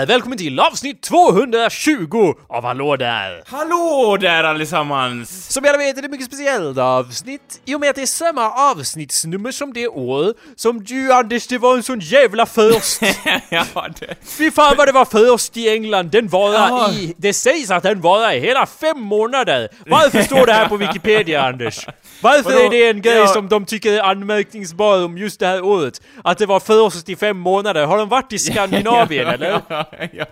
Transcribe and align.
där! 0.00 0.06
Välkommen 0.06 0.38
till 0.38 0.60
avsnitt 0.60 1.02
220 1.02 2.34
av 2.48 2.64
Hallå 2.64 2.96
där! 2.96 3.42
Hallå 3.46 4.16
där 4.20 4.44
allesammans! 4.44 5.52
Som 5.52 5.64
alla 5.64 5.78
vet 5.78 5.98
är 5.98 6.02
det 6.02 6.06
ett 6.06 6.10
mycket 6.10 6.26
speciellt 6.26 6.78
avsnitt 6.78 7.60
i 7.64 7.74
och 7.74 7.80
med 7.80 7.90
att 7.90 7.96
det 7.96 8.02
är 8.02 8.06
samma 8.06 8.50
avsnittsnummer 8.70 9.50
som 9.50 9.72
det 9.72 9.88
år 9.88 10.34
som 10.56 10.84
du 10.84 11.12
Anders, 11.12 11.46
det 11.46 11.58
var 11.58 11.76
en 11.76 11.82
sån 11.82 12.00
jävla 12.00 12.46
först! 12.46 13.00
ja, 13.48 13.64
det... 14.00 14.16
Fy 14.24 14.50
fan 14.50 14.74
vad 14.78 14.88
det 14.88 14.92
var 14.92 15.04
först 15.04 15.56
i 15.56 15.68
England, 15.68 16.10
den 16.10 16.28
varar 16.28 16.68
Ja. 16.68 16.90
i... 16.92 17.14
Det 17.16 17.32
sägs 17.32 17.70
att 17.70 17.82
den 17.82 18.00
varar 18.00 18.32
i 18.32 18.40
hela 18.40 18.66
fem 18.66 19.00
månader! 19.00 19.68
Varför 19.86 20.22
står 20.22 20.46
det 20.46 20.52
här 20.52 20.68
på 20.68 20.76
Wikipedia 20.76 21.42
Anders? 21.42 21.86
Varför 22.20 22.42
Vadå? 22.50 22.64
är 22.66 22.70
det 22.70 22.88
en 22.90 23.02
grej 23.02 23.16
Ja. 23.16 23.26
som 23.26 23.48
de 23.48 23.64
tycker 23.64 23.92
är 23.92 24.00
anmärkningsbar 24.02 25.04
om 25.04 25.18
just 25.18 25.40
det 25.40 25.46
här 25.46 25.64
året? 25.64 26.00
Att 26.24 26.38
det 26.38 26.46
var 26.46 26.60
först 26.60 27.08
i 27.08 27.16
fem 27.16 27.38
månader? 27.38 27.86
Har 27.86 27.98
de 27.98 28.08
varit 28.08 28.32
i 28.32 28.38
Skandinavien 28.46 29.26
eller? 29.26 29.60
Ja, 29.68 29.84
ja. 30.12 30.24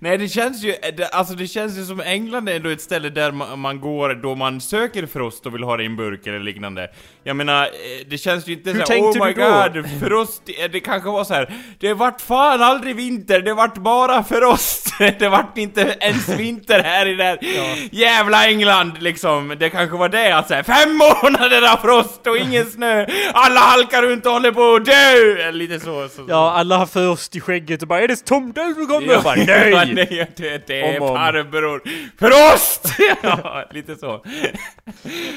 Nej, 0.00 0.18
det 0.18 0.28
känns 0.28 0.62
ju, 0.64 0.74
det, 0.96 1.06
alltså 1.08 1.34
det 1.34 1.46
känns 1.46 1.78
ju 1.78 1.84
som 1.84 2.00
England 2.00 2.48
är 2.48 2.56
ändå 2.56 2.68
ett 2.70 2.80
ställe 2.80 3.08
där 3.08 3.32
man, 3.32 3.58
man 3.58 3.80
går 3.80 4.14
då 4.14 4.34
man 4.34 4.60
söker 4.60 5.06
frost 5.06 5.46
och 5.46 5.54
vill 5.54 5.62
ha 5.62 5.76
det 5.76 5.82
i 5.82 5.86
en 5.86 5.96
burk 5.96 6.26
eller 6.26 6.40
liknande. 6.40 6.88
Jag 7.24 7.36
menar, 7.36 7.62
eh, 7.62 7.68
det 8.10 8.18
känns 8.18 8.48
ju 8.48 8.52
inte 8.52 8.70
Hur 8.70 8.84
såhär, 8.84 9.00
oh 9.00 9.26
my 9.26 9.32
då?" 9.32 9.80
god, 9.80 10.00
frost, 10.08 10.42
det 10.72 10.80
kanske 10.80 11.08
var 11.10 11.24
så 11.24 11.34
här. 11.34 11.54
det 11.80 11.94
vart 11.94 12.20
fan 12.20 12.62
aldrig 12.62 12.96
vinter, 12.96 13.40
det 13.40 13.54
vart 13.54 13.74
bara 13.78 14.24
frost, 14.24 14.94
det 15.18 15.28
vart 15.28 15.58
inte 15.58 15.96
ens 16.00 16.28
vinter 16.28 16.82
här 16.82 17.06
i 17.08 17.14
det 17.14 17.24
här 17.24 17.38
jävla 17.92 18.46
England 18.46 18.92
liksom. 19.00 19.56
Det 19.60 19.70
kanske 19.70 19.96
var 19.96 20.08
det 20.08 20.36
att 20.36 20.48
säga 20.48 20.64
fem 20.64 20.96
månader 20.96 21.31
av 21.36 21.76
frost 21.76 22.26
och 22.26 22.36
ingen 22.38 22.66
snö, 22.70 23.06
alla 23.32 23.60
halkar 23.60 24.02
runt 24.02 24.26
och 24.26 24.32
håller 24.32 24.52
på 24.52 24.74
att 24.74 24.84
dö! 24.84 25.50
Lite 25.52 25.80
så. 25.80 26.08
så. 26.08 26.24
Ja, 26.28 26.52
alla 26.52 26.76
har 26.76 26.86
först 26.86 27.36
i 27.36 27.40
skägget 27.40 27.82
och 27.82 27.88
bara 27.88 28.00
'Är 28.00 28.08
det 28.08 28.24
tomten 28.26 28.74
som 28.74 28.86
kommer?' 28.86 29.06
Ja, 29.08 29.12
Jag 29.14 29.22
bara, 29.24 29.34
nej! 29.34 29.92
nej, 29.94 30.30
det, 30.36 30.66
det 30.66 30.80
är 30.80 31.00
Om, 31.00 31.08
om. 31.08 31.16
farbror 31.16 31.82
Frost! 32.18 32.94
ja, 33.22 33.64
lite 33.72 33.96
så. 33.96 34.24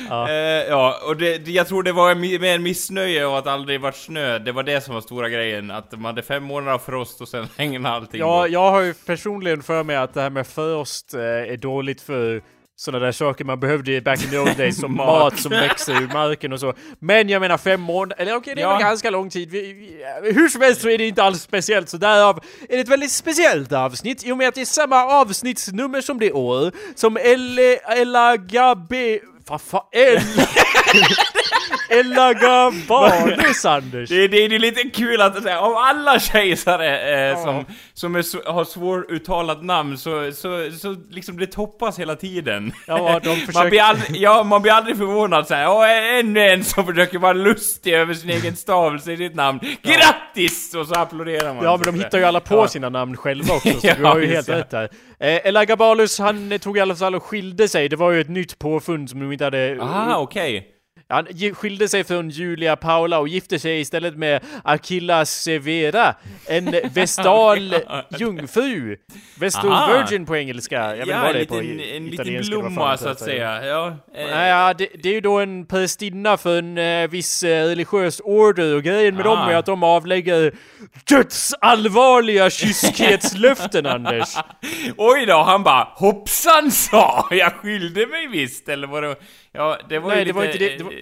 Ja. 0.09 0.29
Eh, 0.29 0.35
ja, 0.69 0.99
och 1.07 1.17
det, 1.17 1.47
jag 1.47 1.67
tror 1.67 1.83
det 1.83 1.91
var 1.91 2.15
mer 2.15 2.59
missnöje 2.59 3.25
och 3.25 3.37
att 3.37 3.47
aldrig 3.47 3.81
varit 3.81 3.95
snö. 3.95 4.39
Det 4.39 4.51
var 4.51 4.63
det 4.63 4.81
som 4.81 4.93
var 4.93 5.01
stora 5.01 5.29
grejen. 5.29 5.71
Att 5.71 5.91
man 5.91 6.05
hade 6.05 6.21
fem 6.23 6.43
månader 6.43 6.71
av 6.73 6.79
frost 6.79 7.21
och 7.21 7.27
sen 7.27 7.47
hänger 7.57 7.87
allting 7.87 8.19
Ja, 8.19 8.41
bort. 8.41 8.49
jag 8.51 8.71
har 8.71 8.81
ju 8.81 8.93
personligen 8.93 9.63
för 9.63 9.83
mig 9.83 9.95
att 9.95 10.13
det 10.13 10.21
här 10.21 10.29
med 10.29 10.47
först 10.47 11.13
eh, 11.13 11.21
är 11.21 11.57
dåligt 11.57 12.01
för 12.01 12.41
sådana 12.77 13.05
där 13.05 13.11
saker 13.11 13.45
man 13.45 13.59
behövde 13.59 14.01
back 14.01 14.23
in 14.23 14.29
the 14.29 14.37
old 14.39 14.57
days 14.57 14.79
som 14.79 14.95
Mat. 14.95 15.39
som 15.39 15.51
växer 15.51 16.01
ur 16.01 16.07
marken 16.13 16.53
och 16.53 16.59
så. 16.59 16.73
Men 16.99 17.29
jag 17.29 17.39
menar 17.39 17.57
fem 17.57 17.81
månader, 17.81 18.21
eller 18.21 18.35
okej 18.35 18.55
det 18.55 18.61
är 18.61 18.65
Ja. 18.65 18.79
ganska 18.79 19.09
lång 19.09 19.29
tid. 19.29 19.49
Vi, 19.49 19.73
vi, 19.73 20.31
hur 20.31 20.49
som 20.49 20.61
helst 20.61 20.81
så 20.81 20.89
är 20.89 20.97
det 20.97 21.07
inte 21.07 21.23
alls 21.23 21.41
speciellt 21.41 21.89
så 21.89 21.97
därav 21.97 22.39
är 22.69 22.75
det 22.75 22.81
ett 22.81 22.87
väldigt 22.89 23.11
speciellt 23.11 23.71
avsnitt 23.73 24.25
i 24.25 24.31
och 24.31 24.37
med 24.37 24.47
att 24.47 24.55
det 24.55 24.61
är 24.61 24.65
samma 24.65 25.03
avsnittsnummer 25.05 26.01
som 26.01 26.19
det 26.19 26.31
år 26.31 26.71
som 26.95 27.17
L- 27.17 27.77
LAGB... 28.05 28.93
Vad 29.47 29.61
fan? 29.61 29.81
L... 31.99 32.11
Elagabalus 32.11 33.65
Anders! 33.65 34.09
Det, 34.09 34.27
det, 34.27 34.47
det 34.47 34.55
är 34.55 34.59
lite 34.59 34.81
kul 34.89 35.21
att 35.21 35.43
säga, 35.43 35.59
av 35.59 35.77
alla 35.77 36.19
kejsare 36.19 36.99
eh, 36.99 37.15
Ja. 37.29 37.37
som, 37.43 37.65
som 37.93 38.15
är, 38.15 38.51
har 38.51 38.65
svåruttalat 38.65 39.63
namn 39.63 39.97
så, 39.97 40.31
så, 40.31 40.71
så 40.79 40.95
liksom 41.09 41.37
det 41.39 41.47
toppas 41.47 41.99
hela 41.99 42.15
tiden. 42.15 42.71
Ja, 42.87 43.19
de 43.23 43.29
Man 43.29 43.37
försöker... 43.37 43.69
blir, 43.69 43.81
aldrig, 43.81 44.21
ja, 44.21 44.43
man 44.43 44.61
blir 44.61 44.71
aldrig 44.71 44.97
förvånad 44.97 45.47
såhär, 45.47 45.69
åh 45.69 46.19
ännu 46.19 46.39
en 46.39 46.63
som 46.63 46.85
försöker 46.85 47.19
vara 47.19 47.33
lustig 47.33 47.93
över 47.93 48.13
sin 48.13 48.29
egen 48.29 48.55
stavelse 48.55 49.11
i 49.11 49.17
sitt 49.17 49.35
namn. 49.35 49.59
Grattis! 49.81 50.75
Och 50.75 50.87
så 50.87 50.95
applåderar 50.95 51.53
man. 51.53 51.63
Ja 51.63 51.77
men 51.77 51.95
de 51.95 52.03
hittar 52.03 52.17
ju 52.17 52.23
alla 52.23 52.39
på 52.39 52.55
Ja. 52.55 52.67
sina 52.67 52.89
namn 52.89 53.17
själva 53.17 53.53
också, 53.53 53.69
så 53.79 53.79
Ja, 53.87 53.93
du 53.97 54.03
har 54.03 54.19
ju 54.19 54.27
helt 54.27 54.49
rätt 54.49 54.69
där. 54.69 54.89
Eh, 55.19 55.47
Elagabalus 55.47 56.19
han 56.19 56.59
tog 56.59 56.77
i 56.77 56.81
alla 56.81 56.95
fall 56.95 57.15
och 57.15 57.23
skilde 57.23 57.67
sig, 57.67 57.89
det 57.89 57.95
var 57.95 58.11
ju 58.11 58.21
ett 58.21 58.29
nytt 58.29 58.59
påfund 58.59 59.09
som 59.09 59.19
de 59.19 59.31
inte 59.31 59.43
hade... 59.43 59.77
Ah, 59.81 60.17
okej. 60.17 60.71
Han 61.09 61.25
skilde 61.53 61.87
sig 61.89 62.03
från 62.03 62.29
Julia 62.29 62.75
Paula 62.75 63.19
och 63.19 63.27
gifte 63.27 63.59
sig 63.59 63.79
istället 63.79 64.15
med 64.17 64.41
Aquila 64.63 65.25
Severa, 65.25 66.15
en 66.47 66.75
vestal 66.93 67.75
jungfru. 68.19 68.97
Vestal 69.39 69.71
Aha. 69.71 69.93
virgin 69.97 70.25
på 70.25 70.35
engelska. 70.37 70.75
Jag 70.95 70.97
vet 70.97 71.07
Ja, 71.07 71.21
vad 71.21 71.27
en 71.29 71.33
det 71.35 71.41
är 71.41 71.45
på 71.45 71.55
liten, 71.59 71.79
i- 71.79 71.95
en 71.97 72.05
liten 72.07 72.41
blomma 72.49 72.97
så 72.97 73.09
att 73.09 73.19
säga. 73.19 73.65
Ja, 73.65 73.93
eh, 74.15 74.47
ja, 74.47 74.73
det, 74.73 74.87
det 75.03 75.09
är 75.09 75.13
ju 75.13 75.21
då 75.21 75.39
en 75.39 75.65
prästinna 75.65 76.37
för 76.37 76.57
en 76.59 76.77
eh, 76.77 77.07
viss 77.09 77.43
eh, 77.43 77.65
religiös 77.65 78.21
order 78.23 78.75
och 78.75 78.83
grejen 78.83 79.15
med 79.15 79.23
dem 79.25 79.37
Ah. 79.37 79.51
är 79.51 79.55
att 79.55 79.65
de 79.65 79.83
avlägger 79.83 80.53
dödsallvarliga 81.09 82.49
kyskhetslöften 82.49 83.85
Anders. 83.95 84.35
Oj 84.97 85.25
då, 85.25 85.37
han 85.43 85.63
bara 85.63 85.87
hoppsan 85.95 86.71
sa 86.71 87.27
jag 87.31 87.53
skylde 87.53 88.07
mig 88.07 88.27
visst, 88.27 88.69
eller 88.69 88.87
var 88.87 89.01
det... 89.01 89.15
Ja, 89.55 89.77
det 89.89 89.99
var 89.99 90.09
Nej, 90.09 90.17
ju 90.19 90.23
det 90.23 90.27
lite... 90.27 90.37
var 90.37 90.45
inte 90.45 90.57
det- 90.57 90.77
det 90.77 90.83
var- 90.83 90.93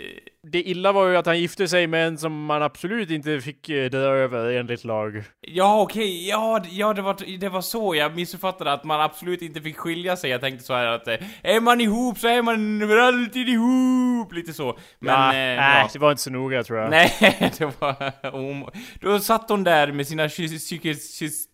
Det 0.46 0.62
illa 0.70 0.92
var 0.92 1.08
ju 1.08 1.18
att 1.18 1.26
han 1.26 1.40
gifte 1.40 1.68
sig 1.68 1.88
med 1.88 2.08
en 2.08 2.18
som 2.18 2.46
man 2.46 2.64
absolut 2.64 3.10
inte 3.12 3.42
fick 3.42 3.70
eh, 3.70 3.90
dö 3.90 4.10
över 4.10 4.52
enligt 4.52 4.84
lag. 4.84 5.24
Ja, 5.42 5.82
okej, 5.82 6.28
ja, 6.30 6.60
d- 6.64 6.70
ja 6.72 6.94
det, 6.94 7.02
var, 7.02 7.38
det 7.40 7.50
var 7.50 7.62
så 7.62 7.96
jag 7.96 8.16
missuppfattade 8.16 8.72
att 8.74 8.84
man 8.84 9.02
absolut 9.02 9.42
inte 9.42 9.62
fick 9.62 9.78
skilja 9.78 10.16
sig. 10.16 10.30
Jag 10.30 10.42
tänkte 10.42 10.66
så 10.66 10.74
här 10.74 10.86
att 10.86 11.08
eh, 11.08 11.16
är 11.44 11.60
man 11.60 11.82
ihop 11.82 12.18
så 12.18 12.28
är 12.28 12.42
man 12.42 12.92
alltid 13.00 13.50
ihop, 13.50 14.34
lite 14.34 14.54
så. 14.54 14.78
Men, 15.00 15.14
ja, 15.14 15.28
eh, 15.28 15.34
nej, 15.34 15.56
ja. 15.82 15.90
det 15.94 16.00
var 16.00 16.12
inte 16.12 16.24
så 16.24 16.32
noga 16.32 16.64
tror 16.64 16.80
jag. 16.80 16.90
Nej, 16.90 17.12
det 17.58 17.72
var... 17.80 17.96
om- 18.36 18.70
Då 19.02 19.20
satt 19.20 19.50
hon 19.50 19.64
där 19.64 19.92
med 19.92 20.08
sina 20.08 20.30
kyss, 20.30 20.70
kyss, 20.70 21.18
kyss, 21.18 21.46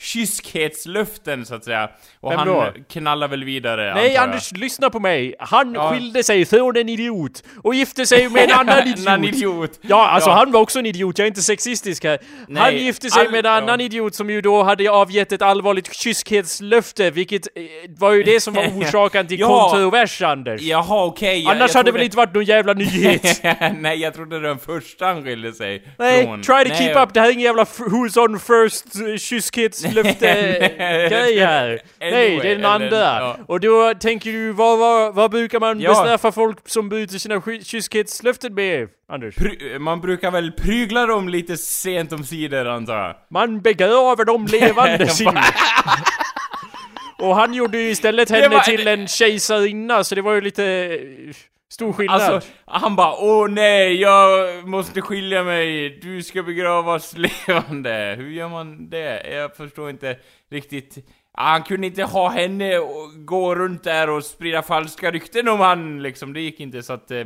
kyskhetslöften 0.00 1.46
så 1.46 1.54
att 1.54 1.64
säga. 1.64 1.90
Och 2.20 2.30
Vem 2.32 2.38
han 2.38 2.48
då? 2.48 2.72
knallar 2.88 3.28
väl 3.28 3.44
vidare, 3.44 3.94
Nej. 3.94 4.16
Anders, 4.16 4.52
lyssna 4.52 4.90
på 4.90 5.00
mig! 5.00 5.34
Han 5.38 5.74
Ja. 5.74 5.90
skilde 5.90 6.22
sig 6.22 6.44
från 6.46 6.76
en 6.76 6.88
idiot 6.88 7.42
och 7.62 7.74
gifte 7.74 8.06
sig 8.06 8.28
med 8.28 8.44
en 8.44 8.50
annan 8.58 8.88
idiot. 8.88 9.08
En 9.08 9.24
idiot. 9.24 9.78
Ja, 9.82 10.08
alltså 10.08 10.30
Ja. 10.30 10.34
han 10.36 10.52
var 10.52 10.60
också 10.60 10.78
en 10.78 10.86
idiot, 10.86 11.18
jag 11.18 11.24
är 11.24 11.28
inte 11.28 11.42
sexistisk 11.42 12.04
här. 12.04 12.18
han 12.38 12.46
Nej, 12.48 12.84
gifte 12.84 13.10
sig 13.10 13.26
all- 13.26 13.30
med 13.32 13.46
en 13.46 13.52
annan 13.52 13.80
ja. 13.80 13.84
idiot 13.86 14.14
som 14.14 14.30
ju 14.30 14.40
då 14.40 14.62
hade 14.62 14.90
avgett 14.90 15.32
ett 15.32 15.42
allvarligt 15.42 15.94
kyskhetslöfte, 15.94 17.10
vilket 17.10 17.46
eh, 17.56 17.62
var 17.98 18.12
ju 18.12 18.22
det 18.22 18.40
som 18.40 18.54
var 18.54 18.66
orsaken 18.80 19.26
till 19.26 19.40
Ja. 19.40 19.48
kontrovers, 19.70 20.22
Anders. 20.22 20.62
Jaha, 20.62 21.04
okej. 21.04 21.42
jag- 21.42 21.50
Annars 21.56 21.70
jag 21.70 21.76
hade 21.78 21.88
det 21.88 21.92
väl 21.92 22.02
inte 22.02 22.16
varit 22.16 22.34
någon 22.34 22.44
jävla 22.44 22.72
nyhet? 22.72 23.40
Nej, 23.78 23.98
jag 24.00 24.14
trodde 24.14 24.40
den 24.40 24.58
första 24.58 25.06
han 25.06 25.22
skilde 25.24 25.52
sig 25.52 25.82
Nej, 25.98 26.24
från. 26.24 26.42
try 26.42 26.64
to 26.64 26.68
Nej, 26.68 26.78
keep 26.78 27.02
up, 27.02 27.14
det 27.14 27.20
här 27.20 27.28
är 27.28 27.32
ingen 27.32 27.44
jävla 27.44 27.64
who's 27.64 28.18
on 28.24 28.40
first 28.40 28.96
uh, 29.00 29.16
kyskhetslöfte-grej 29.94 31.38
här. 31.44 31.80
Nej, 32.00 32.38
det 32.42 32.50
är 32.52 32.56
den 32.56 32.64
andra. 32.64 32.96
ja. 32.98 33.36
Och 33.46 33.60
då 33.60 33.94
tänker 33.94 34.32
du, 34.32 34.52
vad, 34.52 34.78
vad, 34.78 35.14
vad 35.14 35.30
brukar 35.30 35.60
man 35.60 35.80
Ja. 35.80 35.90
bestraffa 35.90 36.32
folk 36.32 36.68
som 36.68 36.88
bryter 36.88 37.18
sina 37.18 37.40
ky- 37.40 37.64
kyskhetslöften 37.64 38.54
med, 38.54 38.88
Anders? 39.12 39.36
Pry- 39.36 39.78
man 39.78 40.00
brukar 40.00 40.30
väl 40.30 40.52
prygla 40.52 41.06
dem 41.06 41.28
lite 41.28 41.56
sent 41.56 42.12
om 42.12 42.24
sidor 42.24 42.66
antar 42.66 42.96
jag? 42.98 43.14
Man 43.30 43.60
begraver 43.60 44.24
dem 44.24 44.46
levande. 44.50 45.08
Och 47.18 47.36
han 47.36 47.54
gjorde 47.54 47.78
ju 47.78 47.90
istället 47.90 48.30
henne 48.30 48.48
var- 48.48 48.60
till 48.60 48.88
en 48.88 49.08
kejsarinna, 49.08 50.04
så 50.04 50.14
det 50.14 50.22
var 50.22 50.34
ju 50.34 50.40
lite 50.40 50.98
stor 51.68 51.92
skillnad. 51.92 52.20
Alltså, 52.20 52.50
han 52.64 52.96
bara 52.96 53.14
åh 53.18 53.48
nej, 53.48 54.00
jag 54.00 54.68
måste 54.68 55.00
skilja 55.00 55.44
mig, 55.44 55.90
du 56.02 56.22
ska 56.22 56.42
begravas 56.42 57.14
levande. 57.16 58.14
Hur 58.18 58.30
gör 58.30 58.48
man 58.48 58.90
det? 58.90 59.30
Jag 59.30 59.56
förstår 59.56 59.90
inte 59.90 60.16
riktigt. 60.50 60.98
Ah, 61.32 61.50
han 61.50 61.62
kunde 61.62 61.86
inte 61.86 62.02
ha 62.02 62.28
henne 62.28 62.78
och 62.78 63.26
gå 63.26 63.54
runt 63.54 63.84
där 63.84 64.10
och 64.10 64.24
sprida 64.24 64.62
falska 64.62 65.10
rykten 65.10 65.48
om 65.48 65.60
han 65.60 66.02
liksom, 66.02 66.32
det 66.32 66.40
gick 66.40 66.60
inte 66.60 66.82
så 66.82 66.92
att... 66.92 67.10
Eh, 67.10 67.24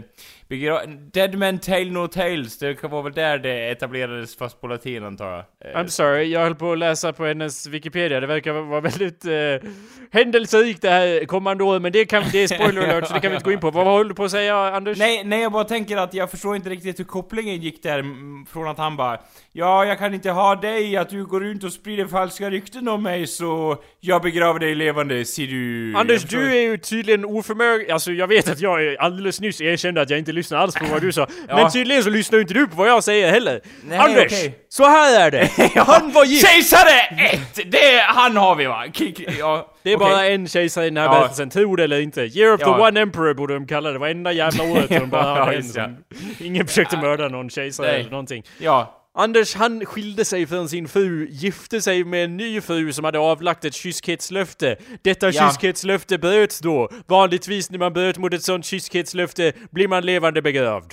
Eh, 0.52 0.58
begra- 0.58 0.86
Dead 1.12 1.34
man 1.38 1.58
tale 1.58 1.84
no 1.90 2.08
tales, 2.08 2.58
det 2.58 2.74
kan 2.80 2.90
vara 2.90 3.02
väl 3.02 3.12
där 3.12 3.38
det 3.38 3.70
etablerades 3.70 4.36
fast 4.36 4.60
på 4.60 4.66
latin 4.66 5.04
antar 5.04 5.30
jag. 5.30 5.74
Eh, 5.74 5.78
I'm 5.80 5.86
sorry, 5.86 6.24
jag 6.24 6.40
höll 6.40 6.54
på 6.54 6.72
att 6.72 6.78
läsa 6.78 7.12
på 7.12 7.24
hennes 7.26 7.66
Wikipedia. 7.66 8.20
Det 8.20 8.26
verkar 8.26 8.52
vara 8.52 8.80
väldigt 8.80 9.24
eh, 9.24 9.68
händelserikt 10.12 10.82
det 10.82 10.90
här 10.90 11.24
kommande 11.24 11.64
året, 11.64 11.82
men 11.82 11.92
det, 11.92 12.04
kan, 12.04 12.22
det 12.32 12.38
är 12.42 12.46
spoiler 12.46 12.82
alert 12.82 13.06
så 13.08 13.14
det 13.14 13.20
kan 13.20 13.30
vi 13.30 13.36
inte 13.36 13.44
gå 13.44 13.52
in 13.52 13.60
på. 13.60 13.70
Vad 13.70 13.86
håller 13.86 14.08
du 14.08 14.14
på 14.14 14.24
att 14.24 14.30
säga, 14.30 14.56
Anders? 14.56 14.98
Nej, 14.98 15.24
nej, 15.24 15.42
jag 15.42 15.52
bara 15.52 15.64
tänker 15.64 15.96
att 15.96 16.14
jag 16.14 16.30
förstår 16.30 16.56
inte 16.56 16.70
riktigt 16.70 16.98
hur 16.98 17.04
kopplingen 17.04 17.56
gick 17.60 17.82
där 17.82 18.04
från 18.52 18.68
att 18.68 18.78
han 18.78 18.96
bara 18.96 19.18
Ja, 19.54 19.84
jag 19.84 19.98
kan 19.98 20.14
inte 20.14 20.30
ha 20.30 20.54
dig, 20.54 20.96
att 20.96 21.08
du 21.08 21.24
går 21.26 21.40
runt 21.40 21.64
och 21.64 21.72
sprider 21.72 22.06
falska 22.06 22.50
rykten 22.50 22.88
om 22.88 23.02
mig 23.02 23.26
så 23.26 23.76
jag 24.00 24.22
begraver 24.22 24.60
dig 24.60 24.74
levande, 24.74 25.24
ser 25.24 25.46
du. 25.46 25.94
Anders, 25.96 26.22
du 26.22 26.50
är 26.56 26.60
ju 26.62 26.76
tydligen 26.78 27.24
oförmögen. 27.24 27.92
Alltså 27.94 28.12
jag 28.12 28.26
vet 28.26 28.48
att 28.50 28.60
jag 28.60 28.84
är 28.84 28.96
alldeles 29.00 29.40
nyss 29.40 29.60
erkände 29.60 30.00
att 30.00 30.10
jag 30.10 30.18
inte 30.18 30.32
lyssnar 30.42 30.58
alls 30.58 30.74
på 30.74 30.84
vad 30.84 31.00
du 31.02 31.12
sa. 31.12 31.26
Ja. 31.48 31.56
Men 31.56 31.70
tydligen 31.70 32.02
så 32.04 32.10
lyssnar 32.10 32.40
inte 32.40 32.54
du 32.54 32.66
på 32.66 32.76
vad 32.76 32.88
jag 32.88 33.04
säger 33.04 33.30
heller. 33.30 33.60
Nej, 33.84 33.98
Anders! 33.98 34.24
okej. 34.26 34.58
Så 34.68 34.84
här 34.84 35.20
är 35.26 35.30
det! 35.30 35.48
Han 35.86 36.12
var 36.12 36.24
gift! 36.24 36.46
Kejsare 36.48 37.00
1! 37.32 37.40
Det, 37.72 37.98
han 38.06 38.36
har 38.36 38.54
vi 38.54 38.66
va? 38.66 38.84
K- 38.98 39.04
ja, 39.38 39.68
Det 39.82 39.92
är 39.92 39.96
okej. 39.96 40.08
bara 40.10 40.26
en 40.26 40.48
kejsare 40.48 40.84
i 40.86 40.88
den 40.90 40.96
här 40.96 41.04
Ja. 41.04 41.10
berättelsen, 41.18 41.50
tro 41.50 41.76
det 41.76 41.84
eller 41.84 42.00
inte. 42.00 42.20
Year 42.22 42.54
of 42.54 42.60
Ja. 42.60 42.66
the 42.76 42.82
one 42.82 43.00
emperor 43.00 43.34
borde 43.34 43.54
de 43.54 43.66
kalla 43.66 43.90
det, 43.90 43.98
varenda 43.98 44.32
jävla 44.32 44.64
året 44.64 44.88
de 44.88 45.10
bara 45.10 45.44
hade 45.44 45.56
en 45.56 45.62
som... 45.64 45.96
Ingen 46.40 46.66
försökte 46.66 46.96
mörda 46.96 47.28
någon 47.28 47.50
kejsare 47.50 47.90
eller 47.92 48.10
någonting. 48.10 48.42
Ja, 48.58 48.98
Anders 49.18 49.54
han 49.54 49.86
skilde 49.86 50.24
sig 50.24 50.46
från 50.46 50.68
sin 50.68 50.88
fru, 50.88 51.26
gifte 51.30 51.80
sig 51.82 52.04
med 52.04 52.24
en 52.24 52.36
ny 52.36 52.60
fru 52.60 52.92
som 52.92 53.04
hade 53.04 53.18
avlagt 53.18 53.64
ett 53.64 53.74
kyskhetslöfte. 53.74 54.76
Detta 55.02 55.30
Ja. 55.30 55.50
kyskhetslöfte 55.50 56.18
bröts 56.18 56.58
då. 56.60 56.88
Vanligtvis 57.06 57.70
när 57.70 57.78
man 57.78 57.92
bröt 57.92 58.18
mot 58.18 58.34
ett 58.34 58.42
sånt 58.42 58.64
kyskhetslöfte 58.66 59.52
blir 59.70 59.88
man 59.88 60.06
levande 60.06 60.42
begravd. 60.42 60.92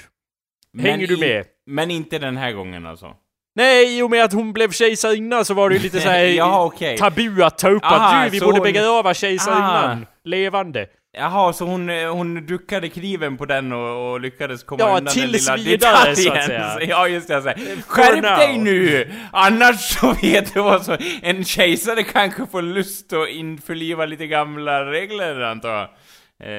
Hänger 0.79 1.07
du 1.07 1.17
med? 1.17 1.45
Men 1.65 1.91
inte 1.91 2.19
den 2.19 2.37
här 2.37 2.51
gången 2.51 2.85
alltså? 2.85 3.13
Nej, 3.55 3.97
i 3.97 4.01
och 4.01 4.09
med 4.09 4.23
att 4.23 4.33
hon 4.33 4.53
blev 4.53 4.71
kejsarinna 4.71 5.43
så 5.43 5.53
var 5.53 5.69
det 5.69 5.75
ju 5.75 5.81
lite 5.81 5.99
såhär 5.99 6.23
Ja, 6.25 6.63
okej. 6.65 6.97
tabu 6.97 7.43
att 7.43 7.57
ta 7.57 7.69
upp 7.69 7.81
att 7.85 8.23
du, 8.25 8.29
vi 8.29 8.39
borde 8.39 8.57
hon- 8.57 8.63
begrava 8.63 9.13
kejsarinnan 9.13 10.05
levande. 10.23 10.87
Jaha, 11.17 11.53
så 11.53 11.65
hon, 11.65 11.89
hon 11.89 12.45
duckade 12.45 12.89
kniven 12.89 13.37
på 13.37 13.45
den 13.45 13.71
och, 13.71 14.11
och 14.11 14.21
lyckades 14.21 14.63
komma 14.63 14.79
Ja, 14.83 14.87
undan 14.87 15.03
den 15.03 15.13
tills 15.13 15.47
lilla 15.47 15.55
vidare, 15.57 15.93
detaljen. 16.09 16.15
så 16.15 16.33
att 16.33 16.45
säga. 16.45 16.77
Ja, 16.89 17.07
just 17.07 17.27
det. 17.27 17.41
Så. 17.41 17.49
Skärp 17.87 18.23
now. 18.23 18.37
dig 18.37 18.57
nu! 18.57 19.11
Annars 19.31 19.79
så 19.79 20.13
vet 20.21 20.53
du 20.53 20.61
vad 20.61 20.85
så 20.85 20.97
En 21.21 21.45
kejsare 21.45 22.03
kanske 22.03 22.45
får 22.47 22.61
lust 22.61 23.13
att 23.13 23.29
införliva 23.29 24.05
lite 24.05 24.27
gamla 24.27 24.85
regler, 24.91 25.41
antar 25.41 25.69
jag. 25.69 25.89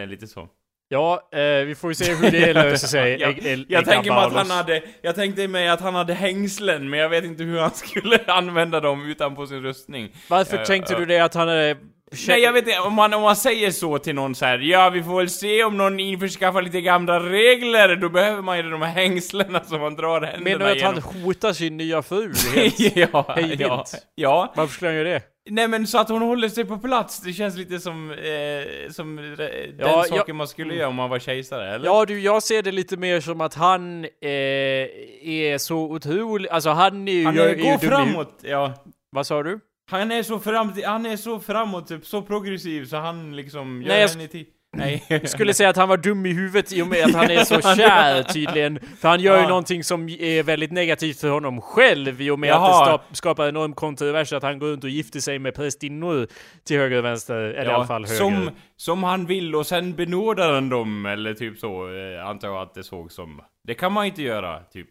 Eh, 0.03 0.07
lite 0.07 0.27
så. 0.27 0.49
Ja, 0.89 1.29
eh, 1.33 1.65
vi 1.67 1.75
får 1.75 1.91
ju 1.91 1.95
se 1.95 2.15
hur 2.15 2.31
det 2.31 2.53
löser 2.53 2.87
sig. 2.89 3.17
jag, 3.21 3.31
Ägg- 3.31 3.43
ägg- 3.43 3.67
jag 3.69 3.85
tänker 3.85 4.11
mig 4.11 4.21
att 4.25 4.33
han 4.33 4.51
hade, 4.51 4.83
jag 5.03 5.15
tänkte 5.15 5.49
mig 5.49 5.69
att 5.69 5.81
han 5.81 5.95
hade 5.95 6.15
hängslen, 6.15 6.91
men 6.91 7.01
jag 7.01 7.09
vet 7.09 7.25
inte 7.25 7.43
hur 7.43 7.59
han 7.61 7.71
skulle 7.75 8.19
använda 8.27 8.81
dem 8.81 9.07
utan 9.11 9.37
på 9.37 9.47
sin 9.47 9.63
rustning. 9.63 10.13
Varför 10.29 10.57
Eh, 10.59 10.65
tänkte 10.65 10.93
eh, 10.95 10.99
du 11.01 11.07
det 11.07 11.19
att 11.21 11.35
han 11.35 11.49
är... 11.49 11.77
Nej 12.29 12.41
jag 12.41 12.53
vet 12.53 12.67
inte, 12.69 12.81
om 12.81 12.95
man, 12.95 13.15
om 13.15 13.23
man 13.23 13.37
säger 13.37 13.71
så 13.71 13.99
till 13.99 14.15
någon 14.15 14.35
så 14.35 14.45
här, 14.45 14.59
ja 14.59 14.91
vi 14.91 15.03
får 15.03 15.17
väl 15.17 15.29
se 15.31 15.65
om 15.65 15.77
någon 15.77 16.01
införskaffar 16.01 16.63
lite 16.63 16.81
gamla 16.81 17.21
regler, 17.21 17.97
då 17.97 18.09
behöver 18.09 18.43
man 18.43 18.57
ju 18.57 18.71
de 18.71 18.83
här 18.83 18.93
hängslena 18.93 19.65
som 19.65 19.81
man 19.81 19.95
drar 19.97 20.21
händerna 20.21 20.45
Menar 20.59 20.75
du 20.75 20.85
att 20.87 20.95
han 20.95 21.23
hotar 21.23 21.53
sin 21.53 21.77
nya 21.77 22.03
fru? 22.03 22.33
helt? 22.55 22.97
ja, 22.97 23.25
Hej 23.37 23.49
vilt. 23.49 23.61
ja, 23.61 23.85
ja. 24.15 24.53
Varför 24.57 24.75
skulle 24.75 24.89
han 24.89 24.97
göra 24.97 25.09
det? 25.09 25.23
Nej 25.51 25.69
men 25.69 25.87
så 25.87 25.99
att 25.99 26.09
hon 26.09 26.23
håller 26.23 26.49
sig 26.49 26.65
på 26.65 26.79
plats, 26.79 27.21
det 27.21 27.33
känns 27.33 27.57
lite 27.57 27.79
som, 27.79 28.11
eh, 28.11 28.91
som 28.93 29.19
eh, 29.19 29.25
den 29.37 29.75
Ja, 29.79 30.03
saken 30.09 30.25
jag- 30.27 30.37
man 30.37 30.49
skulle 30.49 30.75
göra 30.75 30.89
om 30.89 30.95
man 30.95 31.11
var 31.11 31.19
kejsare, 31.19 31.75
eller? 31.75 31.87
Ja 31.87 32.05
du, 32.05 32.21
jag 32.21 32.43
ser 32.43 32.63
det 32.63 32.73
lite 32.73 32.97
mer 32.97 33.21
som 33.21 33.41
att 33.41 33.55
han 33.55 34.05
eh, 34.05 34.31
är 34.31 35.59
så 35.59 35.77
otrolig... 35.79 36.49
Alltså 36.49 36.71
han 36.71 37.09
är 37.09 37.13
ju... 37.13 37.25
Han 37.25 37.39
är, 37.39 37.49
ju 37.49 37.55
går 37.55 37.73
i 37.73 37.77
hu- 37.77 37.89
framåt, 37.89 38.39
ja. 38.43 38.73
Vad 39.13 39.27
sa 39.27 39.43
du? 39.43 39.61
Han 39.91 40.13
är 40.13 40.23
så 40.23 40.39
fram, 40.39 40.73
han 40.85 41.07
är 41.07 41.17
så 41.17 41.41
framåt, 41.41 41.89
typ, 41.89 42.07
så 42.07 42.23
progressiv 42.23 42.85
så 42.85 42.97
han 42.97 43.37
liksom 43.37 43.83
gör 43.83 43.89
Nej, 43.89 44.01
jag 44.01 44.09
henne 44.09 44.29
till... 44.29 44.45
Nej. 44.77 45.23
Skulle 45.25 45.55
säga 45.55 45.69
att 45.69 45.77
han 45.77 45.89
var 45.89 45.97
dum 45.97 46.27
i 46.27 46.33
huvudet 46.33 46.73
i 46.73 46.83
och 46.83 46.87
med 46.87 47.05
att 47.05 47.15
han 47.15 47.31
är 47.31 47.45
så 47.45 47.61
kär 47.77 48.23
tydligen. 48.23 48.79
För 49.01 49.09
han 49.09 49.21
gör 49.21 49.37
ju 49.37 49.43
Ja. 49.43 49.49
någonting 49.49 49.85
som 49.85 50.09
är 50.09 50.43
väldigt 50.43 50.73
negativt 50.73 51.21
för 51.21 51.29
honom 51.29 51.61
själv 51.61 52.21
i 52.21 52.31
och 52.31 52.39
med 52.39 52.53
att 52.53 52.57
Jaha. 52.61 52.85
det 52.85 52.91
stap- 52.93 53.15
skapar 53.17 53.49
enorm 53.49 53.73
kontrovers 53.73 54.33
att 54.33 54.43
han 54.43 54.59
går 54.59 54.67
runt 54.69 54.85
och 54.85 54.91
gifter 54.91 55.21
sig 55.21 55.39
med 55.39 55.55
prästinnor 55.55 56.27
till 56.65 56.79
höger 56.79 56.99
och 56.99 57.05
vänster, 57.05 57.35
eller 57.37 57.71
i 57.71 57.75
alla 57.75 57.87
fall 57.87 58.05
höger. 58.05 58.19
som, 58.19 58.51
som 58.77 59.03
han 59.05 59.27
vill 59.27 59.55
och 59.55 59.67
sen 59.67 59.95
benådar 59.95 60.53
han 60.55 60.69
dem, 60.69 61.07
eller 61.07 61.35
typ 61.35 61.59
så, 61.59 61.89
eh, 62.19 62.27
antar 62.27 62.49
jag 62.49 62.63
att 62.63 62.75
det 62.75 62.83
såg 62.83 63.13
som. 63.13 63.41
Det 63.67 63.75
kan 63.75 63.93
man 63.93 64.07
inte 64.07 64.23
göra, 64.23 64.61
typ. 64.61 64.89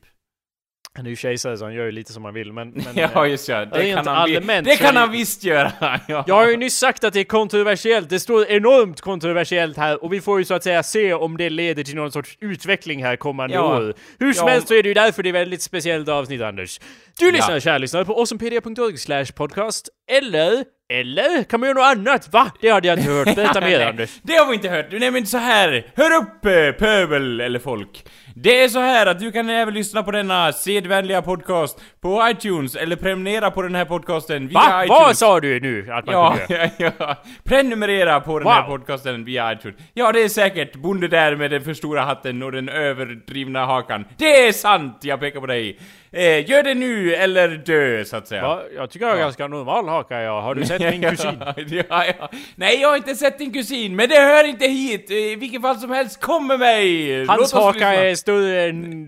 Han 0.99 1.05
är 1.05 1.09
ju 1.09 1.15
kejsare 1.15 1.57
så 1.57 1.63
han 1.65 1.73
gör 1.73 1.85
ju 1.85 1.91
lite 1.91 2.13
som 2.13 2.25
han 2.25 2.33
vill 2.33 2.53
men... 2.53 2.69
men 2.69 2.85
ja, 2.95 3.25
eh, 3.25 3.31
just 3.31 3.49
ja. 3.49 3.65
Det 3.65 3.79
rent 3.79 3.95
kan 4.05 4.07
han, 4.07 4.17
allmänt 4.35 4.67
det 4.67 4.75
kan 4.75 4.95
han 4.95 5.11
visst 5.11 5.43
göra! 5.43 5.71
ja. 6.07 6.23
Jag 6.27 6.35
har 6.35 6.47
ju 6.49 6.57
nyss 6.57 6.77
sagt 6.77 7.03
att 7.03 7.13
det 7.13 7.19
är 7.19 7.23
kontroversiellt, 7.23 8.09
det 8.09 8.19
står 8.19 8.45
enormt 8.49 9.01
kontroversiellt 9.01 9.77
här 9.77 10.03
och 10.03 10.13
vi 10.13 10.21
får 10.21 10.39
ju 10.39 10.45
så 10.45 10.53
att 10.53 10.63
säga 10.63 10.83
se 10.83 11.13
om 11.13 11.37
det 11.37 11.49
leder 11.49 11.83
till 11.83 11.95
någon 11.95 12.11
sorts 12.11 12.37
utveckling 12.41 13.03
här 13.03 13.15
kommande 13.15 13.55
Ja. 13.55 13.77
år. 13.77 13.93
Hur 14.19 14.33
som 14.33 14.47
Ja. 14.47 14.53
helst 14.53 14.67
så 14.67 14.73
är 14.73 14.83
det 14.83 14.87
ju 14.89 14.93
därför 14.93 15.23
det 15.23 15.29
är 15.29 15.33
väldigt 15.33 15.61
speciellt 15.61 16.09
avsnitt 16.09 16.41
Anders. 16.41 16.79
Du 17.19 17.31
lyssnar 17.31 17.53
Ja. 17.53 17.59
kära 17.59 17.77
lyssnare 17.77 18.05
på 18.05 18.13
awesomepedia.org 18.13 18.97
slash 18.97 19.25
podcast 19.35 19.89
eller, 20.11 20.63
eller 20.93 21.43
kan 21.43 21.59
man 21.59 21.69
göra 21.69 21.93
något 21.93 21.97
annat? 22.07 22.33
Va? 22.33 22.51
Det 22.61 22.69
hade 22.69 22.87
jag 22.87 22.99
inte 22.99 23.11
hört. 23.11 23.35
Berätta 23.35 23.61
mer 23.61 23.79
Anders. 23.89 24.09
Det 24.23 24.33
har 24.33 24.47
vi 24.49 24.53
inte 24.55 24.69
hört. 24.69 24.85
Nej 24.91 25.11
men 25.11 25.25
så 25.25 25.37
här. 25.37 25.91
hör 25.95 26.11
upp 26.21 26.45
eh, 26.45 26.71
pöbel 26.85 27.41
eller 27.41 27.59
folk. 27.59 28.05
Det 28.41 28.63
är 28.63 28.67
så 28.67 28.79
här 28.79 29.05
att 29.05 29.19
du 29.19 29.31
kan 29.31 29.49
även 29.49 29.73
lyssna 29.73 30.03
på 30.03 30.11
denna 30.11 30.51
sedvänliga 30.53 31.21
podcast 31.21 31.81
på 32.01 32.27
iTunes 32.31 32.75
eller 32.75 32.95
prenumerera 32.95 33.51
på 33.51 33.61
den 33.61 33.75
här 33.75 33.85
podcasten 33.85 34.47
via 34.47 34.59
Va? 34.59 34.83
iTunes. 34.85 34.99
Vad 35.01 35.17
sa 35.17 35.39
du 35.39 35.59
nu 35.59 35.87
att 35.91 36.05
man 36.05 36.15
Ja, 36.15 36.37
kunde? 36.47 36.71
ja, 36.77 36.91
ja. 36.99 37.15
Prenumerera 37.43 38.19
på 38.19 38.39
den 38.39 38.47
här 38.47 38.61
Wow. 38.67 38.77
podcasten 38.77 39.25
via 39.25 39.53
iTunes. 39.53 39.77
Ja, 39.93 40.11
det 40.11 40.21
är 40.23 40.29
säkert. 40.29 40.75
Bonde 40.75 41.07
där 41.07 41.35
med 41.35 41.51
den 41.51 41.61
för 41.63 41.73
stora 41.73 42.01
hatten 42.01 42.43
och 42.43 42.51
den 42.51 42.69
överdrivna 42.69 43.65
hakan. 43.65 44.05
Det 44.17 44.47
är 44.47 44.51
sant! 44.51 44.97
Jag 45.01 45.19
pekar 45.19 45.39
på 45.39 45.45
dig. 45.45 45.79
Eh, 46.11 46.49
gör 46.49 46.63
det 46.63 46.73
nu 46.73 47.13
eller 47.15 47.47
dö, 47.49 48.05
så 48.05 48.17
att 48.17 48.27
säga. 48.27 48.41
Va? 48.41 48.61
Jag 48.75 48.89
tycker 48.89 49.05
jag 49.05 49.13
har 49.13 49.19
ganska 49.19 49.47
normal 49.47 49.87
haka 49.87 50.21
jag. 50.21 50.41
Har 50.41 50.55
du 50.55 50.65
sett 50.65 50.81
min 50.81 51.01
kusin? 51.09 51.43
ja, 51.89 52.05
ja. 52.19 52.29
Nej, 52.55 52.81
jag 52.81 52.89
har 52.89 52.97
inte 52.97 53.15
sett 53.15 53.37
din 53.37 53.53
kusin, 53.53 53.95
men 53.95 54.09
det 54.09 54.15
hör 54.19 54.43
inte 54.47 54.65
hit. 54.65 55.11
I 55.11 55.35
vilket 55.35 55.61
fall 55.61 55.75
som 55.77 55.91
helst, 55.91 56.21
kom 56.21 56.47
med 56.47 56.59
mig! 56.59 57.25
Hans 57.25 57.53
haka 57.53 57.93
är 57.93 58.15
större 58.29 58.69
än... 58.69 59.05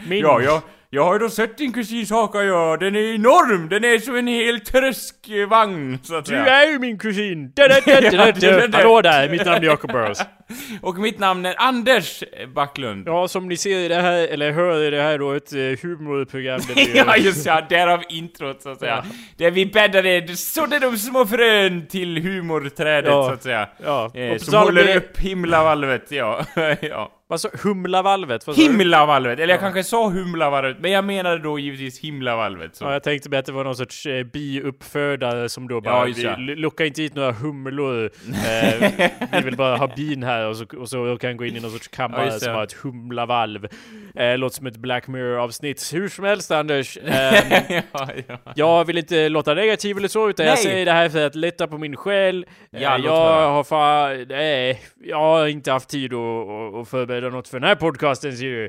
min. 0.08 0.18
Ja, 0.20 0.40
ja. 0.42 0.62
Jag 0.90 1.04
har 1.04 1.12
ju 1.12 1.18
då 1.18 1.28
sett 1.28 1.58
din 1.58 1.72
kusins 1.72 2.10
haka, 2.10 2.42
ja. 2.42 2.76
Den 2.80 2.96
är 2.96 3.14
enorm! 3.14 3.68
Den 3.68 3.84
är 3.84 3.98
som 3.98 4.16
en 4.16 4.26
hel 4.26 4.60
tröskvagn, 4.60 5.98
så 6.02 6.14
att 6.16 6.24
Du 6.24 6.30
säga. 6.30 6.46
är 6.46 6.70
ju 6.70 6.78
min 6.78 6.98
kusin! 6.98 7.52
Hallå 8.72 9.00
där, 9.02 9.28
mitt 9.28 9.44
namn 9.46 9.62
är 9.64 9.66
Jacob 9.66 9.92
Burrows. 9.92 10.18
Och 10.82 10.98
mitt 10.98 11.18
namn 11.18 11.46
är 11.46 11.54
Anders 11.58 12.22
Backlund. 12.54 13.08
Ja, 13.08 13.28
som 13.28 13.48
ni 13.48 13.56
ser 13.56 13.78
i 13.78 13.88
det 13.88 13.94
här, 14.00 14.28
eller 14.28 14.52
hör 14.52 14.82
i 14.82 14.90
det 14.90 15.02
här 15.02 15.18
då, 15.18 15.32
ett 15.32 15.52
eh, 15.52 15.58
humorprogram 15.58 16.60
där 16.68 16.74
vi... 16.74 16.98
ja, 17.06 17.16
just 17.16 17.46
ja, 17.46 17.60
därav 17.68 18.02
introt 18.08 18.62
så 18.62 18.68
att 18.70 18.78
säga. 18.78 19.04
Där 19.36 19.50
vi 19.50 19.66
bäddade, 19.66 20.36
sådde 20.36 20.78
de 20.78 20.96
små 20.98 21.26
frön 21.26 21.86
till 21.86 22.22
humorträdet 22.22 23.10
Ja. 23.10 23.26
så 23.28 23.32
att 23.34 23.42
säga. 23.42 23.68
Ja, 23.84 24.10
Eh, 24.14 24.36
som 24.38 24.54
håller 24.58 24.84
det- 24.84 24.96
upp 24.96 25.18
himlavalvet, 25.18 26.10
ja. 26.10 26.40
ja. 26.80 27.10
Vad 27.26 27.40
sa 27.40 27.48
Humlavalvet? 27.62 28.46
Vad? 28.46 28.56
Himlavalvet, 28.56 29.38
eller 29.40 29.54
jag 29.54 29.60
kanske 29.60 29.84
sa 29.84 30.08
humlavalvet, 30.08 30.76
men 30.80 30.90
jag 30.90 31.04
menade 31.04 31.38
då 31.38 31.58
givetvis 31.58 32.00
himlavalvet. 32.00 32.76
Så. 32.76 32.84
Ja, 32.84 32.92
jag 32.92 33.02
tänkte 33.02 33.28
mig 33.30 33.38
att 33.38 33.46
det 33.46 33.52
var 33.52 33.64
någon 33.64 33.76
sorts 33.76 34.06
eh, 34.06 34.24
biuppfödare 34.24 35.48
som 35.48 35.68
då 35.68 35.80
bara 35.80 36.08
Ja, 36.08 36.14
vi, 36.16 36.22
ja. 36.22 36.36
locka 36.38 36.84
inte 36.86 37.02
hit 37.02 37.14
några 37.14 37.32
humlor. 37.32 38.10
Eh, 38.28 38.90
vi 39.32 39.40
vill 39.44 39.56
bara 39.56 39.76
ha 39.76 39.86
bin 39.96 40.22
här 40.22 40.33
och 40.42 40.56
så, 40.56 40.64
och 40.78 40.88
så 40.88 41.16
kan 41.20 41.36
gå 41.36 41.44
in 41.44 41.56
i 41.56 41.60
någon 41.60 41.70
sorts 41.70 41.88
Ja, 41.92 41.96
kammare 41.96 42.24
det. 42.24 42.40
som 42.40 42.54
har 42.54 42.64
ett 42.64 42.72
humlavalv. 42.72 43.68
Eh, 44.14 44.38
låter 44.38 44.56
som 44.56 44.66
ett 44.66 44.76
Black 44.76 45.06
Mirror-avsnitt. 45.06 45.90
Hur 45.94 46.08
som 46.08 46.24
helst 46.24 46.50
Anders. 46.50 46.98
Eh, 47.04 47.82
ja, 47.92 48.08
ja. 48.28 48.38
Jag 48.56 48.84
vill 48.84 48.98
inte 48.98 49.28
låta 49.28 49.54
negativ 49.54 49.96
eller 49.96 50.08
så, 50.08 50.30
utan 50.30 50.46
jag 50.46 50.52
Nej. 50.54 50.62
säger 50.62 50.84
det 50.84 50.92
här 50.92 51.08
för 51.08 51.26
att 51.26 51.34
lätta 51.34 51.66
på 51.66 51.78
min 51.78 51.96
själ. 51.96 52.46
Ja, 52.70 52.78
Eh, 52.78 53.04
jag 53.04 53.16
höra. 53.16 53.46
har 53.48 53.64
fan, 53.64 54.26
nej, 54.28 54.80
jag 55.04 55.16
har 55.16 55.46
inte 55.46 55.72
haft 55.72 55.88
tid 55.88 56.12
att, 56.14 56.20
att, 56.80 56.88
förbereda 56.88 57.28
något 57.28 57.48
för 57.48 57.60
den 57.60 57.68
här 57.68 57.74
podcasten 57.74 58.32
ser 58.36 58.44
du. 58.46 58.64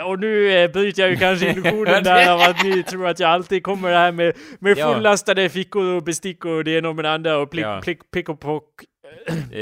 Eh, 0.00 0.06
Och 0.10 0.20
nu 0.20 0.52
eh, 0.52 0.70
bryter 0.70 1.02
jag 1.02 1.10
ju 1.10 1.16
kanske 1.16 1.46
illusionen 1.50 2.04
där 2.04 2.32
av 2.32 2.40
att 2.40 2.64
ni 2.64 2.82
tror 2.82 3.06
att 3.08 3.20
jag 3.20 3.30
alltid 3.30 3.62
kommer 3.62 3.92
här 3.92 4.12
med, 4.12 4.32
med 4.58 4.78
Ja. 4.78 4.94
fullastade 4.94 5.48
fickor 5.48 5.84
och 5.96 6.02
bestick 6.02 6.44
och 6.44 6.64
det 6.64 6.70
ena 6.78 6.88
och 6.88 6.96
med 6.96 7.04
det 7.04 7.10
andra 7.10 7.38
och 7.38 7.50
plick, 7.50 7.64
Ja. 7.64 7.80
plick, 7.84 7.98
pick 8.14 8.28
och 8.28 8.40
pock 8.40 8.64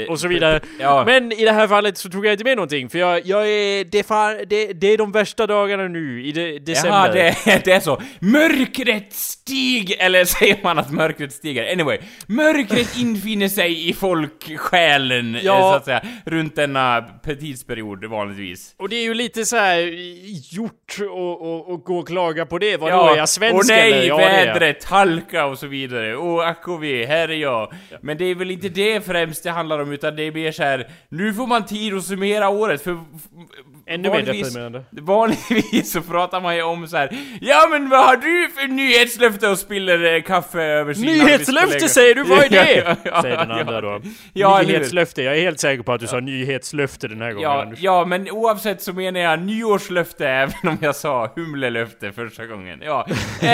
och 0.09 0.19
så 0.19 0.27
vidare. 0.27 0.59
Ja. 0.79 1.03
Men 1.05 1.31
i 1.31 1.45
det 1.45 1.51
här 1.51 1.67
fallet 1.67 1.97
så 1.97 2.09
tog 2.09 2.25
jag 2.25 2.33
inte 2.33 2.43
med 2.43 2.57
någonting, 2.57 2.89
för 2.89 2.99
jag, 2.99 3.25
jag 3.25 3.49
är, 3.49 3.83
det, 3.83 3.99
är 3.99 4.03
fan, 4.03 4.37
det, 4.47 4.73
det 4.73 4.87
är 4.87 4.97
de 4.97 5.11
värsta 5.11 5.47
dagarna 5.47 5.87
nu 5.87 6.25
i 6.25 6.31
de, 6.31 6.59
december. 6.59 7.15
Jaha, 7.15 7.33
det, 7.45 7.61
det 7.65 7.71
är 7.71 7.79
så. 7.79 8.01
Mörkret 8.19 9.13
stig... 9.13 9.95
Eller 9.99 10.25
säger 10.25 10.57
man 10.63 10.79
att 10.79 10.91
mörkret 10.91 11.33
stiger? 11.33 11.71
Anyway. 11.73 11.97
Mörkret 12.27 12.97
infinner 12.97 13.47
sig 13.47 13.89
i 13.89 13.93
folksjälen, 13.93 15.37
Ja. 15.43 15.57
eh, 15.57 15.61
så 15.71 15.75
att 15.75 15.85
säga. 15.85 16.01
Runt 16.25 16.55
denna 16.55 17.05
tidsperiod 17.39 18.05
vanligtvis. 18.05 18.75
Och 18.77 18.89
det 18.89 18.95
är 18.95 19.03
ju 19.03 19.13
lite 19.13 19.45
så 19.45 19.55
här 19.57 19.79
gjort 20.53 20.97
och, 21.09 21.41
och, 21.41 21.69
och 21.73 21.83
gå 21.83 21.99
och 21.99 22.07
klaga 22.07 22.45
på 22.45 22.57
det. 22.57 22.77
Vadå, 22.77 23.13
är 23.13 23.17
jag 23.17 23.29
svensk 23.29 23.55
och 23.55 23.65
nej, 23.67 23.91
eller? 23.91 24.07
Ja, 24.07 24.17
vädret, 24.17 24.83
halka 24.83 25.45
och 25.45 25.59
så 25.59 25.67
vidare. 25.67 26.15
Och 26.15 26.47
ack 26.47 26.67
och 26.67 26.83
ve, 26.83 27.05
här 27.05 27.29
är 27.29 27.35
jag. 27.35 27.73
Men 28.01 28.17
det 28.17 28.25
är 28.25 28.35
väl 28.35 28.51
inte 28.51 28.69
det 28.69 29.05
främst 29.05 29.42
det 29.43 29.51
handlar 29.51 29.79
om, 29.79 29.91
utan 29.91 30.15
det 30.15 30.23
är 30.23 30.31
mer 30.31 30.51
så 30.51 30.63
här. 30.63 30.91
nu 31.09 31.33
får 31.33 31.47
man 31.47 31.65
tid 31.65 31.93
att 31.93 32.03
summera 32.03 32.49
året, 32.49 32.81
för... 32.81 32.99
Ännu 33.87 34.09
mer 34.09 34.21
deprimerande. 34.21 34.83
Vanligtvis 34.89 35.91
så 35.91 36.01
pratar 36.01 36.41
man 36.41 36.55
ju 36.55 36.61
om 36.63 36.87
så 36.87 36.97
här. 36.97 37.09
Ja 37.41 37.67
men 37.71 37.89
vad 37.89 38.05
har 38.05 38.15
du 38.17 38.49
för 38.55 38.67
nyhetslöfte 38.67 39.47
och 39.47 39.59
spiller 39.59 40.15
eh, 40.15 40.21
kaffe 40.21 40.61
över 40.61 40.93
sin 40.93 41.05
Nyhetslöfte 41.05 41.89
säger 41.89 42.15
du, 42.15 42.23
vad 42.23 42.39
är 42.43 42.49
det? 42.49 42.97
Säger 43.21 43.37
den 43.37 43.51
andra 43.51 43.81
då. 43.81 44.01
Ja, 44.33 44.61
nyhetslöfte, 44.61 45.21
jag 45.23 45.37
är 45.37 45.41
helt 45.41 45.59
säker 45.59 45.83
på 45.83 45.93
att 45.93 46.01
du 46.01 46.07
sa 46.07 46.19
nyhetslöfte 46.19 47.07
den 47.07 47.21
här 47.21 47.31
gången 47.31 47.49
Ja, 47.49 47.73
ja, 47.77 48.05
men 48.05 48.29
oavsett 48.31 48.81
så 48.81 48.93
menar 48.93 49.19
jag 49.19 49.39
nyårslöfte 49.39 50.27
även 50.29 50.53
om 50.69 50.77
jag 50.81 50.95
sa 50.95 51.31
humlelöfte 51.35 52.11
första 52.11 52.45
gången. 52.45 52.79
Ja, 52.85 53.07
eh, 53.41 53.49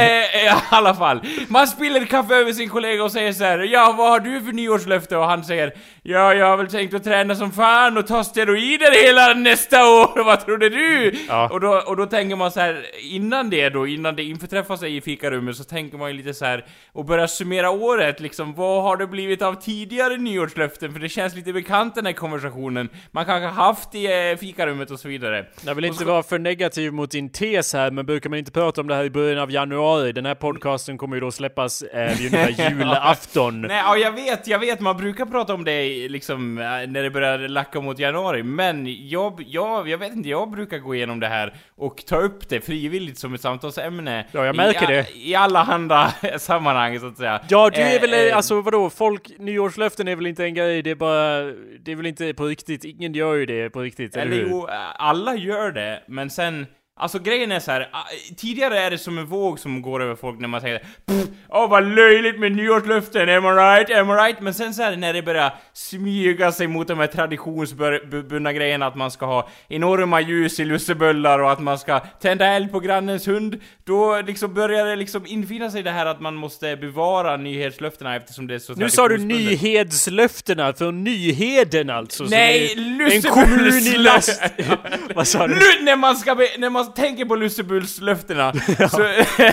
i 0.46 0.52
alla 0.70 0.96
fall. 0.96 1.22
Man 1.48 1.68
spiller 1.68 2.06
kaffe 2.06 2.36
över 2.36 2.54
sin 2.54 2.70
kollega 2.70 3.04
och 3.04 3.12
säger 3.12 3.34
så 3.34 3.44
här. 3.44 3.60
Ja, 3.60 3.96
vad 3.98 4.10
har 4.10 4.20
du 4.20 4.42
för 4.42 4.52
nyårslöfte? 4.52 5.18
Och 5.18 5.26
han 5.26 5.44
säger 5.44 5.74
Ja, 6.04 6.34
jag 6.34 6.46
har 6.46 6.58
väl 6.58 6.68
tänkt 6.68 6.94
att 6.94 7.04
träna 7.04 7.36
som 7.36 7.52
fan 7.52 7.98
och 7.98 8.08
ta 8.08 8.24
steroider 8.24 9.04
hela 9.06 9.34
nästa 9.34 9.86
år. 9.90 10.19
vad 10.26 10.46
trodde 10.46 10.70
du? 10.70 11.16
Ja. 11.28 11.50
Och, 11.50 11.60
då, 11.60 11.84
och 11.88 11.98
då 11.98 12.06
tänker 12.06 12.36
man 12.36 12.52
så 12.52 12.60
här 12.60 12.86
innan 13.02 13.50
det 13.50 13.70
då, 13.70 13.88
innan 13.88 14.16
det 14.16 14.24
införträffar 14.24 14.76
sig 14.76 14.96
i 14.96 15.02
fikarummet, 15.02 15.56
så 15.56 15.64
tänker 15.64 15.98
man 15.98 16.12
ju 16.12 16.18
lite 16.18 16.34
så 16.34 16.46
här 16.46 16.66
och 16.92 17.06
börjar 17.06 17.28
summera 17.28 17.70
året, 17.70 18.20
liksom, 18.20 18.54
vad 18.54 18.84
har 18.84 18.98
det 18.98 19.08
blivit 19.08 19.42
av 19.42 19.54
tidigare 19.54 20.18
nyårslöften? 20.18 20.94
För 20.94 21.00
det 21.00 21.10
känns 21.10 21.36
lite 21.36 21.54
bekant 21.54 21.96
den 21.96 22.06
här 22.06 22.14
konversationen, 22.14 22.90
man 23.12 23.26
kanske 23.26 23.48
haft 23.48 23.96
i 23.96 24.06
eh, 24.06 24.38
fikarummet 24.38 24.92
och 24.92 25.00
så 25.00 25.08
vidare. 25.08 25.46
Jag 25.66 25.76
vill 25.76 25.86
inte 25.86 26.06
vara 26.06 26.24
för 26.24 26.40
negativ 26.40 26.94
mot 26.94 27.12
din 27.12 27.30
tes 27.30 27.74
här, 27.74 27.92
men 27.92 28.06
brukar 28.06 28.30
man 28.30 28.40
inte 28.40 28.52
prata 28.52 28.82
om 28.82 28.88
det 28.88 28.96
här 28.96 29.04
i 29.04 29.10
början 29.10 29.40
av 29.40 29.52
januari? 29.52 30.12
Den 30.12 30.26
här 30.26 30.36
podcasten 30.36 30.98
kommer 30.98 31.16
ju 31.16 31.20
då 31.20 31.32
släppas 31.32 31.82
eh, 31.82 32.18
vid 32.18 32.34
ungefär 32.34 32.70
julafton. 32.70 33.62
Nej, 33.62 33.82
ja, 33.86 33.98
jag 33.98 34.12
vet, 34.12 34.48
jag 34.48 34.60
vet, 34.60 34.80
man 34.80 34.98
brukar 34.98 35.26
prata 35.26 35.54
om 35.54 35.64
det 35.64 36.08
liksom 36.10 36.58
eh, 36.58 36.64
när 36.64 37.04
det 37.04 37.10
börjar 37.10 37.38
lacka 37.38 37.82
mot 37.82 38.00
januari, 38.00 38.44
men 38.44 39.08
jag, 39.10 39.44
jag, 39.48 39.90
jag 39.90 39.98
vet 39.98 40.09
inte, 40.14 40.30
jag 40.30 40.50
brukar 40.52 40.78
gå 40.78 40.96
igenom 40.96 41.20
det 41.20 41.28
här 41.28 41.54
och 41.76 42.06
ta 42.06 42.18
upp 42.18 42.50
det 42.50 42.62
frivilligt 42.62 43.18
som 43.18 43.34
ett 43.34 43.42
samtalsämne. 43.42 44.26
Ja, 44.32 44.46
jag 44.46 44.56
märker 44.56 44.92
i, 44.92 44.96
det. 44.96 45.06
I 45.16 45.36
alla 45.36 45.60
andra 45.60 46.12
sammanhang, 46.40 47.00
så 47.00 47.08
att 47.08 47.18
säga. 47.18 47.42
Ja, 47.50 47.70
du 47.70 47.82
är 47.82 47.96
Eh, 47.96 48.02
väl, 48.02 48.30
eh, 48.30 48.38
alltså 48.38 48.62
vadå, 48.62 48.90
folk, 48.90 49.32
nyårslöften 49.40 50.08
är 50.08 50.16
väl 50.16 50.28
inte 50.28 50.44
en 50.44 50.54
grej, 50.54 50.82
det 50.82 50.90
är 50.90 50.96
bara, 50.96 51.42
det 51.80 51.92
är 51.92 51.96
väl 51.96 52.06
inte 52.06 52.34
på 52.34 52.46
riktigt, 52.46 52.84
ingen 52.84 53.14
gör 53.14 53.34
ju 53.36 53.46
det 53.46 53.70
på 53.70 53.82
riktigt, 53.82 54.16
eller, 54.16 54.32
Eller 54.32 54.44
hur? 54.44 54.50
jo, 54.50 54.68
alla 54.96 55.36
gör 55.36 55.72
det, 55.72 56.04
men 56.08 56.30
sen... 56.30 56.66
Alltså 57.00 57.20
grejen 57.20 57.52
är 57.52 57.60
så 57.60 57.72
här. 57.72 57.88
tidigare 58.38 58.80
är 58.80 58.92
det 58.92 58.98
som 58.98 59.18
en 59.18 59.26
våg 59.26 59.60
som 59.60 59.82
går 59.82 60.04
över 60.04 60.16
folk 60.16 60.40
när 60.40 60.48
man 60.48 60.62
säger 60.62 60.80
"Pff, 60.80 61.28
Åh 61.50 61.70
vad 61.70 61.96
löjligt 61.96 62.40
med 62.40 62.52
nyårslöften, 62.52 63.30
am 63.30 63.46
I 63.46 63.50
right, 63.50 63.92
am 63.98 64.10
I 64.10 64.14
right? 64.14 64.42
Men 64.42 64.54
sen 64.54 64.74
så 64.74 64.84
här 64.84 64.96
när 64.96 65.14
det 65.14 65.22
börjar 65.22 65.54
smyga 65.74 66.52
sig 66.52 66.68
mot 66.68 66.88
de 66.88 67.00
här 67.00 67.08
traditionsbundna 67.08 68.54
grejerna 68.54 68.86
att 68.88 68.96
man 68.96 69.12
ska 69.12 69.26
ha 69.26 69.50
enorma 69.68 70.22
ljus 70.22 70.60
i 70.60 70.66
lussebullar 70.66 71.40
och 71.40 71.52
att 71.52 71.60
man 71.60 71.80
ska 71.80 72.00
tända 72.00 72.46
eld 72.46 72.72
på 72.72 72.80
grannens 72.80 73.28
hund 73.28 73.60
Då 73.86 74.22
liksom 74.22 74.54
börjar 74.54 74.86
det 74.86 74.96
liksom 74.96 75.26
infinna 75.26 75.72
sig 75.72 75.84
det 75.84 75.92
här 75.92 76.06
att 76.06 76.22
man 76.22 76.36
måste 76.36 76.78
bevara 76.78 77.38
nyhetslöftena 77.38 78.16
eftersom 78.16 78.48
det 78.48 78.56
är 78.56 78.60
så 78.60 78.74
Nu 78.74 78.90
sa 78.90 79.08
du 79.08 79.18
nyhetslöftena, 79.18 80.74
för 80.74 80.92
Nyheden 80.92 81.90
alltså. 81.90 82.24
Nej, 82.24 82.72
är 82.72 83.16
En 83.16 83.22
kommun 83.22 83.60
i 83.60 83.64
Lussebullslö- 83.64 83.98
last... 83.98 84.42
Vad 85.16 85.28
sa 85.28 85.48
du? 85.48 85.54
Nu 85.56 85.84
när 85.86 85.96
man 85.96 86.16
ska 86.16 86.36
be, 86.36 86.48
när 86.58 86.70
man 86.70 86.86
tänker 86.96 87.26
på 87.26 87.36
Lussebullslöftena 87.36 88.54
så, 88.78 89.10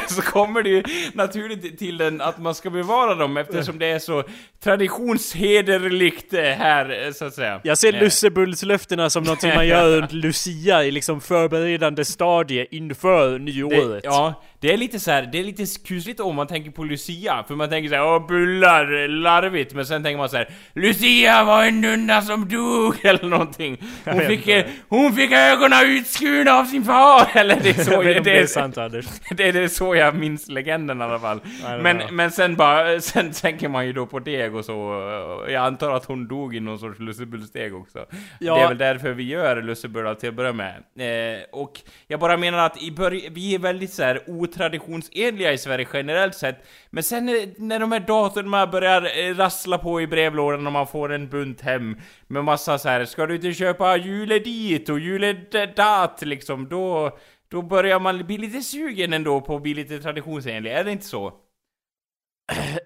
så 0.14 0.22
kommer 0.22 0.62
det 0.62 0.68
ju 0.68 0.82
naturligt 1.12 1.78
till 1.78 1.96
den 1.96 2.20
att 2.20 2.38
man 2.38 2.54
ska 2.54 2.70
bevara 2.70 3.14
dem 3.14 3.36
eftersom 3.36 3.78
det 3.78 3.86
är 3.86 3.98
så 3.98 4.24
traditionshederligt 4.64 6.34
eh, 6.34 6.42
här, 6.42 7.06
eh, 7.06 7.12
så 7.12 7.24
att 7.24 7.34
säga. 7.34 7.60
Jag 7.64 7.78
ser 7.78 7.96
Eh, 7.96 8.02
Lussebullslöftena 8.02 9.10
som 9.10 9.22
någonting 9.22 9.54
man 9.54 9.66
gör 9.68 9.96
runt 9.96 10.12
Lucia 10.12 10.84
i 10.84 10.90
liksom 10.90 11.20
förberedande 11.20 12.04
stadie 12.04 12.66
inför 12.70 13.38
nyåret. 13.38 14.02
Det, 14.02 14.08
ja, 14.08 14.42
det 14.66 14.72
är 14.72 14.76
lite 14.76 15.00
så 15.00 15.10
här, 15.10 15.28
det 15.32 15.38
är 15.38 15.44
lite 15.44 15.64
kusligt 15.84 16.20
om 16.20 16.36
man 16.36 16.46
tänker 16.46 16.70
på 16.70 16.84
Lucia, 16.84 17.44
för 17.48 17.54
man 17.54 17.68
tänker 17.68 17.88
så 17.88 17.94
här, 17.94 18.04
åh 18.04 18.26
bullar, 18.26 19.02
eh, 19.02 19.08
larvigt, 19.08 19.74
men 19.74 19.86
sen 19.86 20.02
tänker 20.02 20.18
man 20.18 20.28
så 20.28 20.36
här, 20.36 20.48
Lucia 20.72 21.44
var 21.44 21.64
en 21.64 21.80
nunna 21.80 22.22
som 22.22 22.48
dog, 22.48 22.94
eller 23.04 23.24
någonting. 23.24 23.82
Hon 24.04 24.20
fick, 24.20 24.48
eh, 24.48 24.64
hon 24.88 25.12
fick 25.12 25.32
ögonen 25.32 25.78
utskurna 25.84 26.52
av 26.52 26.64
sin 26.64 26.84
far, 26.84 27.28
eller 27.34 27.60
det 27.62 27.68
är 27.68 27.84
så, 27.84 27.92
Jag 27.92 28.24
det, 28.24 28.38
är 28.38 28.46
sant 28.46 28.78
Anders. 28.78 29.06
det 29.36 29.48
är 29.48 29.68
så 29.68 29.94
jag 29.94 30.14
minns 30.14 30.48
legenden 30.48 31.00
i 31.00 31.04
alla 31.04 31.18
fall. 31.18 31.40
Men, 31.82 32.02
men 32.10 32.30
sen 32.30 32.56
bara, 32.56 33.00
sen 33.00 33.32
tänker 33.32 33.68
man 33.68 33.86
ju 33.86 33.92
då 33.92 34.06
på 34.06 34.18
deg 34.18 34.54
och 34.54 34.64
så, 34.64 34.76
och 34.76 35.52
jag 35.52 35.66
antar 35.66 35.90
att 35.90 36.04
hon 36.04 36.28
dog 36.28 36.56
i 36.56 36.60
någon 36.60 36.78
sorts 36.78 36.98
lussebullsdeg 36.98 37.74
också. 37.74 38.06
Ja. 38.40 38.56
Det 38.56 38.62
är 38.62 38.68
väl 38.68 38.78
därför 38.78 39.12
vi 39.12 39.22
gör 39.22 39.62
lussebullar 39.62 40.14
till 40.14 40.28
att 40.28 40.34
börja 40.34 40.52
med. 40.52 40.74
Eh, 40.98 41.42
och 41.52 41.80
jag 42.06 42.20
bara 42.20 42.36
menar 42.36 42.58
att 42.58 42.82
i 42.82 42.94
vi 43.30 43.54
är 43.54 43.58
väldigt 43.58 43.92
så 43.92 44.02
här 44.02 44.22
otraditionsenliga 44.56 45.52
i 45.52 45.58
Sverige 45.58 45.86
generellt 45.92 46.34
sett, 46.34 46.66
men 46.90 47.02
sen 47.02 47.26
när, 47.56 47.78
de 47.78 47.92
här 47.92 48.00
datorerna 48.00 48.66
börjar 48.66 49.02
eh, 49.02 49.34
rassla 49.34 49.78
på 49.78 50.00
i 50.00 50.06
brevlådan 50.06 50.66
och 50.66 50.72
man 50.72 50.86
får 50.86 51.12
en 51.12 51.28
bunt 51.28 51.60
hem 51.60 51.96
med 52.26 52.44
massa 52.44 52.78
så 52.78 52.88
här, 52.88 53.04
ska 53.04 53.26
du 53.26 53.34
inte 53.34 53.52
köpa 53.52 53.96
juledit 53.96 54.88
och 54.88 54.98
juledat? 54.98 56.22
Liksom, 56.22 56.68
då 56.68 57.18
då 57.48 57.62
börjar 57.62 58.00
man 58.00 58.26
bli 58.26 58.38
lite 58.38 58.62
sugen 58.62 59.12
ändå 59.12 59.40
på 59.40 59.56
att 59.56 59.62
bli 59.62 59.74
lite 59.74 59.98
traditionsenlig, 59.98 60.72
är 60.72 60.84
det 60.84 60.92
inte 60.92 61.04
så? 61.06 61.32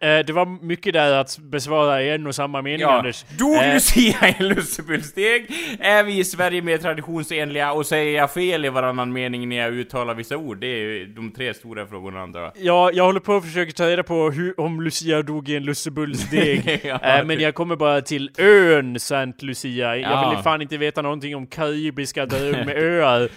Eh, 0.00 0.18
det 0.26 0.32
var 0.32 0.64
mycket 0.66 0.92
där 0.92 1.12
att 1.12 1.38
besvara 1.38 2.02
i 2.02 2.10
en 2.10 2.26
och 2.26 2.34
samma 2.34 2.62
mening 2.62 2.82
Anders. 2.86 3.24
Dog 3.38 3.56
Eh, 3.56 3.74
Lucia 3.74 4.28
i 4.28 4.34
en 4.38 4.48
lussebullssteg? 4.48 5.50
Är 5.80 6.04
vi 6.04 6.18
i 6.18 6.24
Sverige 6.24 6.62
mer 6.62 6.78
traditionsenliga 6.78 7.72
och 7.72 7.86
säger 7.86 8.18
jag 8.18 8.32
fel 8.32 8.64
i 8.64 8.68
varannan 8.68 9.12
mening 9.12 9.48
när 9.48 9.56
jag 9.56 9.72
uttalar 9.72 10.14
vissa 10.14 10.36
ord? 10.36 10.60
Det 10.60 10.66
är 10.66 11.06
de 11.06 11.32
tre 11.32 11.54
stora 11.54 11.86
frågorna 11.86 12.20
antar 12.20 12.40
jag. 12.40 12.52
Ja, 12.56 12.90
jag 12.94 13.04
håller 13.04 13.20
på 13.20 13.36
att 13.36 13.44
försöka 13.44 13.72
ta 13.72 13.86
reda 13.86 14.02
på 14.02 14.30
hur, 14.30 14.60
om 14.60 14.80
Lucia 14.80 15.22
dog 15.22 15.48
i 15.48 15.56
en 15.56 15.64
lussebullsdeg. 15.64 16.80
Ja, 16.84 16.98
Eh, 17.02 17.24
men 17.24 17.40
jag 17.40 17.54
kommer 17.54 17.76
bara 17.76 18.00
till 18.00 18.30
ön 18.38 19.00
Saint 19.00 19.42
Lucia. 19.42 19.96
Jag 19.96 20.12
Ja. 20.12 20.30
vill 20.30 20.38
fan 20.42 20.62
inte 20.62 20.76
veta 20.76 21.02
någonting 21.02 21.36
om 21.36 21.46
karibiska 21.46 22.26
död 22.26 22.52
med 22.66 22.76
öar. 22.78 23.28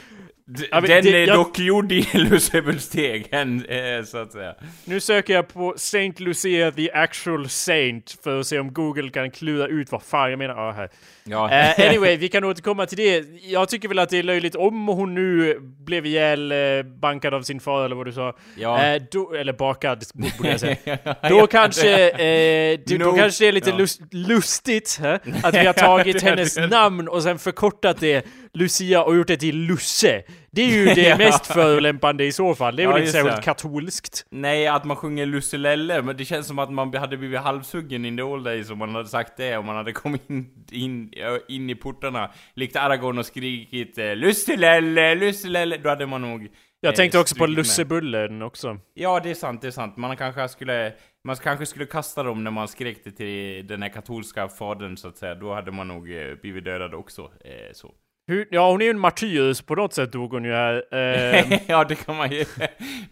D- 0.45 0.67
Ja, 0.71 0.81
Den 0.81 1.03
det- 1.03 1.23
är 1.23 1.27
jag- 1.27 1.37
dock 1.37 1.59
gjord 1.59 1.91
i 1.91 2.07
en 2.11 2.21
lussebullssteg, 2.23 3.27
en, 3.31 3.65
eh, 3.65 4.03
så 4.05 4.17
att 4.17 4.31
säga. 4.31 4.55
Nu 4.85 4.99
söker 4.99 5.33
jag 5.33 5.47
på 5.47 5.73
Saint 5.77 6.19
Lucia 6.19 6.71
the 6.71 6.91
actual 6.91 7.49
saint 7.49 8.17
för 8.23 8.39
att 8.39 8.47
se 8.47 8.59
om 8.59 8.73
Google 8.73 9.09
kan 9.09 9.31
klura 9.31 9.67
ut 9.67 9.91
vad 9.91 10.03
fan 10.03 10.29
jag 10.29 10.39
menar. 10.39 10.55
Ah, 10.55 10.71
här. 10.71 10.89
Ja. 11.23 11.51
Eh, 11.51 11.89
anyway, 11.89 12.17
vi 12.17 12.27
kan 12.29 12.43
återkomma 12.43 12.85
till 12.85 12.97
det. 12.97 13.25
Jag 13.43 13.69
tycker 13.69 13.87
väl 13.87 13.99
att 13.99 14.09
det 14.09 14.17
är 14.19 14.23
löjligt 14.23 14.55
om 14.55 14.87
hon 14.87 15.13
nu 15.13 15.59
blev 15.85 16.05
ihjäl 16.05 16.51
eh, 16.51 16.57
bankad 17.01 17.33
av 17.33 17.41
sin 17.41 17.59
far 17.59 17.85
eller 17.85 17.95
vad 17.95 18.05
du 18.05 18.11
sa. 18.13 18.35
Ja. 18.57 18.83
Eh, 18.85 19.01
då, 19.11 19.33
eller 19.33 19.53
bakad, 19.53 20.03
borde 20.13 20.49
jag 20.49 20.59
säga. 20.59 20.97
Då 21.29 21.47
kanske, 21.47 22.09
eh, 22.09 22.79
då 22.85 22.95
No. 23.05 23.15
kanske 23.17 23.43
det 23.43 23.47
är 23.47 23.51
lite 23.51 23.69
Ja. 23.69 23.77
lust, 23.77 24.01
lustigt 24.11 24.99
hè? 25.01 25.13
att 25.43 25.53
vi 25.53 25.65
har 25.65 25.73
tagit 25.73 26.21
hennes 26.21 26.57
namn 26.57 27.07
och 27.07 27.23
sen 27.23 27.39
förkortat 27.39 27.99
det 27.99 28.25
Lucia 28.53 29.03
och 29.03 29.15
gjort 29.15 29.27
det 29.27 29.37
till 29.37 29.55
Lusse. 29.57 30.23
Det 30.55 30.61
är 30.61 30.67
ju 30.69 30.85
det 30.85 31.17
mest 31.25 31.45
förolämpande 31.47 32.25
i 32.25 32.31
så 32.31 32.55
fall. 32.55 32.75
Det 32.75 32.81
är 32.83 32.83
Ja, 32.83 32.91
väl 32.91 32.99
inte 32.99 33.11
särskilt 33.11 33.35
det. 33.35 33.41
katolskt. 33.41 34.25
Nej, 34.29 34.67
att 34.67 34.83
man 34.85 34.97
sjunger 34.97 35.25
Lusselelle, 35.25 36.01
men 36.01 36.17
det 36.17 36.25
känns 36.25 36.47
som 36.47 36.59
att 36.59 36.71
man 36.71 36.93
hade 36.93 37.17
blivit 37.17 37.39
halshuggen 37.39 38.05
in 38.05 38.17
the 38.17 38.23
old 38.23 38.45
days 38.45 38.69
om 38.69 38.77
man 38.77 38.95
hade 38.95 39.07
sagt 39.09 39.37
det, 39.37 39.57
om 39.57 39.65
man 39.65 39.75
hade 39.75 39.91
kommit 39.91 40.29
in, 40.29 40.49
in, 40.71 41.11
in 41.47 41.69
i 41.69 41.75
portarna, 41.75 42.31
likt 42.53 42.75
Aragorn 42.75 43.17
och 43.17 43.25
skrikit 43.25 43.97
eh, 43.97 44.15
Lusselelle, 44.15 45.15
Lusselelle, 45.15 45.77
då 45.77 45.89
hade 45.89 46.05
man 46.05 46.21
nog... 46.21 46.47
Jag 46.79 46.93
eh, 46.93 46.95
tänkte 46.95 47.19
också 47.19 47.35
på. 47.35 47.45
Lussebullen 47.45 48.41
också. 48.41 48.77
Ja, 48.93 49.19
det 49.23 49.29
är 49.29 49.35
sant, 49.35 49.61
det 49.61 49.67
är 49.67 49.71
sant. 49.71 49.97
Man 49.97 50.17
kanske 50.17 50.47
skulle, 50.49 50.93
man 51.23 51.35
kanske 51.35 51.65
skulle 51.65 51.85
kasta 51.85 52.23
dem 52.23 52.43
när 52.43 52.51
man 52.51 52.67
skrek 52.67 52.97
det 53.03 53.11
till 53.11 53.67
den 53.67 53.81
här 53.81 53.89
katolska 53.89 54.47
fadern 54.47 54.97
så 54.97 55.07
att 55.07 55.17
säga, 55.17 55.35
då 55.35 55.53
hade 55.53 55.71
man 55.71 55.87
nog 55.87 56.11
eh, 56.11 56.35
blivit 56.41 56.65
dödad 56.65 56.93
också, 56.93 57.31
så. 57.73 57.91
Hur, 58.27 58.47
ja, 58.51 58.71
hon 58.71 58.81
är 58.81 58.85
ju 58.85 58.91
en 58.91 58.99
martyr, 58.99 59.53
så 59.53 59.63
på 59.63 59.75
något 59.75 59.93
sätt 59.93 60.11
dog 60.11 60.31
hon 60.31 60.43
ju 60.43 60.51
här. 60.51 60.83
Eh, 60.91 61.59
ja, 61.67 61.83
det 61.83 61.95
kan 61.95 62.15
man 62.15 62.31
ju. 62.31 62.45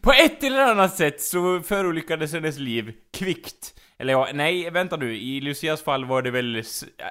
På 0.01 0.11
ett 0.11 0.43
eller 0.43 0.59
annat 0.61 0.95
sätt 0.95 1.21
så 1.21 1.61
förolyckades 1.61 2.33
hennes 2.33 2.57
liv 2.57 2.93
kvickt. 3.13 3.73
Eller 4.01 4.13
ja, 4.13 4.27
nej, 4.33 4.69
vänta 4.69 4.97
nu. 4.97 5.15
I 5.15 5.41
Lucias 5.41 5.83
fall 5.83 6.05
var 6.05 6.21
det 6.21 6.31
väl 6.31 6.63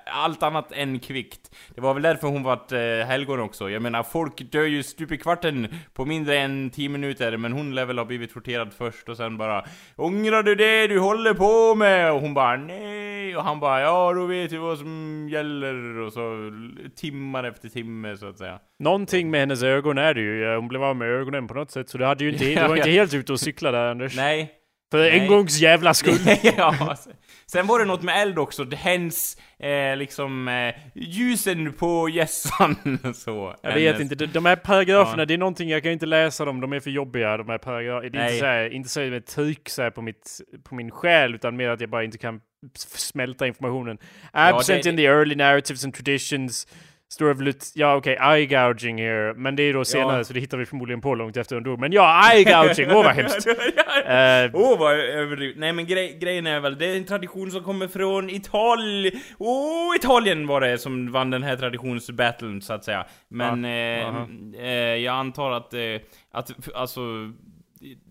allt 0.06 0.42
annat 0.42 0.72
än 0.72 1.00
kvickt. 1.00 1.56
Det 1.74 1.80
var 1.80 1.94
väl 1.94 2.02
därför 2.02 2.28
hon 2.28 2.42
vart 2.42 2.72
eh, 2.72 2.78
helgon 3.06 3.40
också. 3.40 3.70
Jag 3.70 3.82
menar, 3.82 4.02
folk 4.02 4.52
dör 4.52 4.64
ju 4.64 4.82
stup 4.82 5.12
i 5.12 5.18
kvarten 5.18 5.68
på 5.94 6.04
mindre 6.04 6.38
än 6.38 6.70
10 6.70 6.88
minuter, 6.88 7.36
men 7.36 7.52
hon 7.52 7.74
lär 7.74 7.84
väl 7.84 7.98
ha 7.98 8.04
blivit 8.04 8.34
torterad 8.34 8.72
först 8.78 9.08
och 9.08 9.16
sen 9.16 9.36
bara 9.36 9.64
Ångrar 9.96 10.42
du 10.42 10.54
det 10.54 10.86
du 10.86 10.98
håller 10.98 11.34
på 11.34 11.74
med? 11.74 12.12
Och 12.12 12.20
hon 12.20 12.34
bara 12.34 12.56
nej, 12.56 13.36
och 13.36 13.44
han 13.44 13.60
bara 13.60 13.80
ja, 13.80 14.12
då 14.12 14.26
vet 14.26 14.52
vi 14.52 14.56
vad 14.56 14.78
som 14.78 15.28
gäller. 15.32 15.98
Och 15.98 16.12
så 16.12 16.52
timmar 16.96 17.44
efter 17.44 17.68
timme 17.68 18.16
så 18.16 18.28
att 18.28 18.38
säga. 18.38 18.58
någonting 18.78 19.30
med 19.30 19.40
hennes 19.40 19.62
ögon 19.62 19.98
är 19.98 20.14
det 20.14 20.20
ju. 20.20 20.54
Hon 20.56 20.68
blev 20.68 20.84
av 20.84 20.96
med 20.96 21.08
ögonen 21.08 21.48
på 21.48 21.54
något 21.54 21.70
sätt. 21.70 21.88
Så 21.88 21.98
det, 21.98 22.06
hade 22.06 22.24
ju 22.24 22.32
inte, 22.32 22.44
det 22.44 22.50
Ja, 22.52 22.68
var 22.68 22.76
inte 22.76 22.90
helt 22.90 23.14
ute 23.14 23.32
och 23.32 23.40
cykla 23.40 23.70
där 23.70 23.86
Anders. 23.90 24.16
Nej, 24.16 24.56
För 24.90 25.10
en 25.10 25.18
nej. 25.18 25.28
gångs 25.28 25.60
jävla 25.60 25.94
skull. 25.94 26.18
ja, 26.56 26.96
sen- 27.04 27.12
sen 27.46 27.66
var 27.66 27.78
det 27.78 27.84
något 27.84 28.02
med 28.02 28.22
eld 28.22 28.38
också, 28.38 28.64
det 28.64 28.76
händs 28.76 29.36
eh, 29.58 29.96
liksom 29.96 30.48
eh, 30.48 30.74
ljusen 30.94 31.72
på 31.72 32.08
gässan 32.08 32.76
så. 33.14 33.54
Jag 33.62 33.74
vet 33.74 33.94
Hennes- 33.94 34.00
inte, 34.00 34.14
de, 34.14 34.26
de 34.26 34.44
här 34.46 34.56
paragraferna, 34.56 35.22
Ja. 35.22 35.26
det 35.26 35.34
är 35.34 35.38
någonting, 35.38 35.68
jag 35.68 35.82
kan 35.82 35.92
inte 35.92 36.06
läsa 36.06 36.44
dem, 36.44 36.60
de 36.60 36.72
är 36.72 36.80
för 36.80 36.90
jobbiga 36.90 37.36
de 37.36 37.48
här 37.48 37.58
paragraferna. 37.58 38.00
Det 38.00 38.06
är 38.06 38.06
inte 38.06 38.18
Nej. 38.18 38.38
så 38.38 38.44
här, 38.44 38.72
inte 38.72 38.88
så 38.88 39.00
här 39.00 39.10
med 39.10 39.26
tryck 39.26 39.68
så 39.68 39.82
här 39.82 39.90
på, 39.90 40.02
mitt, 40.02 40.40
på 40.64 40.74
min 40.74 40.90
själ, 40.90 41.34
utan 41.34 41.56
mer 41.56 41.68
att 41.68 41.80
jag 41.80 41.90
bara 41.90 42.04
inte 42.04 42.18
kan 42.18 42.40
smälta 42.74 43.46
informationen. 43.46 43.98
Absent 44.32 44.82
det- 44.82 44.90
in 44.90 44.96
the 44.96 45.06
early 45.06 45.34
narratives 45.34 45.84
and 45.84 45.94
traditions, 45.94 46.66
Stora 47.12 47.52
ja 47.74 47.96
okej, 47.96 48.16
eye 48.20 48.46
gouging 48.46 48.98
here. 48.98 49.34
Men 49.34 49.56
det 49.56 49.62
är 49.62 49.72
då 49.72 49.84
senare 49.84 50.16
Ja. 50.16 50.24
så 50.24 50.32
det 50.32 50.40
hittar 50.40 50.58
vi 50.58 50.66
förmodligen 50.66 51.00
på 51.00 51.14
långt 51.14 51.36
efter 51.36 51.56
hon 51.56 51.62
dog. 51.62 51.78
Men 51.80 51.92
ja, 51.92 52.32
eye 52.32 52.44
gouging, 52.44 52.90
åh 52.90 53.04
vad 53.04 53.14
hemskt. 53.14 53.46
Eh, 53.46 54.50
Åh 54.60 54.78
vad 54.78 54.98
överdrivet. 54.98 55.58
Nej 55.58 55.72
men 55.72 55.86
grej, 55.86 56.18
grejen 56.20 56.46
är 56.46 56.60
väl, 56.60 56.78
det 56.78 56.86
är 56.86 56.96
en 56.96 57.04
tradition 57.04 57.50
som 57.50 57.62
kommer 57.62 57.88
från 57.88 58.30
Italien. 58.30 59.12
Åh, 59.38 59.96
Italien 59.96 60.46
var 60.46 60.60
det 60.60 60.78
som 60.78 61.12
vann 61.12 61.30
den 61.30 61.42
här 61.42 61.56
traditionsbattlen 61.56 62.62
så 62.62 62.72
att 62.72 62.84
säga. 62.84 63.06
Men 63.28 63.64
eh, 63.64 64.06
aha. 64.08 64.26
eh, 64.62 64.68
jag 64.96 65.14
antar 65.14 65.50
att, 65.50 65.74
eh, 65.74 65.80
att 66.32 66.50
alltså 66.74 67.00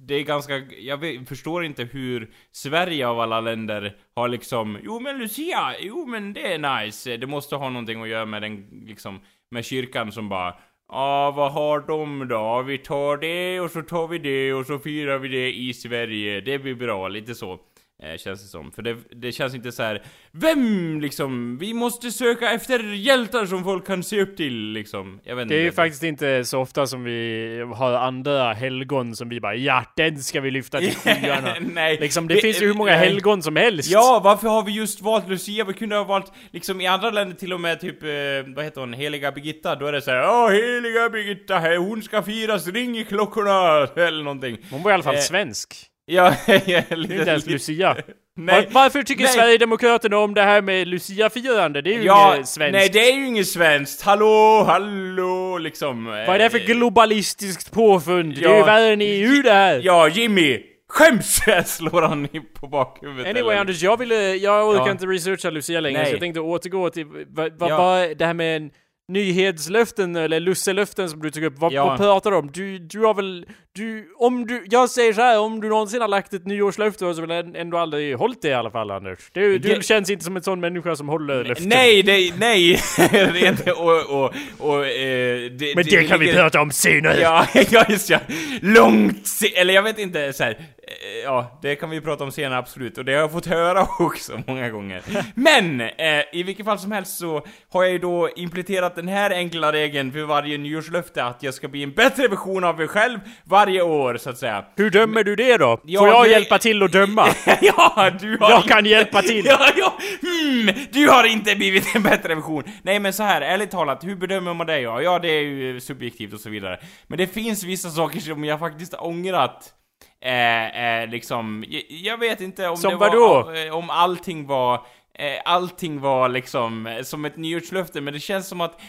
det 0.07 0.13
är 0.15 0.23
ganska, 0.23 0.57
jag 0.57 0.97
vet, 0.97 1.29
förstår 1.29 1.65
inte 1.65 1.83
hur 1.83 2.31
Sverige 2.51 3.07
av 3.07 3.19
alla 3.19 3.41
länder 3.41 3.95
har 4.15 4.27
liksom, 4.27 4.77
jo 4.83 4.99
men 4.99 5.17
Lucia, 5.17 5.75
jo 5.79 6.05
men 6.05 6.33
det 6.33 6.53
är 6.53 6.83
nice. 6.83 7.17
Det 7.17 7.27
måste 7.27 7.55
ha 7.55 7.69
någonting 7.69 8.01
att 8.01 8.09
göra 8.09 8.25
med 8.25 8.41
den, 8.41 8.83
liksom, 8.85 9.19
med 9.51 9.65
kyrkan 9.65 10.11
som 10.11 10.29
bara 10.29 10.55
Ja, 10.91 11.31
vad 11.31 11.51
har 11.51 11.79
de 11.79 12.27
då? 12.27 12.61
Vi 12.61 12.77
tar 12.77 13.17
det 13.17 13.59
och 13.59 13.71
så 13.71 13.81
tar 13.81 14.07
vi 14.07 14.17
det 14.17 14.53
och 14.53 14.65
så 14.65 14.79
firar 14.79 15.17
vi 15.17 15.27
det 15.27 15.53
i 15.53 15.73
Sverige. 15.73 16.41
Det 16.41 16.59
blir 16.59 16.75
bra, 16.75 17.07
lite 17.07 17.35
så. 17.35 17.59
Eh, 18.03 18.17
känns 18.17 18.41
det 18.41 18.47
som. 18.47 18.71
För 18.71 18.81
det, 18.81 18.97
det 19.11 19.31
känns 19.31 19.55
inte 19.55 19.71
så 19.71 19.83
här. 19.83 20.03
Vem 20.31 21.01
liksom? 21.01 21.57
Vi 21.57 21.73
måste 21.73 22.11
söka 22.11 22.51
efter 22.51 22.79
hjältar 22.93 23.45
som 23.45 23.63
folk 23.63 23.87
kan 23.87 24.03
se 24.03 24.21
upp 24.21 24.37
till 24.37 24.71
liksom. 24.71 25.19
Jag 25.23 25.35
vet 25.35 25.43
inte. 25.43 25.55
det 25.55 25.61
är 25.61 25.63
ju 25.63 25.71
faktiskt 25.71 26.03
inte 26.03 26.45
så 26.45 26.59
ofta 26.59 26.87
som 26.87 27.03
vi 27.03 27.65
har 27.75 27.93
andra 27.93 28.53
helgon 28.53 29.15
som 29.15 29.29
vi 29.29 29.39
bara 29.39 29.55
ja, 29.55 29.83
den 29.95 30.17
ska 30.23 30.41
vi 30.41 30.51
lyfta 30.51 30.79
till 30.79 30.95
skyarna. 30.95 31.55
Nej. 31.73 31.97
liksom, 31.99 32.27
det 32.27 32.33
Vi- 32.35 32.41
finns 32.41 32.61
ju 32.61 32.67
hur 32.67 32.73
många 32.73 32.91
nej. 32.91 32.99
helgon 32.99 33.41
som 33.43 33.55
helst. 33.55 33.91
Ja, 33.91 34.21
varför 34.23 34.47
har 34.47 34.63
vi 34.63 34.71
just 34.71 35.01
valt 35.01 35.27
Lucia? 35.29 35.65
Vi 35.65 35.73
kunde 35.73 35.95
ha 35.95 36.03
valt, 36.03 36.31
liksom 36.51 36.81
i 36.81 36.87
andra 36.87 37.09
länder 37.09 37.35
till 37.35 37.53
och 37.53 37.61
med 37.61 37.79
typ, 37.79 38.03
eh, 38.03 38.09
vad 38.55 38.65
heter 38.65 38.81
hon, 38.81 38.93
Heliga 38.93 39.31
Birgitta, 39.31 39.75
då 39.75 39.85
är 39.85 39.91
det 39.91 40.01
så 40.01 40.11
här, 40.11 40.17
Ja, 40.17 40.47
Heliga 40.49 41.09
Birgitta, 41.09 41.59
hon 41.77 42.03
ska 42.03 42.21
firas, 42.23 42.67
ring 42.67 42.97
i 42.97 43.03
klockorna, 43.05 43.87
eller 44.07 44.23
någonting. 44.23 44.57
Hon 44.71 44.83
var 44.83 44.91
i 44.91 44.93
alla 44.93 45.03
fall 45.03 45.15
Eh, 45.15 45.21
svensk. 45.21 45.73
Ja, 46.15 46.33
ja 46.47 46.53
Det 46.65 46.91
är 46.91 46.95
lite, 46.95 47.13
inte 47.15 47.29
ens 47.29 47.45
lite- 47.45 47.53
Lucia. 47.53 47.95
Nej, 48.37 48.55
Var, 48.65 48.65
varför 48.71 49.03
tycker 49.03 49.23
nej. 49.23 49.33
Sverigedemokraterna 49.33 50.17
om 50.17 50.33
det 50.33 50.41
här 50.41 50.61
med 50.61 50.87
Lucia-firande? 50.87 51.81
Det 51.81 51.93
är 51.93 51.97
ju 51.97 52.03
Ja, 52.03 52.35
inget 52.35 52.47
svenskt. 52.47 52.73
nej 52.73 52.89
det 52.93 53.09
är 53.11 53.15
ju 53.15 53.27
inget 53.27 53.47
svenskt. 53.47 54.01
Hallå, 54.01 54.63
hallå, 54.67 55.57
liksom. 55.57 56.05
Vad 56.05 56.29
är 56.29 56.39
det 56.39 56.49
för 56.49 56.59
globalistiskt 56.59 57.71
påfund? 57.71 58.35
det 58.35 58.45
är 58.45 58.49
Ja. 58.49 58.57
ju 58.57 58.63
värre 58.63 58.93
än 58.93 59.01
EU 59.01 59.41
det 59.41 59.51
här! 59.51 59.81
Ja, 59.83 60.07
Jimmy! 60.09 60.59
Skäms! 60.89 61.41
slår 61.77 62.01
han 62.01 62.27
på 62.59 62.67
bakhuvudet. 62.67 63.25
Anyway 63.27 63.51
eller? 63.51 63.61
Anders, 63.61 63.81
jag 63.83 63.97
ville, 63.97 64.35
jag 64.35 64.69
orkar 64.69 64.85
Ja. 64.85 64.91
inte 64.91 65.05
researcha 65.05 65.49
Lucia 65.49 65.79
längre 65.79 65.97
Nej. 65.99 66.07
så 66.07 66.13
jag 66.13 66.19
tänkte 66.19 66.39
återgå 66.39 66.89
till 66.89 67.05
vad 67.27 67.59
vad 67.59 67.71
Ja. 67.71 67.77
var 67.77 68.15
det 68.15 68.25
här 68.25 68.33
med 68.33 68.55
en 68.57 68.69
nyhetslöften 69.09 70.15
eller 70.15 70.39
lusselöften 70.39 71.09
som 71.09 71.19
du 71.21 71.31
tog 71.31 71.43
upp. 71.43 71.53
Vad, 71.59 71.71
Ja. 71.73 71.85
vad 71.85 71.97
pratar 71.97 72.31
du 72.31 72.37
om? 72.37 72.51
Du, 72.53 72.79
du 72.79 72.99
har 72.99 73.13
väl, 73.13 73.45
du, 73.75 74.13
om 74.17 74.47
du, 74.47 74.65
jag 74.69 74.89
säger 74.89 75.13
så 75.13 75.21
här, 75.21 75.39
om 75.39 75.61
du 75.61 75.69
någonsin 75.69 76.01
har 76.01 76.07
lagt 76.07 76.33
ett 76.33 76.45
nyårslöfte 76.45 76.99
så 76.99 77.05
har 77.21 77.27
du 77.43 77.59
ändå 77.59 77.77
aldrig 77.77 78.15
hållit 78.15 78.41
det 78.41 78.47
i 78.47 78.53
alla 78.53 78.71
fall 78.71 78.91
Anders? 78.91 79.19
Du, 79.33 79.57
du 79.57 79.75
Det- 79.75 79.85
känns 79.85 80.09
inte 80.09 80.23
som 80.25 80.35
en 80.37 80.43
sån 80.43 80.59
människa 80.59 80.95
som 80.95 81.09
håller 81.09 81.43
löften. 81.43 81.69
Nej, 81.69 82.03
nej, 82.05 82.33
nej! 82.39 82.79
Rent 83.11 83.67
och, 83.69 84.23
och, 84.23 84.33
och 84.59 84.87
eh, 84.87 85.51
det, 85.51 85.75
Men 85.75 85.85
det, 85.85 86.03
kan 86.07 86.19
vi 86.19 86.33
prata 86.33 86.61
om 86.61 86.71
senare! 86.71 87.19
Ja, 87.21 87.47
ja 87.71 87.85
just 87.89 88.09
ja. 88.09 88.19
Långt 88.61 89.27
se- 89.27 89.55
eller 89.57 89.73
jag 89.73 89.83
vet 89.83 89.99
inte 89.99 90.33
så 90.33 90.43
här. 90.43 90.57
Eh, 90.89 91.23
Ja, 91.23 91.59
det 91.61 91.75
kan 91.75 91.89
vi 91.89 92.01
prata 92.01 92.23
om 92.23 92.31
senare 92.31 92.59
absolut. 92.59 92.97
Och 92.97 93.05
det 93.05 93.13
har 93.13 93.19
jag 93.19 93.31
fått 93.31 93.45
höra 93.45 93.87
också 93.99 94.41
många 94.47 94.69
gånger. 94.69 95.01
Men, 95.35 95.81
eh, 95.81 96.23
i 96.33 96.43
vilket 96.43 96.65
fall 96.65 96.79
som 96.79 96.91
helst 96.91 97.17
så 97.17 97.45
har 97.73 97.83
jag 97.83 97.91
ju 97.91 97.99
då 97.99 98.29
implementerat 98.35 98.95
den 98.95 99.07
här 99.07 99.31
enkla 99.31 99.71
regeln 99.71 100.11
för 100.11 100.19
varje 100.23 100.57
nyårslöfte 100.57 101.23
att 101.23 101.43
jag 101.43 101.53
ska 101.53 101.67
bli 101.67 101.83
en 101.83 101.91
bättre 101.91 102.27
version 102.27 102.63
av 102.63 102.77
mig 102.77 102.87
själv 102.87 103.19
varje 103.43 103.81
år, 103.81 104.17
så 104.17 104.29
att 104.29 104.37
säga. 104.37 104.65
Hur 104.75 104.89
dömer 104.89 105.23
du 105.23 105.35
det 105.35 105.57
då? 105.57 105.79
Ja, 105.83 105.99
Får 105.99 106.07
jag 106.07 106.25
det- 106.25 106.29
hjälpa 106.29 106.57
till 106.59 106.83
att 106.83 106.91
döma? 106.91 107.27
ja, 107.61 108.11
du 108.21 108.37
har 108.37 108.49
Jag 108.49 108.63
kan 108.63 108.85
hjälpa 108.85 109.21
till. 109.21 109.45
Ja, 109.45 109.69
ja, 109.77 109.97
hmm, 110.21 110.69
du 110.91 111.07
har 111.09 111.23
inte 111.23 111.55
blivit 111.55 111.95
en 111.95 112.03
bättre 112.03 112.35
version. 112.35 112.63
Nej 112.81 112.99
men 112.99 113.13
så 113.13 113.23
här, 113.23 113.41
ärligt 113.41 113.71
talat, 113.71 114.03
hur 114.03 114.15
bedömer 114.15 114.53
man 114.53 114.67
det? 114.67 114.79
Ja, 114.79 115.01
ja 115.01 115.19
det 115.19 115.27
är 115.29 115.41
ju 115.41 115.79
subjektivt 115.81 116.33
och 116.33 116.39
så 116.39 116.49
vidare. 116.49 116.79
Men 117.07 117.17
det 117.17 117.27
finns 117.27 117.63
vissa 117.63 117.89
saker 117.89 118.19
som 118.19 118.45
jag 118.45 118.59
faktiskt 118.59 118.93
har 118.93 119.07
ångrat. 119.07 119.73
Eh, 120.21 121.01
eh, 121.01 121.07
liksom, 121.09 121.65
jag, 121.67 121.83
jag 121.89 122.17
vet 122.17 122.41
inte 122.41 122.67
om 122.67 122.77
Som 122.77 122.89
det 122.91 122.97
var, 122.97 123.09
vadå? 123.09 123.51
eh, 123.51 123.75
om 123.75 123.89
allting 123.89 124.47
var 124.47 124.85
eh, 125.13 125.41
Allting 125.45 125.99
var 125.99 126.29
liksom 126.29 126.87
eh, 126.87 127.03
som 127.03 127.25
ett 127.25 127.37
nyårslöfte, 127.37 128.01
men 128.01 128.13
det 128.13 128.19
känns 128.19 128.47
som 128.47 128.61
att 128.61 128.81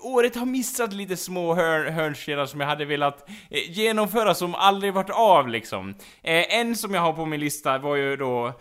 året 0.00 0.36
har 0.36 0.46
missat 0.46 0.92
lite 0.92 1.16
små 1.16 1.54
hörn, 1.54 1.92
hörnstenar 1.92 2.46
som 2.46 2.60
jag 2.60 2.66
hade 2.66 2.84
velat 2.84 3.28
genomföra 3.50 4.34
som 4.34 4.54
aldrig 4.54 4.92
varit 4.92 5.10
av 5.10 5.48
liksom. 5.48 5.94
En 6.22 6.76
som 6.76 6.94
jag 6.94 7.02
har 7.02 7.12
på 7.12 7.26
min 7.26 7.40
lista 7.40 7.78
var 7.78 7.96
ju 7.96 8.16
då, 8.16 8.52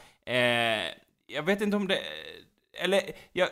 jag 1.28 1.44
vet 1.44 1.62
inte 1.62 1.78
om 1.78 1.88
det, 1.88 2.00
eller, 2.82 3.02
jag, 3.32 3.50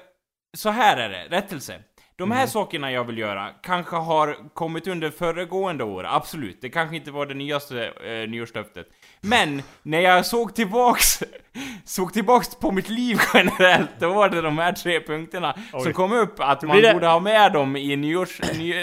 så 0.53 0.69
här 0.69 0.97
är 0.97 1.09
det, 1.09 1.37
rättelse. 1.37 1.79
De 2.21 2.31
här 2.31 2.47
sakerna 2.47 2.91
jag 2.91 3.03
vill 3.03 3.17
göra 3.17 3.49
kanske 3.61 3.95
har 3.95 4.37
kommit 4.53 4.87
under 4.87 5.09
föregående 5.09 5.83
år, 5.83 6.05
absolut. 6.07 6.61
Det 6.61 6.69
kanske 6.69 6.95
inte 6.95 7.11
var 7.11 7.25
det 7.25 7.33
nyaste 7.33 7.85
eh, 7.85 8.29
nyårslöftet. 8.29 8.87
Men, 9.23 9.61
när 9.83 9.99
jag 9.99 10.25
såg 10.25 10.55
tillbaks, 10.55 11.23
såg 11.85 12.13
tillbaks 12.13 12.55
på 12.55 12.71
mitt 12.71 12.89
liv 12.89 13.19
generellt, 13.33 13.89
då 13.99 14.13
var 14.13 14.29
det 14.29 14.41
de 14.41 14.57
här 14.57 14.71
tre 14.71 14.99
punkterna 15.01 15.53
som 15.71 15.81
Oj. 15.87 15.93
kom 15.93 16.11
upp 16.13 16.35
att 16.39 16.61
man 16.63 16.81
det- 16.81 16.93
borde 16.93 17.07
ha 17.07 17.19
med 17.19 17.53
dem 17.53 17.75
i 17.75 17.95
nyårs, 17.95 18.39
ny, 18.57 18.73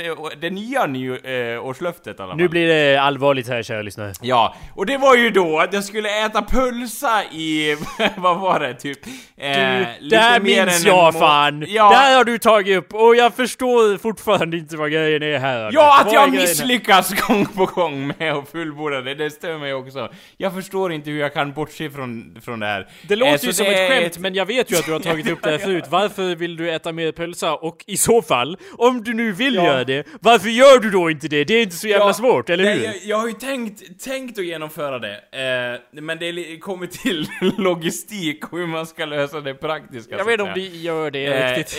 det 0.41 0.51
nya 0.51 0.87
nyårslöftet 0.87 2.17
fall. 2.17 2.37
Nu 2.37 2.49
blir 2.49 2.67
det 2.67 2.97
allvarligt 3.01 3.49
här 3.49 3.63
kära 3.63 3.83
lyssnare. 3.83 4.13
Ja, 4.23 4.55
och 4.75 4.87
det 4.87 4.97
var 4.99 5.17
ju 5.17 5.31
då 5.31 5.59
att 5.61 5.73
jag 5.73 5.85
skulle 5.85 6.25
äta 6.27 6.43
pölsa 6.43 7.25
i, 7.25 7.77
vad 8.17 8.39
var 8.41 8.61
det, 8.61 8.75
typ? 8.75 9.07
Eh, 9.07 9.53
Du, 10.01 10.17
mer 10.17 10.41
minns 10.41 10.85
jag 10.85 11.15
fan! 11.15 11.65
Ja, 11.69 11.89
Det 11.91 11.97
här 11.97 12.17
har 12.17 12.25
du 12.25 12.39
tagit 12.39 12.79
upp 12.79 12.95
och 12.95 13.17
jag 13.17 13.35
förstår 13.35 13.99
fortfarande 13.99 14.57
inte 14.57 14.77
vad 14.77 14.91
grejen 14.93 15.23
är 15.23 15.39
här. 15.39 15.71
Ja 15.73 16.01
att 16.01 16.07
Vad 16.07 16.15
jag 16.15 16.31
misslyckas 16.31 17.15
gång 17.29 17.47
på 17.47 17.67
gång 17.67 18.13
med 18.19 18.33
att 18.33 18.49
fullborda 18.49 19.01
det, 19.01 19.15
det 19.15 19.31
stör 19.31 19.59
mig 19.59 19.75
också. 19.75 20.09
Jag 20.37 20.55
förstår 20.55 20.93
inte 20.93 21.11
hur 21.11 21.21
jag 21.21 21.35
kan 21.35 21.53
bortse 21.53 21.91
från, 21.91 22.39
från 22.45 22.61
det 22.61 22.67
här. 22.67 22.89
Det 23.09 23.17
låter 23.17 23.33
Eh, 23.35 23.41
ju 23.45 23.53
som 23.53 23.67
ett 23.67 23.89
skämt, 23.91 24.19
men 24.19 24.35
jag 24.35 24.47
vet 24.47 24.73
ju 24.73 24.77
att 24.77 24.87
du 24.87 24.93
har 24.93 25.01
tagit 25.01 25.31
upp 25.31 25.43
det 25.43 25.51
här 25.51 25.59
förut. 25.59 25.85
Varför 25.91 26.35
vill 26.35 26.57
du 26.57 26.71
äta 26.71 26.93
mer 26.93 27.13
pölsa? 27.13 27.55
Och 27.55 27.85
i 27.87 27.97
så 27.97 28.23
fall, 28.23 28.57
om 28.73 29.05
du 29.05 29.15
nu 29.15 29.33
vill 29.33 29.55
Ja. 29.55 29.65
göra 29.65 29.85
det, 29.85 30.07
varför 30.21 30.49
gör 30.49 30.79
du 30.79 30.91
då 30.91 31.11
inte 31.11 31.29
det? 31.29 31.45
Det 31.45 31.55
är 31.55 31.63
inte 31.63 31.77
så 31.77 31.89
jävla 31.89 32.07
Ja, 32.07 32.13
svårt, 32.15 32.51
eller 32.51 32.65
nej, 32.65 32.79
hur? 32.79 32.85
Jag, 32.85 32.95
jag 33.05 33.17
har 33.17 33.27
ju 33.27 33.33
tänkt, 33.33 34.05
tänkt 34.05 34.39
att 34.39 34.45
genomföra 34.45 34.99
det, 34.99 35.15
eh, 35.15 36.01
men 36.03 36.19
det 36.19 36.59
kommer 36.59 36.87
till 36.87 37.27
logistik 37.59 38.53
och 38.53 38.59
hur 38.59 38.67
man 38.67 38.87
ska 38.87 39.05
lösa 39.05 39.41
det 39.41 39.55
praktiska. 39.55 40.17
Jag 40.19 40.25
vet 40.25 40.41
att 40.41 40.49
om 40.49 40.53
det 40.55 40.61
gör 40.61 41.11
det 41.11 41.27
Eh, 41.27 41.57
riktigt. 41.59 41.79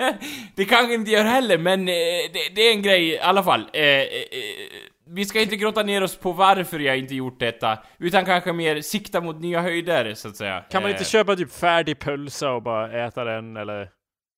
eh, 0.00 0.08
det 0.54 0.64
kanske 0.64 0.94
inte 0.94 1.10
gör 1.10 1.24
heller, 1.24 1.58
men 1.58 1.80
eh, 1.88 1.94
det, 2.32 2.54
det 2.54 2.62
är 2.62 2.72
en 2.72 2.82
grej 2.82 3.08
i 3.08 3.18
alla 3.18 3.42
fall. 3.42 3.68
Eh, 5.08 5.12
eh, 5.12 5.14
eh, 5.14 5.14
vi 5.14 5.24
ska 5.24 5.40
inte 5.40 5.56
grotta 5.56 5.82
ner 5.82 6.02
oss 6.02 6.16
på 6.16 6.32
varför 6.32 6.78
jag 6.78 6.98
inte 6.98 7.14
gjort 7.14 7.40
detta, 7.40 7.78
utan 7.98 8.24
kanske 8.24 8.52
mer 8.52 8.80
sikta 8.80 9.20
mot 9.20 9.40
nya 9.40 9.60
höjder, 9.60 10.14
så 10.14 10.28
att 10.28 10.36
säga. 10.36 10.64
Kan 10.70 10.82
man 10.82 10.90
Eh, 10.90 10.94
inte 10.94 11.10
köpa 11.10 11.36
typ 11.36 11.52
färdig 11.52 11.98
pölsa 11.98 12.52
och 12.52 12.62
bara 12.62 13.06
äta 13.06 13.24
den, 13.24 13.56
eller? 13.56 13.90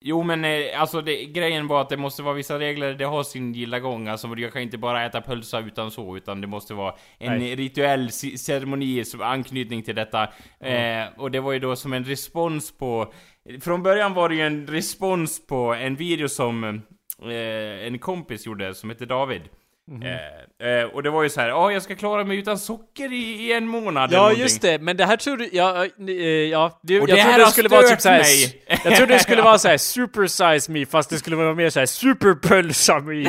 Jo 0.05 0.23
men 0.23 0.45
eh, 0.45 0.81
alltså 0.81 1.01
det, 1.01 1.25
grejen 1.25 1.67
var 1.67 1.81
att 1.81 1.89
det 1.89 1.97
måste 1.97 2.23
vara 2.23 2.35
vissa 2.35 2.59
regler, 2.59 2.95
det 2.95 3.05
har 3.05 3.23
sin 3.23 3.53
gilla 3.55 3.81
gång. 3.81 4.09
Alltså 4.09 4.35
jag 4.37 4.53
kan 4.53 4.63
inte 4.63 4.79
bara 4.79 5.05
äta 5.07 5.21
pölsa 5.21 5.61
utan 5.61 5.91
så, 5.91 6.17
utan 6.17 6.41
det 6.41 6.47
måste 6.47 6.75
vara 6.75 6.95
en 7.19 7.39
Nej. 7.39 7.57
rituell 7.57 8.11
ceremoni 8.13 9.05
som 9.05 9.23
anknytning 9.23 9.83
till 9.83 9.95
detta. 9.95 10.23
Eh, 10.61 11.05
och 11.17 11.31
det 11.31 11.41
var 11.41 11.53
ju 11.53 11.59
då 11.59 11.77
som 11.77 11.93
en 11.93 12.05
respons 12.05 12.79
på... 12.79 13.13
Från 13.61 13.83
början 13.83 14.15
var 14.15 14.29
det 14.29 14.35
ju 14.35 14.41
en 14.41 14.67
respons 14.67 15.47
på 15.47 15.75
en 15.75 15.97
video 15.97 16.29
som 16.29 16.65
eh, 17.23 17.87
en 17.87 17.99
kompis 17.99 18.47
gjorde, 18.47 18.75
som 18.75 18.91
heter 18.91 19.07
David. 19.07 19.43
Mhm. 19.91 20.03
Eh, 20.03 20.69
eh, 20.69 20.85
och 20.85 21.03
det 21.03 21.11
var 21.11 21.23
ju 21.23 21.29
så 21.29 21.41
här, 21.41 21.49
ja 21.49 21.73
jag 21.73 21.83
ska 21.83 21.95
klara 21.95 22.25
mig 22.25 22.39
utan 22.39 22.59
socker 22.59 23.13
i, 23.13 23.17
i 23.47 23.53
en 23.53 23.67
månad 23.69 24.05
eller 24.05 24.17
Ja, 24.17 24.23
någonting. 24.23 24.43
just 24.43 24.63
det, 24.63 24.79
men 24.79 24.97
det 24.97 25.05
här 25.07 25.17
trodde 25.17 25.49
ja, 25.53 25.85
eh, 25.85 25.91
ja, 26.25 26.79
det, 26.83 26.95
jag 26.95 27.07
det 27.09 27.17
trodde 27.23 27.39
det 27.39 27.47
skulle 27.51 27.69
vara 27.69 27.83
typ 27.83 28.01
såhär, 28.01 28.25
jag 28.85 28.97
trodde 28.97 29.13
det 29.15 29.19
skulle 29.21 29.43
vara 29.43 29.59
såhär 29.59 29.77
super 29.79 30.27
size 30.27 30.73
me, 30.73 30.87
fast 30.87 31.11
det 31.11 31.17
skulle 31.19 31.37
vara 31.37 31.55
mer 31.55 31.71
såhär 31.71 31.87
super 31.87 32.35
pölsa 32.35 32.99
me. 33.01 33.23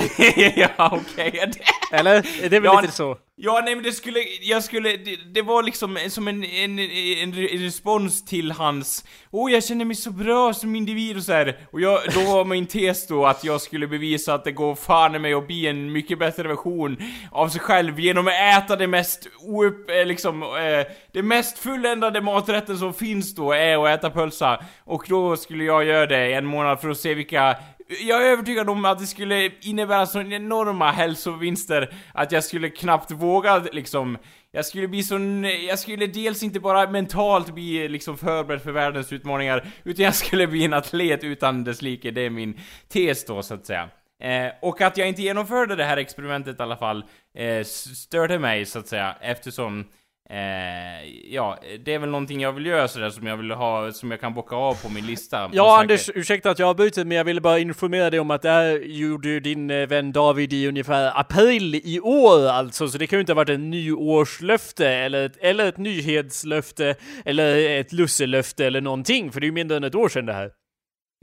ja 0.78 1.02
okej. 1.02 1.52
Eller? 1.94 2.22
Det 2.50 2.56
är 2.56 2.60
väl 2.60 2.64
Ja, 2.64 2.82
lite 2.82 2.94
så? 2.94 3.18
Ja, 3.44 3.62
nej 3.66 3.76
men 3.76 3.84
det 3.84 3.92
skulle, 3.92 4.20
jag 4.42 4.64
skulle, 4.64 4.98
det, 4.98 5.16
det 5.34 5.42
var 5.42 5.64
liksom 5.64 5.98
som 6.10 6.28
en, 6.28 6.44
en, 6.44 6.80
en, 6.80 7.34
en 7.34 7.34
respons 7.34 8.26
till 8.26 8.52
hans 8.52 9.06
Åh, 9.32 9.46
oh, 9.46 9.52
jag 9.52 9.64
känner 9.64 9.86
mig 9.86 9.96
så 9.96 10.12
bra 10.12 10.54
som 10.54 10.76
individ 10.76 11.18
och 11.18 11.24
så 11.24 11.34
här. 11.34 11.58
Och 11.72 11.82
jag, 11.82 12.00
då 12.14 12.22
var 12.22 12.46
min 12.46 12.66
tes 12.66 13.08
då 13.08 13.26
att 13.26 13.44
jag 13.44 13.62
skulle 13.62 13.88
bevisa 13.88 14.34
att 14.34 14.44
det 14.44 14.52
går 14.52 14.76
fan 14.76 15.16
i 15.16 15.20
mig 15.20 15.34
att 15.34 15.48
bli 15.48 15.68
en 15.68 15.92
mycket 15.92 16.20
bättre 16.20 16.48
version 16.48 16.98
av 17.32 17.50
sig 17.50 17.62
själv 17.62 18.00
genom 18.00 18.28
att 18.28 18.64
äta 18.64 18.76
det 18.76 18.88
mest 18.88 19.28
oupp, 19.40 19.90
eh, 19.90 20.06
liksom, 20.06 20.44
eh, 20.44 20.94
det 21.12 21.24
mest 21.24 21.58
fulländade 21.58 22.22
maträtten 22.22 22.78
som 22.78 22.94
finns 22.94 23.36
då 23.36 23.52
är 23.52 23.86
att 23.86 24.00
äta 24.00 24.10
pölsa. 24.10 24.64
Och 24.84 25.06
då 25.08 25.38
skulle 25.38 25.64
jag 25.64 25.86
göra 25.86 26.06
det 26.06 26.30
i 26.30 26.34
en 26.34 26.46
månad 26.46 26.82
för 26.82 26.90
att 26.90 26.98
se 26.98 27.14
vilka 27.14 27.56
jag 28.00 28.28
är 28.28 28.32
övertygad 28.32 28.70
om 28.70 28.86
att 28.86 29.00
det 29.00 29.08
skulle 29.08 29.52
innebära 29.62 30.06
så 30.06 30.22
enorma 30.22 30.92
hälsovinster 30.92 31.94
att 32.14 32.32
jag 32.32 32.44
skulle 32.44 32.70
knappt 32.70 33.12
våga 33.12 33.58
liksom 33.58 34.18
jag 34.54 34.66
skulle 34.66 34.88
bli 34.88 35.04
sån, 35.04 35.44
jag 35.44 35.80
skulle 35.80 36.08
dels 36.08 36.44
inte 36.44 36.60
bara 36.60 36.90
mentalt 36.90 37.54
bli 37.54 37.88
liksom 37.88 38.18
förberedd 38.18 38.62
för 38.62 38.72
världens 38.72 39.14
utmaningar, 39.14 39.68
utan 39.84 40.06
jag 40.06 40.16
skulle 40.16 40.48
bli 40.48 40.66
en 40.66 40.74
atlet 40.74 41.24
utan 41.24 41.64
dess 41.64 41.82
like, 41.82 42.12
det 42.12 42.22
är 42.22 42.30
min 42.30 42.60
tes 42.88 43.26
då 43.26 43.42
så 43.42 43.54
att 43.54 43.66
säga. 43.66 43.90
Eh, 44.24 44.52
och 44.62 44.82
att 44.82 44.98
jag 44.98 45.08
inte 45.08 45.22
genomförde 45.22 45.76
det 45.76 45.84
här 45.84 45.98
experimentet 45.98 46.60
i 46.60 46.64
alla 46.64 46.78
fall, 46.78 47.04
eh, 47.38 47.64
störde 47.64 48.40
mig 48.40 48.66
så 48.66 48.80
att 48.80 48.88
säga, 48.88 49.16
eftersom 49.22 49.86
Eh, 50.32 51.34
ja, 51.34 51.60
det 51.86 51.94
är 51.94 52.00
väl 52.00 52.10
någonting 52.10 52.42
jag 52.42 52.52
vill 52.52 52.66
göra 52.66 52.88
sådär 52.88 53.10
som 53.10 53.28
jag 53.28 53.38
vill 53.38 53.52
ha, 53.52 53.92
som 53.92 54.12
jag 54.12 54.20
kan 54.20 54.34
bocka 54.34 54.56
av 54.56 54.84
på 54.84 54.90
min 54.90 55.06
lista. 55.06 55.50
Ja 55.54 55.80
Anders, 55.80 56.10
ursäkta 56.16 56.50
att 56.50 56.60
jag 56.60 56.68
har 56.68 56.74
bytt 56.74 56.98
men 56.98 57.12
jag 57.12 57.24
ville 57.24 57.42
bara 57.42 57.60
informera 57.60 58.10
dig 58.10 58.20
om 58.20 58.32
att 58.32 58.42
det 58.42 58.50
här 58.50 58.80
gjorde 58.80 59.40
din 59.40 59.72
eh, 59.72 59.88
vän 59.88 60.12
David 60.12 60.54
i 60.54 60.68
ungefär 60.68 61.20
april 61.20 61.76
i 61.76 62.00
år 62.00 62.48
alltså, 62.48 62.88
så 62.88 62.98
det 62.98 63.08
kan 63.08 63.18
ju 63.18 63.22
inte 63.22 63.32
ha 63.32 63.36
varit 63.36 63.50
ett 63.50 63.60
nyårslöfte 63.60 64.90
eller 64.90 65.26
ett, 65.26 65.38
eller 65.38 65.66
ett 65.66 65.78
nyhetslöfte 65.78 66.96
eller 67.26 67.80
ett 67.80 67.94
lusselöfte 67.94 68.66
eller 68.66 68.82
någonting, 68.82 69.32
för 69.32 69.40
det 69.40 69.46
är 69.46 69.48
ju 69.48 69.54
mindre 69.54 69.78
än 69.78 69.84
ett 69.84 69.96
år 69.96 70.10
sedan 70.10 70.26
det 70.26 70.34
här. 70.34 70.52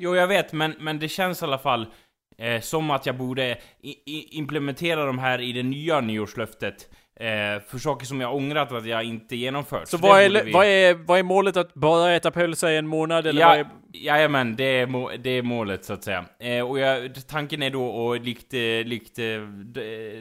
Jo, 0.03 0.17
jag 0.17 0.27
vet, 0.27 0.53
men, 0.53 0.75
men 0.81 0.99
det 0.99 1.09
känns 1.09 1.43
i 1.43 1.45
alla 1.45 1.59
fall 1.59 1.87
eh, 2.39 2.61
som 2.61 2.91
att 2.91 3.07
jag 3.07 3.17
borde 3.17 3.59
implementera 4.31 5.05
de 5.05 5.19
här 5.19 5.41
i 5.41 5.53
det 5.53 5.63
nya 5.63 6.01
nyårslöftet. 6.01 6.89
Eh, 7.21 7.63
för 7.67 7.79
saker 7.79 8.07
som 8.07 8.21
jag 8.21 8.35
ångrat 8.35 8.73
att 8.73 8.87
jag 8.87 9.05
inte 9.05 9.37
genomfört. 9.37 9.89
Så, 9.89 9.99
så 9.99 10.07
vad, 10.07 10.23
är, 10.23 10.45
vi... 10.45 10.53
vad, 10.53 10.67
är, 10.67 10.95
vad 10.95 11.19
är 11.19 11.23
målet? 11.23 11.57
Att 11.57 11.75
bara 11.75 12.13
äta 12.13 12.31
pölsa 12.31 12.73
i 12.73 12.77
en 12.77 12.87
månad 12.87 13.27
eller 13.27 13.41
ja, 13.41 13.49
vad 13.49 13.59
är... 13.59 13.67
Jajamän, 13.93 14.57
det 14.57 14.65
är, 14.65 14.87
må, 14.87 15.11
det 15.19 15.31
är 15.31 15.43
målet 15.43 15.85
så 15.85 15.93
att 15.93 16.05
säga. 16.05 16.25
Eh, 16.41 16.69
och 16.69 16.79
jag, 16.79 17.11
tanken 17.29 17.63
är 17.63 17.71
då, 17.71 17.85
och 17.85 18.21
likt, 18.21 18.55
eh, 18.55 18.61
likt 18.61 19.19
eh, 19.19 19.25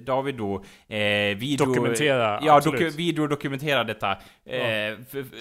David 0.01 0.35
då, 0.35 0.55
eh, 0.87 1.37
video... 1.37 1.65
Dokumentera, 1.65 2.39
Ja, 2.43 2.59
doku, 2.59 2.89
video 2.89 3.27
dokumentera 3.27 3.83
detta. 3.83 4.17
Eh, 4.45 4.61
ja. 4.61 4.95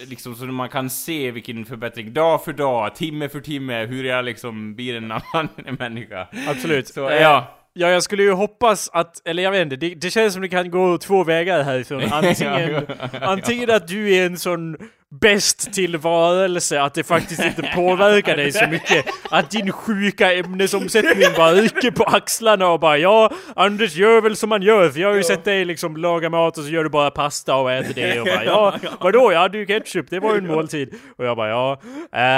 liksom 0.07 0.35
så 0.35 0.45
man 0.45 0.69
kan 0.69 0.91
se 0.91 1.31
vilken 1.31 1.65
förbättring, 1.65 2.13
dag 2.13 2.45
för 2.45 2.53
dag, 2.53 2.95
timme 2.95 3.29
för 3.29 3.41
timme, 3.41 3.87
hur 3.87 4.05
jag 4.05 4.25
liksom 4.25 4.75
blir 4.75 4.97
en 4.97 5.13
annan 5.33 5.49
människa. 5.79 6.29
Absolut. 6.49 6.89
Så, 6.89 7.09
eh, 7.09 7.23
ja. 7.23 7.57
Ja, 7.79 7.89
jag 7.89 8.03
skulle 8.03 8.23
ju 8.23 8.33
hoppas 8.33 8.91
att, 8.93 9.29
eller 9.29 9.43
jag 9.43 9.51
vet 9.51 9.63
inte, 9.63 9.77
det, 9.77 9.95
det 9.95 10.11
känns 10.11 10.33
som 10.33 10.43
det 10.43 10.49
kan 10.49 10.71
gå 10.71 10.99
två 10.99 11.25
vägar 11.25 11.63
härifrån. 11.63 12.03
Antingen, 12.13 12.87
antingen 13.21 13.71
att 13.71 13.89
du 13.89 14.15
är 14.15 14.27
en 14.27 14.39
sån 14.39 14.77
bäst 15.21 15.73
till 15.73 15.97
varelse 15.97 16.81
att 16.81 16.95
det 16.95 17.05
faktiskt 17.05 17.45
inte 17.45 17.63
påverkar 17.75 18.37
dig 18.37 18.53
så 18.53 18.67
mycket. 18.67 19.07
Att 19.31 19.51
din 19.51 19.73
sjuka 19.73 20.35
ämnesomsättning 20.35 21.29
bara 21.37 21.53
rycker 21.53 21.91
på 21.91 22.05
axlarna 22.05 22.69
och 22.69 22.81
bara 22.81 22.99
ja, 22.99 23.31
Anders 23.57 23.97
gör 23.97 24.21
väl 24.21 24.37
som 24.37 24.49
man 24.49 24.63
gör. 24.63 24.91
För 24.91 25.01
jag 25.01 25.09
har 25.09 25.15
ju 25.15 25.21
ja. 25.21 25.27
sett 25.27 25.45
dig 25.45 25.65
liksom 25.65 25.97
laga 25.97 26.31
mat 26.31 26.59
och 26.59 26.65
så 26.65 26.71
gör 26.71 26.85
du 26.85 26.91
bara 26.91 27.11
pasta 27.11 27.57
och 27.57 27.73
äter 27.73 27.95
det 27.95 28.21
och 28.21 28.27
bara 28.27 28.45
ja, 28.45 28.75
vadå? 29.01 29.33
Ja, 29.33 29.49
du 29.49 29.67
ketchup, 29.67 30.11
det 30.11 30.21
var 30.21 30.33
ju 30.33 30.39
en 30.39 30.47
måltid. 30.47 30.95
Och 31.19 31.25
jag 31.25 31.37
bara 31.37 31.49
ja. 31.49 31.81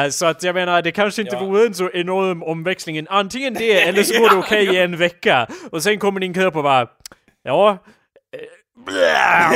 Uh, 0.04 0.10
så 0.10 0.26
att 0.26 0.42
jag 0.42 0.54
menar, 0.54 0.82
det 0.82 0.92
kanske 0.92 1.22
inte 1.22 1.36
ja. 1.36 1.44
vore 1.44 1.66
en 1.66 1.74
så 1.74 1.90
enorm 1.90 2.42
omväxling. 2.42 3.06
Antingen 3.10 3.54
det, 3.54 3.80
eller 3.80 4.02
så 4.02 4.18
går 4.18 4.30
det 4.30 4.36
okej 4.36 4.68
okay 4.68 4.78
i 4.78 4.82
en 4.82 4.96
vecka. 4.96 5.46
Och 5.70 5.82
sen 5.82 5.98
kommer 5.98 6.20
din 6.20 6.34
kropp 6.34 6.56
och 6.56 6.62
bara 6.62 6.86
ja, 7.42 7.78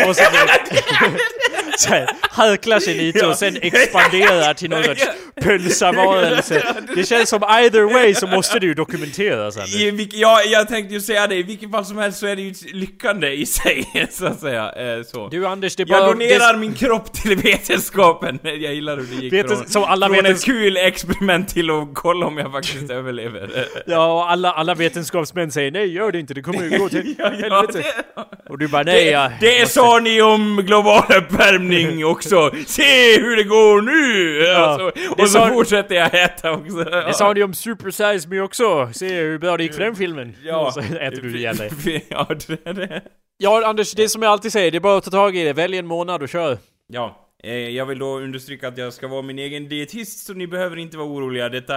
och 0.09 0.17
så, 0.17 0.23
så 1.79 1.89
här, 1.89 2.81
sig 2.81 2.95
lite 2.95 3.27
och 3.27 3.37
sen 3.37 3.57
expanderar 3.63 4.55
till 4.55 4.71
någon 4.71 4.85
sorts 4.85 5.07
pölsavarelse. 5.41 6.63
Det 6.97 7.05
känns 7.05 7.29
som 7.29 7.43
either 7.43 7.83
way 7.83 8.15
så 8.15 8.27
måste 8.27 8.59
det 8.59 8.67
ju 8.67 8.75
dokumenteras 8.75 9.57
Anders. 9.57 10.09
Ja, 10.13 10.43
jag 10.43 10.69
tänkte 10.69 10.95
ju 10.95 11.01
säga 11.01 11.27
det, 11.27 11.35
i 11.35 11.43
vilket 11.43 11.71
fall 11.71 11.85
som 11.85 11.99
helst 11.99 12.19
så 12.19 12.27
är 12.27 12.37
det 12.37 12.43
ju 12.43 12.55
lyckande 12.73 13.29
i 13.33 13.47
sig, 13.47 14.09
så 14.11 14.27
att 14.27 14.41
säga. 14.41 14.73
Eh, 14.73 15.03
så. 15.03 15.29
Du 15.29 15.47
Anders, 15.47 15.77
det 15.77 15.87
bara... 15.87 15.99
Jag 15.99 16.13
donerar 16.13 16.53
det... 16.53 16.59
min 16.59 16.75
kropp 16.75 17.13
till 17.13 17.37
vetenskapen. 17.37 18.39
Jag 18.43 18.75
gillar 18.75 18.97
hur 18.97 19.05
det 19.05 19.23
gick 19.23 19.33
Veten... 19.33 19.57
från, 19.57 19.69
som 19.69 19.85
alla 19.85 20.07
från 20.07 20.17
vetens... 20.17 20.39
ett 20.39 20.45
kul 20.45 20.77
experiment 20.77 21.49
till 21.49 21.71
att 21.71 21.89
kolla 21.95 22.27
om 22.27 22.39
jag 22.39 22.53
faktiskt 22.53 22.91
överlever. 22.91 23.51
Ja, 23.87 24.13
och 24.13 24.31
alla, 24.31 24.53
alla 24.53 24.75
vetenskapsmän 24.75 25.51
säger 25.51 25.71
nej, 25.71 25.93
gör 25.95 26.13
det 26.13 26.21
inte, 26.21 26.35
det 26.35 26.43
kommer 26.43 26.63
ju 26.63 26.79
gå 26.79 26.89
till 26.89 27.15
ja, 27.19 27.29
helvete. 27.29 27.85
Ja, 28.17 28.29
det... 28.37 28.53
Och 28.53 28.59
du 28.59 28.69
bara 28.69 28.83
nej, 28.83 29.05
det, 29.05 29.11
ja. 29.11 29.31
Det 29.41 29.71
sa 29.71 29.99
ni 29.99 30.23
om 30.23 30.63
global 30.67 31.05
uppvärmning 31.19 31.62
också! 32.05 32.51
Se 32.67 33.21
hur 33.21 33.37
det 33.37 33.45
går 33.45 33.83
nu! 33.83 34.39
Ja, 34.45 34.57
alltså, 34.57 35.11
och 35.11 35.29
så 35.29 35.39
sa... 35.39 35.49
fortsätter 35.49 35.95
jag 35.95 36.15
äta 36.15 36.53
också. 36.53 36.85
Det 36.85 37.15
sa 37.15 37.33
ni 37.33 37.43
om 37.43 37.55
Super 37.55 37.91
Size 37.91 38.29
Me 38.29 38.41
också! 38.41 38.91
Se 38.93 39.15
hur 39.15 39.39
bra 39.39 39.57
det 39.57 39.63
gick 39.63 39.75
för 39.75 39.81
den 39.81 39.97
filmen. 39.97 40.37
Ja. 40.45 40.67
Och 40.67 40.73
så 40.73 40.81
äter 40.81 41.23
du 41.23 41.37
igen 41.37 41.57
dig. 41.57 41.71
Ja, 42.09 42.27
det 42.47 42.67
är 42.67 42.75
det. 42.75 43.03
Ja, 43.37 43.67
Anders, 43.67 43.93
det 43.93 44.09
som 44.09 44.23
jag 44.23 44.33
alltid 44.33 44.53
säger, 44.53 44.71
det 44.71 44.79
är 44.79 44.81
bara 44.81 44.99
att 44.99 45.05
ta 45.05 45.11
tag 45.11 45.37
i 45.37 45.45
det. 45.45 45.53
Välj 45.53 45.79
en 45.79 45.87
månad 45.87 46.23
och 46.23 46.29
kör. 46.29 46.59
Ja. 46.87 47.19
Eh, 47.45 47.55
jag 47.55 47.87
vill 47.87 47.99
då 47.99 48.19
understryka 48.19 48.69
att 48.69 48.79
jag 48.79 48.93
ska 48.93 49.09
vara 49.09 49.23
min 49.23 49.39
egen 49.39 49.69
dietist, 49.69 50.27
så 50.27 50.35
ni 50.35 50.47
behöver 50.47 50.77
inte 50.77 50.97
vara 50.97 51.09
oroliga. 51.09 51.49
Detta 51.49 51.75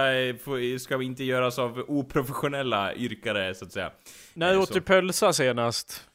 ska 0.78 1.02
inte 1.02 1.24
göras 1.24 1.58
av 1.58 1.84
oprofessionella 1.88 2.94
yrkare, 2.94 3.54
så 3.54 3.64
att 3.64 3.72
säga. 3.72 3.90
När 4.34 4.52
eh, 4.52 4.60
åt 4.60 4.72
du 4.72 4.80
pölsa 4.80 5.32
senast? 5.32 6.06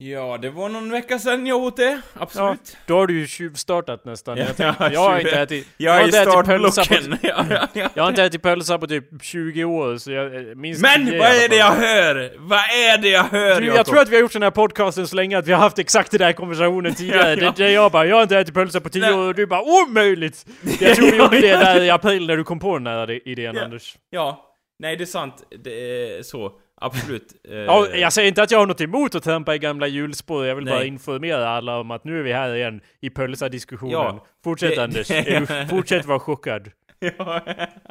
Ja, 0.00 0.38
det 0.42 0.50
var 0.50 0.68
någon 0.68 0.90
vecka 0.90 1.18
sedan 1.18 1.46
jag 1.46 1.58
åt 1.58 1.76
det, 1.76 2.00
absolut. 2.14 2.60
Ja, 2.64 2.78
då 2.86 2.94
har 2.94 3.06
du 3.06 3.18
ju 3.18 3.26
tjuvstartat 3.26 4.04
nästan. 4.04 4.38
Ja, 4.38 4.44
jag, 4.56 4.74
jag, 4.78 4.92
jag 4.92 5.00
har 5.00 5.18
inte 5.18 5.40
ätit... 5.40 5.66
Jag, 5.76 5.94
jag 5.94 6.02
är 6.02 6.08
i 6.08 6.12
startblocken. 6.12 7.18
jag 7.94 8.02
har 8.02 8.08
inte 8.08 8.22
ätit 8.22 8.42
pölsa 8.42 8.78
på 8.78 8.86
typ 8.86 9.04
20 9.22 9.64
år, 9.64 9.96
så 9.96 10.12
jag 10.12 10.56
minns 10.56 10.80
Men 10.80 11.04
vad 11.18 11.28
är 11.28 11.48
det 11.48 11.56
jag 11.56 11.72
hör? 11.72 12.32
Vad 12.38 12.58
är 12.58 12.98
det 12.98 13.08
jag 13.08 13.24
hör, 13.24 13.60
du, 13.60 13.66
Jag 13.66 13.86
tror 13.86 13.98
att 13.98 14.08
vi 14.08 14.14
har 14.14 14.20
gjort 14.20 14.32
den 14.32 14.42
här 14.42 14.50
podcasten 14.50 15.08
så 15.08 15.16
länge 15.16 15.38
att 15.38 15.46
vi 15.46 15.52
har 15.52 15.60
haft 15.60 15.78
exakt 15.78 16.10
den 16.10 16.20
här 16.20 16.32
konversationen 16.32 16.94
tidigare. 16.94 17.34
ja, 17.34 17.44
ja. 17.44 17.52
Det, 17.56 17.70
jag 17.70 17.92
bara, 17.92 18.06
jag 18.06 18.16
har 18.16 18.22
inte 18.22 18.38
ätit 18.38 18.54
pölsa 18.54 18.80
på 18.80 18.88
10 18.88 19.12
år, 19.12 19.28
och 19.28 19.34
du 19.34 19.46
bara, 19.46 19.62
omöjligt! 19.62 20.46
Jag 20.80 20.96
tror 20.96 21.10
vi 21.10 21.16
gjorde 21.18 21.40
det 21.40 21.56
där 21.56 21.82
i 21.82 21.90
april 21.90 22.26
när 22.26 22.36
du 22.36 22.44
kom 22.44 22.58
på 22.58 22.78
den 22.78 22.86
här 22.86 23.28
idén, 23.28 23.56
ja. 23.56 23.64
Anders. 23.64 23.96
Ja, 24.10 24.56
nej 24.78 24.96
det 24.96 25.04
är 25.04 25.06
sant. 25.06 25.34
Det 25.64 25.70
är 25.70 26.22
så. 26.22 26.52
Absolut. 26.80 27.34
ja, 27.42 27.88
jag 27.88 28.12
säger 28.12 28.28
inte 28.28 28.42
att 28.42 28.50
jag 28.50 28.58
har 28.58 28.66
något 28.66 28.80
emot 28.80 29.14
att 29.14 29.24
trampa 29.24 29.54
i 29.54 29.58
gamla 29.58 29.86
hjulspår, 29.86 30.46
jag 30.46 30.56
vill 30.56 30.64
Nej. 30.64 30.74
bara 30.74 30.84
informera 30.84 31.48
alla 31.48 31.78
om 31.80 31.90
att 31.90 32.04
nu 32.04 32.18
är 32.18 32.22
vi 32.22 32.32
här 32.32 32.54
igen 32.54 32.80
i 33.00 33.10
pölsa-diskussionen. 33.10 33.92
Ja, 33.92 34.26
fortsätt 34.44 34.76
det, 34.76 34.82
Anders, 34.82 35.08
det, 35.08 35.66
fortsätt 35.70 36.06
vara 36.06 36.20
chockad. 36.20 36.70
Ja. 36.98 37.40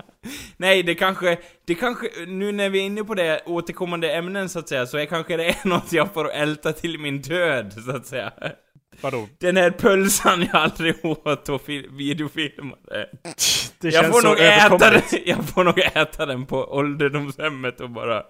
Nej, 0.57 0.83
det 0.83 0.95
kanske, 0.95 1.37
det 1.65 1.75
kanske, 1.75 2.07
nu 2.27 2.51
när 2.51 2.69
vi 2.69 2.79
är 2.79 2.83
inne 2.83 3.03
på 3.03 3.13
det 3.13 3.41
återkommande 3.45 4.11
ämnen 4.11 4.49
så 4.49 4.59
att 4.59 4.69
säga, 4.69 4.85
så 4.85 4.97
är 4.97 5.05
kanske 5.05 5.37
det 5.37 5.45
är 5.45 5.67
något 5.67 5.93
jag 5.93 6.13
får 6.13 6.31
älta 6.31 6.73
till 6.73 6.99
min 6.99 7.21
död, 7.21 7.73
så 7.85 7.95
att 7.95 8.05
säga. 8.05 8.33
Vadå? 9.01 9.27
Den 9.39 9.57
här 9.57 9.71
pölsan 9.71 10.41
jag 10.41 10.55
aldrig 10.55 11.05
åt 11.05 11.49
och 11.49 11.69
videofilmade. 11.89 13.09
Det 13.79 13.89
jag 13.89 14.05
får 14.05 14.21
nog 14.27 14.39
äta 14.39 14.91
den, 14.91 15.01
Jag 15.25 15.49
får 15.49 15.63
nog 15.63 15.79
äta 15.79 16.25
den 16.25 16.45
på 16.45 16.57
ålderdomshemmet 16.57 17.81
och 17.81 17.89
bara... 17.89 18.23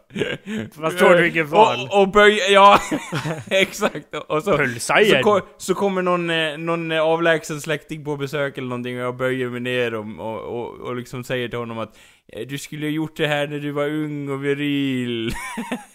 Fast 0.81 0.99
då 0.99 1.05
har 1.05 1.15
du 1.15 1.29
ingen 1.29 1.47
val. 1.47 1.89
Och, 1.91 2.01
och 2.01 2.11
böja, 2.11 2.47
ja 2.49 2.79
exakt. 3.49 4.15
Och 4.27 4.43
så, 4.43 4.57
Pölsa 4.57 5.01
igen. 5.01 5.23
Så, 5.23 5.41
så 5.57 5.73
kommer 5.73 6.01
någon, 6.01 6.29
eh, 6.29 6.57
någon 6.57 6.91
avlägsen 6.91 7.61
släkting 7.61 8.05
på 8.05 8.17
besök 8.17 8.57
eller 8.57 8.67
någonting 8.67 8.97
och 8.99 9.05
jag 9.05 9.17
böjer 9.17 9.49
mig 9.49 9.59
ner 9.59 9.93
och, 9.93 10.05
och, 10.19 10.59
och, 10.59 10.79
och 10.79 10.95
liksom 10.95 11.23
säger 11.23 11.47
till 11.47 11.59
honom 11.59 11.79
att 11.79 11.97
eh, 12.33 12.47
du 12.47 12.57
skulle 12.57 12.85
ha 12.85 12.91
gjort 12.91 13.17
det 13.17 13.27
här 13.27 13.47
när 13.47 13.59
du 13.59 13.71
var 13.71 13.89
ung 13.89 14.29
och 14.29 14.45
viril. 14.45 15.31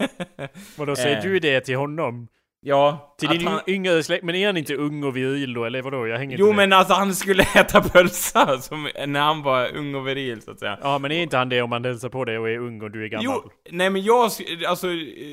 Vadå, 0.76 0.96
säger 0.96 1.16
äh. 1.16 1.22
du 1.22 1.38
det 1.38 1.60
till 1.60 1.76
honom? 1.76 2.28
Ja. 2.64 3.14
Till 3.18 3.28
din 3.28 3.46
han... 3.46 3.60
yngre 3.66 4.02
släkt, 4.02 4.24
men 4.24 4.34
är 4.34 4.46
han 4.46 4.56
inte 4.56 4.74
ung 4.74 5.04
och 5.04 5.16
viril 5.16 5.54
då, 5.54 5.64
eller 5.64 5.82
vadå? 5.82 6.06
Jag 6.06 6.18
hänger 6.18 6.38
Jo 6.38 6.46
inte 6.46 6.56
men 6.56 6.72
alltså 6.72 6.94
han 6.94 7.14
skulle 7.14 7.42
äta 7.42 7.80
pölsa 7.80 8.58
som, 8.58 8.88
när 9.06 9.20
han 9.20 9.42
var 9.42 9.76
ung 9.76 9.94
och 9.94 10.06
viril 10.06 10.42
så 10.42 10.50
att 10.50 10.58
säga. 10.58 10.78
Ja 10.82 10.98
men 10.98 11.12
är 11.12 11.22
inte 11.22 11.36
han 11.36 11.48
det 11.48 11.62
om 11.62 11.72
han 11.72 11.84
hälsar 11.84 12.08
på 12.08 12.24
dig 12.24 12.38
och 12.38 12.50
är 12.50 12.58
ung 12.58 12.82
och 12.82 12.90
du 12.90 13.04
är 13.04 13.08
gammal? 13.08 13.24
Jo, 13.24 13.50
nej 13.70 13.90
men 13.90 14.02
jag, 14.02 14.30
alltså 14.66 14.86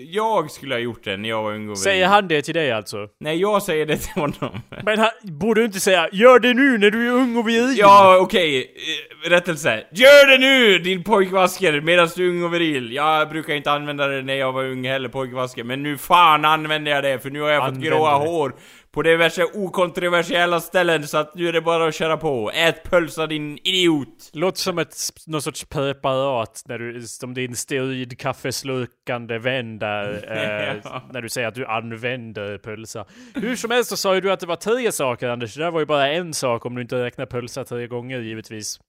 jag 0.05 0.51
skulle 0.51 0.75
ha 0.75 0.79
gjort 0.79 1.03
det 1.03 1.17
när 1.17 1.29
jag 1.29 1.43
var 1.43 1.51
ung 1.53 1.61
och 1.69 1.71
viril. 1.71 1.77
Säger 1.77 2.07
han 2.07 2.27
det 2.27 2.41
till 2.41 2.53
dig 2.53 2.71
alltså? 2.71 3.07
Nej 3.19 3.41
jag 3.41 3.63
säger 3.63 3.85
det 3.85 3.97
till 3.97 4.21
honom. 4.21 4.61
Men 4.83 4.99
han, 4.99 5.09
borde 5.23 5.61
du 5.61 5.65
inte 5.65 5.79
säga 5.79 6.09
'Gör 6.11 6.39
det 6.39 6.53
nu 6.53 6.77
när 6.77 6.91
du 6.91 7.07
är 7.07 7.11
ung 7.11 7.37
och 7.37 7.47
viril' 7.47 7.75
Ja 7.77 8.17
okej, 8.21 8.59
okay. 8.59 9.29
rättelse. 9.31 9.83
Gör 9.91 10.27
det 10.27 10.37
nu 10.37 10.79
din 10.79 11.03
pojkvasker 11.03 11.81
medan 11.81 12.09
du 12.15 12.25
är 12.25 12.29
ung 12.29 12.43
och 12.43 12.53
viril. 12.53 12.93
Jag 12.93 13.29
brukar 13.29 13.53
inte 13.53 13.71
använda 13.71 14.07
det 14.07 14.21
när 14.21 14.35
jag 14.35 14.51
var 14.51 14.63
ung 14.63 14.87
heller, 14.87 15.09
pojkvasker. 15.09 15.63
Men 15.63 15.83
nu 15.83 15.97
fan 15.97 16.45
använder 16.45 16.91
jag 16.91 17.03
det 17.03 17.18
för 17.19 17.29
nu 17.29 17.41
har 17.41 17.49
jag 17.49 17.61
fått 17.61 17.67
Använder 17.67 17.89
gråa 17.89 18.19
det. 18.19 18.29
hår 18.29 18.55
på 18.91 19.01
diverse 19.01 19.43
okontroversiella 19.43 20.59
ställen, 20.59 21.07
så 21.07 21.17
att 21.17 21.35
nu 21.35 21.47
är 21.47 21.53
det 21.53 21.61
bara 21.61 21.87
att 21.87 21.95
köra 21.95 22.17
på. 22.17 22.51
Ät 22.53 22.83
pölsa 22.83 23.27
din 23.27 23.57
idiot! 23.63 24.29
Låter 24.33 24.59
som 24.59 24.79
ett, 24.79 24.95
någon 25.27 25.41
sorts 25.41 25.65
preparat 25.65 26.63
när 26.65 26.79
du, 26.79 27.01
som 27.01 27.33
din 27.33 27.55
steroid 27.55 28.19
kaffeslukande 28.19 29.37
vän 29.37 29.79
där, 29.79 30.13
eh, 30.83 30.91
när 31.11 31.21
du 31.21 31.29
säger 31.29 31.47
att 31.47 31.55
du 31.55 31.65
använder 31.65 32.57
pölsa. 32.57 33.05
Hur 33.35 33.55
som 33.55 33.71
helst 33.71 33.89
så 33.89 33.97
sa 33.97 34.15
ju 34.15 34.21
du 34.21 34.31
att 34.31 34.39
det 34.39 34.47
var 34.47 34.55
tre 34.55 34.91
saker 34.91 35.29
Anders, 35.29 35.55
det 35.55 35.63
där 35.63 35.71
var 35.71 35.79
ju 35.79 35.85
bara 35.85 36.07
en 36.07 36.33
sak 36.33 36.65
om 36.65 36.75
du 36.75 36.81
inte 36.81 37.03
räknar 37.03 37.25
pölsa 37.25 37.63
tre 37.63 37.87
gånger 37.87 38.19
givetvis. 38.19 38.79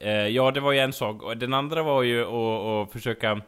Eh, 0.00 0.26
ja, 0.26 0.50
det 0.50 0.60
var 0.60 0.72
ju 0.72 0.78
en 0.78 0.92
sak. 0.92 1.22
Och 1.22 1.36
den 1.36 1.54
andra 1.54 1.82
var 1.82 2.02
ju 2.02 2.24
att 2.24 2.92
försöka 2.92 3.40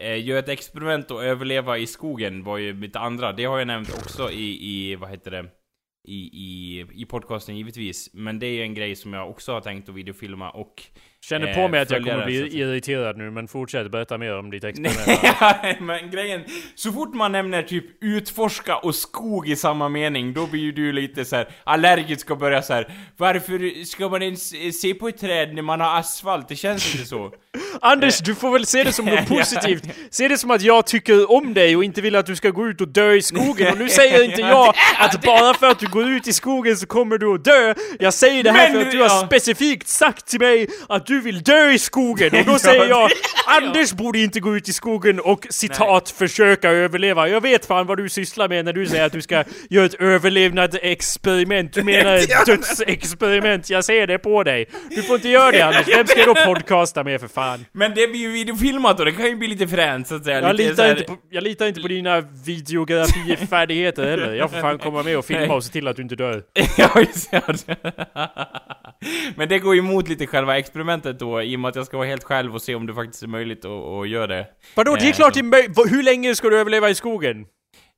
eh, 0.00 0.24
göra 0.24 0.38
ett 0.38 0.48
experiment 0.48 1.10
och 1.10 1.24
överleva 1.24 1.78
i 1.78 1.86
skogen, 1.86 2.44
var 2.44 2.58
ju 2.58 2.74
mitt 2.74 2.96
andra. 2.96 3.32
Det 3.32 3.44
har 3.44 3.58
jag 3.58 3.66
nämnt 3.66 3.94
också 3.94 4.30
i, 4.30 4.68
i 4.70 4.96
vad 4.96 5.10
heter 5.10 5.30
det? 5.30 5.46
I, 6.08 6.16
i, 6.16 6.86
I 6.94 7.04
podcasten 7.04 7.56
givetvis. 7.56 8.10
Men 8.14 8.38
det 8.38 8.46
är 8.46 8.52
ju 8.52 8.62
en 8.62 8.74
grej 8.74 8.96
som 8.96 9.12
jag 9.12 9.30
också 9.30 9.52
har 9.52 9.60
tänkt 9.60 9.88
att 9.88 9.94
videofilma 9.94 10.50
och... 10.50 10.82
Känner 11.24 11.48
Eh, 11.48 11.54
på 11.54 11.68
mig 11.68 11.80
att 11.80 11.90
jag 11.90 12.04
kommer 12.04 12.24
bli 12.24 12.60
irriterad 12.60 13.16
nu, 13.16 13.30
men 13.30 13.48
fortsätt 13.48 13.90
berätta 13.90 14.18
mer 14.18 14.38
om 14.38 14.50
ditt 14.50 14.64
experiment. 14.64 15.22
Nej, 15.62 15.76
men 15.80 16.10
grejen, 16.10 16.44
så 16.74 16.92
fort 16.92 17.14
man 17.14 17.32
nämner 17.32 17.62
typ 17.62 17.84
utforska 18.00 18.76
och 18.76 18.94
skog 18.94 19.48
i 19.48 19.56
samma 19.56 19.88
mening, 19.88 20.32
då 20.32 20.46
blir 20.46 20.60
ju 20.60 20.72
du 20.72 20.92
lite 20.92 21.24
så 21.24 21.36
här 21.36 21.48
allergisk 21.64 22.30
och 22.30 22.38
börjar 22.38 22.62
så 22.62 22.72
här. 22.72 22.92
Varför 23.16 23.84
ska 23.84 24.08
man 24.08 24.22
ens 24.22 24.52
se 24.80 24.94
på 24.94 25.08
ett 25.08 25.18
träd 25.18 25.54
när 25.54 25.62
man 25.62 25.80
har 25.80 25.98
asfalt? 25.98 26.48
Det 26.48 26.56
känns 26.56 26.94
inte 26.94 27.06
så. 27.06 27.32
Anders, 27.80 28.18
du 28.18 28.34
får 28.34 28.50
väl 28.50 28.66
se 28.66 28.84
det 28.84 28.92
som 28.92 29.04
något 29.04 29.28
positivt. 29.28 29.84
Se 30.10 30.28
det 30.28 30.38
som 30.38 30.50
att 30.50 30.62
jag 30.62 30.86
tycker 30.86 31.30
om 31.32 31.54
dig 31.54 31.76
och 31.76 31.84
inte 31.84 32.00
vill 32.00 32.16
att 32.16 32.26
du 32.26 32.36
ska 32.36 32.50
gå 32.50 32.68
ut 32.68 32.80
och 32.80 32.88
dö 32.88 33.12
i 33.12 33.22
skogen. 33.22 33.72
Och 33.72 33.78
nu 33.78 33.88
säger 33.88 34.24
inte 34.24 34.40
jag 34.40 34.74
att 34.98 35.22
bara 35.22 35.54
för 35.54 35.66
att 35.66 35.78
du 35.78 35.86
går 35.86 36.10
ut 36.10 36.26
i 36.26 36.32
skogen 36.32 36.76
så 36.76 36.86
kommer 36.86 37.18
du 37.18 37.34
att 37.34 37.44
dö. 37.44 37.74
Jag 37.98 38.14
säger 38.14 38.44
det 38.44 38.50
här 38.50 38.72
Men 38.72 38.80
för 38.80 38.86
att 38.86 38.92
du 38.92 38.98
har 38.98 39.08
ja. 39.08 39.26
specifikt 39.26 39.88
sagt 39.88 40.26
till 40.26 40.40
mig 40.40 40.68
att 40.88 41.06
du 41.10 41.20
vill 41.20 41.42
dö 41.42 41.70
i 41.70 41.78
skogen. 41.78 42.30
Och 42.40 42.44
då 42.46 42.58
säger 42.68 42.86
jag, 42.88 43.10
Anders 43.46 43.92
borde 43.92 44.18
inte 44.18 44.40
gå 44.40 44.56
ut 44.56 44.68
i 44.68 44.72
skogen 44.72 45.20
och 45.20 45.46
citat 45.50 46.10
försöka 46.10 46.70
överleva. 46.70 47.28
Jag 47.28 47.40
vet 47.40 47.66
fan 47.66 47.86
vad 47.86 47.98
du 47.98 48.08
sysslar 48.08 48.48
med 48.48 48.64
när 48.64 48.72
du 48.72 48.86
säger 48.86 49.04
att 49.06 49.12
du 49.12 49.22
ska 49.22 49.44
göra 49.70 49.86
ett 49.86 49.94
överlevnadsexperiment. 49.94 51.72
Du 51.72 51.82
menar 51.82 52.14
ett 52.16 52.46
dödsexperiment. 52.46 53.70
Jag 53.70 53.84
ser 53.84 54.06
det 54.06 54.18
på 54.18 54.42
dig. 54.42 54.66
Du 54.90 55.02
får 55.02 55.16
inte 55.16 55.28
göra 55.28 55.50
det 55.50 55.60
Anders. 55.62 55.88
Vem 55.88 56.06
ska 56.06 56.18
jag 56.18 56.28
då 56.28 56.34
podcasta 56.34 57.04
med 57.04 57.20
för 57.20 57.28
fan? 57.28 57.64
Men 57.72 57.94
det 57.94 58.06
blir 58.06 58.20
ju 58.20 58.30
videofilmat 58.32 58.98
och 59.00 59.04
det 59.06 59.12
kan 59.12 59.26
ju 59.26 59.36
bli 59.36 59.48
lite 59.48 59.68
fränt 59.68 60.08
så 60.08 60.14
att 60.14 60.24
säga. 60.24 60.40
Jag 60.40 60.56
litar, 60.56 60.82
här- 60.84 60.90
inte 60.90 61.02
på, 61.02 61.16
jag 61.30 61.42
litar 61.44 61.66
inte 61.66 61.80
på 61.80 61.88
dina 61.88 62.20
videografifärdigheter 62.46 64.04
heller. 64.10 64.34
Jag 64.34 64.50
får 64.50 64.60
fan 64.60 64.78
komma 64.78 65.02
med 65.02 65.18
och 65.18 65.24
filma 65.24 65.54
och 65.54 65.64
se 65.64 65.72
till 65.72 65.88
att 65.88 65.96
du 65.96 66.02
inte 66.02 66.16
dör. 66.16 66.42
ja, 66.76 66.90
just 67.00 67.30
det. 67.30 67.76
Men 69.36 69.48
det 69.48 69.58
går 69.58 69.74
ju 69.74 69.78
emot 69.80 70.08
lite 70.08 70.26
själva 70.26 70.58
experimentet 70.58 70.99
då, 71.04 71.42
i 71.42 71.56
och 71.56 71.60
med 71.60 71.68
att 71.68 71.76
jag 71.76 71.86
ska 71.86 71.96
vara 71.96 72.08
helt 72.08 72.24
själv 72.24 72.54
och 72.54 72.62
se 72.62 72.74
om 72.74 72.86
det 72.86 72.94
faktiskt 72.94 73.22
är 73.22 73.26
möjligt 73.26 73.64
att, 73.64 73.70
att 73.70 74.08
göra 74.08 74.26
det. 74.26 74.46
Vadå, 74.74 74.94
det 74.96 75.04
är 75.04 75.08
Eh, 75.08 75.12
klart 75.12 75.34
det 75.34 75.40
är 75.40 75.44
möj- 75.44 75.72
vad- 75.76 75.90
Hur 75.90 76.02
länge 76.02 76.34
ska 76.34 76.48
du 76.48 76.58
överleva 76.58 76.90
i 76.90 76.94
skogen? 76.94 77.46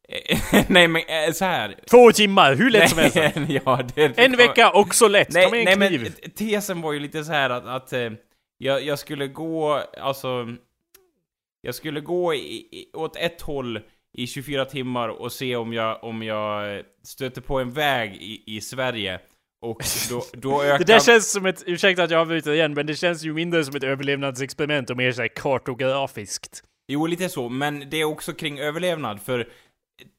nej 0.69 0.89
men 0.89 1.03
eh, 1.09 1.33
så 1.33 1.45
här. 1.45 1.75
Två 1.91 2.13
timmar, 2.13 2.55
hur 2.55 2.71
lätt 2.71 2.91
som 2.91 2.99
helst. 2.99 3.17
Nej, 3.17 3.61
ja, 3.65 3.81
det, 3.95 4.19
En 4.19 4.37
vecka, 4.37 4.71
också 4.73 5.09
lätt. 5.09 5.31
Ta 5.31 5.39
med 5.41 5.51
Nej, 5.51 5.61
en 5.61 5.65
nej 5.65 5.77
men 5.77 5.89
kniv. 5.89 6.11
t- 6.11 6.29
tesen 6.31 6.81
var 6.81 6.93
ju 6.93 7.01
lite 7.01 7.25
så 7.25 7.33
här 7.33 7.51
att, 7.51 7.67
att 7.67 7.93
eh, 7.93 8.11
jag, 8.59 8.83
jag 8.83 8.99
skulle 8.99 9.27
gå, 9.27 9.83
alltså... 10.01 10.47
Jag 11.65 11.75
skulle 11.75 12.01
gå 12.01 12.35
i, 12.35 12.39
i, 12.39 12.91
åt 12.95 13.17
ett 13.17 13.41
håll 13.41 13.81
i 14.13 14.27
24 14.27 14.65
timmar 14.65 15.09
och 15.09 15.33
se 15.33 15.57
om 15.57 15.73
jag, 15.73 16.05
om 16.05 16.23
jag 16.23 16.77
eh, 16.77 16.83
stöter 17.05 17.41
på 17.41 17.61
en 17.61 17.73
väg 17.73 18.17
i, 18.17 18.43
i 18.57 18.61
Sverige. 18.61 19.21
Och 19.63 19.83
då, 20.11 20.25
då 20.33 20.63
ökar... 20.63 20.79
Det 20.79 20.85
där 20.85 21.01
känns 21.01 21.33
som 21.33 21.47
ett, 21.47 21.63
ursäkta 21.67 22.03
att 22.03 22.11
jag 22.11 22.21
avbryter 22.21 22.53
igen, 22.53 22.75
men 22.75 22.87
det 22.87 22.95
känns 22.95 23.25
ju 23.25 23.33
mindre 23.33 23.65
som 23.65 23.77
ett 23.77 23.85
överlevnadsexperiment 23.85 24.91
och 24.91 24.97
mer 24.97 25.13
såhär 25.13 25.29
kartografiskt. 25.29 26.63
Jo, 26.89 27.07
lite 27.07 27.29
så, 27.29 27.49
men 27.49 27.91
det 27.91 27.97
är 27.97 28.05
också 28.05 28.33
kring 28.33 28.59
överlevnad, 28.59 29.21
för 29.21 29.49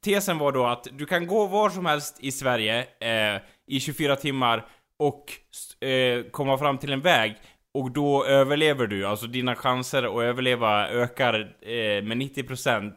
tesen 0.04 0.38
var 0.38 0.52
då 0.52 0.66
att 0.66 0.88
du 0.92 1.06
kan 1.06 1.28
gå 1.28 1.48
var 1.48 1.70
som 1.70 1.86
helst 1.86 2.18
i 2.20 2.32
Sverige 2.32 2.80
eh, 2.80 3.42
i 3.68 3.80
24 3.80 4.16
timmar 4.16 4.66
och 5.00 5.32
eh, 5.88 6.24
komma 6.32 6.58
fram 6.58 6.78
till 6.78 6.94
en 6.94 7.02
väg, 7.02 7.36
och 7.74 7.92
då 7.92 8.26
överlever 8.26 8.88
du, 8.88 9.08
alltså 9.08 9.28
dina 9.28 9.56
chanser 9.56 10.04
att 10.04 10.24
överleva 10.24 10.90
ökar 10.90 11.56
eh, 11.62 12.04
med 12.04 12.18
90%. 12.18 12.92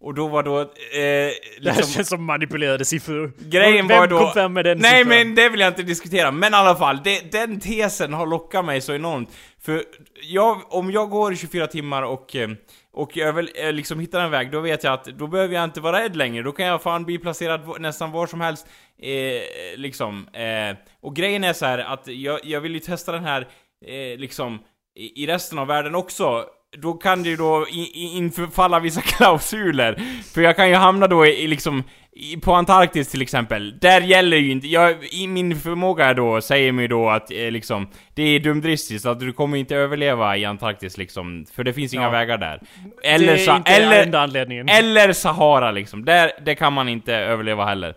Och 0.00 0.14
då 0.14 0.28
var 0.28 0.42
då... 0.42 0.60
Eh, 0.60 0.66
Det 0.66 1.32
här 1.64 1.76
liksom, 1.76 1.92
känns 1.92 2.08
som 2.08 2.24
manipulerade 2.24 2.84
siffror. 2.84 3.32
Grejen 3.38 3.88
Vem 3.88 3.98
var 3.98 4.06
då... 4.06 4.18
kom 4.18 4.32
fram 4.32 4.52
med 4.52 4.64
den 4.64 4.78
Nej 4.78 4.90
siffran? 4.90 5.08
men 5.08 5.34
det 5.34 5.48
vill 5.48 5.60
jag 5.60 5.68
inte 5.70 5.82
diskutera, 5.82 6.30
men 6.30 6.52
i 6.52 6.56
alla 6.56 6.76
fall, 6.76 7.00
det, 7.04 7.32
den 7.32 7.60
tesen 7.60 8.12
har 8.12 8.26
lockat 8.26 8.64
mig 8.64 8.80
så 8.80 8.94
enormt. 8.94 9.28
För 9.62 9.84
jag, 10.22 10.60
om 10.68 10.90
jag 10.90 11.10
går 11.10 11.32
i 11.32 11.36
24 11.36 11.66
timmar 11.66 12.02
och, 12.02 12.36
eh, 12.36 12.50
och 12.92 13.16
jag 13.16 13.32
vill 13.32 13.50
eh, 13.54 13.72
liksom 13.72 14.00
hittar 14.00 14.20
en 14.20 14.30
väg, 14.30 14.50
då 14.50 14.60
vet 14.60 14.84
jag 14.84 14.92
att 14.92 15.04
då 15.04 15.26
behöver 15.26 15.54
jag 15.54 15.64
inte 15.64 15.80
vara 15.80 16.02
rädd 16.02 16.16
längre. 16.16 16.42
Då 16.42 16.52
kan 16.52 16.66
jag 16.66 16.82
fan 16.82 17.04
bli 17.04 17.18
placerad 17.18 17.80
nästan 17.80 18.10
var 18.12 18.26
som 18.26 18.40
helst. 18.40 18.66
Eh, 19.02 19.42
liksom. 19.78 20.28
Eh, 20.32 20.76
och 21.00 21.16
grejen 21.16 21.44
är 21.44 21.52
så 21.52 21.66
här 21.66 21.78
att 21.78 22.06
jag, 22.06 22.40
jag 22.44 22.60
vill 22.60 22.74
ju 22.74 22.80
testa 22.80 23.12
den 23.12 23.24
här, 23.24 23.48
eh, 23.86 24.18
liksom, 24.18 24.58
i, 24.96 25.22
i 25.22 25.26
resten 25.26 25.58
av 25.58 25.66
världen 25.66 25.94
också. 25.94 26.44
Då 26.78 26.92
kan 26.92 27.22
det 27.22 27.28
ju 27.28 27.36
då 27.36 27.66
infalla 27.94 28.80
vissa 28.80 29.00
klausuler. 29.04 30.00
För 30.34 30.40
jag 30.42 30.56
kan 30.56 30.68
ju 30.68 30.74
hamna 30.74 31.06
då 31.06 31.26
i, 31.26 31.42
i 31.42 31.46
liksom, 31.46 31.84
i, 32.12 32.36
på 32.36 32.52
Antarktis 32.54 33.10
till 33.10 33.22
exempel. 33.22 33.78
Där 33.78 34.00
gäller 34.00 34.36
ju 34.36 34.50
inte, 34.50 34.66
jag, 34.68 35.04
i 35.04 35.26
min 35.26 35.56
förmåga 35.60 36.14
då 36.14 36.40
säger 36.40 36.72
mig 36.72 36.88
då 36.88 37.08
att 37.10 37.30
eh, 37.30 37.50
liksom, 37.50 37.90
det 38.14 38.22
är 38.22 38.40
dumdristigt, 38.40 39.02
så 39.02 39.08
att 39.08 39.20
du 39.20 39.32
kommer 39.32 39.56
inte 39.58 39.76
överleva 39.76 40.36
i 40.36 40.44
Antarktis 40.44 40.98
liksom. 40.98 41.46
För 41.54 41.64
det 41.64 41.72
finns 41.72 41.94
inga 41.94 42.02
Ja. 42.02 42.10
vägar 42.10 42.38
där. 42.38 42.60
Eller, 43.02 43.26
det 43.36 43.46
är 43.46 43.56
inte 43.56 43.70
eller, 43.72 44.02
enda 44.02 44.20
anledningen. 44.20 44.68
eller 44.68 45.12
Sahara 45.12 45.70
liksom. 45.70 46.04
Där, 46.04 46.32
det 46.44 46.54
kan 46.54 46.72
man 46.72 46.88
inte 46.88 47.14
överleva 47.14 47.64
heller. 47.64 47.94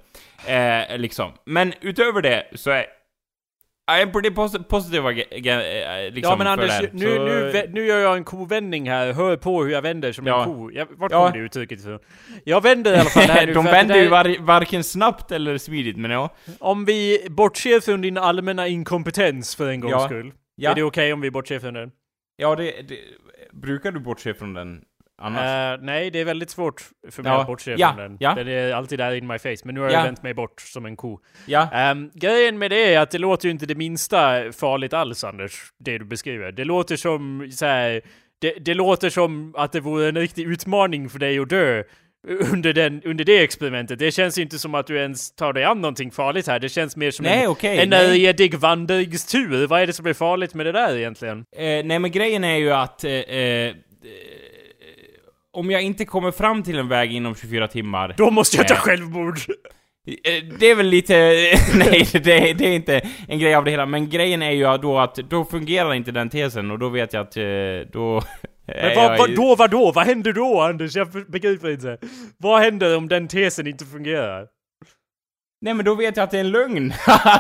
Eh, 0.48 0.98
liksom. 0.98 1.32
Men 1.46 1.74
utöver 1.82 2.22
det 2.22 2.44
så 2.56 2.72
är 2.72 2.86
jag 3.86 4.02
är 4.02 4.06
pretty 4.08 4.30
posi- 4.30 4.64
positiv 4.64 5.02
ag- 5.06 5.20
eh, 5.32 6.14
liksom, 6.14 6.32
ja 6.32 6.36
men 6.38 6.48
Anders, 6.48 6.82
nu, 6.94 7.16
Så- 7.16 7.24
nu, 7.26 7.70
nu 7.74 7.86
gör 7.86 8.00
jag 8.00 8.18
en 8.18 8.24
kovändning 8.24 8.90
här. 8.90 9.14
Hör 9.14 9.38
på 9.38 9.64
hur 9.64 9.72
jag 9.72 9.82
vänder 9.82 10.12
som 10.12 10.28
Ja. 10.28 10.40
en 10.44 10.54
ko. 10.54 10.72
Jag, 10.72 10.88
vart 10.98 11.12
Ja. 11.12 11.24
kom 11.30 11.40
det 11.40 11.46
uttrycket 11.46 11.80
ifrån? 11.80 12.00
Jag 12.44 12.62
vänder 12.64 12.94
i 12.94 12.96
alla 13.00 13.10
fall 13.10 13.24
här 13.24 13.46
nu. 13.48 13.54
De 13.54 13.66
vänder 13.66 13.96
ju 14.02 14.08
var, 14.08 14.36
varken 14.46 14.84
snabbt 14.84 15.32
eller 15.32 15.58
smidigt, 15.58 15.98
men 15.98 16.12
ja. 16.12 16.30
Om 16.60 16.86
vi 16.86 17.28
bortser 17.30 17.80
från 17.80 18.02
din 18.02 18.18
allmänna 18.18 18.68
inkompetens 18.68 19.56
för 19.56 19.70
en 19.70 19.80
gångs 19.80 19.92
Ja. 19.92 20.06
skull. 20.06 20.32
Ja. 20.56 20.72
Är 20.72 20.76
det 20.76 20.84
okej 20.84 21.14
om 21.14 21.22
vi 21.22 21.32
bortser 21.32 21.60
från 21.60 21.74
den? 21.74 21.92
Ja, 22.38 22.56
det, 22.56 22.64
det... 22.64 22.98
Brukar 23.52 23.92
du 23.92 24.00
bortse 24.00 24.34
från 24.34 24.54
den 24.54 24.82
annars? 25.24 25.80
Eh, 25.80 25.86
nej, 25.86 26.12
det 26.12 26.20
är 26.20 26.26
väldigt 26.26 26.50
svårt 26.50 26.82
för 27.12 27.24
mig 27.24 27.32
Ja. 27.32 27.42
att 27.42 27.48
bortse 27.48 27.76
Ja. 27.78 27.88
från 27.94 27.98
den. 28.04 28.18
Ja. 28.20 28.34
Den 28.36 28.48
är 28.48 28.74
alltid 28.74 29.00
där 29.00 29.12
in 29.16 29.28
my 29.28 29.38
face, 29.40 29.56
men 29.64 29.76
nu 29.76 29.82
har 29.82 29.88
Ja. 29.90 29.94
jag 29.98 30.04
vänt 30.04 30.24
mig 30.24 30.34
bort 30.34 30.62
som 30.62 30.86
en 30.86 30.96
ko. 30.96 31.20
Ehm, 31.74 32.12
grejen 32.14 32.58
med 32.60 32.72
det 32.72 32.94
är 32.94 33.00
att 33.00 33.12
det 33.12 33.18
låter 33.18 33.46
ju 33.46 33.52
inte 33.52 33.66
det 33.66 33.76
minsta 33.76 34.52
farligt 34.52 34.94
alls, 34.94 35.24
Anders, 35.24 35.54
det 35.80 35.98
du 35.98 36.06
beskriver. 36.06 36.52
Det 36.52 36.66
låter 36.66 36.96
som 36.96 37.50
så 37.52 37.66
här, 37.66 38.02
det, 38.40 38.54
det 38.66 38.74
låter 38.74 39.10
som 39.10 39.56
att 39.58 39.72
det 39.72 39.80
vore 39.80 40.08
en 40.10 40.18
riktig 40.18 40.48
utmaning 40.48 41.10
för 41.10 41.20
dig 41.20 41.40
att 41.40 41.50
dö 41.50 41.84
under, 42.28 42.74
den, 42.74 43.02
under 43.06 43.24
det 43.26 43.44
experimentet. 43.44 44.00
Det 44.00 44.12
känns 44.12 44.38
inte 44.38 44.60
som 44.60 44.76
att 44.76 44.88
du 44.88 44.98
ens 44.98 45.36
tar 45.36 45.54
dig 45.54 45.64
an 45.64 45.82
någonting 45.82 46.12
farligt 46.12 46.48
här. 46.48 46.60
Det 46.60 46.70
känns 46.70 46.96
mer 46.96 47.12
som 47.12 47.24
Nej, 47.26 47.44
en, 47.44 47.50
okej, 47.50 47.80
en 47.80 47.90
nej. 47.90 48.20
redig 48.26 48.56
vandringstur. 48.56 49.68
Vad 49.68 49.82
är 49.82 49.88
det 49.88 49.94
som 49.94 50.06
är 50.06 50.14
farligt 50.14 50.54
med 50.54 50.66
det 50.66 50.72
där 50.72 50.98
egentligen? 50.98 51.46
Eh, 51.56 51.64
nej 51.86 52.00
men 52.00 52.12
grejen 52.12 52.44
är 52.44 52.56
ju 52.58 52.72
att... 52.72 53.04
Eh, 53.04 53.12
eh, 53.12 53.74
om 55.54 55.72
jag 55.72 55.82
inte 55.82 56.06
kommer 56.06 56.32
fram 56.32 56.64
till 56.64 56.78
en 56.80 56.88
väg 56.88 57.12
inom 57.14 57.36
24 57.36 57.68
timmar... 57.68 58.14
Då 58.18 58.32
måste 58.32 58.58
jag 58.58 58.68
ta 58.68 58.74
Eh. 58.74 58.80
självmord! 58.80 59.38
Eh, 60.08 60.44
Det 60.60 60.66
är 60.72 60.76
väl 60.76 60.88
lite... 60.88 61.14
Nej, 61.76 62.08
det, 62.14 62.54
det 62.54 62.66
är 62.66 62.76
inte 62.76 63.02
en 63.28 63.40
grej 63.40 63.56
av 63.56 63.64
det 63.66 63.72
hela. 63.72 63.86
Men 63.86 64.10
grejen 64.10 64.42
är 64.42 64.52
ju 64.52 64.78
då 64.78 65.00
att 65.00 65.16
då 65.16 65.46
fungerar 65.46 65.94
inte 65.94 66.12
den 66.12 66.30
tesen 66.30 66.72
och 66.72 66.80
då 66.80 66.90
vet 66.90 67.14
jag 67.14 67.22
att 67.22 67.38
eh, 67.38 67.44
då... 67.92 68.22
Men 68.66 68.96
vad, 68.96 69.18
vad, 69.18 69.36
då, 69.36 69.56
vad 69.56 69.72
då? 69.72 69.92
Vad 69.92 70.06
händer 70.06 70.34
då, 70.34 70.62
Anders? 70.62 70.96
Jag 70.96 71.08
begriper 71.28 71.70
inte. 71.70 71.98
Vad 72.38 72.62
händer 72.62 72.98
om 72.98 73.08
den 73.08 73.28
tesen 73.28 73.68
inte 73.68 73.86
fungerar? 73.86 74.48
Nej 75.62 75.74
men 75.74 75.86
då 75.86 75.96
vet 75.96 76.18
jag 76.18 76.24
att 76.24 76.32
det 76.32 76.38
är 76.38 76.42
en 76.42 76.52
lögn. 76.52 76.90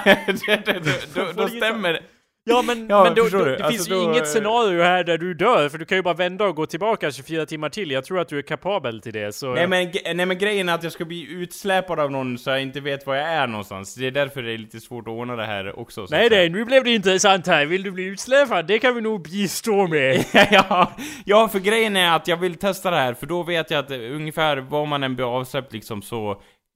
Det- 0.05 0.65
det- 0.65 0.79
då, 1.15 1.21
då, 1.25 1.31
då 1.41 1.47
stämmer. 1.47 1.99
Ja 2.45 2.61
men, 2.61 2.87
Ja, 2.89 3.03
men 3.03 3.15
då, 3.15 3.29
då, 3.29 3.45
det 3.45 3.51
Alltså 3.51 3.71
finns 3.71 3.89
ju 3.89 3.93
då, 3.93 4.03
inget 4.03 4.17
eh, 4.17 4.23
scenario 4.23 4.83
här 4.83 5.03
där 5.03 5.17
du 5.17 5.33
dör, 5.33 5.69
för 5.69 5.77
du 5.77 5.85
kan 5.85 5.97
ju 5.97 6.01
bara 6.01 6.13
vända 6.13 6.45
och 6.45 6.55
gå 6.55 6.65
tillbaka 6.65 7.11
24 7.11 7.45
timmar 7.45 7.69
till. 7.69 7.91
Jag 7.91 8.05
tror 8.05 8.19
att 8.19 8.27
du 8.27 8.37
är 8.37 8.41
kapabel 8.41 9.01
till 9.01 9.13
det, 9.13 9.35
så... 9.35 9.53
Nej 9.53 9.67
men, 9.67 9.91
nej 10.15 10.25
men 10.25 10.37
grejen 10.37 10.69
är 10.69 10.73
att 10.73 10.83
jag 10.83 10.91
ska 10.91 11.05
bli 11.05 11.31
utsläpad 11.31 11.99
av 11.99 12.11
någon 12.11 12.37
så 12.37 12.49
jag 12.49 12.61
inte 12.61 12.79
vet 12.79 13.07
var 13.07 13.15
jag 13.15 13.27
är 13.27 13.47
någonstans. 13.47 13.95
Det 13.95 14.07
är 14.07 14.11
därför 14.11 14.41
det 14.41 14.53
är 14.53 14.57
lite 14.57 14.79
svårt 14.79 15.07
att 15.07 15.13
ordna 15.13 15.35
det 15.35 15.45
här 15.45 15.79
också. 15.79 16.07
så 16.07 16.15
Nej 16.15 16.29
nej, 16.29 16.49
nu 16.49 16.65
blev 16.65 16.83
det 16.83 16.93
intressant 16.93 17.47
här. 17.47 17.65
Vill 17.65 17.83
du 17.83 17.91
bli 17.91 18.03
utsläpad? 18.03 18.67
Det 18.67 18.79
kan 18.79 18.95
vi 18.95 19.01
nog 19.01 19.23
bistå 19.23 19.87
med. 19.87 20.25
ja, 20.51 20.91
ja, 21.25 21.47
för 21.47 21.59
grejen 21.59 21.95
är 21.95 22.15
att 22.15 22.27
jag 22.27 22.37
vill 22.37 22.55
testa 22.55 22.91
det 22.91 22.97
här, 22.97 23.13
för 23.13 23.25
då 23.25 23.43
vet 23.43 23.71
jag 23.71 23.79
att 23.79 23.91
eh, 23.91 23.97
ungefär 23.97 24.57
var 24.57 24.85
man 24.85 25.03
än 25.03 25.15
blir 25.15 25.37
avsläppt 25.37 25.73
liksom 25.73 26.01
så 26.01 26.31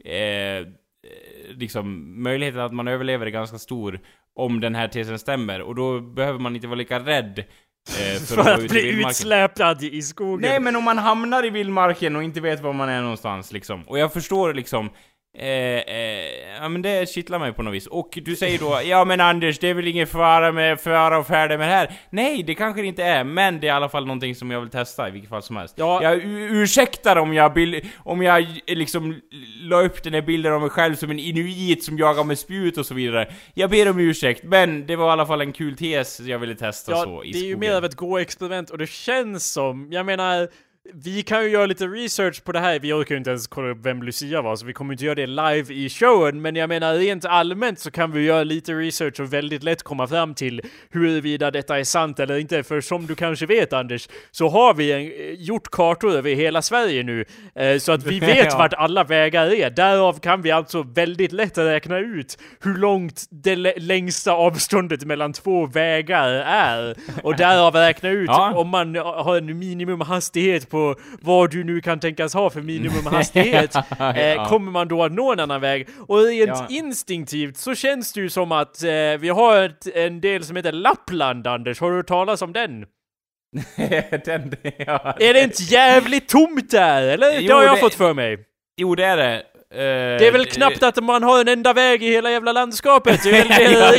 eh, 0.06 0.68
liksom, 1.50 2.14
möjligheten 2.24 2.62
att 2.62 2.74
man 2.74 2.88
överlever 2.88 3.26
är 3.26 3.30
ganska 3.30 3.58
stor 3.58 4.00
om 4.38 4.60
den 4.60 4.76
här 4.76 4.88
tesen 4.88 5.19
stämmer. 5.19 5.62
Och 5.62 5.76
då 5.76 6.00
behöver 6.00 6.39
man 6.39 6.56
inte 6.56 6.67
vara 6.67 6.78
lika 6.78 7.00
rädd 7.00 7.39
eh, 7.39 8.19
för, 8.19 8.36
För 8.36 8.41
att, 8.41 8.60
att 8.60 8.69
bli 8.69 8.89
utsläpad 8.89 9.84
i 9.84 10.02
skogen. 10.02 10.50
Nej 10.50 10.60
men 10.60 10.76
om 10.76 10.84
man 10.84 10.97
hamnar 10.97 11.45
i 11.45 11.50
vildmarken 11.50 12.15
och 12.15 12.23
inte 12.23 12.41
vet 12.41 12.62
var 12.62 12.73
man 12.73 12.89
är 12.89 13.02
någonstans 13.02 13.52
liksom. 13.52 13.84
Och 13.88 14.00
jag 14.00 14.13
förstår 14.13 14.54
liksom 14.54 14.89
Eh, 15.39 15.47
eh, 15.47 16.58
ja 16.62 16.69
men 16.69 16.82
det 16.82 17.10
kittlar 17.10 17.39
mig 17.39 17.54
på 17.54 17.63
något 17.63 17.73
vis. 17.73 17.88
Och 17.88 18.19
du 18.26 18.36
säger 18.36 18.60
då, 18.60 18.80
ja 18.86 19.06
men 19.06 19.21
Anders, 19.21 19.60
det 19.60 19.67
är 19.69 19.73
väl 19.73 19.88
ingen 19.88 20.08
fara 20.08 20.52
med 20.52 20.80
fara 20.80 21.17
och 21.17 21.28
färde 21.28 21.58
med 21.58 21.67
det 21.67 21.73
här. 21.73 21.91
Nej, 22.10 22.43
det 22.43 22.56
kanske 22.56 22.82
det 22.82 22.88
inte 22.88 23.04
är, 23.04 23.23
men 23.23 23.60
det 23.60 23.67
är 23.67 23.69
i 23.69 23.71
alla 23.71 23.89
fall 23.89 24.06
någonting 24.06 24.36
som 24.36 24.52
jag 24.52 24.60
vill 24.62 24.69
testa 24.69 25.08
i 25.08 25.12
vilket 25.12 25.30
fall 25.30 25.43
som 25.43 25.58
helst. 25.58 25.73
Ja. 25.78 26.04
Jag 26.04 26.21
ursäktar 26.23 27.15
om 27.15 27.34
jag, 27.34 27.54
bild, 27.54 27.86
om 27.97 28.21
jag 28.21 28.45
liksom 28.67 29.21
la 29.62 29.82
upp 29.82 30.04
den 30.04 30.13
här 30.13 30.21
bilden 30.21 30.54
av 30.54 30.62
mig 30.62 30.69
själv 30.69 30.95
som 30.95 31.12
en 31.12 31.19
inuit 31.19 31.84
som 31.84 31.97
jagar 31.97 32.23
med 32.23 32.39
spjut 32.39 32.78
och 32.78 32.86
så 32.86 32.93
vidare. 32.93 33.34
Jag 33.54 33.69
ber 33.69 33.89
om 33.89 34.00
ursäkt, 34.00 34.43
men 34.43 34.88
det 34.88 34.95
var 34.95 35.08
i 35.08 35.12
alla 35.12 35.26
fall 35.26 35.41
en 35.41 35.54
kul 35.54 35.78
tes 35.78 36.19
jag 36.19 36.39
ville 36.39 36.56
testa 36.56 36.91
Ja, 36.91 37.04
så 37.04 37.23
i 37.23 37.32
det 37.32 37.38
är 37.38 37.41
ju 37.41 37.52
skogen. 37.54 37.60
mer 37.60 37.76
av 37.76 37.86
ett 37.86 37.95
gå-experiment 37.95 38.69
och 38.69 38.78
det 38.78 38.89
känns 38.89 39.52
som, 39.54 39.88
jag 39.91 40.06
menar, 40.06 40.47
vi 40.93 41.21
kan 41.23 41.43
ju 41.43 41.50
göra 41.50 41.65
lite 41.65 41.86
research 41.88 42.43
på 42.43 42.52
det 42.52 42.60
här. 42.60 42.80
Vi 42.80 42.93
orkar 42.93 43.15
ju 43.15 43.17
inte 43.19 43.30
ens 43.30 43.47
kolla 43.47 43.69
upp 43.69 43.78
vem 43.82 44.04
Lucia 44.04 44.41
var, 44.41 44.56
så 44.56 44.65
vi 44.65 44.73
kommer 44.73 44.93
inte 44.93 45.06
göra 45.06 45.15
det 45.15 45.28
live 45.28 45.73
i 45.73 45.89
showen. 45.89 46.41
Men 46.41 46.56
jag 46.56 46.69
menar, 46.69 46.93
rent 46.95 47.26
allmänt 47.26 47.80
så 47.80 47.91
kan 47.91 48.12
vi 48.12 48.21
göra 48.26 48.43
lite 48.43 48.73
research 48.73 49.19
och 49.19 49.34
väldigt 49.34 49.63
lätt 49.63 49.84
komma 49.84 50.08
fram 50.08 50.34
till 50.34 50.62
huruvida 50.89 51.52
detta 51.52 51.80
är 51.80 51.84
sant 51.84 52.19
eller 52.19 52.38
inte. 52.38 52.63
För 52.63 52.82
som 52.82 53.06
du 53.08 53.15
kanske 53.15 53.45
vet 53.45 53.73
Anders, 53.73 54.08
så 54.32 54.50
har 54.50 54.73
vi 54.73 54.91
en, 54.91 55.00
eh, 55.02 55.41
gjort 55.43 55.67
kartor 55.71 56.12
över 56.15 56.36
hela 56.36 56.62
Sverige 56.62 57.04
nu. 57.04 57.26
Eh, 57.56 57.78
så 57.78 57.91
att 57.91 58.04
vi 58.06 58.19
vet 58.34 58.45
Ja. 58.52 58.58
vart 58.58 58.73
alla 58.73 59.04
vägar 59.04 59.54
är. 59.54 59.69
Därav 59.69 60.19
kan 60.19 60.41
vi 60.41 60.52
alltså 60.52 60.84
väldigt 60.84 61.32
lätt 61.32 61.58
räkna 61.58 62.00
ut 62.00 62.38
hur 62.63 62.78
långt 62.78 63.23
det 63.30 63.56
lä- 63.56 63.73
längsta 63.78 64.32
avståndet 64.32 65.06
mellan 65.06 65.34
två 65.34 65.65
vägar 65.65 66.30
är. 66.47 66.95
Och 67.23 67.36
därav 67.36 67.76
räkna 67.76 68.10
ut 68.10 68.28
Ja. 68.30 68.54
om 68.56 68.69
man 68.69 68.95
har 68.95 69.38
en 69.38 69.60
minimumhastighet 69.60 70.69
på 70.69 70.77
vad 71.22 71.52
du 71.52 71.63
nu 71.63 71.82
kan 71.82 72.00
tänkas 72.00 72.34
ha 72.34 72.50
för 72.50 72.62
minimumhastighet. 72.62 73.76
eh, 74.00 74.48
kommer 74.50 74.72
man 74.72 74.88
då 74.88 75.04
att 75.04 75.12
nå 75.12 75.34
en 75.34 75.40
annan 75.40 75.62
väg? 75.62 75.88
Och 76.08 76.24
rent 76.24 76.50
Ja. 76.50 76.66
instinktivt 76.70 77.58
så 77.58 77.76
känns 77.76 78.13
det 78.13 78.22
ju 78.22 78.30
som 78.30 78.52
att 78.52 78.84
eh, 78.84 78.90
vi 79.20 79.30
har 79.30 79.63
ett, 79.63 79.88
en 79.96 80.22
del 80.22 80.44
som 80.46 80.56
heter 80.56 80.72
Lappland, 80.72 81.48
Anders. 81.48 81.80
Har 81.80 81.90
du 81.92 81.96
hört 81.96 82.08
talas 82.08 82.42
om 82.42 82.54
den? 82.54 82.72
den, 84.26 84.54
ja. 84.78 85.16
Är 85.20 85.34
det 85.34 85.44
inte 85.44 85.63
jävligt 85.63 86.28
tomt 86.30 86.72
där, 86.72 87.02
eller? 87.04 87.32
det 87.32 87.40
Jo, 87.42 87.56
har 87.56 87.63
jag 87.63 87.76
det- 87.76 87.80
fått 87.80 87.94
för 87.94 88.13
mig. 88.13 88.38
Jo, 88.78 88.96
det 88.96 89.06
är 89.06 89.18
det. 89.18 89.44
Eh, 89.74 89.78
Det 89.80 90.28
är 90.28 90.32
väl 90.32 90.46
knappt 90.46 90.84
att 90.84 91.04
man 91.04 91.24
har 91.24 91.42
en 91.42 91.48
enda 91.48 91.74
väg 91.74 92.04
i 92.04 92.10
hela 92.10 92.32
jävla 92.32 92.52
landskapet. 92.52 93.24
Det 93.24 93.30
är 93.30 93.34
väl 93.44 93.74
Ja, 93.74 93.92
det 93.92 93.98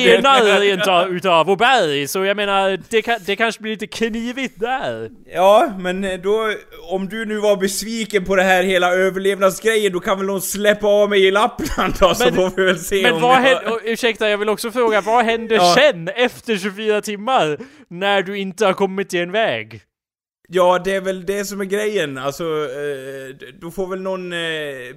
det- 0.58 0.66
ena 0.66 1.06
utav, 1.06 1.50
och 1.50 1.56
berg. 1.58 2.08
Så 2.08 2.24
jag 2.24 2.36
menar, 2.36 2.78
det, 2.88 3.02
kan, 3.02 3.18
det 3.26 3.36
kanske 3.36 3.62
blir 3.62 3.72
lite 3.72 3.86
knivigt 3.86 4.60
där. 4.60 5.10
Ja, 5.34 5.72
men 5.78 6.04
eh, 6.04 6.18
då, 6.20 6.52
om 6.90 7.08
du 7.08 7.24
nu 7.26 7.38
var 7.38 7.56
besviken 7.56 8.24
på 8.24 8.36
det 8.36 8.42
här 8.42 8.62
hela 8.62 8.92
överlevnadsgrejen, 8.94 9.92
då 9.92 10.00
kan 10.00 10.18
väl 10.18 10.26
någon 10.26 10.42
släppa 10.42 10.86
av 10.86 11.10
mig 11.10 11.26
i 11.26 11.30
Lappland 11.30 11.94
då, 12.00 12.14
så 12.14 12.24
Men- 12.24 12.34
får 12.34 12.52
vi 12.56 12.64
väl 12.64 12.78
se 12.78 13.02
Men 13.02 13.12
om 13.14 13.20
vad 13.20 13.30
jag... 13.36 13.40
hände, 13.40 13.70
och, 13.70 13.80
ursäkta 13.84 14.28
jag 14.28 14.38
vill 14.38 14.48
också 14.48 14.70
fråga, 14.70 15.00
vad 15.00 15.24
hände 15.24 15.54
Ja. 15.54 15.74
sen 15.78 16.08
efter 16.08 16.56
24 16.56 17.00
timmar? 17.00 17.58
När 17.90 18.22
du 18.22 18.38
inte 18.38 18.66
har 18.66 18.72
kommit 18.72 19.08
till 19.10 19.20
en 19.20 19.32
väg? 19.32 19.80
Ja, 20.50 20.78
det 20.84 20.94
är 20.94 21.00
väl 21.00 21.26
det 21.26 21.44
som 21.44 21.60
är 21.60 21.64
grejen, 21.64 22.18
alltså, 22.18 22.44
eh, 22.44 23.48
då 23.60 23.70
får 23.70 23.86
väl 23.86 24.00
någon 24.00 24.32
eh, 24.32 24.38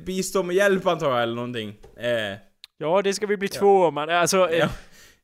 bistå 0.05 0.43
med 0.43 0.55
hjälp 0.55 0.87
antar 0.87 1.11
jag, 1.11 1.23
eller 1.23 1.35
någonting. 1.35 1.69
Eh, 1.99 2.37
Ja, 2.79 3.01
det 3.01 3.13
ska 3.13 3.25
vi 3.27 3.37
bli 3.37 3.47
två 3.47 3.85
om. 3.85 3.97
Alltså, 3.97 4.49
eh, 4.49 4.57
Ja. 4.59 4.67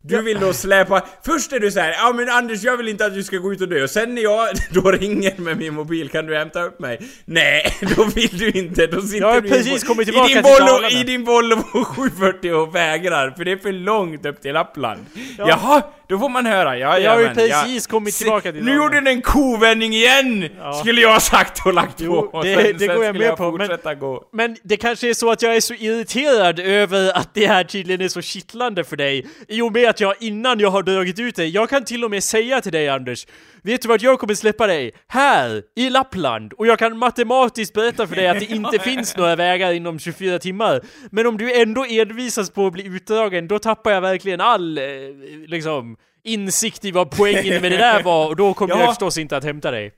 Du 0.01 0.21
vill 0.21 0.39
då 0.39 0.53
släpa... 0.53 1.05
Först 1.25 1.53
är 1.53 1.59
du 1.59 1.71
så 1.71 1.79
här, 1.79 1.91
ja 1.91 2.13
men 2.15 2.29
Anders 2.29 2.63
jag 2.63 2.77
vill 2.77 2.87
inte 2.87 3.05
att 3.05 3.13
du 3.13 3.23
ska 3.23 3.37
gå 3.37 3.53
ut 3.53 3.61
och 3.61 3.67
dö. 3.69 3.83
Och 3.83 3.89
sen 3.89 4.15
när 4.15 4.21
jag 4.21 4.47
då 4.71 4.91
ringer 4.91 5.41
med 5.41 5.57
min 5.57 5.73
mobil, 5.73 6.09
kan 6.09 6.25
du 6.25 6.37
hämta 6.37 6.63
upp 6.63 6.79
mig? 6.79 6.99
Nej, 7.25 7.73
då 7.95 8.03
vill 8.03 8.37
du 8.37 8.49
inte. 8.51 8.87
Då 8.87 9.01
sitter 9.01 9.19
Jag 9.21 9.33
har 9.33 9.41
du 9.41 9.47
i 9.47 9.51
din 9.51 9.57
precis 9.57 9.83
Vol- 9.83 9.87
kommit 9.87 10.07
i 10.07 10.11
tillbaka 10.11 10.33
din 10.33 10.43
till 10.43 10.51
Volvo, 10.51 10.65
Dalarna. 10.65 10.89
I 10.89 11.03
din 11.03 11.23
Volvo 11.23 11.83
740 11.83 12.53
och 12.53 12.75
vägrar, 12.75 13.31
för 13.37 13.45
det 13.45 13.51
är 13.51 13.57
för 13.57 13.71
långt 13.71 14.25
upp 14.25 14.41
till 14.41 14.53
Lappland. 14.53 15.05
Ja. 15.37 15.45
Jaha, 15.49 15.81
då 16.09 16.19
får 16.19 16.29
man 16.29 16.45
höra. 16.45 16.77
Ja, 16.77 16.99
Jag 16.99 17.11
har 17.11 17.17
ju 17.19 17.23
jajamän, 17.25 17.35
precis 17.63 17.87
kommit 17.87 18.15
tillbaka 18.17 18.51
till 18.51 18.63
Nu 18.63 18.75
gjorde 18.75 18.95
den 18.95 19.07
en 19.07 19.21
kovändning 19.21 19.93
igen! 19.93 20.49
Ja. 20.59 20.73
Skulle 20.73 21.01
jag 21.01 21.13
ha 21.13 21.19
sagt 21.19 21.65
och 21.65 21.73
lagt 21.73 21.95
Jo, 22.01 22.21
på. 22.31 22.37
Och 22.37 22.43
det- 22.43 22.55
det 22.73 22.87
går 22.87 23.03
jag 23.05 23.15
skulle 23.15 23.27
med 23.27 23.37
på, 23.37 23.51
men- 23.51 23.67
fortsätta 23.67 23.95
gå. 23.95 24.23
Men 24.33 24.57
det 24.63 24.77
kanske 24.77 25.09
är 25.09 25.13
så 25.13 25.31
att 25.31 25.41
jag 25.41 25.55
är 25.55 25.61
så 25.61 25.73
irriterad 25.73 26.59
över 26.59 27.17
att 27.17 27.29
det 27.33 27.47
här 27.47 27.63
tydligen 27.63 28.01
är 28.01 28.07
så 28.07 28.21
kittlande 28.21 28.83
för 28.83 28.95
dig. 28.95 29.25
I 29.47 29.61
och 29.61 29.71
med 29.73 29.89
att 29.89 29.99
jag 29.99 30.13
innan 30.19 30.59
jag 30.59 30.69
har 30.69 30.83
dragit 30.83 31.19
ut 31.19 31.35
dig, 31.35 31.49
jag 31.49 31.69
kan 31.69 31.85
till 31.85 32.03
och 32.03 32.11
med 32.11 32.23
säga 32.23 32.61
till 32.61 32.71
dig 32.71 32.89
Anders, 32.89 33.27
vet 33.67 33.81
du 33.81 33.87
vad 33.87 34.01
jag 34.01 34.19
kommer 34.19 34.33
släppa 34.33 34.67
dig? 34.67 34.91
Här, 35.07 35.63
i 35.75 35.89
Lappland. 35.89 36.53
Och 36.53 36.67
jag 36.67 36.79
kan 36.79 36.97
matematiskt 36.97 37.73
berätta 37.73 38.07
för 38.07 38.15
dig 38.15 38.27
att 38.27 38.39
det 38.39 38.45
inte 38.55 38.79
finns 38.79 39.17
några 39.17 39.35
vägar 39.35 39.73
inom 39.73 39.99
24 39.99 40.39
timmar. 40.39 40.81
Men 41.11 41.27
om 41.27 41.37
du 41.37 41.61
ändå 41.61 41.85
envisas 41.89 42.49
på 42.51 42.67
att 42.67 42.73
bli 42.73 42.85
utdragen, 42.85 43.47
då 43.47 43.59
tappar 43.59 43.91
jag 43.91 44.01
verkligen 44.01 44.41
all, 44.41 44.77
eh, 44.77 44.83
liksom, 45.47 45.97
insikt 46.23 46.85
i 46.85 46.91
vad 46.91 47.11
poängen 47.17 47.61
med 47.61 47.71
det 47.71 47.77
där 47.77 48.03
var 48.03 48.27
och 48.27 48.35
då 48.35 48.53
kommer 48.53 48.73
Ja. 48.75 48.79
jag 48.79 48.89
förstås 48.89 49.17
inte 49.17 49.37
att 49.37 49.43
hämta 49.43 49.71
dig. 49.71 49.91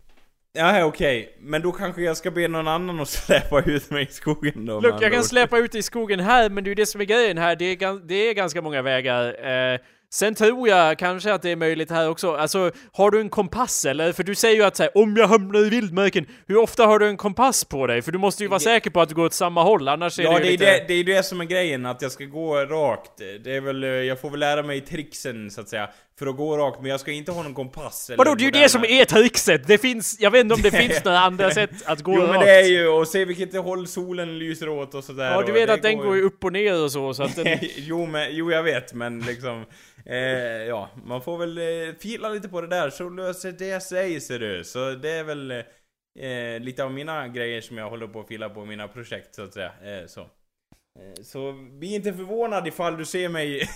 Ja, 0.54 0.84
okej. 0.86 1.38
Men 1.42 1.62
då 1.62 1.72
kanske 1.72 2.02
jag 2.02 2.18
ska 2.18 2.32
be 2.32 2.48
någon 2.48 2.68
annan 2.68 3.00
att 3.00 3.10
släpa 3.26 3.62
ut 3.62 3.90
mig 3.90 4.04
i 4.10 4.14
skogen 4.14 4.66
då. 4.66 4.80
Look, 4.80 5.02
jag 5.02 5.12
kan 5.12 5.20
ord. 5.20 5.26
släppa 5.26 5.58
ut 5.58 5.76
i 5.76 5.82
skogen 5.82 6.20
här, 6.20 6.50
men 6.50 6.64
det 6.64 6.68
är 6.68 6.72
ju 6.72 6.76
det 6.76 6.86
som 6.86 7.02
är 7.02 7.06
grejen 7.06 7.38
här. 7.38 7.56
Det 7.56 7.66
är, 7.66 8.08
det 8.08 8.16
är 8.30 8.34
ganska 8.34 8.62
många 8.62 8.82
vägar. 8.82 9.26
Eh, 9.74 9.80
sen 10.12 10.36
tror 10.36 10.68
jag 10.70 11.00
kanske 11.00 11.34
att 11.34 11.42
det 11.42 11.50
är 11.50 11.56
möjligt 11.56 11.92
här 11.92 12.10
också. 12.10 12.36
Alltså, 12.36 12.72
har 12.94 13.12
du 13.12 13.20
en 13.22 13.30
kompass 13.30 13.86
eller? 13.86 14.14
För 14.14 14.24
du 14.24 14.36
säger 14.36 14.56
ju 14.56 14.64
att 14.64 14.76
så 14.76 14.84
här, 14.84 14.98
om 14.98 15.18
jag 15.18 15.28
hamnar 15.28 15.60
i 15.60 15.70
vildmarken, 15.70 16.26
hur 16.48 16.58
ofta 16.58 16.86
har 16.86 17.00
du 17.00 17.08
en 17.08 17.18
kompass 17.18 17.66
på 17.66 17.88
dig? 17.88 18.02
För 18.02 18.12
du 18.12 18.18
måste 18.18 18.44
ju 18.44 18.50
vara 18.50 18.60
säker 18.60 18.90
på 18.90 19.02
att 19.02 19.10
du 19.10 19.16
går 19.16 19.26
åt 19.26 19.34
samma 19.34 19.64
håll, 19.64 19.88
annars 19.88 20.20
är 20.20 20.24
Ja, 20.24 20.32
det 20.34 20.40
det 20.40 20.46
ju 20.46 20.48
är 20.48 20.52
lite... 20.52 20.66
det, 20.66 20.86
det 20.88 20.94
är 20.94 21.04
det 21.04 21.24
som 21.24 21.42
är 21.42 21.46
grejen, 21.46 21.86
att 21.86 22.02
jag 22.02 22.12
ska 22.12 22.24
gå 22.26 22.56
rakt. 22.66 23.12
Det 23.44 23.56
är 23.56 23.62
väl, 23.62 23.84
eh, 23.84 23.90
jag 23.90 24.22
får 24.22 24.30
väl 24.30 24.40
lära 24.40 24.64
mig 24.64 24.82
tricksen 24.82 25.52
så 25.52 25.62
att 25.62 25.70
säga, 25.70 25.90
för 26.20 26.28
att 26.28 26.38
gå 26.38 26.58
rakt, 26.58 26.82
men 26.82 26.92
jag 26.92 27.00
ska 27.00 27.12
inte 27.12 27.32
ha 27.32 27.44
någon 27.44 27.54
kompass 27.54 28.10
eller 28.10 28.18
Vadå, 28.18 28.36
det 28.36 28.42
är 28.42 28.46
ju 28.46 28.52
det 28.52 28.70
som 28.70 28.84
är 28.84 29.06
trixet! 29.06 29.68
Det 29.68 29.78
finns, 29.78 30.18
jag 30.20 30.32
vet 30.32 30.42
inte 30.42 30.56
om 30.56 30.62
det 30.62 30.72
finns 30.84 31.04
några 31.06 31.20
andra 31.20 31.52
sätt 31.52 31.70
att 31.86 32.02
gå 32.02 32.14
Jo 32.16 32.22
rakt. 32.22 32.32
men 32.32 32.40
det 32.40 32.52
är 32.52 32.66
ju, 32.66 32.88
och 32.88 33.08
se 33.08 33.26
vilket 33.26 33.54
håll 33.56 33.88
solen 33.88 34.40
lyser 34.40 34.70
åt 34.70 34.94
och 34.94 35.04
sådär. 35.04 35.32
Ja, 35.32 35.42
du 35.42 35.52
vet 35.52 35.70
att 35.70 35.82
den 35.82 35.98
går 35.98 36.16
ju 36.16 36.22
upp 36.22 36.44
och 36.44 36.54
ner 36.54 36.84
och 36.84 36.92
så, 36.92 37.14
så 37.14 37.24
att 37.24 37.36
den... 37.36 37.58
jo, 37.76 38.06
men, 38.06 38.28
jo 38.36 38.52
jag 38.52 38.64
vet, 38.64 38.94
men 38.94 39.20
liksom... 39.20 39.66
Eh, 40.06 40.18
ja, 40.68 40.90
man 41.06 41.22
får 41.22 41.38
väl 41.38 41.58
eh, 41.58 41.96
fila 42.00 42.30
lite 42.30 42.50
på 42.50 42.62
det 42.62 42.68
där, 42.68 42.90
så 42.90 43.10
löser 43.10 43.52
det 43.52 43.84
sig 43.84 44.22
ser 44.22 44.40
du. 44.40 44.64
Så 44.64 44.92
det 44.92 45.10
är 45.10 45.24
väl 45.24 45.52
eh, 45.52 46.60
lite 46.60 46.84
av 46.84 46.92
mina 46.92 47.28
grejer 47.28 47.62
som 47.62 47.78
jag 47.78 47.90
håller 47.90 48.08
på 48.08 48.20
att 48.20 48.28
fila 48.28 48.50
på 48.50 48.66
mina 48.66 48.88
projekt 48.88 49.36
så 49.36 49.44
att 49.44 49.54
säga. 49.54 49.72
Eh, 49.84 50.08
så. 50.08 50.28
Eh, 51.00 51.24
Så 51.24 51.54
bli 51.80 51.96
inte 51.96 52.14
förvånad 52.14 52.68
ifall 52.68 52.98
du 52.98 53.06
ser 53.06 53.30
mig 53.30 53.70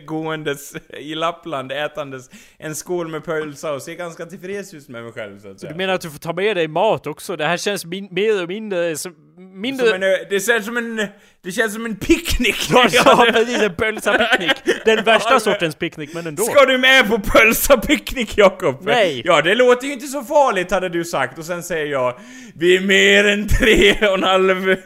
gåendes 0.06 0.74
i 0.98 1.14
Lappland 1.14 1.72
ätandes 1.72 2.30
en 2.58 2.74
skål 2.74 3.08
med 3.08 3.24
pölsa 3.24 3.72
och 3.72 3.82
ser 3.82 3.94
ganska 3.94 4.26
tillfreds 4.26 4.74
ut 4.74 4.88
med 4.88 5.04
mig 5.04 5.12
själv 5.12 5.40
så 5.40 5.50
att 5.50 5.60
säga. 5.60 5.72
Du 5.72 5.78
menar 5.78 5.94
att 5.94 6.00
du 6.00 6.10
får 6.10 6.18
ta 6.18 6.32
med 6.32 6.56
dig 6.56 6.68
mat 6.68 7.06
också? 7.06 7.36
Det 7.36 7.46
här 7.46 7.56
känns 7.56 7.84
min, 7.84 8.08
mer 8.10 8.42
och 8.42 8.48
mindre... 8.48 8.96
Som, 8.96 9.14
mindre... 9.36 9.86
Som 9.86 9.94
en, 9.94 10.02
eh, 10.02 10.18
det 10.30 10.40
känns 10.40 10.64
som 10.64 10.76
en... 10.76 11.06
Det 11.42 11.52
känns 11.52 11.74
som 11.74 11.86
en 11.86 11.96
picknick! 11.96 12.70
Ja, 12.70 12.88
ja 12.92 13.26
precis, 13.32 13.62
en 13.62 13.74
pölsapicknick. 13.74 14.52
Den 14.84 15.04
värsta 15.04 15.40
sortens 15.40 15.74
picknick, 15.74 16.14
men 16.14 16.26
ändå. 16.26 16.42
Ska 16.42 16.64
du 16.64 16.78
med 16.78 17.08
på 17.08 17.18
pölsapicknick 17.18 18.38
Jakob? 18.38 18.76
Nej. 18.82 19.22
Ja, 19.24 19.42
det 19.42 19.54
låter 19.54 19.86
ju 19.86 19.92
inte 19.92 20.06
så 20.06 20.22
farligt 20.22 20.70
hade 20.70 20.88
du 20.88 21.04
sagt 21.04 21.38
och 21.38 21.44
sen 21.44 21.62
säger 21.62 21.86
jag 21.86 22.18
Vi 22.54 22.76
är 22.76 22.80
mer 22.80 23.24
än 23.24 23.48
tre 23.48 24.08
och 24.08 24.14
en 24.14 24.22
halv 24.22 24.76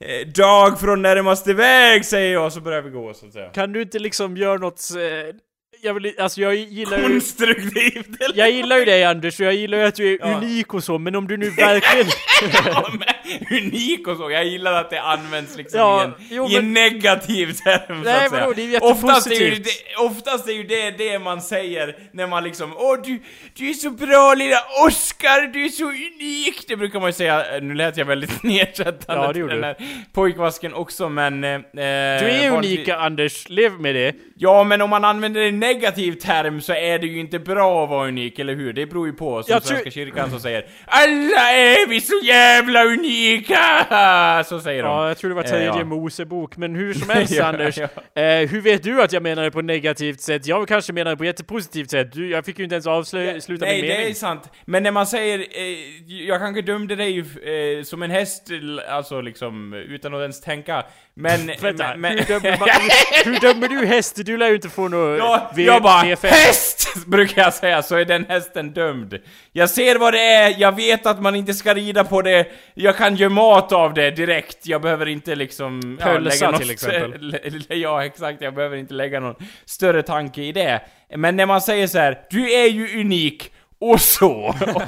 Eh, 0.00 0.26
dag 0.26 0.80
från 0.80 1.02
närmaste 1.02 1.54
väg 1.54 2.04
säger 2.04 2.32
jag 2.32 2.52
så 2.52 2.60
börjar 2.60 2.82
vi 2.82 2.90
gå 2.90 3.14
så 3.14 3.26
att 3.26 3.32
säga. 3.32 3.50
Kan 3.50 3.72
du 3.72 3.82
inte 3.82 3.98
liksom 3.98 4.36
göra 4.36 4.58
något... 4.58 4.80
Eh, 4.96 5.36
Eh, 5.84 5.86
jag 5.86 5.94
vill, 5.94 6.14
alltså 6.18 6.40
jag 6.40 6.54
gillar 6.54 6.98
ju... 6.98 7.02
Konstruktivt 7.08 8.20
eller? 8.22 8.38
Jag 8.38 8.50
gillar 8.50 8.76
ju 8.78 8.84
dig 8.84 9.04
Anders, 9.04 9.40
och 9.40 9.46
jag 9.46 9.54
gillar 9.54 9.78
ju 9.78 9.84
att 9.84 9.94
du 9.94 10.12
är 10.14 10.18
Ja. 10.20 10.36
unik 10.36 10.74
och 10.74 10.84
så, 10.84 10.98
men 10.98 11.14
om 11.16 11.28
du 11.28 11.36
nu 11.36 11.50
verkligen... 11.50 12.06
Ja, 12.64 12.90
men 12.92 13.58
unik 13.58 14.08
och 14.08 14.16
så. 14.16 14.30
Jag 14.30 14.44
gillar 14.46 14.72
att 14.72 14.90
det 14.90 15.00
används 15.00 15.56
liksom 15.56 15.80
Ja, 15.80 16.02
i, 16.02 16.04
en, 16.04 16.12
jo, 16.30 16.48
i 16.48 16.56
en 16.56 16.72
men- 16.72 16.72
negativ 16.72 17.52
term 17.52 17.80
så 17.88 17.94
Nej, 18.10 18.24
att 18.24 18.30
säga. 18.30 18.40
vadå, 18.40 18.52
det 18.52 18.74
är 18.76 18.84
oftast, 18.84 19.26
är 19.26 19.34
ju 19.34 19.50
det, 19.54 19.70
oftast 19.98 20.48
är 20.48 20.52
ju 20.52 20.62
det 20.62 20.90
det 20.90 21.18
man 21.18 21.40
säger 21.42 21.96
när 22.12 22.26
man 22.26 22.44
liksom 22.44 22.72
Åh 22.76 22.96
du, 23.04 23.18
du 23.54 23.70
är 23.70 23.74
så 23.74 23.90
bra 23.90 24.34
lilla 24.34 24.58
Oscar, 24.86 25.52
du 25.52 25.64
är 25.64 25.68
så 25.68 25.84
unik! 25.84 26.64
Det 26.68 26.76
brukar 26.76 27.00
man 27.00 27.08
ju 27.08 27.12
säga, 27.12 27.44
nu 27.62 27.74
lät 27.74 27.96
jag 27.96 28.04
väldigt 28.04 28.42
nedsättande 28.42 29.22
Ja, 29.22 29.28
det 29.28 29.32
till 29.34 29.46
den 29.46 29.56
du. 29.60 29.64
här 29.64 29.76
pojkvasken 30.12 30.74
också 30.74 31.08
men... 31.08 31.44
Eh, 31.44 31.50
Du 31.74 31.84
är 31.84 32.50
vanligtvis- 32.50 32.76
unik 32.78 32.88
Anders, 32.88 33.48
lev 33.48 33.72
med 33.80 33.94
det. 33.94 34.14
Ja, 34.36 34.64
men 34.64 34.80
om 34.82 34.90
man 34.90 35.04
använder 35.04 35.40
en 35.40 35.58
negativ 35.74 36.12
term 36.12 36.60
så 36.60 36.72
är 36.72 36.98
det 36.98 37.06
ju 37.06 37.20
inte 37.20 37.38
bra 37.38 37.84
att 37.84 37.90
vara 37.90 38.08
unik, 38.08 38.38
eller 38.38 38.54
hur? 38.54 38.72
Det 38.72 38.86
beror 38.86 39.06
ju 39.06 39.12
på, 39.12 39.42
som 39.42 39.52
Jag 39.52 39.62
Svenska 39.62 39.90
kyrkan 39.90 40.30
som 40.30 40.40
säger 40.40 40.66
Alla 40.86 41.52
är 41.52 41.88
vi 41.88 42.00
så 42.00 42.20
jävla 42.24 42.84
unika! 42.84 44.44
Så 44.46 44.60
säger 44.60 44.82
de. 44.82 44.88
Ja, 44.88 45.08
jag 45.08 45.18
tror 45.18 45.28
det 45.28 45.34
var 45.34 45.42
tredje 45.42 45.70
Eh, 45.70 45.76
ja. 45.78 45.84
Mosebok, 45.84 46.56
men 46.56 46.74
hur 46.74 46.94
som 46.94 47.10
helst 47.10 47.32
Ja, 47.36 47.44
Anders. 47.44 47.78
ja. 47.78 48.22
Eh, 48.22 48.48
hur 48.48 48.60
vet 48.60 48.82
du 48.82 49.02
att 49.02 49.12
jag 49.12 49.22
menar 49.22 49.42
det 49.42 49.50
på 49.50 49.62
negativt 49.62 50.20
sätt? 50.20 50.46
Jag 50.46 50.68
kanske 50.68 50.92
menar 50.92 51.10
det 51.10 51.16
på 51.16 51.22
ett 51.24 51.26
jättepositivt 51.26 51.90
sätt. 51.90 52.12
Du, 52.12 52.30
jag 52.30 52.44
fick 52.44 52.58
ju 52.58 52.64
inte 52.64 52.74
ens 52.74 52.86
avsluta 52.86 53.64
Nej, 53.64 53.80
min 53.80 53.90
det 53.90 53.96
mening. 53.96 54.10
är 54.10 54.14
sant. 54.14 54.50
Men 54.64 54.82
när 54.82 54.90
man 54.90 55.06
säger, 55.06 55.38
eh, 55.38 56.24
jag 56.26 56.40
kanske 56.40 56.62
dömde 56.62 56.96
dig 56.96 57.18
eh, 57.18 57.82
som 57.84 58.02
en 58.02 58.10
häst, 58.10 58.48
alltså 58.88 59.20
liksom, 59.20 59.72
utan 59.74 60.14
att 60.14 60.20
ens 60.20 60.40
tänka. 60.40 60.84
Men... 61.16 61.46
Vänta, 61.60 61.96
men, 61.96 62.18
hur, 62.18 62.24
dömer 62.24 62.58
man, 62.58 62.68
hur, 63.24 63.40
dömer 63.40 63.68
du 63.68 63.86
häst? 63.86 64.20
Du 64.26 64.36
lär 64.36 64.48
ju 64.48 64.54
inte 64.54 64.68
få 64.68 64.88
något 64.88 65.18
Ja, 65.18 65.52
V- 65.56 65.62
jag 65.64 65.82
bara 65.82 66.02
V5. 66.04 66.26
HÄST! 66.28 66.88
Brukar 67.06 67.42
jag 67.42 67.54
säga, 67.54 67.82
så 67.82 67.96
är 67.96 68.04
den 68.04 68.24
hästen 68.28 68.72
dömd. 68.72 69.18
Jag 69.52 69.70
ser 69.70 69.98
vad 69.98 70.14
det 70.14 70.20
är, 70.20 70.54
jag 70.58 70.76
vet 70.76 71.06
att 71.06 71.22
man 71.22 71.34
inte 71.34 71.54
ska 71.54 71.74
rida 71.74 72.04
på 72.04 72.22
det, 72.22 72.46
jag 72.74 72.96
kan 72.96 73.16
göra 73.16 73.30
mat 73.30 73.72
av 73.72 73.94
det 73.94 74.10
direkt, 74.10 74.66
jag 74.66 74.82
behöver 74.82 75.06
inte 75.08 75.34
liksom... 75.34 75.98
Pölsa 76.02 76.50
något- 76.50 76.60
till 76.60 76.70
exempel. 76.70 77.38
ja, 77.68 78.04
exakt, 78.04 78.42
jag 78.42 78.54
behöver 78.54 78.76
inte 78.76 78.94
lägga 78.94 79.20
någon 79.20 79.34
större 79.64 80.02
tanke 80.02 80.42
i 80.42 80.52
det. 80.52 80.80
Men 81.16 81.36
när 81.36 81.46
man 81.46 81.60
säger 81.60 81.86
så 81.86 81.98
här, 81.98 82.20
du 82.30 82.52
är 82.52 82.66
ju 82.68 83.00
unik, 83.00 83.52
och 83.80 84.00
så. 84.00 84.30
Och 84.74 84.82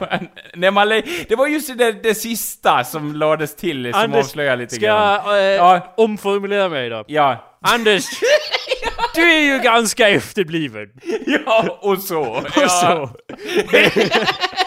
när 0.55 0.71
man 0.71 0.89
det 1.29 1.37
var 1.37 1.47
just 1.47 1.79
det, 1.79 1.93
det 1.93 2.15
sista 2.15 2.85
som 2.85 3.15
lades 3.15 3.57
till 3.57 3.93
som 3.93 4.03
Anders, 4.03 4.25
avslöjar 4.25 4.57
lite 4.57 4.75
ska 4.75 4.87
grann. 4.87 5.21
jag 5.27 5.39
eh, 5.39 5.45
Ja. 5.45 5.95
omformulera 5.97 6.69
mig 6.69 6.89
då? 6.89 7.05
Ja. 7.07 7.53
Anders, 7.63 8.05
du 9.15 9.33
är 9.33 9.41
ju 9.41 9.59
ganska 9.59 10.09
efterbliven. 10.09 10.89
Ja, 11.47 11.79
och 11.81 11.99
så. 11.99 12.21
Och 12.21 12.47
ja. 12.57 12.69
så. 12.69 13.11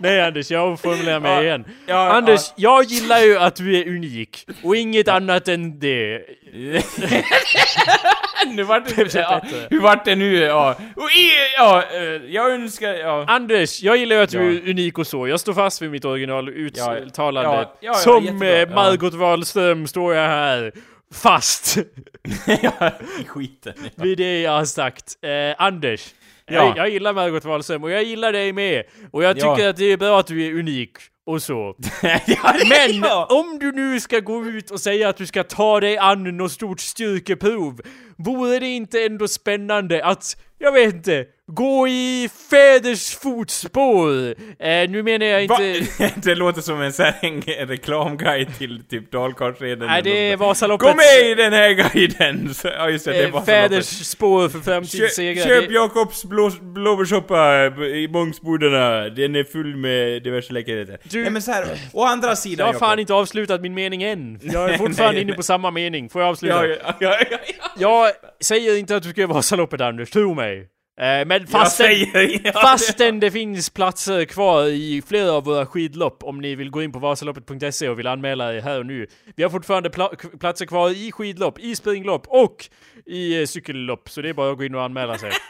Nej 0.00 0.20
Anders, 0.22 0.50
jag 0.50 0.68
omformulerar 0.68 1.20
mig 1.20 1.32
Ja, 1.32 1.42
igen. 1.42 1.64
ja, 1.86 2.08
Anders, 2.12 2.52
jag 2.56 2.84
gillar 2.84 3.18
ju 3.20 3.38
att 3.38 3.56
du 3.56 3.76
är 3.76 3.88
unik. 3.88 4.46
Och 4.62 4.76
inget 4.76 5.08
annat 5.08 5.48
än 5.48 5.78
det. 5.78 6.22
nu 8.46 8.62
vart 8.62 8.96
det, 8.96 9.14
ja, 9.14 9.42
hur 9.70 9.80
vart 9.80 10.04
det 10.04 10.14
nu? 10.16 10.36
Ja, 10.36 10.76
och 10.96 11.10
i, 11.10 11.30
ja 11.56 11.84
eh, 11.94 12.00
jag 12.34 12.50
önskar, 12.50 12.88
ja. 12.94 13.24
Anders, 13.28 13.82
jag 13.82 13.96
gillar 13.96 14.16
ju 14.16 14.22
att 14.22 14.30
du 14.30 14.36
Ja. 14.38 14.42
är 14.62 14.70
unik 14.70 14.98
och 14.98 15.06
så. 15.06 15.28
Jag 15.28 15.40
står 15.40 15.52
fast 15.54 15.82
vid 15.82 15.90
mitt 15.90 16.04
originaluttalande. 16.04 17.50
Ja, 17.50 17.60
ja, 17.62 17.72
ja, 17.80 17.94
Som 17.94 18.42
eh, 18.42 18.48
ja. 18.48 18.66
Margot 18.66 19.14
Wallström 19.14 19.86
står 19.86 20.14
jag 20.14 20.28
här. 20.28 20.72
Fast 21.14 21.78
ja, 22.62 22.90
skiten. 23.26 23.72
Ja. 23.76 23.90
vid 24.04 24.18
det 24.18 24.40
jag 24.40 24.52
har 24.52 24.64
sagt. 24.64 25.04
Eh, 25.22 25.64
Anders. 25.64 26.14
Ja. 26.48 26.66
Jag, 26.66 26.76
jag 26.76 26.90
gillar 26.90 27.12
Margot 27.14 27.44
Wallström 27.44 27.84
och 27.84 27.90
jag 27.90 28.02
gillar 28.04 28.32
dig 28.32 28.52
med. 28.52 28.82
Och 29.10 29.24
jag 29.24 29.36
tycker 29.36 29.58
Ja. 29.58 29.68
att 29.68 29.76
det 29.76 29.92
är 29.92 29.96
bra 29.96 30.20
att 30.20 30.26
du 30.26 30.46
är 30.46 30.52
unik. 30.58 30.90
Och 31.26 31.42
så. 31.42 31.76
ja, 32.26 32.54
Men 32.68 32.98
ja. 33.02 33.26
om 33.30 33.58
du 33.58 33.72
nu 33.72 34.00
ska 34.00 34.20
gå 34.20 34.44
ut 34.44 34.70
och 34.70 34.80
säga 34.80 35.08
att 35.08 35.16
du 35.16 35.26
ska 35.26 35.44
ta 35.44 35.80
dig 35.80 35.98
an 35.98 36.36
något 36.36 36.52
stort 36.52 36.80
styrkeprov, 36.80 37.80
vore 38.18 38.58
det 38.58 38.66
inte 38.68 39.02
ändå 39.04 39.28
spännande 39.28 40.04
att, 40.04 40.36
jag 40.58 40.72
vet 40.72 40.94
inte, 40.94 41.24
gå 41.50 41.88
i 41.88 42.30
fäders 42.50 43.16
fotspår? 43.16 44.10
Eh, 44.58 44.90
nu 44.90 45.02
menar 45.02 45.26
jag 45.26 45.48
Va? 45.48 45.58
inte... 45.64 46.12
det 46.16 46.34
låter 46.34 46.60
som 46.60 46.80
en, 46.82 46.92
så 46.92 47.02
här, 47.02 47.14
en, 47.20 47.42
en 47.46 47.68
reklamguide 47.68 48.58
till 48.58 48.82
typ 48.90 49.10
Dalkarlsreden. 49.12 49.86
Nej, 49.86 50.02
det 50.02 50.10
är. 50.32 50.36
Vasaloppet. 50.36 50.88
Gå 50.88 50.94
med 50.94 51.30
i 51.30 51.34
den 51.34 51.52
här 51.52 51.70
guiden! 51.94 52.54
Så, 52.54 52.68
ja 52.68 52.90
just 52.90 53.04
det, 53.04 53.10
det 53.12 53.18
är 53.18 53.24
Eh, 53.24 53.30
Vasaloppet. 53.32 53.54
fäders 53.70 53.86
spår 53.86 54.48
för 54.48 54.58
Kö, 54.58 54.64
framtidssegrar. 54.64 55.44
köp 55.44 55.68
Det- 55.68 55.74
Jakobs 55.74 56.24
blå, 56.24 56.50
blåbärssoppa 56.60 57.66
i 57.86 58.08
Mångsbodarna, 58.12 59.08
den 59.08 59.36
är 59.36 59.44
full 59.44 59.76
med 59.76 60.22
diverse 60.22 60.52
läckerheter. 60.52 60.98
Du- 61.02 61.22
Nej 61.22 61.30
men 61.30 61.42
så 61.42 61.52
här, 61.52 61.64
å 61.92 62.04
andra 62.04 62.28
Jag 62.28 62.38
sidan 62.38 62.66
har 62.66 62.74
fan 62.74 62.88
Jakob. 62.88 63.00
inte 63.00 63.14
avslutat 63.14 63.60
min 63.60 63.74
mening 63.74 64.02
än. 64.02 64.40
Jag 64.42 64.70
är 64.70 64.78
fortfarande 64.78 65.12
Nej, 65.14 65.22
inne 65.22 65.32
på 65.32 65.42
samma 65.42 65.70
mening. 65.70 66.08
Får 66.08 66.22
jag 66.22 66.28
avsluta? 66.28 66.66
Ja, 66.66 66.76
ja, 66.82 66.94
ja, 67.00 67.16
ja, 67.30 67.38
ja. 67.58 67.70
Jag 67.78 68.10
säger 68.44 68.78
inte 68.78 68.96
att 68.96 69.02
du 69.02 69.10
ska 69.10 69.20
göra 69.20 69.32
Vasaloppet 69.32 69.80
Anders, 69.80 70.10
tro 70.10 70.34
mig. 70.34 70.68
Eh, 70.98 71.26
men 71.26 71.46
fastän, 71.46 71.86
säger 71.86 72.52
fastän 72.62 73.20
det 73.20 73.30
finns 73.30 73.70
platser 73.70 74.24
kvar 74.24 74.66
i 74.66 75.02
flera 75.08 75.32
av 75.32 75.44
våra 75.44 75.66
skidlopp 75.66 76.24
om 76.24 76.40
ni 76.40 76.54
vill 76.54 76.70
gå 76.70 76.82
in 76.82 76.92
på 76.92 76.98
vasaloppet.se 76.98 77.88
och 77.88 77.98
vill 77.98 78.06
anmäla 78.06 78.54
er 78.54 78.60
här 78.60 78.78
och 78.78 78.86
nu. 78.86 79.06
Vi 79.36 79.42
har 79.42 79.50
fortfarande 79.50 79.88
pla- 79.88 80.38
platser 80.38 80.66
kvar 80.66 80.90
i 80.90 81.12
skidlopp, 81.12 81.58
i 81.58 81.76
springlopp 81.76 82.26
och 82.26 82.68
i 83.06 83.40
eh, 83.40 83.46
cykellopp, 83.46 84.10
så 84.10 84.22
det 84.22 84.28
är 84.28 84.32
bara 84.32 84.52
att 84.52 84.58
gå 84.58 84.64
in 84.64 84.74
och 84.74 84.82
anmäla 84.82 85.18
sig. 85.18 85.32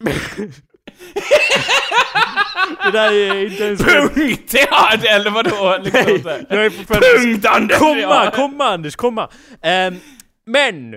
det 2.84 2.90
där 2.90 3.12
är 3.12 3.44
inte 3.44 3.64
ens... 3.64 3.82
Punkt! 3.82 4.54
Ja, 4.70 4.92
eller 5.08 5.30
vadå? 5.30 5.78
Liksom 5.82 6.30
här. 6.30 6.46
Jag 6.48 6.64
är. 6.64 6.70
Punkt 6.70 7.46
Anders! 7.46 7.78
Komma, 7.78 8.30
komma 8.30 8.64
Anders, 8.64 8.96
komma! 8.96 9.30
Ehm, 9.62 9.96
men! 10.46 10.94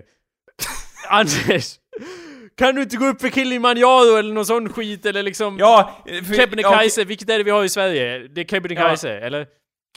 Anders! 1.09 1.75
Kan 2.57 2.75
du 2.75 2.81
inte 2.81 2.97
gå 2.97 3.05
upp 3.05 3.21
för 3.21 3.29
Kilimanjaro 3.29 4.17
eller 4.17 4.33
någon 4.33 4.45
sån 4.45 4.69
skit 4.73 5.05
eller 5.05 5.23
liksom... 5.23 5.57
Ja, 5.59 6.03
Kebnekaise, 6.35 7.03
vilket 7.03 7.29
är 7.29 7.37
det 7.37 7.43
vi 7.43 7.51
har 7.51 7.63
i 7.63 7.69
Sverige? 7.69 8.27
Det 8.27 8.41
är 8.41 8.45
Kebnekaise, 8.45 9.09
eller? 9.19 9.45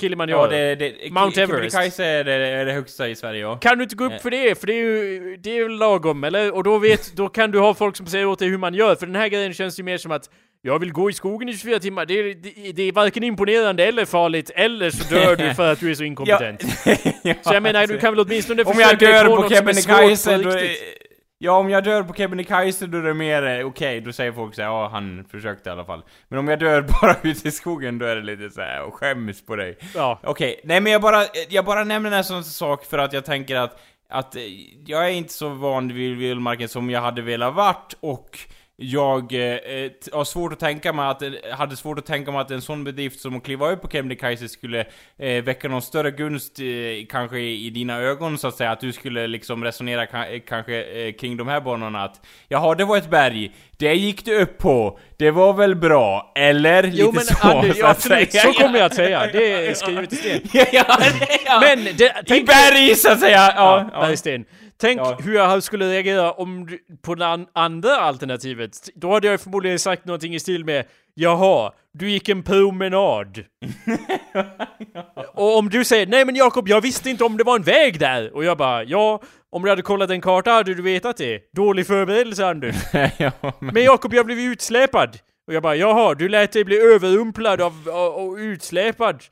Kilimanjaro. 0.01 0.41
Ja, 0.43 0.47
det, 0.49 0.75
det, 0.75 1.11
Mount 1.11 1.43
Everest. 1.43 1.73
Kebnekaise 1.75 2.05
är 2.05 2.25
det, 2.25 2.33
är 2.33 2.65
det 2.65 2.73
högsta 2.73 3.09
i 3.09 3.15
Sverige, 3.17 3.41
ja. 3.41 3.57
Kan 3.57 3.79
du 3.79 3.83
inte 3.85 3.97
gå 3.97 4.05
upp 4.05 4.13
Eh. 4.13 4.19
för 4.19 4.31
det? 4.31 4.61
För 4.61 4.67
det 4.67 4.73
är 4.73 4.77
ju, 4.85 5.37
det 5.37 5.51
är 5.51 5.55
ju 5.55 5.69
lagom, 5.69 6.25
eller? 6.25 6.55
Och 6.55 6.65
då 6.65 6.79
vet, 6.79 7.13
då 7.17 7.29
kan 7.29 7.51
du 7.51 7.59
ha 7.59 7.75
folk 7.75 7.97
som 7.97 8.07
säger 8.07 8.27
åt 8.27 8.39
dig 8.39 8.49
hur 8.49 8.59
man 8.59 8.75
gör, 8.75 8.95
för 8.95 9.07
den 9.07 9.17
här 9.17 9.29
grejen 9.29 9.55
känns 9.55 9.79
ju 9.79 9.83
mer 9.83 9.99
som 9.99 10.13
att 10.13 10.31
jag 10.63 10.79
vill 10.79 10.93
gå 10.93 11.11
i 11.11 11.13
skogen 11.13 11.49
i 11.49 11.57
24 11.57 11.79
timmar, 11.79 12.07
det 12.07 12.15
är, 12.15 12.35
det, 12.35 12.73
det 12.73 12.83
är 12.83 12.93
varken 12.93 13.23
imponerande 13.25 13.85
eller 13.85 14.05
farligt, 14.05 14.51
eller 14.55 14.91
så 14.91 15.15
dör 15.15 15.37
du 15.37 15.55
för 15.55 15.73
att 15.73 15.81
du 15.81 15.91
är 15.91 15.95
så 15.95 16.05
inkompetent. 16.11 16.63
ja, 17.23 17.35
Så 17.43 17.55
jag 17.55 17.63
menar, 17.63 17.87
du 17.87 17.99
kan 17.99 18.15
väl 18.17 18.27
åtminstone 18.27 18.63
Om 18.63 18.75
försöka 18.75 19.25
på 19.25 19.37
något 19.37 19.57
som 19.57 19.69
är 19.69 19.73
svårt 19.73 20.43
på 20.43 20.49
riktigt. 20.51 21.03
Ja, 21.39 21.53
om 21.53 21.71
jag 21.71 21.85
dör 21.85 22.03
på 22.03 22.15
Kebnekaise 22.15 22.87
då 22.87 22.99
är 22.99 23.03
det 23.03 23.15
mer 23.15 23.43
eh, 23.43 23.67
okej, 23.67 24.01
då 24.01 24.13
säger 24.13 24.33
folk 24.33 24.55
såhär, 24.55 24.69
ja 24.69 24.89
han 24.89 25.25
försökte 25.31 25.69
i 25.69 25.73
alla 25.73 25.85
fall. 25.85 26.05
Men 26.29 26.39
om 26.39 26.49
jag 26.49 26.59
dör 26.59 26.83
bara 27.03 27.17
ute 27.23 27.49
i 27.49 27.51
skogen, 27.51 27.99
då 27.99 28.07
är 28.07 28.17
det 28.17 28.23
lite 28.23 28.51
såhär, 28.51 28.83
och 28.83 28.95
skäms 28.95 29.47
på 29.47 29.57
dig. 29.57 29.79
Ja. 29.95 30.21
Okej, 30.23 30.61
nej 30.65 30.81
men 30.81 30.93
jag 30.93 31.03
bara, 31.03 31.25
jag 31.49 31.65
bara 31.65 31.85
nämner 31.85 32.11
en 32.13 32.25
sån 32.25 32.45
sak 32.45 32.85
för 32.85 32.99
att 32.99 33.13
jag 33.13 33.25
tänker 33.25 33.57
att, 33.57 33.81
att 34.09 34.37
eh, 34.37 34.43
jag 34.87 35.07
är 35.07 35.11
inte 35.11 35.33
så 35.33 35.49
van 35.49 35.89
vid 35.89 36.17
vildmarken 36.17 36.69
som 36.69 36.91
jag 36.91 37.01
hade 37.01 37.23
velat 37.23 37.55
vart 37.55 37.95
och 38.01 38.39
jag 38.79 39.23
eh, 39.23 39.57
t- 39.89 40.11
har 40.13 40.25
svårt 40.25 40.53
att 40.53 40.61
tänka 40.61 40.93
mig 40.93 41.07
att, 41.09 41.23
eh, 41.23 41.31
hade 41.53 41.77
svårt 41.77 41.99
att 41.99 42.07
tänka 42.07 42.31
mig 42.33 42.41
att 42.41 42.51
en 42.51 42.61
sån 42.63 42.85
bedrift 42.85 43.21
som 43.21 43.37
att 43.37 43.45
kliva 43.45 43.71
upp 43.71 43.83
på 43.83 43.89
Kebnekaise 43.89 44.49
skulle 44.49 44.81
eh, 45.19 45.45
väcka 45.45 45.69
någon 45.69 45.83
större 45.83 46.11
gunst 46.11 46.59
eh, 46.61 47.07
kanske 47.09 47.39
i, 47.39 47.67
i 47.67 47.71
dina 47.71 47.99
ögon 47.99 48.39
så 48.39 48.49
att 48.49 48.55
säga, 48.55 48.71
att 48.71 48.81
du 48.81 48.93
skulle 48.93 49.27
liksom 49.27 49.65
resonera 49.65 50.05
ka- 50.05 50.35
eh, 50.35 50.41
kanske 50.49 50.83
eh, 50.85 51.13
kring 51.13 51.37
de 51.37 51.49
här 51.49 51.61
banorna 51.61 52.05
att 52.05 52.27
Jaha, 52.49 52.75
det 52.75 52.85
var 52.85 52.97
ett 52.97 53.11
berg, 53.11 53.53
det 53.79 53.95
gick 53.95 54.25
du 54.25 54.41
upp 54.43 54.59
på, 54.59 54.99
det 55.17 55.31
var 55.31 55.53
väl 55.53 55.75
bra, 55.77 56.33
eller? 56.37 56.83
Jo 56.83 57.07
Lite 57.07 57.13
men 57.15 57.25
så, 57.25 57.49
Anders, 57.59 57.79
så 57.79 57.87
absolut, 57.87 58.33
säga. 58.33 58.43
så 58.43 58.53
kommer 58.53 58.79
jag 58.79 58.87
att 58.87 58.95
säga. 58.95 59.27
Det 59.33 59.53
är 59.67 59.75
skrivet 59.75 60.13
i 60.13 60.17
sten. 60.17 60.41
ja, 60.53 60.65
ja, 60.73 60.85
det- 60.99 61.39
ja. 61.47 61.61
Men, 61.61 61.85
det, 61.97 62.37
I 62.37 62.43
berg 62.45 62.95
så 62.95 63.13
att 63.13 63.21
säga! 63.21 63.37
Ja, 63.37 63.53
ja, 63.57 63.91
ja. 63.93 64.01
bergsten. 64.07 64.45
Tänk 64.79 65.01
Ja. 65.01 65.19
hur 65.21 65.35
jag 65.35 65.63
skulle 65.63 65.89
reagera 65.91 66.33
om 66.33 66.67
du, 66.67 66.79
på 67.03 67.15
det 67.15 67.27
an- 67.27 67.47
andra 67.53 67.97
alternativet. 67.97 68.89
Då 68.95 69.13
hade 69.13 69.27
jag 69.27 69.41
förmodligen 69.41 69.79
sagt 69.79 70.05
någonting 70.05 70.35
i 70.35 70.41
stil 70.41 70.65
med 70.65 70.85
Jaha, 71.15 71.73
du 71.93 72.11
gick 72.11 72.29
en 72.29 72.43
promenad. 72.43 73.45
Och 75.35 75.59
om 75.59 75.69
du 75.69 75.85
säger 75.85 76.07
Nej 76.07 76.25
men 76.25 76.37
Jakob, 76.37 76.69
jag 76.69 76.81
visste 76.81 77.11
inte 77.11 77.25
om 77.25 77.37
det 77.37 77.45
var 77.45 77.57
en 77.57 77.63
väg 77.63 77.99
där. 78.01 78.35
Och 78.35 78.45
jag 78.45 78.59
bara 78.59 78.85
Ja, 78.85 79.23
om 79.51 79.63
du 79.63 79.69
hade 79.69 79.83
kollat 79.83 80.11
en 80.11 80.21
karta 80.21 80.51
hade 80.51 80.75
du 80.75 80.83
vetat 80.83 81.17
det. 81.17 81.53
Dålig 81.53 81.87
förberedelse 81.87 82.47
Anders. 82.47 82.77
ja, 83.19 83.31
men, 83.43 83.75
Men 83.75 83.83
Jakob, 83.85 84.15
jag 84.15 84.27
blev 84.27 84.39
utsläpad. 84.39 85.19
Och 85.47 85.55
jag 85.55 85.63
bara, 85.63 85.77
jaha, 85.77 86.15
du 86.15 86.29
lät 86.29 86.53
dig 86.53 86.65
bli 86.65 86.77
överrumplad 86.79 87.61
av, 87.61 87.89
av, 87.93 88.15
och 88.15 88.37
utsläpad. 88.37 89.23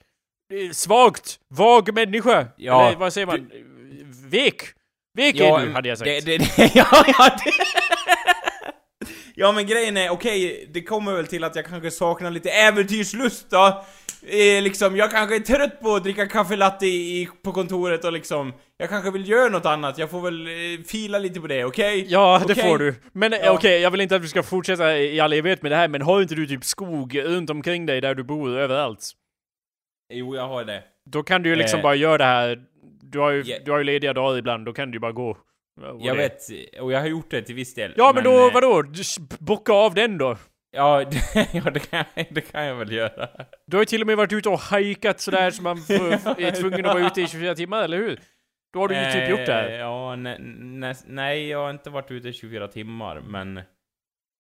Svagt, 0.72 1.38
vag 1.48 1.94
människa. 1.94 2.46
Ja, 2.56 2.86
Eller 2.88 2.98
vad 2.98 3.12
säger 3.12 3.26
man? 3.26 3.50
Vek. 4.30 4.62
Vek 5.14 5.36
ja, 5.36 5.58
du, 5.60 5.72
hade 5.72 5.88
jag 5.88 5.98
sagt. 5.98 6.10
Det, 6.10 6.20
det, 6.20 6.38
det, 6.38 6.70
ja, 6.74 7.04
ja, 7.18 7.36
det. 7.44 7.52
ja, 9.34 9.52
men 9.52 9.66
grejen 9.66 9.96
är, 9.96 10.10
okej, 10.10 10.68
det 10.74 10.82
kommer 10.82 11.12
väl 11.12 11.26
till 11.26 11.44
att 11.44 11.56
jag 11.56 11.64
kanske 11.66 11.90
saknar 11.90 12.30
lite 12.30 12.50
äventyrslust 12.50 13.50
då. 13.50 13.84
Eh, 14.26 14.62
liksom, 14.62 14.96
jag 14.96 15.10
kanske 15.10 15.36
är 15.36 15.40
trött 15.40 15.80
på 15.80 15.94
att 15.94 16.02
dricka 16.02 16.26
kaffe 16.26 16.56
latte 16.56 16.86
i, 16.86 17.28
på 17.44 17.52
kontoret 17.52 18.04
och 18.04 18.12
liksom, 18.12 18.52
jag 18.76 18.88
kanske 18.88 19.10
vill 19.10 19.28
göra 19.28 19.48
något 19.48 19.66
annat. 19.66 19.98
Jag 19.98 20.10
får 20.10 20.20
väl 20.20 20.46
eh, 20.46 20.84
fila 20.86 21.18
lite 21.18 21.40
på 21.40 21.46
det, 21.46 21.64
okej? 21.64 22.06
Ja, 22.08 22.42
det 22.46 22.52
Okej. 22.52 22.64
får 22.70 22.78
du. 22.78 22.94
Men 23.12 23.32
eh, 23.32 23.38
Ja. 23.42 23.50
okej, 23.52 23.80
jag 23.80 23.90
vill 23.90 24.00
inte 24.00 24.16
att 24.16 24.22
du 24.22 24.28
ska 24.28 24.42
fortsätta 24.42 24.98
i 24.98 25.20
all 25.20 25.32
evighet 25.32 25.62
med 25.62 25.72
det 25.72 25.76
här, 25.76 25.88
men 25.88 26.02
har 26.02 26.22
inte 26.22 26.34
du 26.34 26.46
typ 26.46 26.64
skog 26.64 27.18
runt 27.24 27.50
omkring 27.50 27.86
dig 27.86 28.00
där 28.00 28.14
du 28.14 28.22
bor 28.22 28.58
överallt? 28.58 29.10
Jo, 30.12 30.36
jag 30.36 30.48
har 30.48 30.64
det. 30.64 30.82
Då 31.10 31.22
kan 31.22 31.42
du 31.42 31.48
ju 31.48 31.56
liksom 31.56 31.78
Eh. 31.78 31.82
bara 31.82 31.94
göra 31.94 32.18
det 32.18 32.24
här. 32.24 32.58
Du 33.14 33.20
har 33.20 33.30
ju, 33.30 33.42
Ja. 33.42 33.56
du 33.64 33.70
har 33.70 33.78
ju 33.78 33.84
lediga 33.84 34.12
dagar 34.12 34.38
ibland, 34.38 34.66
då 34.66 34.72
kan 34.72 34.90
du 34.90 34.96
ju 34.96 35.00
bara 35.00 35.12
gå. 35.12 35.36
Jag 36.00 36.16
det- 36.16 36.22
vet, 36.22 36.80
och 36.80 36.92
jag 36.92 37.00
har 37.00 37.06
gjort 37.06 37.30
det 37.30 37.42
till 37.42 37.54
viss 37.54 37.74
del. 37.74 37.92
Ja 37.96 38.12
men, 38.14 38.24
då, 38.24 38.46
eh, 38.46 38.54
vadå? 38.54 38.84
Bocka 39.40 39.72
av 39.72 39.94
den 39.94 40.18
då. 40.18 40.36
Ja, 40.76 41.04
det, 41.10 41.48
ja 41.52 41.70
det, 41.70 41.80
kan, 41.90 42.04
det 42.30 42.40
kan 42.40 42.64
jag 42.64 42.74
väl 42.74 42.92
göra. 42.92 43.28
Du 43.66 43.76
har 43.76 43.82
ju 43.82 43.86
till 43.86 44.00
och 44.00 44.06
med 44.06 44.16
varit 44.16 44.32
ute 44.32 44.48
och 44.48 44.58
hajkat 44.58 45.20
sådär 45.20 45.50
så 45.50 45.62
man 45.62 45.76
är 46.38 46.50
tvungen 46.60 46.86
att 46.86 46.94
vara 46.94 47.06
ute 47.06 47.20
i 47.22 47.26
24 47.26 47.54
timmar, 47.54 47.82
eller 47.82 47.96
hur? 47.96 48.20
Då 48.72 48.80
har 48.80 48.88
du 48.88 48.94
ju 48.94 49.12
typ 49.12 49.30
gjort 49.30 49.46
det 49.46 49.52
här. 49.52 49.68
Eh, 49.68 49.74
Ja, 49.78 50.16
ne, 50.16 50.38
ne, 50.38 50.94
nej, 51.06 51.48
jag 51.48 51.58
har 51.58 51.70
inte 51.70 51.90
varit 51.90 52.10
ute 52.10 52.28
i 52.28 52.32
24 52.32 52.68
timmar, 52.68 53.20
men... 53.20 53.60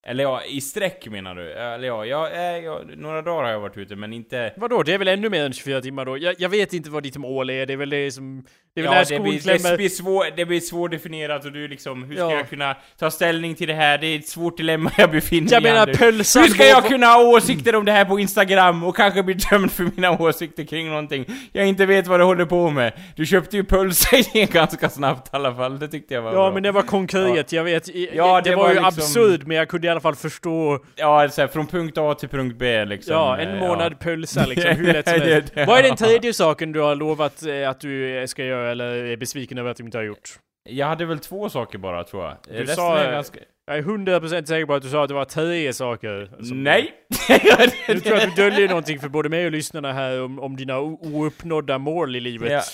Eller 0.06 0.24
ja, 0.24 0.42
i 0.44 0.60
sträck 0.60 1.06
menar 1.08 1.34
du? 1.34 1.52
Eller 1.52 1.88
ja, 1.88 2.06
jag, 2.06 2.32
eh, 2.32 2.64
jag, 2.64 2.96
några 2.98 3.22
dagar 3.22 3.42
har 3.44 3.50
jag 3.50 3.60
varit 3.60 3.76
ute, 3.76 3.96
men 3.96 4.12
inte... 4.12 4.52
Vadå, 4.56 4.82
det 4.82 4.94
är 4.94 4.98
väl 4.98 5.08
ännu 5.08 5.30
mer 5.30 5.44
än 5.44 5.52
24 5.52 5.80
timmar 5.80 6.04
då? 6.04 6.18
Jag, 6.18 6.34
jag 6.38 6.48
vet 6.48 6.72
inte 6.72 6.90
vad 6.90 7.02
ditt 7.02 7.16
mål 7.16 7.50
är, 7.50 7.66
det 7.66 7.72
är 7.72 7.76
väl 7.76 7.90
det 7.90 8.10
som... 8.12 8.46
Det 8.74 8.80
är 8.80 8.84
väl 8.84 8.92
Ja, 8.92 8.98
där 9.04 9.16
det 9.16 9.20
blir, 9.20 9.70
det, 9.70 9.76
blir 9.76 9.88
svår, 9.88 10.26
det 10.36 10.44
blir 10.44 10.60
svårdefinierat 10.60 11.44
och 11.44 11.52
du 11.52 11.68
liksom, 11.68 12.02
hur 12.02 12.14
ska 12.14 12.24
Ja. 12.24 12.32
jag 12.32 12.48
kunna 12.48 12.76
ta 12.98 13.10
ställning 13.10 13.54
till 13.54 13.68
det 13.68 13.74
här? 13.74 13.98
Det 13.98 14.06
är 14.06 14.18
ett 14.18 14.28
svårt 14.28 14.56
dilemma 14.56 14.90
jag 14.98 15.10
befinner 15.10 15.52
Jag 15.52 15.62
mig 15.62 15.70
i 15.70 15.74
menar 15.74 15.86
nu. 15.86 15.94
pölsan 15.94 16.42
Hur 16.42 16.50
ska 16.50 16.66
jag 16.66 16.84
kunna 16.88 17.06
ha 17.06 17.22
åsikter 17.24 17.74
om 17.74 17.84
det 17.84 17.92
här 17.92 18.04
på 18.04 18.18
Instagram 18.18 18.84
och 18.84 18.96
kanske 18.96 19.22
bli 19.22 19.34
dömd 19.34 19.72
för 19.72 19.90
mina 19.96 20.10
åsikter 20.22 20.64
kring 20.64 20.88
någonting 20.88 21.24
jag 21.52 21.66
inte 21.66 21.86
vet 21.86 22.06
vad 22.06 22.20
du 22.20 22.24
håller 22.24 22.44
på 22.44 22.70
med? 22.70 22.92
Du 23.16 23.26
köpte 23.26 23.56
ju 23.56 23.64
pölsa 23.64 24.16
ganska 24.52 24.88
snabbt 24.88 25.26
i 25.26 25.30
alla 25.36 25.54
fall, 25.54 25.78
det 25.78 25.88
tyckte 25.88 26.14
jag 26.14 26.22
var 26.22 26.30
Ja 26.30 26.34
bra. 26.36 26.50
men 26.50 26.62
det 26.62 26.72
var 26.72 26.82
konkret, 26.82 27.52
jag 27.52 27.64
vet. 27.64 27.88
Ja, 28.12 28.40
det, 28.40 28.50
det 28.50 28.56
var, 28.56 28.62
var 28.62 28.68
ju 28.68 28.74
liksom- 28.74 28.86
absurd, 28.98 29.46
men 29.46 29.56
jag 29.56 29.68
kunde 29.68 29.86
i 29.86 29.90
alla 29.90 30.00
fall 30.00 30.14
förstå. 30.14 30.78
Ja, 30.96 31.28
så 31.28 31.40
här, 31.40 31.48
från 31.48 31.66
punkt 31.66 31.98
A 31.98 32.14
till 32.14 32.28
punkt 32.28 32.56
B 32.58 32.84
liksom. 32.84 33.12
Ja, 33.14 33.38
en 33.38 33.48
ja. 33.48 33.68
månad 33.68 33.98
pölsa 34.00 34.46
liksom, 34.46 34.70
hur 34.76 34.92
lätt 34.92 35.08
som 35.08 35.20
helst. 35.20 35.52
Vad 35.66 35.78
är 35.78 35.82
den 35.82 35.96
tredje 35.96 36.34
saken 36.34 36.72
du 36.72 36.80
har 36.80 36.94
lovat 36.96 37.42
eh, 37.46 37.70
att 37.70 37.80
du 37.80 38.24
ska 38.28 38.44
göra, 38.44 38.63
eller 38.64 38.86
är 39.04 39.16
besviken 39.16 39.58
över 39.58 39.70
att 39.70 39.76
du 39.76 39.84
inte 39.84 39.98
har 39.98 40.04
gjort? 40.04 40.38
Jag 40.68 40.86
hade 40.86 41.04
väl 41.04 41.18
två 41.18 41.48
saker 41.48 41.78
bara, 41.78 42.04
tror 42.04 42.24
jag. 42.24 42.36
Du 42.48 42.52
Resten 42.52 42.76
sa, 42.76 42.98
är 42.98 43.06
eh, 43.08 43.12
ganska... 43.12 43.38
Jag 43.66 43.78
är 43.78 43.82
100% 43.82 44.44
säker 44.44 44.66
på 44.66 44.74
att 44.74 44.82
du 44.82 44.88
sa 44.88 45.02
att 45.02 45.08
det 45.08 45.14
var 45.14 45.24
tre 45.24 45.72
saker. 45.72 46.30
Nej! 46.54 46.92
Nu 47.88 48.00
tror 48.00 48.16
jag 48.18 48.28
att 48.28 48.36
du 48.36 48.42
döljer 48.42 48.68
någonting 48.68 48.98
för 48.98 49.08
både 49.08 49.28
mig 49.28 49.46
och 49.46 49.52
lyssnarna 49.52 49.92
här 49.92 50.22
om, 50.22 50.38
om 50.40 50.56
dina 50.56 50.78
ouppnådda 50.80 51.78
mål 51.78 52.16
i 52.16 52.20
livet. 52.20 52.64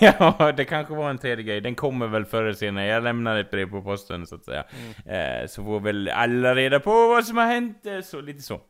Ja, 0.00 0.14
ja, 0.38 0.52
det 0.56 0.64
kanske 0.64 0.94
var 0.94 1.10
en 1.10 1.18
tredje 1.18 1.44
grej. 1.44 1.60
Den 1.60 1.74
kommer 1.74 2.06
väl 2.06 2.24
förr 2.24 2.42
eller 2.42 2.52
senare. 2.52 2.86
Jag 2.86 3.02
lämnar 3.02 3.36
ett 3.36 3.50
brev 3.50 3.70
på 3.70 3.82
posten 3.82 4.26
så 4.26 4.34
att 4.34 4.44
säga. 4.44 4.64
Mm. 5.06 5.40
Eh, 5.42 5.46
så 5.46 5.64
får 5.64 5.80
väl 5.80 6.08
alla 6.08 6.54
reda 6.54 6.80
på 6.80 6.90
vad 6.90 7.24
som 7.24 7.36
har 7.36 7.46
hänt. 7.46 7.86
eh, 7.86 8.00
Så, 8.00 8.20
lite 8.20 8.42
så. 8.42 8.60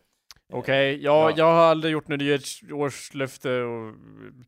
Okej, 0.53 0.99
ja, 1.03 1.31
Ja. 1.31 1.35
jag 1.37 1.45
har 1.45 1.63
aldrig 1.65 1.93
gjort 1.93 2.09
nyårslöfte 2.09 3.51
och 3.63 3.95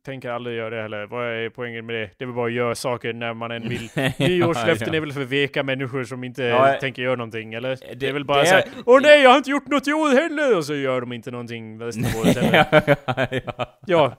tänker 0.05 0.29
aldrig 0.29 0.57
göra 0.57 0.69
det 0.75 0.81
heller. 0.81 1.05
Vad 1.05 1.25
är 1.27 1.49
poängen 1.49 1.85
med 1.85 1.95
det? 1.95 2.09
Det 2.17 2.23
är 2.23 2.25
väl 2.25 2.35
bara 2.35 2.45
att 2.47 2.53
göra 2.53 2.75
saker 2.75 3.13
när 3.13 3.33
man 3.33 3.51
än 3.51 3.69
vill. 3.69 3.89
Nyårslöften 4.19 4.87
Ja, 4.87 4.93
ja. 4.93 4.95
är 4.95 4.99
väl 5.01 5.11
för 5.13 5.23
veka 5.23 5.63
människor 5.63 6.03
som 6.03 6.23
inte 6.23 6.43
Ja, 6.43 6.77
tänker 6.81 7.01
göra 7.01 7.15
någonting, 7.15 7.53
eller? 7.53 7.69
Det, 7.69 7.95
det- 7.95 8.07
är 8.07 8.13
väl 8.13 8.25
bara 8.25 8.45
såhär 8.45 8.61
är- 8.61 8.67
Åh 8.85 8.99
nej, 9.01 9.21
jag 9.23 9.29
har 9.29 9.37
inte 9.37 9.49
gjort 9.51 9.67
något 9.67 9.87
i 9.87 9.93
år 9.93 10.09
heller! 10.21 10.57
Och 10.57 10.65
så 10.65 10.75
gör 10.75 11.01
de 11.01 11.13
inte 11.13 11.31
någonting 11.31 11.81
resten 11.81 12.05
av 12.05 12.21
året 12.21 12.37
heller. 12.37 12.95
ja, 13.85 14.15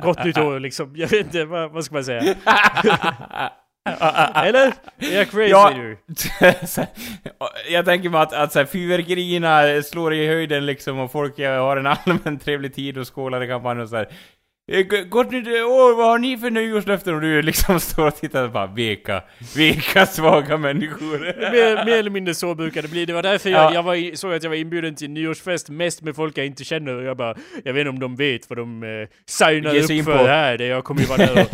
gott 0.00 0.24
nytt 0.24 0.38
år 0.38 0.60
liksom. 0.60 0.92
Jag 0.96 1.08
vet 1.08 1.20
inte, 1.26 1.44
vad, 1.44 1.70
vad 1.72 1.84
ska 1.84 1.94
man 1.94 2.04
säga? 2.04 2.34
eller? 3.88 4.72
Är 4.98 5.16
jag 5.16 5.30
crazy 5.30 5.50
Ja. 5.50 5.72
nu? 5.76 5.96
Jag 7.70 7.84
tänker 7.84 8.08
mig 8.08 8.20
att, 8.20 8.32
att 8.32 8.52
så 8.52 8.58
här, 8.58 8.66
fyrverkerierna 8.66 9.82
slår 9.82 10.14
i 10.14 10.26
höjden 10.26 10.66
liksom 10.66 10.98
och 10.98 11.12
folk 11.12 11.38
har 11.38 11.76
en 11.76 11.86
allmän 11.86 12.38
trevlig 12.38 12.74
tid 12.74 12.98
och 12.98 13.14
skålar 13.14 13.42
i 13.44 13.48
kampanjen 13.48 13.82
och 13.82 13.88
så 13.88 13.96
här. 13.96 14.08
Gott 15.08 15.30
nytt 15.30 15.46
år, 15.48 15.94
vad 15.96 16.06
har 16.06 16.18
ni 16.18 16.36
för 16.38 16.50
nyårslöften? 16.50 17.14
Och 17.14 17.20
du 17.20 17.42
liksom 17.42 17.80
står 17.80 18.06
och 18.06 18.16
tittar 18.16 18.44
och 18.44 18.50
bara 18.50 18.66
veka, 18.66 19.22
veka 19.56 20.06
svaga 20.06 20.56
människor. 20.56 21.18
Mer, 21.52 21.84
mer 21.84 21.92
eller 21.98 22.10
mindre 22.10 22.34
så 22.34 22.54
brukar 22.54 22.82
det 22.82 22.88
bli. 22.88 23.04
Det 23.04 23.12
var 23.12 23.22
därför 23.22 23.50
Ja. 23.50 23.62
jag, 23.62 23.74
jag 23.74 23.82
var 23.82 24.16
såg 24.16 24.34
att 24.34 24.42
jag 24.42 24.50
var 24.50 24.56
inbjuden 24.56 24.94
till 24.94 25.10
nyårsfest 25.10 25.68
mest 25.70 26.02
med 26.02 26.16
folk 26.16 26.38
jag 26.38 26.46
inte 26.46 26.64
känner. 26.64 26.94
Och 26.96 27.02
jag 27.04 27.16
bara, 27.16 27.34
jag 27.64 27.72
vet 27.72 27.80
inte 27.80 27.90
om 27.90 27.98
de 28.00 28.16
vet 28.16 28.50
vad 28.50 28.58
de 28.58 28.82
eh, 28.82 28.88
signar 29.26 29.76
upp 29.76 29.90
in 29.90 30.04
för 30.04 30.18
på. 30.18 30.24
här. 30.24 30.58
Det 30.58 30.66
jag 30.66 30.84
kommer 30.84 31.00
ju 31.00 31.06
vara 31.06 31.18
där 31.18 31.46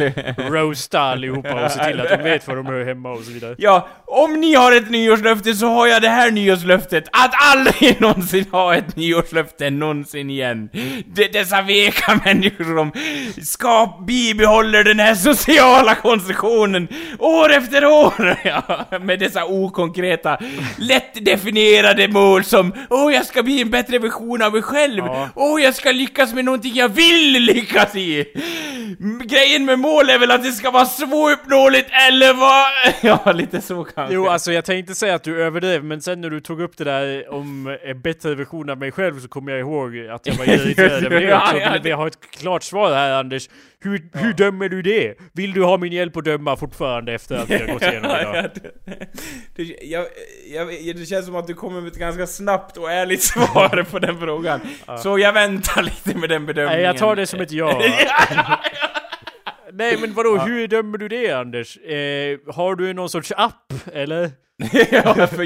och 0.46 0.52
roasta 0.52 1.00
allihopa 1.00 1.64
och 1.64 1.70
se 1.70 1.84
till 1.84 2.00
att 2.00 2.08
de 2.08 2.16
vet 2.24 2.48
vad 2.48 2.56
de 2.56 2.66
hör 2.66 2.84
hemma 2.84 3.10
och 3.12 3.20
så 3.20 3.32
vidare. 3.32 3.54
Ja, 3.58 3.88
om 4.04 4.40
ni 4.40 4.54
har 4.54 4.72
ett 4.72 4.90
nyårslöfte 4.90 5.54
så 5.54 5.66
har 5.66 5.86
jag 5.86 6.02
det 6.02 6.08
här 6.08 6.30
nyårslöftet 6.30 7.04
att 7.12 7.32
aldrig 7.54 8.00
någonsin 8.00 8.44
ha 8.50 8.74
ett 8.74 8.96
nyårslöfte 8.96 9.70
någonsin 9.70 10.30
igen. 10.30 10.68
D 11.06 11.28
dessa 11.32 11.62
veka 11.62 12.20
människor 12.24 12.64
som 12.64 12.92
ska 13.42 13.98
bibehåller 14.06 14.84
den 14.84 14.98
här 15.00 15.14
sociala 15.14 15.94
konstruktionen 15.94 16.88
år 17.18 17.52
efter 17.52 17.84
år. 17.84 18.36
Ja, 18.44 18.84
med 19.00 19.18
dessa 19.18 19.44
okonkreta, 19.44 20.38
lätt 20.78 21.24
definierade 21.24 22.08
mål 22.08 22.44
som 22.44 22.72
Åh, 22.90 23.14
jag 23.14 23.26
ska 23.26 23.42
bli 23.42 23.60
en 23.62 23.70
bättre 23.70 23.98
version 23.98 24.42
av 24.42 24.52
mig 24.52 24.62
själv. 24.62 25.04
Ja. 25.06 25.28
Åh, 25.34 25.62
jag 25.62 25.74
ska 25.74 25.92
lyckas 25.92 26.34
med 26.34 26.44
någonting 26.44 26.74
jag 26.74 26.88
vill 26.88 27.32
lyckas 27.32 27.96
i. 27.96 28.24
Grejen 29.24 29.64
med 29.64 29.78
mål 29.78 30.10
är 30.10 30.18
väl 30.18 30.30
att 30.30 30.42
det 30.42 30.52
ska 30.52 30.70
vara 30.70 30.86
svåruppnåeligt 30.86 31.90
eller 32.08 32.34
vad? 32.34 32.70
Ja, 33.24 33.32
lite 33.32 33.60
så 33.60 33.84
kanske. 33.84 34.14
Jo, 34.14 34.28
alltså 34.28 34.52
jag 34.52 34.64
tänkte 34.64 34.94
säga 34.94 35.14
att 35.14 35.22
du 35.24 35.42
överdrev, 35.42 35.84
men 35.84 36.02
sen 36.02 36.20
när 36.20 36.30
du 36.30 36.40
tog 36.40 36.60
upp 36.60 36.76
det 36.76 36.84
där 36.84 37.32
om 37.34 37.76
en 37.84 38.00
bättre 38.00 38.34
version 38.34 38.70
av 38.70 38.78
mig 38.78 38.92
själv 38.92 39.20
så 39.20 39.28
kom 39.28 39.48
jag 39.48 39.58
ihåg 39.58 39.98
att 39.98 40.26
jag 40.26 40.34
var 40.34 40.44
irriterad 40.48 41.04
över 41.04 41.20
det 41.20 41.34
också. 41.36 41.56
Ja, 41.56 41.62
ja, 41.62 41.72
Vill 41.72 41.82
vi 41.82 41.92
ha 41.92 42.06
ett 42.06 42.18
klart 42.30 42.62
svar 42.62 42.89
här 42.94 43.12
Anders? 43.12 43.48
Hur, 43.80 44.08
hur 44.12 44.32
dömer 44.32 44.68
du 44.68 44.82
det? 44.82 45.14
Vill 45.32 45.52
du 45.52 45.62
ha 45.64 45.76
min 45.78 45.92
hjälp 45.92 46.16
att 46.16 46.24
döma 46.24 46.56
fortfarande 46.56 47.12
efter 47.12 47.36
att 47.36 47.50
vi 47.50 47.58
har 47.58 47.66
gått 47.66 47.82
igenom 47.82 48.10
Ja, 48.10 48.20
idag? 48.20 48.50
ja, 48.84 48.92
det, 49.56 49.62
jag, 49.82 50.06
jag, 50.54 50.96
det 50.96 51.06
känns 51.06 51.26
som 51.26 51.36
att 51.36 51.46
du 51.46 51.54
kommer 51.54 51.80
med 51.80 51.92
ett 51.92 51.98
ganska 51.98 52.26
snabbt 52.26 52.76
och 52.76 52.92
ärligt 52.92 53.22
svar 53.22 53.86
på 53.90 53.98
den 53.98 54.18
frågan. 54.18 54.60
Så 55.02 55.18
jag 55.18 55.32
väntar 55.32 55.82
lite 55.82 56.18
med 56.18 56.28
den 56.28 56.46
bedömningen. 56.46 56.78
Nej, 56.78 56.86
jag 56.86 56.98
tar 56.98 57.16
det 57.16 57.26
som 57.26 57.40
ett 57.40 57.52
ja. 57.52 57.82
ja. 58.30 58.60
Nej 59.72 59.96
men 60.00 60.14
vadå, 60.14 60.38
hur 60.38 60.68
dömer 60.68 60.98
du 60.98 61.08
det 61.08 61.30
Anders? 61.32 61.76
Eh, 61.76 62.38
har 62.54 62.74
du 62.74 62.92
någon 62.92 63.10
sorts 63.10 63.32
app, 63.36 63.72
eller? 63.92 64.30
ja, 64.90 65.26
för, 65.26 65.42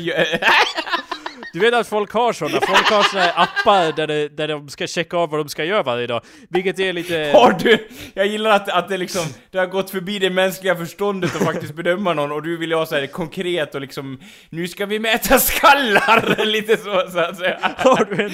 Du 1.55 1.61
vet 1.61 1.75
att 1.75 1.89
folk 1.89 2.13
har 2.13 2.33
sådana, 2.33 2.61
folk 2.61 2.91
har 2.91 3.03
sådana 3.03 3.31
appar 3.31 3.97
där, 3.97 4.07
det, 4.07 4.29
där 4.29 4.49
de 4.49 4.69
ska 4.69 4.87
checka 4.87 5.17
av 5.17 5.31
vad 5.31 5.41
de 5.41 5.49
ska 5.49 5.65
göra 5.65 5.83
varje 5.83 6.07
dag. 6.07 6.23
Vilket 6.51 6.79
är 6.79 6.93
lite... 6.93 7.31
Har 7.35 7.53
du, 7.53 7.89
jag 8.15 8.27
gillar 8.27 8.51
att, 8.51 8.69
att 8.69 8.89
det 8.89 8.97
liksom, 8.97 9.23
det 9.51 9.59
har 9.59 9.67
gått 9.67 9.91
förbi 9.91 10.19
det 10.19 10.31
mänskliga 10.31 10.77
förståndet 10.77 11.37
att 11.37 11.45
faktiskt 11.45 11.75
bedöma 11.75 12.15
någon 12.15 12.33
och 12.33 12.43
du 12.43 12.57
vill 12.57 12.73
ha 12.73 12.87
så 12.87 12.95
här 12.95 13.07
konkret 13.07 13.75
och 13.75 13.81
liksom 13.81 14.21
Nu 14.51 14.69
ska 14.69 14.87
vi 14.87 14.99
mäta 14.99 15.39
skallar! 15.39 16.45
Lite 16.55 16.77
så, 16.77 17.11
så 17.13 17.19
att 17.19 17.37
säga. 17.37 17.59
Har 17.77 18.05
du 18.05 18.23
en... 18.25 18.33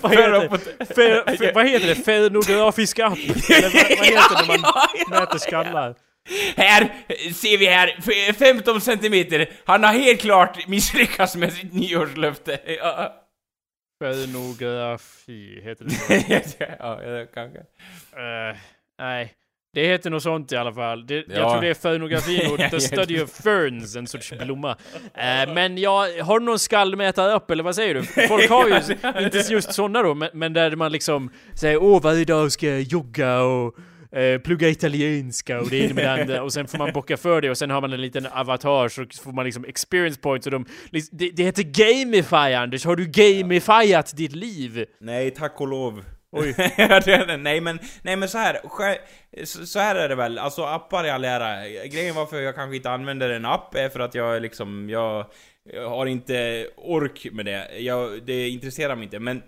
Vad 0.00 0.12
För 0.14 1.26
heter, 1.26 1.36
fe, 1.36 1.52
vad 1.54 1.68
heter 1.68 1.86
det? 1.86 1.94
Fenografisk 1.94 2.98
app? 2.98 3.18
Eller 3.18 3.62
vad, 3.62 3.98
vad 3.98 4.06
heter 4.06 4.36
det 4.36 4.46
när 4.46 4.58
man 5.12 5.20
mäter 5.20 5.38
skallar? 5.38 5.94
Här 6.56 6.90
ser 7.32 7.58
vi 7.58 7.66
här, 7.66 7.96
f- 7.98 8.36
15 8.36 8.80
centimeter. 8.80 9.50
Han 9.64 9.84
har 9.84 9.92
helt 9.92 10.20
klart 10.20 10.66
misslyckats 10.68 11.36
med 11.36 11.52
sitt 11.52 11.72
nyårslöfte. 11.74 12.58
Ja, 12.82 13.14
heter 15.64 15.84
det 15.84 15.90
så? 15.90 16.54
ja, 16.78 17.02
ja, 17.02 17.26
kanske. 17.34 17.58
Eh, 17.58 18.56
nej. 19.02 19.34
Det 19.72 19.86
heter 19.86 20.10
något 20.10 20.22
sånt 20.22 20.52
i 20.52 20.56
alla 20.56 20.72
fall. 20.72 21.06
Det, 21.06 21.14
Jag 21.14 21.24
Ja. 21.28 21.50
tror 21.52 21.60
det 21.62 21.68
är 21.68 21.74
fenografi 21.74 22.46
och 22.52 22.70
the 22.70 22.80
study 22.80 23.20
of 23.22 23.30
ferns, 23.42 23.96
en 23.96 24.06
sorts 24.06 24.32
blomma. 24.32 24.76
Eh, 25.14 25.52
men 25.54 25.78
jag 25.78 26.22
har 26.22 26.38
du 26.38 26.44
någon 26.46 26.58
skallmätare 26.58 27.32
upp 27.34 27.50
eller 27.50 27.62
vad 27.62 27.74
säger 27.74 27.94
du? 27.94 28.02
Folk 28.02 28.50
har 28.50 28.68
ju, 28.68 28.74
inte 29.24 29.38
just 29.52 29.72
sådana 29.74 30.02
då, 30.02 30.14
men, 30.14 30.28
men 30.32 30.52
där 30.52 30.76
man 30.76 30.92
liksom 30.92 31.30
säger 31.54 31.82
åh 31.82 32.02
varje 32.02 32.24
dag 32.24 32.52
ska 32.52 32.66
jag 32.66 32.80
jogga 32.82 33.40
och 33.40 33.74
eh, 34.12 34.40
plugga 34.40 34.68
italienska 34.68 35.60
och 35.60 35.70
det 35.70 35.78
ena 35.78 35.94
med 35.94 36.04
det 36.04 36.22
andra 36.22 36.42
och 36.42 36.52
sen 36.52 36.68
får 36.68 36.78
man 36.78 36.92
bocka 36.92 37.16
för 37.16 37.40
det 37.40 37.50
och 37.50 37.58
sen 37.58 37.70
har 37.70 37.80
man 37.80 37.92
en 37.92 38.00
liten 38.00 38.26
avatar 38.26 38.88
så 38.88 39.06
får 39.22 39.32
man 39.32 39.44
liksom 39.44 39.64
experience 39.64 40.20
points 40.20 40.46
och 40.46 40.50
de, 40.50 40.66
det, 40.90 41.30
det 41.30 41.42
heter 41.42 41.62
gamify 41.62 42.54
Anders, 42.54 42.84
har 42.84 42.96
du 42.96 43.06
gamifierat 43.06 44.16
ditt 44.16 44.32
liv? 44.32 44.84
Nej, 45.00 45.30
tack 45.30 45.60
och 45.60 45.68
lov. 45.68 46.04
Oj. 46.32 46.54
Nej 47.38 47.60
men, 47.60 47.78
nej 48.02 48.16
men 48.16 48.28
så 48.28 48.38
här, 48.38 48.60
så 49.44 49.78
här 49.78 49.94
är 49.94 50.08
det 50.08 50.14
väl, 50.14 50.38
alltså 50.38 50.62
appar 50.62 51.06
i 51.06 51.10
all 51.10 51.24
ära. 51.24 51.68
Grejen 51.68 52.14
varför 52.14 52.40
jag 52.40 52.54
kanske 52.54 52.76
inte 52.76 52.90
använder 52.90 53.30
en 53.30 53.44
app 53.44 53.74
är 53.74 53.88
för 53.88 54.00
att 54.00 54.14
jag 54.14 54.42
liksom, 54.42 54.90
jag, 54.90 55.26
jag 55.64 55.88
har 55.88 56.06
inte 56.06 56.66
ork 56.76 57.26
med 57.32 57.44
det. 57.44 57.78
Jag, 57.78 58.22
det 58.22 58.48
intresserar 58.48 58.96
mig 58.96 59.04
inte, 59.04 59.18
men 59.18 59.42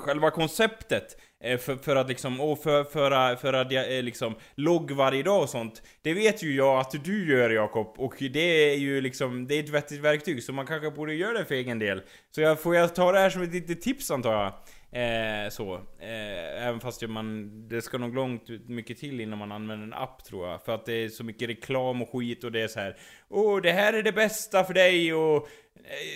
själva 0.00 0.30
konceptet 0.30 1.16
Eh, 1.44 1.58
för, 1.58 1.76
för 1.76 1.96
att 1.96 2.08
liksom, 2.08 2.40
och 2.40 2.62
för, 2.62 2.84
för, 2.84 3.36
för 3.36 3.52
att 3.52 3.72
eh, 3.72 4.02
liksom, 4.02 4.34
logg 4.54 4.90
varje 4.90 5.22
dag 5.22 5.42
och 5.42 5.48
sånt 5.48 5.82
Det 6.02 6.14
vet 6.14 6.42
ju 6.42 6.54
jag 6.54 6.80
att 6.80 7.04
du 7.04 7.32
gör 7.32 7.50
Jakob, 7.50 7.94
och 7.98 8.14
det 8.18 8.72
är 8.72 8.76
ju 8.76 9.00
liksom, 9.00 9.46
det 9.46 9.54
är 9.54 9.62
ett 9.62 9.68
vettigt 9.68 10.00
verktyg 10.00 10.42
så 10.42 10.52
man 10.52 10.66
kanske 10.66 10.90
borde 10.90 11.14
göra 11.14 11.38
det 11.38 11.44
för 11.44 11.54
egen 11.54 11.78
del. 11.78 12.02
Så 12.30 12.40
jag, 12.40 12.60
får 12.60 12.76
jag 12.76 12.94
ta 12.94 13.12
det 13.12 13.18
här 13.18 13.30
som 13.30 13.42
ett 13.42 13.52
litet 13.52 13.82
tips 13.82 14.10
antar 14.10 14.32
jag? 14.32 14.52
Eh, 14.92 15.48
så, 15.50 15.74
eh, 15.98 16.66
även 16.66 16.80
fast 16.80 17.08
man, 17.08 17.68
det 17.68 17.82
ska 17.82 17.98
nog 17.98 18.14
långt 18.14 18.68
mycket 18.68 18.98
till 18.98 19.20
innan 19.20 19.38
man 19.38 19.52
använder 19.52 19.86
en 19.86 19.94
app 19.94 20.24
tror 20.24 20.48
jag. 20.48 20.64
För 20.64 20.74
att 20.74 20.86
det 20.86 20.92
är 20.92 21.08
så 21.08 21.24
mycket 21.24 21.48
reklam 21.48 22.02
och 22.02 22.12
skit 22.12 22.44
och 22.44 22.52
det 22.52 22.60
är 22.60 22.68
så 22.68 22.80
här 22.80 22.96
Åh, 23.28 23.60
det 23.62 23.72
här 23.72 23.92
är 23.92 24.02
det 24.02 24.12
bästa 24.12 24.64
för 24.64 24.74
dig 24.74 25.14
och 25.14 25.48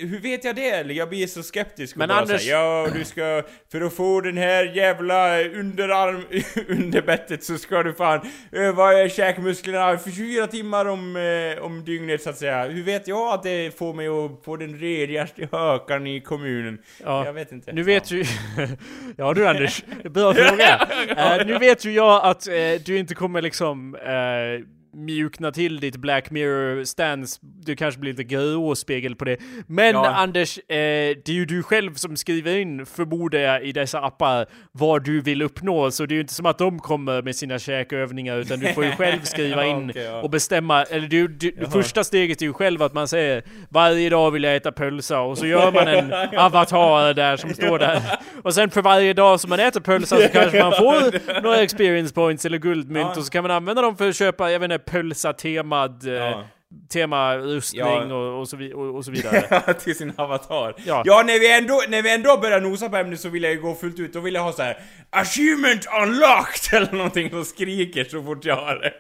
hur 0.01 0.21
vet 0.21 0.45
jag 0.45 0.57
det? 0.57 0.71
Eller 0.71 0.95
Jag 0.95 1.09
blir 1.09 1.27
så 1.27 1.43
skeptisk 1.43 1.95
och 1.95 1.99
Men 1.99 2.09
bara 2.09 2.19
Anders- 2.21 2.41
säger, 2.41 2.55
ja 2.57 2.89
du 2.95 3.05
ska, 3.05 3.43
för 3.73 3.81
att 3.81 3.93
få 3.95 4.21
den 4.21 4.37
här 4.37 4.65
jävla 4.65 5.43
underarm, 5.45 6.25
underbettet 6.69 7.45
så 7.45 7.59
ska 7.59 7.83
du 7.83 7.95
fan 7.95 8.21
öva 8.53 9.09
käkmusklerna 9.09 9.99
för 9.99 10.11
24 10.11 10.47
timmar 10.47 10.87
om, 10.87 11.17
eh, 11.17 11.65
om 11.65 11.85
dygnet 11.85 12.23
så 12.23 12.31
att 12.31 12.39
säga. 12.39 12.65
Hur 12.69 12.83
vet 12.83 13.09
jag 13.09 13.35
att 13.35 13.43
det 13.43 13.79
får 13.79 13.95
mig 13.95 14.09
att 14.09 14.45
få 14.45 14.57
den 14.57 14.79
redigaste 14.79 15.49
hökan 15.53 16.07
i 16.07 16.21
kommunen? 16.21 16.79
Ja. 17.05 17.25
Jag 17.27 17.33
vet 17.33 17.53
inte. 17.53 17.73
Nu 17.73 17.83
vet 17.83 18.11
ju... 18.11 18.25
ja 19.17 19.35
du 19.35 19.47
Anders, 19.49 19.85
bra 20.05 20.35
fråga. 20.35 20.89
Eh, 21.17 21.47
nu 21.47 21.59
vet 21.59 21.85
ju 21.85 21.93
jag 21.93 22.25
att 22.25 22.49
eh, 22.49 22.55
du 22.85 22.99
inte 22.99 23.15
kommer 23.15 23.43
liksom 23.43 23.95
eh, 23.95 24.67
mjukna 24.95 25.51
till 25.51 25.81
ditt 25.81 25.97
Black 25.97 26.31
Mirror 26.31 26.85
stance. 26.85 27.39
Du 27.43 27.77
kanske 27.77 28.01
blir 28.01 28.13
lite 28.13 28.25
gråspegel 28.25 29.17
på 29.17 29.25
det. 29.25 29.37
Men 29.67 29.95
Ja. 29.95 30.07
Anders, 30.07 30.59
eh, 30.59 30.65
det 30.69 31.29
är 31.29 31.33
ju 31.33 31.45
du 31.47 31.63
själv 31.63 31.95
som 31.95 32.17
skriver 32.17 32.57
in, 32.57 32.87
förmodar 32.87 33.39
jag, 33.39 33.65
i 33.65 33.73
dessa 33.73 34.01
appar 34.01 34.47
vad 34.73 35.05
du 35.05 35.21
vill 35.21 35.43
uppnå. 35.43 35.91
Så 35.91 36.07
det 36.07 36.13
är 36.13 36.17
ju 36.17 36.21
inte 36.21 36.35
som 36.35 36.47
att 36.47 36.59
de 36.59 36.79
kommer 36.79 37.23
med 37.23 37.37
sina 37.37 37.59
käkövningar 37.59 38.37
utan 38.39 38.61
du 38.61 38.73
får 38.73 38.85
ju 38.85 38.91
själv 38.91 39.21
skriva 39.23 39.65
Ja, 39.67 39.77
in 39.77 39.91
okej, 39.91 40.03
ja. 40.05 40.21
och 40.23 40.31
bestämma. 40.31 40.83
Eller 40.83 41.09
du, 41.09 41.29
du, 41.29 41.51
det 41.51 41.71
första 41.71 42.05
steget 42.05 42.43
är 42.43 42.47
ju 42.47 42.53
själv 42.53 42.83
att 42.83 42.95
man 42.95 43.09
säger 43.09 43.43
varje 43.69 44.11
dag 44.11 44.31
vill 44.31 44.45
jag 44.45 44.57
äta 44.57 44.73
pölsa 44.73 45.21
och 45.21 45.39
så 45.39 45.47
gör 45.47 45.73
man 45.73 45.89
en 45.89 46.13
avatar 46.39 47.15
där 47.15 47.37
som 47.37 47.55
står 47.55 47.79
där. 47.79 48.01
Och 48.43 48.55
sen 48.55 48.71
för 48.71 48.83
varje 48.83 49.13
dag 49.13 49.41
som 49.41 49.51
man 49.51 49.61
äter 49.61 49.81
pölsa 49.81 50.17
så 50.17 50.29
kanske 50.33 50.63
man 50.63 50.73
får 50.73 51.43
några 51.43 51.63
experience 51.63 52.15
points 52.15 52.45
eller 52.45 52.59
guldmynt 52.59 53.17
och 53.17 53.25
så 53.25 53.31
kan 53.31 53.43
man 53.43 53.51
använda 53.51 53.83
dem 53.83 53.97
för 53.97 54.09
att 54.09 54.17
köpa, 54.17 54.51
jag 54.51 54.61
vet 54.61 54.71
inte, 54.71 54.84
pölsa-temad 54.87 56.07
eh, 56.09 56.15
Ja. 56.15 56.45
temarustning 56.93 57.81
Ja. 57.81 58.15
och, 58.15 58.41
och, 58.41 58.49
så 58.49 58.57
vi, 58.57 58.73
och, 58.75 58.95
och 58.97 59.05
så 59.05 59.11
vidare. 59.17 59.75
till 59.75 59.95
sin 59.97 60.13
avatar. 60.17 60.75
Ja. 60.87 61.03
Ja, 61.07 61.23
när, 61.27 61.39
vi 61.41 61.53
ändå, 61.59 61.83
när 61.89 62.03
vi 62.03 62.15
ändå 62.15 62.37
börjar 62.37 62.61
nosa 62.61 62.89
på 62.89 62.97
ämnet 62.97 63.21
så 63.21 63.29
vill 63.29 63.43
jag 63.43 63.53
ju 63.53 63.61
gå 63.61 63.75
fullt 63.75 63.99
ut. 64.01 64.13
Då 64.13 64.21
vill 64.21 64.35
jag 64.35 64.43
ha 64.43 64.53
så 64.53 64.63
här 64.63 64.79
Achievement 65.11 65.87
unlocked! 66.03 66.73
Eller 66.83 66.93
någonting 66.93 67.31
som 67.31 67.45
skriker 67.45 68.05
så 68.05 68.23
fort 68.23 68.45
jag 68.45 68.57
har 68.57 68.75
det. 68.77 68.93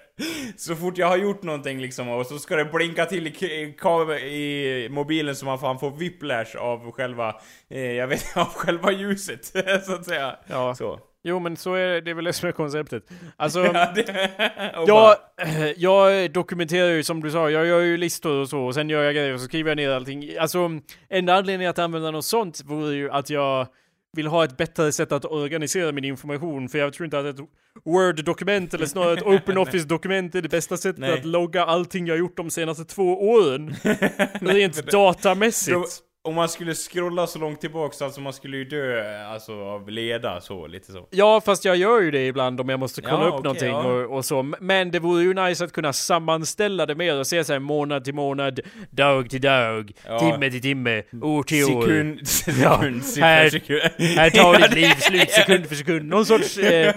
Så 0.56 0.76
fort 0.76 0.98
jag 0.98 1.06
har 1.06 1.16
gjort 1.16 1.42
någonting 1.42 1.80
liksom 1.80 2.08
och 2.08 2.26
så 2.26 2.38
ska 2.38 2.56
det 2.56 2.64
blinka 2.64 3.06
till 3.06 3.26
i, 3.26 3.32
i 4.24 4.88
mobilen 4.90 5.36
så 5.36 5.44
man 5.46 5.58
fan 5.58 5.78
får 5.78 5.90
whiplash 5.90 6.56
av 6.58 6.90
själva, 6.92 7.34
eh, 7.70 7.92
jag 7.92 8.06
vet 8.06 8.24
av 8.36 8.46
själva 8.46 8.92
ljuset 8.92 9.44
så 9.86 9.94
att 9.94 10.04
säga. 10.04 10.36
Ja. 10.46 10.74
Så. 10.74 10.98
Jo 11.26 11.38
men 11.38 11.56
så 11.56 11.74
är 11.74 11.86
det, 11.86 12.00
det 12.00 12.10
är 12.10 12.14
väl 12.14 12.24
det 12.24 12.32
som 12.32 12.48
är 12.48 12.52
konceptet. 12.52 13.02
Alltså, 13.36 13.64
Ja, 13.74 13.92
det, 13.94 14.34
jag, 14.86 15.16
jag 15.76 16.32
dokumenterar 16.32 16.88
ju 16.88 17.02
som 17.02 17.22
du 17.22 17.30
sa, 17.30 17.50
jag 17.50 17.66
gör 17.66 17.80
ju 17.80 17.96
listor 17.96 18.40
och 18.40 18.48
så, 18.48 18.60
och 18.60 18.74
sen 18.74 18.88
gör 18.90 19.02
jag 19.02 19.14
grejer 19.14 19.34
och 19.34 19.40
så 19.40 19.46
skriver 19.46 19.70
jag 19.70 19.76
ner 19.76 19.90
allting. 19.90 20.38
Alltså, 20.38 20.70
enda 21.08 21.34
anledningen 21.34 21.70
att 21.70 21.78
använda 21.78 22.10
något 22.10 22.24
sånt 22.24 22.62
vore 22.64 22.94
ju 22.94 23.10
att 23.10 23.30
jag 23.30 23.66
vill 24.16 24.26
ha 24.26 24.44
ett 24.44 24.56
bättre 24.56 24.92
sätt 24.92 25.12
att 25.12 25.24
organisera 25.24 25.92
min 25.92 26.04
information, 26.04 26.68
för 26.68 26.78
jag 26.78 26.92
tror 26.92 27.04
inte 27.04 27.18
att 27.18 27.26
ett 27.26 27.46
Word-dokument 27.84 28.74
eller 28.74 28.86
snarare 28.86 29.12
ett 29.12 29.22
Open 29.26 29.58
Office-dokument 29.58 30.34
är 30.34 30.42
det 30.42 30.48
bästa 30.48 30.76
sättet 30.76 30.98
Nej. 31.00 31.12
att 31.12 31.24
logga 31.24 31.64
allting 31.64 32.06
jag 32.06 32.18
gjort 32.18 32.36
de 32.36 32.50
senaste 32.50 32.84
två 32.84 33.30
åren. 33.30 33.74
Rent 34.40 34.86
datamässigt. 34.86 36.02
Om 36.26 36.34
man 36.34 36.48
skulle 36.48 36.74
scrolla 36.74 37.26
så 37.26 37.38
långt 37.38 37.60
tillbaks, 37.60 38.02
alltså 38.02 38.20
man 38.20 38.32
skulle 38.32 38.56
ju 38.56 38.64
dö 38.64 39.02
alltså 39.26 39.52
av 39.64 39.90
leda 39.90 40.40
så, 40.40 40.66
lite 40.66 40.92
så. 40.92 41.06
Ja, 41.10 41.40
fast 41.44 41.64
jag 41.64 41.76
gör 41.76 42.00
ju 42.00 42.10
det 42.10 42.26
ibland 42.26 42.60
om 42.60 42.68
jag 42.68 42.80
måste 42.80 43.02
kolla 43.02 43.12
Ja, 43.22 43.26
upp 43.28 43.34
okej, 43.34 43.42
någonting 43.42 43.68
ja. 43.68 44.04
och, 44.04 44.16
och 44.16 44.24
så. 44.24 44.42
Men 44.60 44.90
det 44.90 44.98
vore 44.98 45.22
ju 45.22 45.34
nice 45.34 45.64
att 45.64 45.72
kunna 45.72 45.92
sammanställa 45.92 46.86
det 46.86 46.94
mer 46.94 47.18
och 47.18 47.26
se 47.26 47.44
såhär 47.44 47.60
månad 47.60 48.04
till 48.04 48.14
månad, 48.14 48.60
dag 48.90 49.30
till 49.30 49.40
dag, 49.40 49.92
Ja. 50.08 50.18
timme 50.18 50.50
till 50.50 50.62
timme, 50.62 51.02
år 51.22 51.42
till 51.42 51.64
år. 51.64 51.82
Sekund, 51.82 52.20
Ja, 52.62 52.78
sekund, 52.78 53.04
siffra, 53.04 53.26
här- 53.26 53.48
sekund. 53.48 53.80
Här 53.98 54.30
tar 54.30 54.54
Ja, 54.60 54.66
ditt 54.66 54.74
liv 54.74 54.94
slut 54.98 55.30
sekund 55.30 55.66
för 55.66 55.74
sekund. 55.74 56.04
Någon 56.08 56.26
sorts 56.26 56.58
eh, 56.58 56.94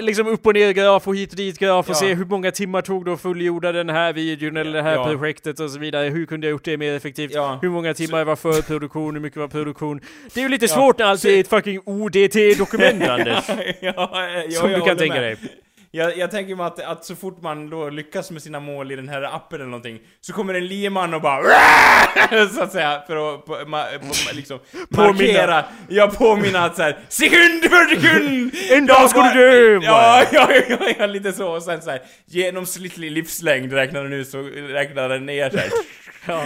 liksom 0.00 0.26
upp 0.26 0.46
och 0.46 0.54
ner 0.54 0.72
graf 0.72 1.08
och 1.08 1.16
hit 1.16 1.30
och 1.30 1.36
dit 1.36 1.58
graf 1.58 1.86
och 1.88 1.90
Ja. 1.94 2.00
se 2.00 2.14
hur 2.14 2.24
många 2.24 2.50
timmar 2.50 2.82
tog 2.82 3.04
det 3.04 3.12
att 3.12 3.20
fullgjorda 3.20 3.72
den 3.72 3.88
här 3.90 4.12
videon 4.12 4.56
eller 4.56 4.72
det 4.72 4.82
här 4.82 4.94
Ja. 4.94 5.04
projektet 5.04 5.60
och 5.60 5.70
så 5.70 5.78
vidare. 5.78 6.08
Hur 6.08 6.26
kunde 6.26 6.46
jag 6.46 6.50
gjort 6.52 6.64
det 6.64 6.76
mer 6.76 6.94
effektivt? 6.96 7.32
Ja. 7.34 7.58
Hur 7.62 7.70
många 7.70 7.94
timmar 7.94 8.31
var 8.32 8.52
för 8.52 8.62
produktion? 8.62 9.14
Hur 9.14 9.20
mycket 9.22 9.36
var 9.38 9.48
produktion? 9.48 10.00
Det 10.34 10.40
är 10.40 10.42
ju 10.42 10.48
lite 10.48 10.64
Ja. 10.66 10.74
svårt 10.74 10.98
när 10.98 11.06
allt 11.06 11.24
är 11.24 11.40
ett 11.40 11.48
fucking 11.48 11.80
ODT-dokument 11.86 13.02
Anders. 13.08 13.44
ja, 13.48 13.72
ja, 13.80 14.50
Som 14.50 14.70
jag 14.70 14.80
du 14.80 14.86
kan 14.86 14.96
tänka 14.96 15.14
med. 15.14 15.22
dig. 15.22 15.36
Jag, 15.94 16.16
jag 16.18 16.30
tänker 16.30 16.54
mig 16.56 16.66
att, 16.66 16.80
att 16.80 17.04
så 17.04 17.16
fort 17.16 17.42
man 17.42 17.70
då 17.70 17.90
lyckas 17.90 18.30
med 18.30 18.42
sina 18.42 18.60
mål 18.60 18.92
i 18.92 18.96
den 18.96 19.08
här 19.08 19.22
appen 19.22 19.60
eller 19.60 19.70
någonting 19.70 19.98
Så 20.20 20.32
kommer 20.32 20.54
en 20.54 20.66
lieman 20.66 21.14
och 21.14 21.20
bara 21.20 21.42
Så 22.54 22.62
att 22.62 22.72
säga, 22.72 23.02
för 23.06 23.34
att 23.34 23.46
på, 23.46 23.58
ma, 23.66 23.84
på, 24.00 24.34
liksom 24.36 24.58
markera 24.88 25.64
Ja, 25.88 26.06
påminna 26.18 26.64
att 26.64 26.76
såhär 26.76 26.98
Sekund 27.08 27.62
för 27.64 27.94
sekund! 27.96 28.54
En 28.70 28.86
dag 28.86 29.10
ska 29.10 29.22
du 29.22 29.40
dö! 29.40 29.78
Ja, 29.86 30.24
ja, 30.32 30.48
ja, 30.68 30.76
ja, 30.98 31.06
lite 31.06 31.32
så 31.32 31.48
och 31.52 31.62
sen 31.62 31.82
såhär 31.82 32.00
Genomsnittlig 32.26 33.10
livslängd 33.12 33.72
räknar 33.72 34.02
den 34.02 34.12
ut 34.12 34.28
så 34.28 34.42
räknar 34.68 35.08
den 35.08 35.26
ner 35.26 35.50
såhär 35.50 35.68
Ja. 36.26 36.44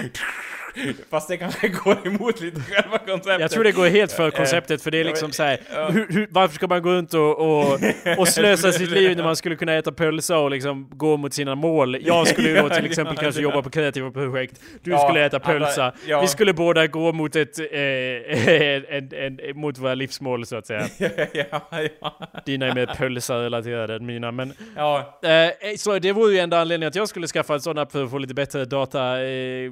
Fast 1.11 1.29
det 1.29 1.37
kanske 1.37 1.69
går 1.69 2.07
emot 2.07 2.41
lite 2.41 2.61
själva 2.61 2.99
konceptet 2.99 3.41
Jag 3.41 3.51
tror 3.51 3.65
det 3.65 3.73
går 3.73 3.87
helt 3.87 4.13
för 4.13 4.31
konceptet 4.31 4.83
för 4.83 4.91
det 4.91 5.01
är 5.01 5.05
liksom 5.05 5.33
såhär, 5.33 5.59
hur, 5.93 6.07
hur, 6.13 6.29
varför 6.31 6.55
ska 6.55 6.67
man 6.67 6.83
gå 6.83 6.91
runt 6.91 7.15
och, 7.15 7.39
och, 7.39 7.81
och 8.19 8.29
slösa 8.29 8.73
sitt 8.73 8.91
liv 8.91 9.17
när 9.17 9.25
man 9.25 9.37
skulle 9.37 9.57
kunna 9.57 9.75
äta 9.75 9.93
pölsa 9.93 10.39
och 10.39 10.51
liksom 10.51 10.89
gå 10.91 11.17
mot 11.17 11.35
sina 11.35 11.55
mål? 11.55 11.99
Jag 12.01 12.29
skulle 12.29 12.49
ju 12.49 12.57
då 12.57 12.69
till 12.69 12.87
exempel 12.91 13.17
kanske 13.17 13.43
jobba 13.43 13.63
på 13.63 13.71
kreativa 13.71 14.11
projekt, 14.11 14.61
du 14.83 14.91
Ja, 14.91 14.99
skulle 14.99 15.25
äta 15.25 15.41
pölsa, 15.41 15.93
ja. 16.07 16.21
vi 16.21 16.27
skulle 16.27 16.53
båda 16.53 16.87
gå 16.87 17.13
mot 17.13 17.37
ett, 17.37 17.59
eh, 17.59 17.67
en, 17.69 18.85
en, 19.13 19.41
en, 19.41 19.61
mot 19.61 19.79
våra 19.79 19.95
livsmål 19.95 20.47
så 20.47 20.57
att 20.57 20.67
säga. 20.67 20.87
ja, 21.33 21.69
ja, 22.01 22.43
Dina 22.47 22.67
är 22.67 22.75
mer 22.75 22.87
pölsa-relaterade 22.87 23.95
än 23.95 24.07
mina 24.07 24.33
men 24.33 24.53
ja. 24.77 25.21
Eh, 25.23 25.77
så 25.77 25.99
det 25.99 26.13
vore 26.13 26.33
ju 26.33 26.39
enda 26.39 26.61
anledningen 26.61 26.89
att 26.89 26.95
jag 26.95 27.09
skulle 27.09 27.27
skaffa 27.27 27.55
en 27.55 27.61
sån 27.61 27.79
app 27.79 27.93
för 27.93 28.05
att 28.05 28.11
få 28.11 28.19
lite 28.19 28.35
bättre 28.35 28.65
data 28.65 29.23
eh, 29.23 29.71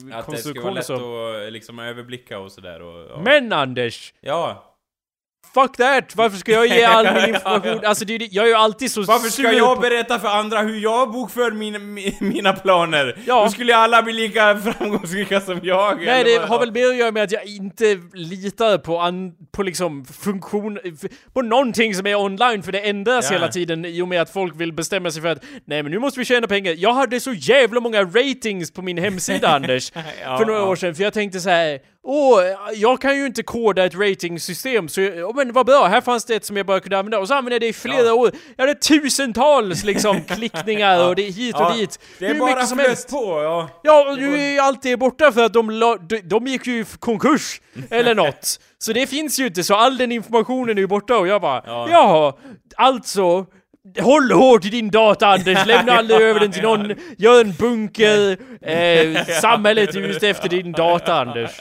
också... 0.94 1.06
och 1.06 1.34
lätt 1.34 1.46
att 1.46 1.52
liksom 1.52 1.78
överblicka 1.78 2.38
och 2.38 2.52
sådär 2.52 2.82
och... 2.82 3.10
Ja. 3.10 3.22
Men 3.24 3.52
Anders! 3.52 4.14
ja. 4.20 4.73
Fuck 5.54 5.76
that! 5.76 6.16
Varför 6.16 6.36
ska 6.38 6.52
jag 6.52 6.66
ge 6.66 6.84
all 6.84 7.14
min 7.14 7.34
information? 7.34 7.80
Alltså 7.84 8.04
det, 8.04 8.12
ju- 8.12 8.28
jag 8.30 8.44
är 8.44 8.48
ju 8.48 8.54
alltid 8.54 8.90
så 8.90 9.02
Varför 9.02 9.28
ska 9.28 9.52
jag 9.52 9.80
berätta 9.80 10.18
för 10.18 10.28
andra 10.28 10.58
hur 10.60 10.80
jag 10.80 11.12
bokför 11.12 11.50
mina, 11.50 11.78
mi- 11.78 12.14
mina 12.20 12.52
planer? 12.52 13.18
Ja. 13.26 13.44
Då 13.44 13.50
skulle 13.50 13.76
alla 13.76 14.02
bli 14.02 14.12
lika 14.12 14.56
framgångsrika 14.58 15.40
som 15.40 15.60
jag. 15.62 16.04
Nej, 16.04 16.24
det 16.24 16.36
har 16.46 16.58
väl 16.58 16.72
mer 16.72 16.86
att 16.88 16.96
göra 16.96 17.10
med 17.12 17.22
att 17.22 17.32
jag 17.32 17.44
inte 17.46 17.98
litar 18.12 18.78
på, 18.78 19.00
an, 19.00 19.32
på 19.52 19.62
liksom 19.62 20.04
funktion, 20.04 20.78
på 21.32 21.42
någonting 21.42 21.94
som 21.94 22.06
är 22.06 22.14
online 22.14 22.62
för 22.62 22.72
det 22.72 22.80
ändras 22.80 23.24
Ja. 23.30 23.32
hela 23.32 23.48
tiden 23.48 23.84
i 23.84 24.02
och 24.02 24.08
med 24.08 24.22
att 24.22 24.30
folk 24.30 24.60
vill 24.60 24.72
bestämma 24.72 25.10
sig 25.10 25.22
för 25.22 25.28
att 25.28 25.44
nej 25.64 25.82
men 25.82 25.92
nu 25.92 25.98
måste 25.98 26.18
vi 26.20 26.24
tjäna 26.24 26.46
pengar. 26.46 26.74
Jag 26.78 26.94
hade 26.94 27.20
så 27.20 27.32
jävla 27.32 27.80
många 27.80 28.02
ratings 28.02 28.70
på 28.72 28.82
min 28.82 28.98
hemsida 28.98 29.48
Anders, 29.54 29.92
Ja, 30.24 30.38
för 30.38 30.44
några 30.44 30.64
år 30.64 30.76
sedan, 30.76 30.94
för 30.94 31.02
jag 31.04 31.12
tänkte 31.12 31.40
så 31.40 31.50
här. 31.50 31.78
Åh, 32.06 32.40
jag 32.74 33.00
kan 33.00 33.16
ju 33.16 33.26
inte 33.26 33.42
koda 33.42 33.84
ett 33.84 33.94
ratingsystem, 33.94 34.88
så 34.88 35.00
jag, 35.00 35.30
oh, 35.30 35.36
men 35.36 35.52
vad 35.52 35.66
bra, 35.66 35.84
här 35.86 36.00
fanns 36.00 36.24
det 36.24 36.34
ett 36.34 36.44
som 36.44 36.56
jag 36.56 36.66
bara 36.66 36.80
kunde 36.80 36.98
använda, 36.98 37.18
och 37.18 37.28
så 37.28 37.34
använde 37.34 37.54
jag 37.54 37.60
det 37.60 37.66
i 37.68 37.72
flera 37.72 38.06
Ja. 38.06 38.12
år. 38.14 38.30
Jag 38.56 38.66
hade 38.66 38.78
tusentals 38.80 39.84
liksom 39.84 40.20
klickningar 40.28 41.08
och 41.08 41.16
det 41.16 41.22
hit 41.22 41.54
och 41.54 41.60
Ja, 41.60 41.74
dit. 41.74 41.98
Det 42.18 42.26
är 42.26 42.32
Hur 42.34 42.40
bara 42.40 42.66
som 42.66 42.78
helst. 42.78 43.10
på, 43.10 43.42
ja. 43.42 43.68
Ja, 43.82 44.10
och 44.10 44.18
nu 44.18 44.34
är 44.38 44.50
ju 44.52 44.58
allt 44.58 44.82
det 44.82 44.96
borta 44.96 45.32
för 45.32 45.44
att 45.44 45.52
de, 45.52 45.70
la, 45.70 45.96
de, 45.96 46.20
de 46.20 46.46
gick 46.46 46.66
ju 46.66 46.80
i 46.80 46.84
konkurs, 46.98 47.60
eller 47.90 48.14
något. 48.14 48.60
Så 48.78 48.92
det 48.92 49.06
finns 49.06 49.38
ju 49.40 49.46
inte, 49.46 49.64
så 49.64 49.74
all 49.74 49.96
den 49.98 50.12
informationen 50.12 50.76
är 50.78 50.80
ju 50.82 50.86
borta 50.86 51.16
och 51.18 51.28
jag 51.28 51.40
bara, 51.42 51.62
Ja. 51.66 51.88
jaha, 51.90 52.32
alltså, 52.76 53.46
håll 54.00 54.30
hårt 54.32 54.64
i 54.64 54.70
din 54.70 54.90
data 54.90 55.26
Anders, 55.26 55.66
lämna 55.66 55.92
aldrig 55.92 56.20
över 56.20 56.40
den 56.40 56.52
till 56.52 56.62
någon, 56.62 56.94
gör 57.18 57.40
en 57.40 57.52
bunker, 57.52 58.36
eh, 58.62 59.24
samhället 59.40 59.94
är 59.94 60.00
ute 60.00 60.28
efter 60.28 60.48
din 60.48 60.72
data 60.72 61.14
Anders. 61.14 61.60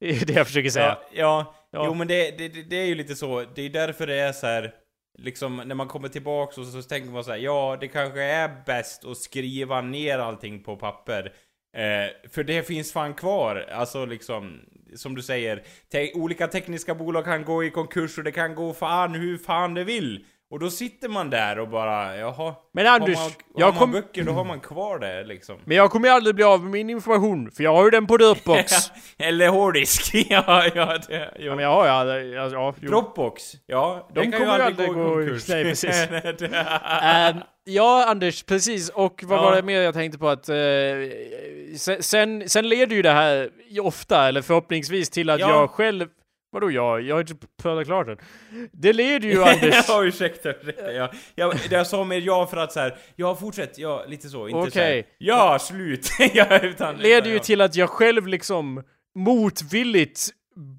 Det 0.00 0.08
är 0.10 0.26
det 0.26 0.32
jag 0.32 0.46
försöker 0.46 0.70
säga. 0.70 0.86
Ja, 0.86 1.02
ja. 1.12 1.54
Ja. 1.74 1.84
jo 1.86 1.94
men 1.94 2.08
det, 2.08 2.38
det, 2.38 2.48
det- 2.48 2.76
är 2.76 2.84
ju 2.86 2.94
lite 2.94 3.14
så. 3.14 3.44
Det 3.54 3.62
är 3.62 3.70
därför 3.70 4.06
det 4.06 4.14
är 4.14 4.32
så 4.32 4.46
här. 4.46 4.72
Liksom 5.18 5.56
när 5.66 5.74
man 5.74 5.88
kommer 5.88 6.08
tillbaks 6.08 6.58
och 6.58 6.66
så, 6.66 6.82
så 6.82 6.88
tänker 6.88 7.10
man 7.10 7.24
så 7.24 7.30
här, 7.30 7.38
ja 7.38 7.76
det 7.80 7.88
kanske 7.88 8.22
är 8.22 8.50
bäst 8.66 9.04
att 9.04 9.16
skriva 9.16 9.80
ner 9.80 10.18
allting 10.18 10.62
på 10.62 10.76
papper. 10.76 11.32
Eh, 11.76 12.30
för 12.30 12.44
det 12.44 12.66
finns 12.66 12.92
fan 12.92 13.14
kvar. 13.14 13.66
Alltså 13.72 14.04
liksom, 14.06 14.60
som 14.96 15.14
du 15.14 15.22
säger, 15.22 15.62
te 15.92 16.12
olika 16.14 16.46
tekniska 16.46 16.94
bolag 16.94 17.24
kan 17.24 17.44
gå 17.44 17.64
i 17.64 17.70
konkurs 17.70 18.18
och 18.18 18.24
det 18.24 18.32
kan 18.32 18.54
gå 18.54 18.72
fan 18.74 19.14
hur 19.14 19.38
fan 19.38 19.74
det 19.74 19.84
vill. 19.84 20.24
Och 20.52 20.58
då 20.58 20.70
sitter 20.70 21.08
man 21.08 21.30
där 21.30 21.58
och 21.58 21.68
bara, 21.68 22.16
jaha. 22.16 22.54
Men 22.74 22.86
Anders, 22.86 23.16
har 23.16 23.22
man, 23.24 23.32
jag 23.56 23.66
har 23.66 23.72
man 23.72 23.78
kom- 23.80 23.92
böcker 23.92 24.22
då 24.22 24.32
har 24.32 24.44
man 24.44 24.60
kvar 24.60 24.98
det 24.98 25.24
liksom. 25.24 25.56
Men 25.64 25.76
jag 25.76 25.90
kommer 25.90 26.08
ju 26.08 26.14
aldrig 26.14 26.34
bli 26.34 26.44
av 26.44 26.62
med 26.62 26.70
min 26.70 26.90
information, 26.90 27.50
för 27.50 27.62
jag 27.64 27.74
har 27.74 27.84
ju 27.84 27.90
den 27.90 28.06
på 28.06 28.16
Dropbox. 28.16 28.72
Eller 29.18 29.48
hårddisk. 29.48 30.14
ja, 30.30 30.64
ja, 30.74 30.98
det, 31.08 31.14
ja, 31.14 31.26
jo. 31.38 31.54
men 31.54 31.64
jag 31.64 31.70
har 31.70 31.86
ja, 31.86 32.18
ja, 32.18 32.74
jo. 32.80 32.88
Dropbox. 32.88 33.42
Ja, 33.66 34.08
De 34.14 34.24
kommer 34.32 34.38
ju 34.38 34.44
aldrig 34.50 34.66
aldrig 34.66 34.88
gå 34.88 35.22
i 35.22 35.24
konkurs. 35.26 35.48
nej, 35.48 35.64
precis. 35.64 36.08
Ehm, 37.02 37.36
ja, 37.64 38.04
Anders, 38.08 38.42
precis. 38.42 38.88
Och 38.88 39.22
vad 39.26 39.38
Ja. 39.38 39.42
var 39.42 39.56
det 39.56 39.62
mer 39.62 39.80
jag 39.80 39.94
tänkte 39.94 40.18
på 40.18 40.28
att... 40.28 40.48
eh, 40.48 40.54
sen, 42.00 42.48
sen, 42.48 42.68
leder 42.68 42.96
ju 42.96 43.02
det 43.02 43.10
här 43.10 43.50
ofta, 43.80 44.28
eller 44.28 44.42
förhoppningsvis, 44.42 45.10
till 45.10 45.30
att 45.30 45.40
Ja. 45.40 45.48
jag 45.50 45.70
själv... 45.70 46.08
Vadå 46.52 46.70
jag? 46.70 47.02
Jag 47.02 47.14
har 47.14 47.20
inte 47.20 47.34
pratat 47.62 47.86
klart 47.86 48.08
än. 48.08 48.16
Det 48.72 48.92
leder 48.92 49.28
ju, 49.28 49.42
Anders... 49.42 49.88
ja, 49.88 50.04
ursäkta, 50.04 50.50
ursäkta. 50.50 50.92
Jag, 50.92 51.08
jag, 51.34 51.54
det 51.68 51.76
jag 51.76 51.86
sa 51.86 52.04
mer 52.04 52.20
ja 52.20 52.46
för 52.46 52.56
att 52.56 52.72
så 52.72 52.80
här, 52.80 52.96
ja 53.16 53.36
fortsätt, 53.36 53.78
ja 53.78 54.04
lite 54.08 54.28
så, 54.28 54.48
inte 54.48 54.70
så 54.70 54.78
här, 54.78 54.88
Okej. 54.88 55.06
ja 55.18 55.58
slut. 55.58 56.08
ja, 56.34 56.58
utan, 56.58 56.96
leder 56.96 57.16
utan, 57.18 57.30
ju 57.30 57.36
ja. 57.36 57.42
till 57.42 57.60
att 57.60 57.76
jag 57.76 57.90
själv 57.90 58.26
liksom 58.26 58.82
motvilligt 59.14 60.28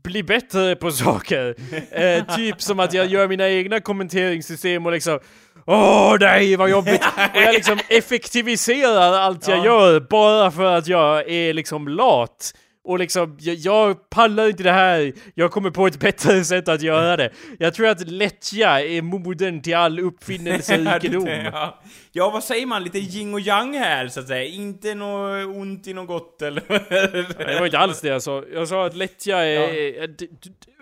blir 0.04 0.24
bättre 0.24 0.76
på 0.76 0.92
saker. 0.92 1.56
Eh, 1.92 2.36
typ 2.36 2.62
som 2.62 2.80
att 2.80 2.94
jag 2.94 3.06
gör 3.06 3.28
mina 3.28 3.50
egna 3.50 3.80
kommenteringssystem 3.80 4.86
och 4.86 4.92
liksom 4.92 5.20
Åh 5.66 6.16
nej 6.20 6.56
vad 6.56 6.70
jobbigt! 6.70 7.02
Och 7.36 7.42
jag 7.42 7.54
liksom 7.54 7.80
effektiviserar 7.90 9.14
allt 9.14 9.48
jag 9.48 9.58
Ja. 9.58 9.66
gör 9.66 10.00
bara 10.00 10.52
för 10.52 10.76
att 10.76 10.88
jag 10.88 11.30
är 11.30 11.54
liksom 11.54 11.88
lat. 11.88 12.54
Och 12.86 13.00
liksom, 13.00 13.38
jag, 13.40 13.56
jag 13.56 14.10
pallar 14.10 14.48
inte 14.48 14.64
det 14.64 14.72
här, 14.72 15.14
jag 15.36 15.52
kommer 15.52 15.70
på 15.72 15.88
ett 15.88 16.00
bättre 16.00 16.44
sätt 16.46 16.68
att 16.68 16.82
göra 16.82 17.18
det. 17.18 17.30
Jag 17.60 17.74
tror 17.74 17.88
att 17.88 18.08
lättja 18.08 18.82
är 18.82 19.02
moden 19.02 19.62
till 19.62 19.76
all 19.76 20.00
uppfinnelserikedom. 20.00 21.28
ja. 21.54 21.82
ja, 22.12 22.30
vad 22.30 22.44
säger 22.44 22.66
man? 22.66 22.84
Lite 22.84 23.00
yin 23.00 23.34
och 23.34 23.40
yang 23.40 23.74
här 23.78 24.08
så 24.08 24.20
att 24.20 24.28
säga. 24.28 24.44
Inte 24.46 24.96
något 24.96 25.56
ont 25.56 25.88
i 25.88 25.94
något 25.94 26.08
gott 26.08 26.42
eller? 26.42 26.64
Det 27.54 27.60
var 27.60 27.66
inte 27.66 27.80
alls 27.80 28.02
det 28.02 28.08
jag 28.08 28.22
sa. 28.24 28.44
Jag 28.54 28.68
sa 28.68 28.86
att 28.86 28.96
lättja 28.96 29.38
är... 29.38 30.08
d- 30.08 30.28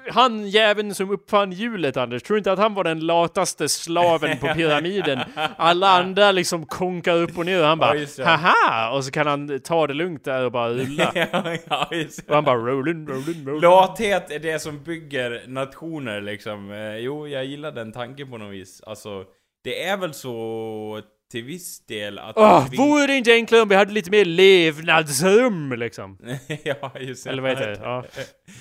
Han 0.09 0.47
jäveln 0.47 0.95
som 0.95 1.11
uppfann 1.11 1.51
hjulet 1.51 1.97
Anders, 1.97 2.23
tror 2.23 2.37
inte 2.37 2.51
att 2.51 2.59
han 2.59 2.73
var 2.73 2.83
den 2.83 2.99
lataste 2.99 3.69
slaven 3.69 4.37
på 4.37 4.47
pyramiden? 4.47 5.19
Alla 5.57 5.89
andra 5.99 6.31
liksom 6.31 6.65
konkar 6.65 7.15
upp 7.15 7.37
och 7.37 7.45
ner 7.45 7.61
och 7.61 7.67
han 7.67 7.79
bara 7.79 7.97
haha! 8.25 8.91
Och 8.91 9.05
så 9.05 9.11
kan 9.11 9.27
han 9.27 9.59
ta 9.59 9.87
det 9.87 9.93
lugnt 9.93 10.23
där 10.23 10.45
och 10.45 10.51
bara 10.51 10.69
rulla. 10.69 11.11
ja. 11.69 11.89
Och 12.27 12.35
han 12.35 12.43
bara 12.43 12.57
rolling, 12.57 13.07
rolling, 13.07 13.47
rolling. 13.47 13.61
Lathet 13.61 14.31
är 14.31 14.39
det 14.39 14.59
som 14.59 14.83
bygger 14.83 15.43
nationer 15.47 16.21
liksom. 16.21 16.71
Eh, 16.71 16.97
jo, 16.97 17.27
jag 17.27 17.45
gillar 17.45 17.71
den 17.71 17.91
tanken 17.91 18.29
på 18.29 18.37
något 18.37 18.53
vis. 18.53 18.81
Alltså, 18.85 19.23
det 19.63 19.83
är 19.83 19.97
väl 19.97 20.13
så 20.13 21.01
till 21.31 21.43
viss 21.43 21.85
del 21.85 22.19
att... 22.19 22.37
Åh, 22.37 22.67
vi- 22.71 22.77
vore 22.77 23.07
det 23.07 23.15
inte 23.15 23.31
enklare 23.33 23.61
om 23.61 23.69
vi 23.69 23.75
hade 23.75 23.93
lite 23.93 24.11
mer 24.11 24.25
levnadsrum 24.25 25.73
liksom? 25.73 26.17
ja, 26.63 26.91
just 26.99 27.23
det. 27.23 27.29
Eller 27.29 27.41
vad 27.41 27.51
heter 27.51 27.67
det? 27.67 27.79
Ja. 27.83 28.03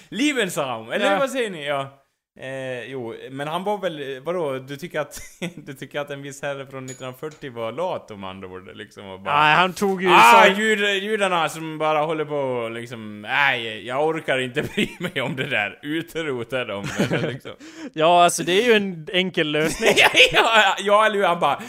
Lebensraum, 0.08 0.90
eller 0.90 1.12
Ja. 1.12 1.18
vad 1.18 1.30
säger 1.30 1.50
ni? 1.50 1.66
Ja. 1.66 1.96
Eh, 2.40 2.84
jo, 2.84 3.14
men 3.30 3.48
han 3.48 3.64
var 3.64 3.78
väl, 3.78 4.20
vadå, 4.24 4.58
du 4.58 4.76
tycker 4.76 5.00
att, 5.00 5.20
du 5.54 5.74
tycker 5.74 6.00
att 6.00 6.10
en 6.10 6.22
viss 6.22 6.42
herre 6.42 6.66
från 6.66 6.84
1940 6.84 7.52
var 7.52 7.72
lat 7.72 8.10
om 8.10 8.24
andra 8.24 8.48
ord 8.48 8.76
liksom 8.76 9.06
och 9.06 9.20
bara... 9.20 9.40
Nej, 9.42 9.54
han 9.56 9.72
tog 9.72 10.02
ju... 10.02 10.08
Ah, 10.12 10.46
jud, 10.46 10.80
judarna 11.02 11.48
som 11.48 11.78
bara 11.78 11.98
håller 12.02 12.24
på 12.24 12.34
och 12.36 12.70
liksom, 12.70 13.22
nej, 13.22 13.86
jag 13.86 14.06
orkar 14.06 14.38
inte 14.38 14.62
bry 14.62 14.88
mig 15.00 15.22
om 15.22 15.36
det 15.36 15.46
där, 15.46 15.78
utrota 15.82 16.64
dem. 16.64 16.84
eller 17.10 17.32
liksom. 17.32 17.52
Ja, 17.92 18.24
alltså 18.24 18.42
det 18.42 18.52
är 18.52 18.66
ju 18.66 18.72
en 18.72 19.06
enkel 19.12 19.50
lösning. 19.50 19.90
ja, 19.96 20.08
ja, 20.32 20.74
ja, 20.78 21.06
eller 21.06 21.16
hur? 21.16 21.24
Han 21.24 21.40
bara 21.40 21.62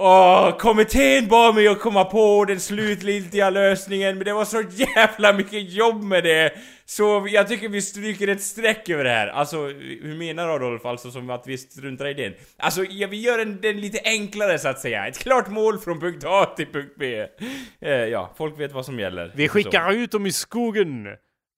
Åh, 0.00 0.56
kommittén 0.56 1.28
bad 1.28 1.54
mig 1.54 1.68
att 1.68 1.80
komma 1.80 2.04
på 2.04 2.44
den 2.44 2.60
slutgiltiga 2.60 3.50
lösningen, 3.50 4.16
men 4.16 4.24
det 4.24 4.32
var 4.32 4.44
så 4.44 4.62
jävla 4.70 5.32
mycket 5.32 5.72
jobb 5.72 6.02
med 6.02 6.24
det! 6.24 6.52
Så 6.84 7.26
jag 7.30 7.48
tycker 7.48 7.68
vi 7.68 7.82
stryker 7.82 8.28
ett 8.28 8.42
streck 8.42 8.88
över 8.88 9.04
det 9.04 9.10
här. 9.10 9.26
Alltså, 9.26 9.56
hur 10.02 10.16
menar 10.18 10.48
Adolf? 10.48 10.86
Alltså 10.86 11.10
som 11.10 11.30
att 11.30 11.46
vi 11.46 11.58
struntar 11.58 12.06
i 12.06 12.14
den? 12.14 12.34
Alltså, 12.58 12.84
ja, 12.84 13.08
vi 13.08 13.20
gör 13.20 13.38
den, 13.38 13.60
den 13.60 13.80
lite 13.80 14.00
enklare 14.04 14.58
så 14.58 14.68
att 14.68 14.78
säga. 14.80 15.06
Ett 15.06 15.18
klart 15.18 15.48
mål 15.48 15.78
från 15.78 16.00
punkt 16.00 16.24
A 16.26 16.46
till 16.56 16.66
punkt 16.66 16.94
B. 16.98 17.26
Eh, 17.80 17.90
ja, 17.90 18.34
folk 18.38 18.60
vet 18.60 18.72
vad 18.72 18.84
som 18.84 19.00
gäller. 19.00 19.32
Vi 19.34 19.46
Så. 19.48 19.52
skickar 19.52 19.92
ut 19.92 20.10
dem 20.10 20.26
i 20.26 20.32
skogen. 20.32 21.06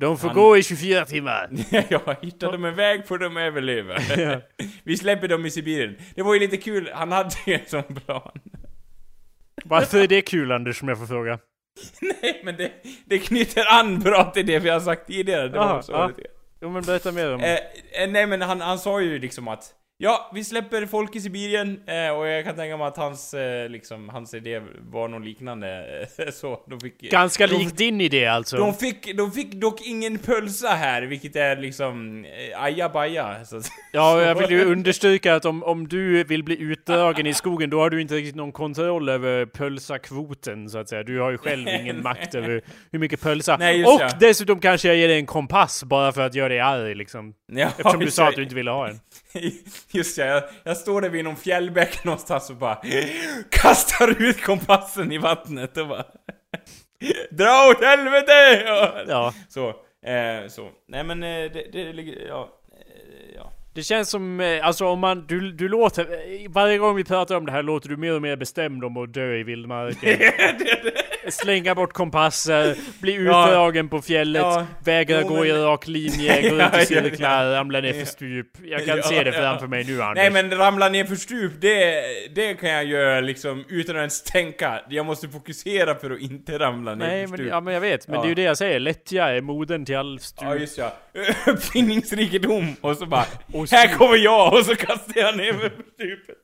De 0.00 0.18
får 0.18 0.28
Han- 0.28 0.36
gå 0.36 0.56
i 0.56 0.62
24 0.62 1.04
timmar. 1.04 1.48
ja, 1.88 2.16
hittar 2.22 2.52
de 2.52 2.64
en 2.64 2.74
väg 2.74 3.06
får 3.06 3.18
de 3.18 3.36
överleva. 3.36 3.94
vi 4.84 4.96
släpper 4.96 5.28
dem 5.28 5.46
i 5.46 5.50
Sibirien. 5.50 5.96
Det 6.14 6.22
var 6.22 6.34
ju 6.34 6.40
lite 6.40 6.56
kul, 6.56 6.90
han 6.94 7.12
hade 7.12 7.34
ju 7.46 7.54
en 7.54 7.66
sån 7.66 7.82
plan. 7.94 8.40
Varför 9.64 9.98
är 9.98 10.06
det 10.06 10.22
kul 10.22 10.52
Anders, 10.52 10.82
om 10.82 10.88
jag 10.88 10.98
får 10.98 11.06
fråga? 11.06 11.38
Nej, 12.00 12.40
men 12.44 12.56
det, 12.56 12.72
det 13.06 13.18
knyter 13.18 13.64
an 13.80 13.98
bra 13.98 14.30
till 14.30 14.46
det 14.46 14.58
vi 14.58 14.68
har 14.68 14.80
sagt 14.80 15.06
tidigare. 15.06 15.48
Det 15.48 15.58
var 15.58 15.64
Aha, 15.64 15.82
så 15.82 15.92
ja. 15.92 16.10
Jo 16.62 16.70
men 16.70 16.82
berätta 16.82 17.12
mer 17.12 17.34
om 17.34 17.40
Eh, 17.40 17.54
eh, 18.02 18.10
nej 18.10 18.26
men 18.26 18.42
han, 18.42 18.60
han 18.60 18.78
sa 18.78 19.00
ju 19.00 19.18
liksom 19.18 19.48
att 19.48 19.72
Ja, 20.02 20.30
vi 20.34 20.44
släpper 20.44 20.86
folk 20.86 21.16
i 21.16 21.20
Sibirien 21.20 21.80
eh, 21.86 22.10
och 22.10 22.26
jag 22.26 22.44
kan 22.44 22.56
tänka 22.56 22.76
mig 22.76 22.86
att 22.86 22.96
hans, 22.96 23.34
eh, 23.34 23.68
liksom, 23.68 24.08
hans 24.08 24.34
idé 24.34 24.62
var 24.90 25.08
något 25.08 25.24
liknande. 25.24 25.84
Eh, 26.18 26.30
så, 26.32 26.60
de 26.66 26.80
fick... 26.80 27.00
Ganska 27.00 27.46
de, 27.46 27.54
lik 27.54 27.76
din 27.76 28.00
idé 28.00 28.26
alltså. 28.26 28.56
De 28.56 28.74
fick, 28.74 29.16
de 29.16 29.32
fick 29.32 29.52
dock 29.52 29.80
ingen 29.86 30.18
pölsa 30.18 30.68
här, 30.68 31.02
vilket 31.02 31.36
är 31.36 31.56
liksom 31.56 32.24
eh, 32.24 32.62
ajabaja. 32.62 33.44
Så, 33.44 33.60
Ja, 33.92 34.22
jag 34.22 34.34
vill 34.34 34.50
ju 34.50 34.64
understryka 34.64 35.34
att 35.34 35.44
om, 35.44 35.62
om 35.62 35.88
du 35.88 36.24
vill 36.24 36.44
bli 36.44 36.60
utdragen 36.60 37.26
i 37.26 37.34
skogen, 37.34 37.70
då 37.70 37.80
har 37.80 37.90
du 37.90 38.00
inte 38.00 38.14
riktigt 38.14 38.36
någon 38.36 38.52
kontroll 38.52 39.08
över 39.08 39.46
pölsakvoten 39.46 40.70
så 40.70 40.78
att 40.78 40.88
säga. 40.88 41.02
Du 41.02 41.20
har 41.20 41.30
ju 41.30 41.38
själv 41.38 41.68
ingen 41.80 42.02
makt 42.02 42.34
över 42.34 42.62
hur 42.92 42.98
mycket 42.98 43.20
pölsa. 43.20 43.56
Nej, 43.56 43.84
och 43.84 44.00
ja. 44.00 44.08
dessutom 44.20 44.60
kanske 44.60 44.88
jag 44.88 44.96
ger 44.96 45.08
dig 45.08 45.16
en 45.16 45.26
kompass 45.26 45.84
bara 45.84 46.12
för 46.12 46.20
att 46.20 46.34
göra 46.34 46.48
dig 46.48 46.60
arg 46.60 46.94
liksom. 46.94 47.34
Ja, 47.52 47.66
Eftersom 47.66 48.00
du 48.00 48.10
sa 48.10 48.28
att 48.28 48.36
du 48.36 48.42
inte 48.42 48.54
ville 48.54 48.70
ha 48.70 48.88
en. 48.88 49.00
Just 49.94 50.18
ja, 50.18 50.24
jag, 50.24 50.42
jag 50.64 50.76
står 50.76 51.00
där 51.00 51.08
vid 51.08 51.24
någon 51.24 51.36
fjällbäck 51.36 52.04
någonstans 52.04 52.50
och 52.50 52.56
bara 52.56 52.82
kastar 53.50 54.22
ut 54.22 54.42
kompassen 54.42 55.12
i 55.12 55.18
vattnet 55.18 55.76
och 55.76 55.88
bara 55.88 56.04
Dra 57.30 57.68
åt 57.70 57.84
helvete! 57.84 58.62
Ja. 59.08 59.34
Så, 59.48 59.68
eh, 60.06 60.48
så. 60.48 60.70
Nej 60.88 61.04
men 61.04 61.22
eh, 61.22 61.52
det, 61.52 61.72
det 61.72 62.02
ja. 62.28 62.59
Det 63.74 63.82
känns 63.82 64.10
som, 64.10 64.40
eh, 64.40 64.66
alltså 64.66 64.86
om 64.86 65.00
man, 65.00 65.26
du, 65.26 65.52
du 65.52 65.68
låter, 65.68 66.02
eh, 66.02 66.50
varje 66.50 66.78
gång 66.78 66.96
vi 66.96 67.04
pratar 67.04 67.34
om 67.36 67.46
det 67.46 67.52
här 67.52 67.62
låter 67.62 67.88
du 67.88 67.96
mer 67.96 68.14
och 68.14 68.22
mer 68.22 68.36
bestämd 68.36 68.84
om 68.84 68.96
att 68.96 69.14
dö 69.14 69.34
i 69.36 69.42
vildmarken. 69.42 70.18
Slänga 71.28 71.74
bort 71.74 71.92
kompasser, 71.92 72.76
bli 73.00 73.14
utdragen 73.14 73.88
på 73.88 74.02
fjället, 74.02 74.42
Ja. 74.42 74.66
vägra 74.84 75.20
Jo, 75.20 75.28
gå 75.28 75.46
i 75.46 75.52
rak 75.52 75.86
linje, 75.88 76.42
gå 76.50 76.56
Ja, 76.56 76.66
ut 76.68 76.90
i 76.90 76.94
ja, 76.94 77.02
cirklar, 77.02 77.50
ramla 77.52 77.80
ner 77.80 77.92
för 77.92 78.04
stup. 78.06 78.46
Jag 78.64 78.86
kan 78.86 78.96
Ja, 78.96 79.02
se 79.02 79.22
det 79.24 79.30
ja. 79.30 79.40
framför 79.42 79.66
mig 79.66 79.84
nu 79.84 80.02
Anders. 80.02 80.16
Nej 80.16 80.30
men 80.30 80.58
ramla 80.58 80.88
ner 80.88 81.04
för 81.04 81.16
stup, 81.16 81.52
det, 81.60 82.02
det 82.34 82.54
kan 82.54 82.70
jag 82.70 82.84
göra 82.84 83.20
liksom 83.20 83.64
utan 83.68 83.96
att 83.96 84.00
ens 84.00 84.22
tänka. 84.22 84.80
Jag 84.88 85.06
måste 85.06 85.28
fokusera 85.28 85.94
för 85.94 86.10
att 86.10 86.20
inte 86.20 86.58
ramla 86.58 86.94
ner 86.94 87.06
Nej 87.06 87.22
för 87.22 87.30
men, 87.30 87.38
stup. 87.38 87.48
ja, 87.50 87.60
men 87.60 87.74
jag 87.74 87.80
vet, 87.80 88.08
men 88.08 88.14
Ja. 88.16 88.22
det 88.22 88.26
är 88.26 88.28
ju 88.28 88.34
det 88.34 88.42
jag 88.42 88.58
säger, 88.58 88.80
lättja 88.80 89.28
är 89.28 89.40
moden 89.40 89.84
till 89.84 89.96
all 89.96 90.18
stup. 90.20 90.42
Ja 90.48 90.54
just 90.56 90.78
ja. 90.78 90.92
Uppfinningsrikedom 91.46 92.76
och 92.80 92.96
så 92.96 93.06
bara 93.06 93.24
Och 93.52 93.70
Här 93.70 93.94
kommer 93.94 94.16
jag 94.16 94.52
och 94.52 94.66
så 94.66 94.76
kastar 94.76 95.20
jag 95.20 95.36
ner 95.36 95.52
mig 95.52 95.60
för 95.60 95.70
stupet. 95.94 96.36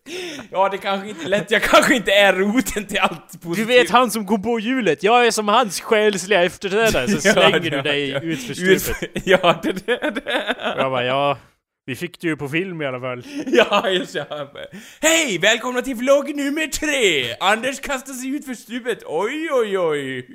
Ja 0.50 0.68
det 0.68 0.78
kanske 0.78 1.08
inte 1.08 1.28
lätt, 1.28 1.50
jag 1.50 1.62
kanske 1.62 1.94
inte 1.94 2.12
är 2.12 2.32
roten 2.32 2.86
till 2.86 2.98
allt 2.98 3.32
Du 3.32 3.38
positivt. 3.38 3.68
vet 3.68 3.90
han 3.90 4.10
som 4.10 4.26
kom 4.26 4.42
på 4.42 4.60
hjulet, 4.60 5.02
jag 5.02 5.26
är 5.26 5.30
som 5.30 5.48
hans 5.48 5.80
själsliga 5.80 6.44
efterträdare, 6.44 7.08
så 7.08 7.28
Ja, 7.28 7.32
slänger 7.32 7.60
du 7.60 7.68
ja, 7.76 7.82
dig 7.82 8.10
ja. 8.10 8.20
ut 8.20 8.42
för 8.46 8.54
stupet. 8.54 9.10
Ja 9.24 9.60
det, 9.62 9.72
det, 9.86 10.10
det. 10.10 10.54
Och 10.74 10.80
jag 10.80 10.90
bara, 10.90 11.04
ja, 11.04 11.38
vi 11.86 11.96
fick 11.96 12.20
det 12.20 12.26
ju 12.26 12.36
på 12.36 12.48
film 12.48 12.82
i 12.82 12.86
alla 12.86 13.00
fall. 13.00 13.22
Ja 13.46 13.88
just 13.90 14.14
ja. 14.14 14.52
Hej! 15.00 15.38
Välkomna 15.38 15.82
till 15.82 15.94
vlogg 15.94 16.36
nummer 16.36 16.66
tre! 16.66 17.34
Anders 17.40 17.80
kastar 17.80 18.12
sig 18.12 18.28
ut 18.36 18.44
för 18.44 18.54
stupet. 18.54 18.98
Oj 19.06 19.48
oj 19.52 19.78
oj! 19.78 20.26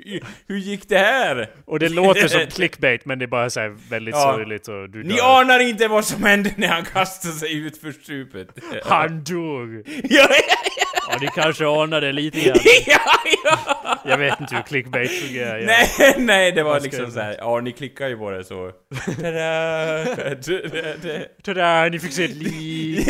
Hur 0.48 0.56
gick 0.56 0.88
det 0.88 0.98
här? 0.98 1.50
Och 1.64 1.78
det 1.78 1.88
låter 1.88 2.28
som 2.28 2.46
clickbait, 2.50 3.04
men 3.04 3.18
det 3.18 3.24
är 3.24 3.26
bara 3.26 3.50
så 3.50 3.60
här 3.60 3.68
väldigt 3.90 4.14
Ja. 4.14 4.32
sorgligt 4.34 4.68
och 4.68 4.90
du 4.90 5.02
Ni 5.02 5.14
dör. 5.14 5.40
anar 5.40 5.58
inte 5.60 5.88
vad 5.88 6.04
som 6.04 6.22
hände 6.22 6.50
när 6.56 6.68
han 6.68 6.84
kastade 6.84 7.34
sig 7.34 7.54
ut 7.58 7.78
för 7.78 7.92
stupet. 7.92 8.48
Han 8.84 9.24
dog! 9.24 9.82
Ja, 10.02 10.26
ja, 10.30 10.56
Ja, 11.12 11.18
ni 11.20 11.26
kanske 11.34 11.66
anade 11.66 12.12
lite 12.12 12.40
grann. 12.40 12.56
ja, 12.86 13.00
ja. 13.44 13.98
Jag 14.04 14.18
vet 14.18 14.40
inte 14.40 14.54
hur 14.54 14.62
clickbait 14.62 15.10
fungerar. 15.10 15.58
Ja. 15.58 15.66
Nej, 15.66 16.14
nej, 16.18 16.52
det 16.52 16.62
var 16.62 16.70
Vad 16.72 16.82
liksom 16.82 17.04
jag 17.04 17.12
så 17.12 17.20
här. 17.20 17.36
ja 17.38 17.60
ni 17.60 17.72
klickar 17.72 18.08
ju 18.08 18.16
på 18.16 18.30
det 18.30 18.44
så. 18.44 18.70
Tada! 19.16 20.04
Det- 21.02 21.42
Tada, 21.42 21.84
ni 21.88 21.98
fick 21.98 22.12
se 22.12 22.24
ett 22.24 22.34
liv! 22.36 23.04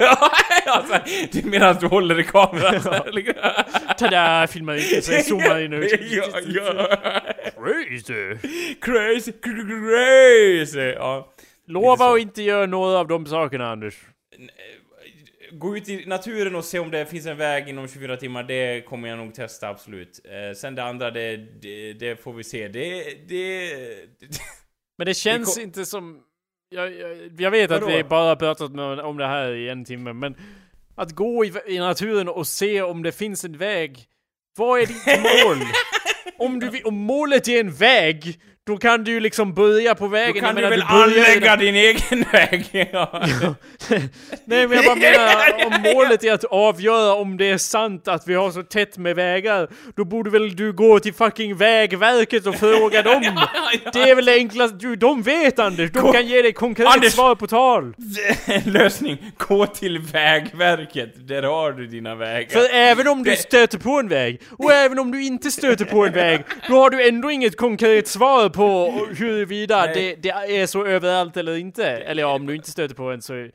Ja, 0.00 0.30
alltså, 0.66 0.98
du 1.32 1.48
menar 1.48 1.66
att 1.68 1.80
du 1.80 1.86
håller 1.86 2.20
i 2.20 2.24
kameran? 2.24 2.82
så 2.82 2.90
här, 2.90 3.12
liksom. 3.12 3.34
Tada, 3.98 4.46
filmar 4.46 4.74
in 4.94 5.02
sig, 5.02 5.22
zoomar 5.22 5.60
in 5.60 5.72
ut. 5.72 6.00
Ja, 6.10 6.24
ja. 6.46 6.88
Crazy! 7.56 8.36
Crazy, 8.80 9.32
crazy! 9.42 10.80
Ja. 10.96 11.28
Lova 11.68 11.96
så. 11.96 12.14
att 12.14 12.20
inte 12.20 12.42
göra 12.42 12.66
några 12.66 12.98
av 12.98 13.08
de 13.08 13.26
sakerna 13.26 13.70
Anders. 13.72 13.94
Gå 15.52 15.76
ut 15.76 15.88
i 15.88 16.06
naturen 16.06 16.54
och 16.54 16.64
se 16.64 16.78
om 16.78 16.90
det 16.90 17.06
finns 17.06 17.26
en 17.26 17.36
väg 17.36 17.68
inom 17.68 17.88
24 17.88 18.16
timmar, 18.16 18.42
det 18.42 18.84
kommer 18.86 19.08
jag 19.08 19.18
nog 19.18 19.34
testa 19.34 19.68
absolut. 19.68 20.20
Eh, 20.24 20.56
sen 20.56 20.74
det 20.74 20.84
andra, 20.84 21.10
det, 21.10 21.36
det, 21.36 21.92
det 21.92 22.22
får 22.22 22.32
vi 22.32 22.44
se. 22.44 22.68
Det, 22.68 23.14
det... 23.28 23.72
Men 24.98 25.06
det 25.06 25.14
känns 25.14 25.54
kom- 25.54 25.62
inte 25.62 25.84
som... 25.84 26.20
Jag, 26.68 26.92
jag, 26.94 27.40
jag 27.40 27.50
vet 27.50 27.70
att 27.70 27.82
Vadå? 27.82 27.96
vi 27.96 28.04
bara 28.04 28.36
pratat 28.36 28.70
om 29.04 29.16
det 29.18 29.26
här 29.26 29.52
i 29.52 29.68
en 29.68 29.84
timme, 29.84 30.12
men 30.12 30.36
att 30.94 31.12
gå 31.12 31.44
i, 31.44 31.52
i 31.66 31.78
naturen 31.78 32.28
och 32.28 32.46
se 32.46 32.82
om 32.82 33.02
det 33.02 33.12
finns 33.12 33.44
en 33.44 33.58
väg. 33.58 34.04
Vad 34.56 34.80
är 34.80 34.86
ditt 34.86 35.06
mål? 35.06 35.66
om, 36.38 36.60
du, 36.60 36.82
om 36.82 36.94
målet 36.94 37.48
är 37.48 37.60
en 37.60 37.72
väg, 37.72 38.40
då 38.66 38.76
kan 38.76 39.04
du 39.04 39.10
ju 39.10 39.20
liksom 39.20 39.54
börja 39.54 39.94
på 39.94 40.06
vägen. 40.08 40.34
Då 40.34 40.40
kan 40.40 40.56
Jag 40.62 40.72
du 40.72 40.76
menar, 40.76 41.00
väl 41.06 41.12
ju 41.16 41.20
anlägga 41.24 41.56
din 41.56 41.74
egen 41.74 42.24
väg? 42.32 42.88
Ja. 42.92 43.22
Nej 44.44 44.68
men 44.68 44.72
jag 44.76 44.84
bara 44.84 44.96
menar, 44.96 45.66
om 45.66 45.82
målet 45.94 46.24
är 46.24 46.32
att 46.32 46.44
avgöra 46.44 47.14
om 47.14 47.36
det 47.36 47.50
är 47.50 47.58
sant 47.58 48.08
att 48.08 48.28
vi 48.28 48.34
har 48.34 48.50
så 48.50 48.62
tätt 48.62 48.98
med 48.98 49.16
vägar, 49.16 49.68
då 49.96 50.04
borde 50.04 50.30
väl 50.30 50.56
du 50.56 50.72
gå 50.72 50.98
till 51.00 51.14
fucking 51.14 51.56
Vägverket 51.56 52.46
och 52.46 52.54
fråga 52.54 53.02
dem? 53.02 53.40
Det 53.92 53.98
är 54.10 54.14
väl 54.14 54.24
det 54.24 54.34
enklaste, 54.34 54.76
du, 54.76 54.96
de 54.96 55.22
vet 55.22 55.58
Anders, 55.58 55.90
de 55.92 56.00
Gå- 56.00 56.12
kan 56.12 56.26
ge 56.26 56.42
dig 56.42 56.52
konkret 56.52 56.88
Anders! 56.88 57.12
svar 57.12 57.34
på 57.34 57.46
tal. 57.46 57.94
Lösning, 58.64 59.18
gå 59.48 59.66
till 59.66 59.98
Vägverket, 59.98 61.28
där 61.28 61.42
har 61.42 61.72
du 61.72 61.86
dina 61.86 62.14
vägar. 62.14 62.48
För 62.50 62.74
även 62.74 63.08
om 63.08 63.22
du 63.22 63.36
stöter 63.36 63.78
på 63.78 63.98
en 63.98 64.08
väg, 64.08 64.40
och 64.58 64.72
även 64.72 64.98
om 64.98 65.10
du 65.12 65.24
inte 65.24 65.50
stöter 65.50 65.84
på 65.84 66.06
en 66.06 66.12
väg, 66.12 66.44
då 66.68 66.74
har 66.76 66.90
du 66.90 67.08
ändå 67.08 67.30
inget 67.30 67.56
konkret 67.56 68.08
svar 68.08 68.48
på 68.52 68.90
huruvida 69.18 69.86
det, 69.86 70.14
det 70.14 70.28
är 70.28 70.66
så 70.66 70.86
överallt 70.86 71.36
eller 71.36 71.56
inte. 71.56 71.86
Eller 71.86 72.22
ja, 72.22 72.34
om 72.34 72.46
du 72.46 72.56
inte 72.56 72.70
stöter 72.70 72.94
på 72.94 73.10
en 73.10 73.22
så... 73.22 73.48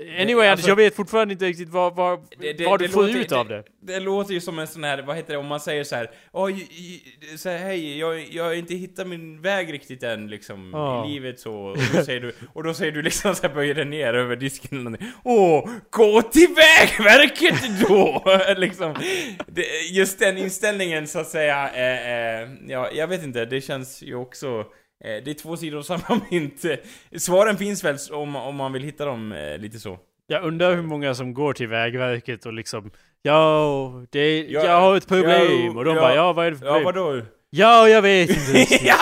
Anyway 0.00 0.46
Anders, 0.46 0.50
alltså- 0.50 0.68
jag 0.68 0.76
vet 0.76 0.96
fortfarande 0.96 1.32
inte 1.32 1.44
riktigt 1.44 1.68
vad, 1.68 1.94
vad, 1.96 2.20
Det- 2.38 2.52
det- 2.52 2.64
vad 2.64 2.80
du 2.80 2.86
det 2.86 2.92
får 2.92 3.02
låter- 3.02 3.18
ut 3.18 3.32
av 3.32 3.48
det. 3.48 3.64
Det 3.82 4.00
låter 4.00 4.34
ju 4.34 4.40
som 4.40 4.58
en 4.58 4.66
sån 4.66 4.84
här, 4.84 5.02
vad 5.02 5.16
heter 5.16 5.32
det, 5.32 5.38
om 5.38 5.46
man 5.46 5.60
säger 5.60 5.84
så 5.84 5.96
här, 5.96 6.10
i- 6.50 7.36
så 7.36 7.48
här, 7.48 7.58
hej, 7.58 7.98
jag, 7.98 8.26
jag 8.30 8.44
har 8.44 8.52
inte 8.52 8.74
hittat 8.74 9.06
min 9.06 9.40
väg 9.42 9.72
riktigt 9.72 10.02
än 10.02 10.30
liksom 10.30 10.70
Ja. 10.72 11.06
i 11.06 11.10
livet 11.12 11.40
så, 11.40 11.54
och 11.54 11.76
då 11.94 12.04
säger 12.04 12.20
du, 12.20 12.32
och 12.52 12.62
då 12.64 12.74
säger 12.74 12.92
du 12.92 13.02
liksom 13.02 13.34
så 13.34 13.46
här, 13.46 13.54
böjer 13.54 13.74
dig 13.74 13.84
ner 13.84 14.14
över 14.14 14.36
disken 14.36 14.84
någonting. 14.84 15.08
Åh, 15.24 15.68
gå 15.90 16.22
till 16.22 16.48
Vägverket 16.56 17.88
då! 17.88 18.22
liksom, 18.56 18.94
det, 19.46 19.64
just 19.90 20.18
den 20.18 20.38
inställningen 20.38 21.06
så 21.08 21.18
att 21.18 21.28
säga, 21.28 21.70
eh, 21.74 22.42
eh, 22.42 22.48
ja, 22.66 22.88
jag 22.94 23.06
vet 23.06 23.22
inte, 23.22 23.44
det 23.44 23.60
känns 23.60 24.02
ju 24.02 24.14
också 24.14 24.64
det 25.02 25.28
är 25.28 25.34
två 25.34 25.56
sidor 25.56 25.78
av 25.78 25.82
samma 25.82 26.20
mynt. 26.30 26.64
Svaren 27.16 27.56
finns 27.56 27.84
väl 27.84 27.96
om, 28.12 28.36
om 28.36 28.56
man 28.56 28.72
vill 28.72 28.82
hitta 28.82 29.04
dem 29.04 29.32
eh, 29.32 29.58
lite 29.58 29.78
så. 29.78 29.98
Jag 30.26 30.44
undrar 30.44 30.74
hur 30.74 30.82
många 30.82 31.14
som 31.14 31.34
går 31.34 31.52
till 31.52 31.68
Vägverket 31.68 32.46
och 32.46 32.52
liksom 32.52 32.90
Ja, 33.22 34.04
det, 34.10 34.42
Ja, 34.42 34.64
jag 34.64 34.80
har 34.80 34.96
ett 34.96 35.08
problem. 35.08 35.64
ja, 35.66 35.72
och 35.78 35.84
de 35.84 35.94
ja. 35.96 36.00
bara 36.02 36.14
ja, 36.14 36.32
vad 36.32 36.46
är 36.46 36.50
det 36.50 36.56
för 36.56 36.66
Ja, 36.66 36.72
problem? 36.74 36.84
vadå? 36.94 37.22
Ja, 37.50 37.88
jag 37.88 38.02
vet 38.02 38.30
inte 38.30 38.84
ja, 38.86 38.96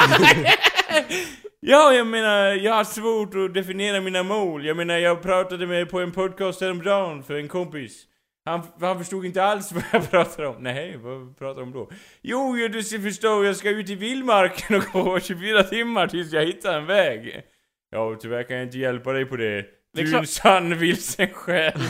ja, 1.60 1.92
jag 1.94 2.06
menar, 2.06 2.46
jag 2.54 2.72
har 2.74 2.84
svårt 2.84 3.34
att 3.34 3.54
definiera 3.54 4.00
mina 4.00 4.22
mål. 4.22 4.64
Jag 4.66 4.76
menar, 4.76 4.98
jag 4.98 5.22
pratade 5.22 5.66
med 5.66 5.90
på 5.90 6.00
en 6.00 6.12
podcast 6.12 6.60
häromdagen 6.60 7.22
för 7.22 7.34
en 7.34 7.48
kompis. 7.48 8.02
Han, 8.44 8.62
han 8.80 8.98
förstod 8.98 9.24
inte 9.26 9.44
alls 9.44 9.72
vad 9.72 9.82
jag 9.92 10.10
pratade 10.10 10.48
om. 10.48 10.62
Nej, 10.62 10.96
vad 10.96 11.38
pratar 11.38 11.62
om 11.62 11.72
då? 11.72 11.90
Jo, 12.22 12.68
du 12.72 12.82
ska 12.82 13.00
förstå, 13.00 13.44
jag 13.44 13.56
ska 13.56 13.70
ut 13.70 13.90
i 13.90 13.94
vildmarken 13.94 14.76
och 14.76 14.84
gå 14.92 15.20
24 15.20 15.62
timmar 15.62 16.06
tills 16.06 16.32
jag 16.32 16.44
hittar 16.46 16.78
en 16.78 16.86
väg. 16.86 17.42
Ja, 17.90 18.16
tyvärr 18.20 18.42
kan 18.42 18.56
jag 18.56 18.66
inte 18.66 18.78
hjälpa 18.78 19.12
dig 19.12 19.24
på 19.24 19.36
det. 19.36 19.64
Du 19.94 20.14
är 20.14 20.18
en 20.18 20.26
sann 20.26 20.78
vilsen 20.78 21.28
själ. 21.28 21.72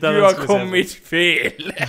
Du 0.00 0.22
har 0.22 0.46
kommit 0.46 0.92
fel. 0.92 1.72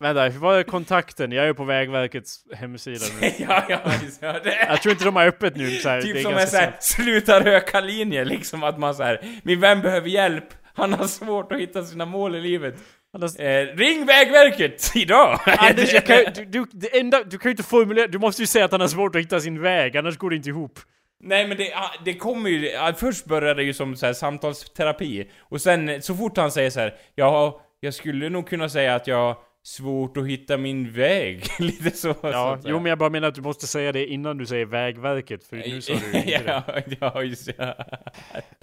Vänta, 0.00 0.28
vad 0.28 0.58
är 0.58 0.62
kontakten? 0.62 1.32
Jag 1.32 1.48
är 1.48 1.52
på 1.52 1.64
Vägverkets 1.64 2.40
hemsida 2.54 3.04
nu. 3.20 3.32
ja, 3.38 3.64
ja, 3.68 3.80
ja, 4.20 4.32
det. 4.44 4.66
Jag 4.68 4.82
tror 4.82 4.92
inte 4.92 5.04
de 5.04 5.16
har 5.16 5.26
öppet 5.26 5.56
nu. 5.56 5.70
Så 5.70 5.88
här, 5.88 6.02
Typ 6.02 6.22
som 6.22 6.34
en 6.34 6.46
såhär, 6.46 6.76
sluta 6.80 7.44
röka 7.44 7.80
linje 7.80 8.24
liksom 8.24 8.62
att 8.62 8.78
man 8.78 8.94
såhär, 8.94 9.20
min 9.42 9.60
vän 9.60 9.80
behöver 9.82 10.08
hjälp, 10.08 10.44
han 10.76 10.92
har 10.92 11.06
svårt 11.06 11.52
att 11.52 11.58
hitta 11.58 11.84
sina 11.84 12.04
mål 12.06 12.34
i 12.34 12.40
livet. 12.40 12.74
Anders, 13.14 13.36
Eh, 13.36 13.76
ring 13.76 14.06
Vägverket 14.06 14.90
idag! 14.94 15.38
Anders 15.46 15.92
jag 15.92 16.06
kan, 16.06 16.16
du, 16.34 16.44
du, 16.44 16.66
det 16.72 16.98
enda, 16.98 17.24
du 17.24 17.38
kan 17.38 17.48
ju 17.48 17.50
inte 17.50 17.62
formulera, 17.62 18.06
du 18.06 18.18
måste 18.18 18.42
ju 18.42 18.46
säga 18.46 18.64
att 18.64 18.72
han 18.72 18.80
har 18.80 18.88
svårt 18.88 19.14
att 19.14 19.22
hitta 19.22 19.40
sin 19.40 19.62
väg, 19.62 19.96
annars 19.96 20.16
går 20.16 20.30
det 20.30 20.36
inte 20.36 20.48
ihop. 20.48 20.78
Nej 21.20 21.48
men 21.48 21.56
det, 21.56 21.74
ah, 21.74 21.92
det 22.04 22.14
kommer 22.14 22.50
ju, 22.50 22.76
ah, 22.76 22.92
först 22.92 23.24
börjar 23.24 23.54
det 23.54 23.62
ju 23.62 23.72
som 23.74 23.96
så 23.96 24.06
här 24.06 24.12
samtalsterapi, 24.12 25.30
och 25.38 25.60
sen 25.60 26.02
så 26.02 26.14
fort 26.14 26.36
han 26.36 26.52
säger 26.52 26.70
så 26.70 26.80
här, 26.80 26.94
ja, 27.14 27.60
jag 27.80 27.94
skulle 27.94 28.28
nog 28.28 28.48
kunna 28.48 28.68
säga 28.68 28.94
att 28.94 29.06
jag 29.06 29.16
har 29.16 29.36
svårt 29.66 30.16
att 30.16 30.26
hitta 30.26 30.56
min 30.56 30.92
väg, 30.92 31.46
lite 31.58 31.90
så. 31.90 32.14
Ja, 32.22 32.58
jo 32.64 32.78
men 32.78 32.86
jag 32.86 32.98
bara 32.98 33.10
menar 33.10 33.28
att 33.28 33.34
du 33.34 33.42
måste 33.42 33.66
säga 33.66 33.92
det 33.92 34.06
innan 34.06 34.38
du 34.38 34.46
säger 34.46 34.66
Vägverket, 34.66 35.44
för 35.44 35.56
nu 35.56 35.80
sa 35.80 35.92
du 35.92 36.18
inte 36.18 36.20
det. 36.26 36.42
ja, 36.46 36.62
ja, 37.14 37.22
just 37.22 37.50
ja. 37.58 37.74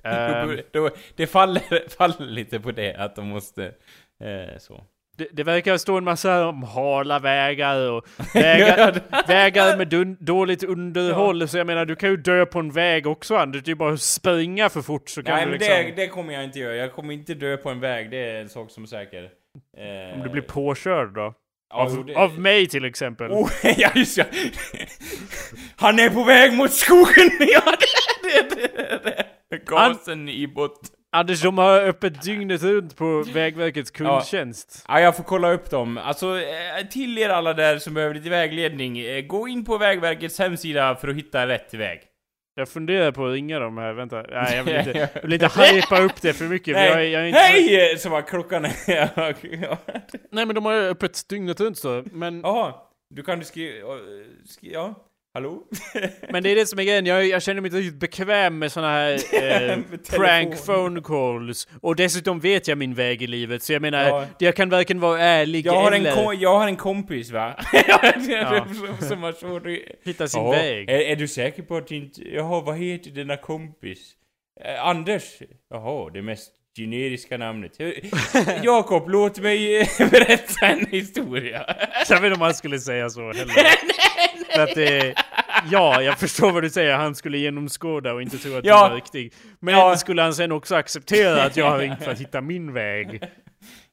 Ehm. 0.03 0.49
då, 0.49 0.55
då, 0.71 0.89
det 1.15 1.27
faller, 1.27 1.89
faller 1.97 2.25
lite 2.25 2.59
på 2.59 2.71
det, 2.71 2.95
att 2.95 3.15
de 3.15 3.27
måste, 3.27 3.65
eh, 3.65 4.57
så. 4.59 4.83
Det, 5.17 5.27
det 5.31 5.43
verkar 5.43 5.77
stå 5.77 5.97
en 5.97 6.03
massa 6.03 6.47
om 6.47 6.63
hala 6.63 7.19
vägar 7.19 7.91
och 7.91 8.05
vägar, 8.33 9.01
vägar 9.27 9.77
med 9.77 9.87
dun, 9.87 10.17
dåligt 10.19 10.63
underhåll. 10.63 11.47
Så 11.47 11.57
jag 11.57 11.67
menar, 11.67 11.85
du 11.85 11.95
kan 11.95 12.09
ju 12.09 12.17
dö 12.17 12.45
på 12.45 12.59
en 12.59 12.71
väg 12.71 13.07
också 13.07 13.35
Anders. 13.35 13.63
Det 13.63 13.67
är 13.67 13.71
ju 13.71 13.75
bara 13.75 13.93
att 13.93 14.01
springa 14.01 14.69
för 14.69 14.81
fort 14.81 15.09
så 15.09 15.23
kan 15.23 15.35
Nej 15.35 15.45
du 15.45 15.51
liksom... 15.51 15.75
det, 15.75 15.91
det 15.95 16.07
kommer 16.07 16.33
jag 16.33 16.43
inte 16.43 16.59
göra, 16.59 16.75
jag 16.75 16.93
kommer 16.93 17.13
inte 17.13 17.33
dö 17.33 17.57
på 17.57 17.69
en 17.69 17.79
väg, 17.79 18.11
det 18.11 18.17
är 18.17 18.41
en 18.41 18.49
sak 18.49 18.71
som 18.71 18.83
är 18.83 18.87
säker. 18.87 19.29
Eh, 19.77 20.17
Om 20.17 20.23
du 20.23 20.29
blir 20.29 20.41
påkörd 20.41 21.13
då? 21.13 21.33
ja, 21.69 21.75
Av, 21.75 22.05
det- 22.05 22.15
av 22.15 22.39
mig 22.39 22.67
till 22.67 22.85
exempel. 22.85 23.31
Oh, 23.31 23.49
ja 23.77 23.89
just 23.95 24.17
ja! 24.17 24.25
Han 25.75 25.99
är 25.99 26.09
på 26.09 26.23
väg 26.23 26.53
mot 26.53 26.73
skogen! 26.73 27.29
Ja, 27.39 27.73
det, 28.23 28.55
det, 28.55 28.77
det, 28.77 28.99
det. 29.49 29.57
Gasen 29.65 30.29
i 30.29 30.47
botten. 30.47 30.89
Anders, 31.15 31.41
de 31.41 31.57
har 31.57 31.79
öppet 31.81 32.21
dygnet 32.23 32.63
runt 32.63 32.97
på 32.97 33.23
Vägverkets 33.33 33.91
kundtjänst. 33.91 34.85
Ja, 34.87 34.99
jag 34.99 35.15
får 35.17 35.23
kolla 35.23 35.51
upp 35.53 35.69
dem. 35.69 35.97
Alltså, 35.97 36.39
eh, 36.39 36.87
till 36.91 37.17
er 37.17 37.29
alla 37.29 37.53
där 37.53 37.77
som 37.77 37.93
behöver 37.93 38.15
lite 38.15 38.29
vägledning, 38.29 38.99
eh, 38.99 39.21
gå 39.21 39.47
in 39.47 39.65
på 39.65 39.77
Vägverkets 39.77 40.39
hemsida 40.39 40.95
för 40.95 41.07
att 41.07 41.15
hitta 41.15 41.47
rätt 41.47 41.73
väg. 41.73 42.01
Jag 42.55 42.69
funderar 42.69 43.11
på 43.11 43.25
att 43.25 43.31
ringa 43.33 43.59
dem 43.59 43.77
här, 43.77 43.93
vänta. 43.93 44.21
Nej, 44.29 44.55
jag 44.57 44.63
vill 44.63 44.75
inte, 44.75 44.91
jag 45.13 45.21
vill 45.21 45.33
inte 45.33 45.47
hypa 45.63 46.01
upp 46.01 46.21
det 46.21 46.33
för 46.33 46.45
mycket. 46.45 46.73
för 46.75 46.81
Nej, 46.81 46.89
Jag, 46.89 47.01
är- 47.01 47.07
jag 47.09 47.21
är 47.21 47.27
inte, 47.27 47.39
hej! 47.39 47.97
Så 47.97 48.09
var 48.09 48.21
klockan. 48.21 48.61
Nej 50.31 50.45
men 50.45 50.55
de 50.55 50.65
har 50.65 50.73
öppet 50.73 51.27
dygnet 51.29 51.59
runt 51.59 51.77
så. 51.77 52.03
Men, 52.11 52.41
Jaha, 52.43 52.73
du 53.09 53.23
kan 53.23 53.39
du 53.39 53.45
skriva... 53.45 53.87
Skri, 54.45 54.73
ja, 54.73 54.95
hallå? 55.33 55.63
men 56.29 56.43
det 56.43 56.49
är 56.51 56.55
det 56.55 56.65
som 56.65 56.79
är 56.79 56.83
grejen. 56.83 57.05
Jag, 57.05 57.25
jag 57.27 57.41
känner 57.43 57.61
mig 57.61 57.67
inte 57.69 57.77
riktigt 57.77 57.99
bekväm 57.99 58.59
med 58.59 58.71
såna 58.71 58.89
här 58.89 59.13
eh, 59.71 59.77
prank 60.11 60.65
phone 60.65 61.01
calls. 61.01 61.67
Och 61.81 61.95
dessutom 61.95 62.39
vet 62.39 62.67
jag 62.67 62.77
min 62.77 62.93
väg 62.93 63.21
i 63.21 63.27
livet. 63.27 63.63
Så 63.63 63.73
jag 63.73 63.81
menar, 63.81 64.07
Ja. 64.07 64.25
jag 64.39 64.55
kan 64.55 64.69
varken 64.69 64.99
vara 64.99 65.19
ärlig 65.21 65.65
Jag 65.65 65.73
har, 65.73 65.91
en 65.91 66.05
eller 66.05 66.23
kom, 66.23 66.39
jag 66.39 66.57
har 66.59 66.67
en 66.67 66.75
kompis 66.75 67.31
va? 67.31 67.55
Ja. 67.87 68.65
som, 68.99 69.23
har 69.23 69.31
svårt 69.31 69.65
att... 69.67 70.07
hitta 70.07 70.27
sin 70.27 70.43
Ja, 70.43 70.51
väg. 70.51 70.89
Är, 70.89 70.99
är 70.99 71.15
du 71.15 71.27
säker 71.27 71.63
på 71.63 71.77
att 71.77 71.91
inte... 71.91 72.21
Jaha, 72.29 72.61
vad 72.61 72.77
heter 72.77 73.11
denna 73.11 73.37
kompis? 73.37 73.99
Eh, 74.65 74.85
Anders? 74.85 75.23
Jaha, 75.69 76.09
det 76.13 76.21
mest 76.21 76.51
generiska 76.77 77.37
namnet. 77.37 77.71
Eh, 77.79 77.89
Jakob, 78.63 79.09
låt 79.09 79.39
mig 79.39 79.81
eh, 79.81 79.87
berätta 80.11 80.65
en 80.67 80.85
historia. 80.85 81.65
Jag 82.09 82.15
vet 82.15 82.23
inte 82.23 82.35
om 82.35 82.41
han 82.41 82.53
skulle 82.53 82.79
säga 82.79 83.09
så 83.09 83.21
heller. 83.21 83.53
För 84.55 84.63
att 84.63 84.75
det, 84.75 85.15
ja, 85.71 86.01
jag 86.01 86.19
förstår 86.19 86.51
vad 86.51 86.63
du 86.63 86.69
säger. 86.69 86.93
Han 86.95 87.15
skulle 87.15 87.37
genomskåda 87.37 88.13
och 88.13 88.21
inte 88.21 88.37
tro 88.37 88.57
att 88.57 88.65
Ja. 88.65 88.83
du 88.83 88.89
var 88.89 88.95
riktig. 88.95 89.33
Men 89.59 89.73
Ja. 89.73 89.95
skulle 89.97 90.21
han 90.21 90.33
sen 90.33 90.51
också 90.51 90.75
acceptera 90.75 91.43
att 91.43 91.57
jag 91.57 91.69
har 91.69 91.77
ringt 91.79 92.03
för 92.03 92.11
att 92.11 92.19
hitta 92.19 92.41
min 92.41 92.73
väg? 92.73 93.23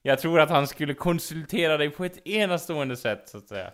Jag 0.03 0.19
tror 0.19 0.41
att 0.41 0.51
han 0.51 0.67
skulle 0.67 0.95
konsultera 0.95 1.77
dig 1.77 1.91
på 1.91 2.05
ett 2.05 2.27
enastående 2.27 2.97
sätt, 2.97 3.23
så 3.29 3.39
att 3.39 3.49
säga. 3.49 3.71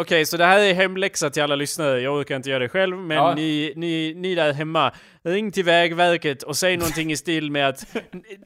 Okej, 0.00 0.26
så 0.26 0.36
det 0.36 0.44
här 0.44 0.58
är 0.60 0.74
hemläxa 0.74 1.30
till 1.30 1.42
alla 1.42 1.56
lyssnare. 1.56 2.00
Jag 2.00 2.14
orkar 2.18 2.36
inte 2.36 2.50
göra 2.50 2.58
det 2.58 2.68
själv, 2.68 2.96
men 2.96 3.16
Ja. 3.16 3.34
ni, 3.34 3.72
ni, 3.76 4.14
ni 4.16 4.34
där 4.34 4.52
hemma, 4.52 4.92
ring 5.24 5.52
till 5.52 5.64
Vägverket 5.64 6.42
och 6.42 6.56
säg 6.56 6.76
någonting 6.76 7.12
i 7.12 7.16
stil 7.16 7.50
med 7.50 7.68
att 7.68 7.86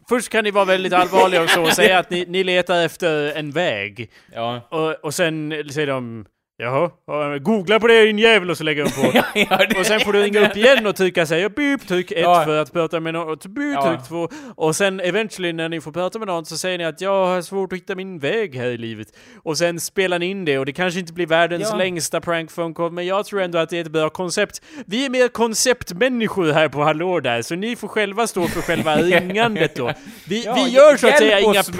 först 0.08 0.28
kan 0.28 0.44
ni 0.44 0.50
vara 0.50 0.64
väldigt 0.64 0.92
allvarliga 0.92 1.42
och 1.42 1.50
så 1.50 1.62
och 1.62 1.72
säga 1.72 1.98
att 1.98 2.10
ni, 2.10 2.24
ni 2.28 2.44
letar 2.44 2.84
efter 2.84 3.32
en 3.36 3.50
väg. 3.50 4.10
Ja. 4.34 4.60
Och, 4.70 5.04
och 5.04 5.14
sen 5.14 5.64
säger 5.70 5.86
de 5.86 6.26
Jaha, 6.60 6.90
ja, 7.06 7.38
googla 7.38 7.80
på 7.80 7.86
det 7.86 8.04
din 8.04 8.18
jävel 8.18 8.50
och 8.50 8.56
så 8.56 8.64
lägger 8.64 8.82
jag 8.82 8.94
på. 8.94 9.10
Ja, 9.14 9.24
ja, 9.34 9.66
det- 9.70 9.78
Och 9.80 9.86
sen 9.86 10.00
får 10.00 10.12
du 10.12 10.22
ringa 10.22 10.46
upp 10.50 10.56
igen 10.56 10.86
och 10.86 10.96
trycka 10.96 11.26
säga 11.26 11.48
beep, 11.48 11.88
tryck 11.88 12.12
ett 12.12 12.18
Ja. 12.20 12.42
för 12.44 12.56
att 12.62 12.72
prata 12.72 13.00
med 13.00 13.14
någon, 13.14 13.38
beep, 13.48 13.74
Ja. 13.74 13.88
tryck 13.88 14.08
två. 14.08 14.28
Och 14.56 14.76
sen 14.76 15.00
eventually 15.00 15.52
när 15.52 15.68
ni 15.68 15.80
får 15.80 15.92
prata 15.92 16.18
med 16.18 16.28
någon 16.28 16.44
så 16.46 16.58
säger 16.58 16.78
ni 16.78 16.84
att 16.84 17.00
jag 17.00 17.26
har 17.26 17.42
svårt 17.42 17.72
att 17.72 17.76
hitta 17.78 17.94
min 17.94 18.18
väg 18.18 18.56
här 18.56 18.66
i 18.66 18.76
livet. 18.78 19.08
Och 19.42 19.58
sen 19.58 19.80
spelar 19.80 20.18
ni 20.18 20.26
in 20.26 20.44
det 20.44 20.58
och 20.58 20.66
det 20.66 20.72
kanske 20.72 21.00
inte 21.00 21.12
blir 21.12 21.26
världens 21.26 21.68
Ja. 21.70 21.76
längsta 21.76 22.20
prank 22.20 22.54
phone 22.54 22.74
call, 22.74 22.92
men 22.92 23.06
jag 23.06 23.26
tror 23.26 23.40
ändå 23.42 23.58
att 23.58 23.70
det 23.70 23.76
är 23.76 23.80
ett 23.80 23.90
bra 23.90 24.10
koncept. 24.10 24.62
Vi 24.86 25.06
är 25.06 25.10
mer 25.10 25.28
konceptmänniskor 25.28 26.52
här 26.52 26.68
på 26.68 26.82
Hallå 26.82 27.20
där, 27.20 27.42
så 27.42 27.54
ni 27.54 27.76
får 27.76 27.88
själva 27.88 28.26
stå 28.26 28.46
för 28.48 28.60
själva 28.60 28.96
ringandet 29.02 29.74
då. 29.76 29.92
Vi, 30.28 30.44
Ja, 30.44 30.54
vi 30.54 30.70
gör 30.70 30.96
så 30.96 31.08
att 31.08 31.18
säga 31.18 31.40
inga 31.40 31.62
pranks. 31.62 31.76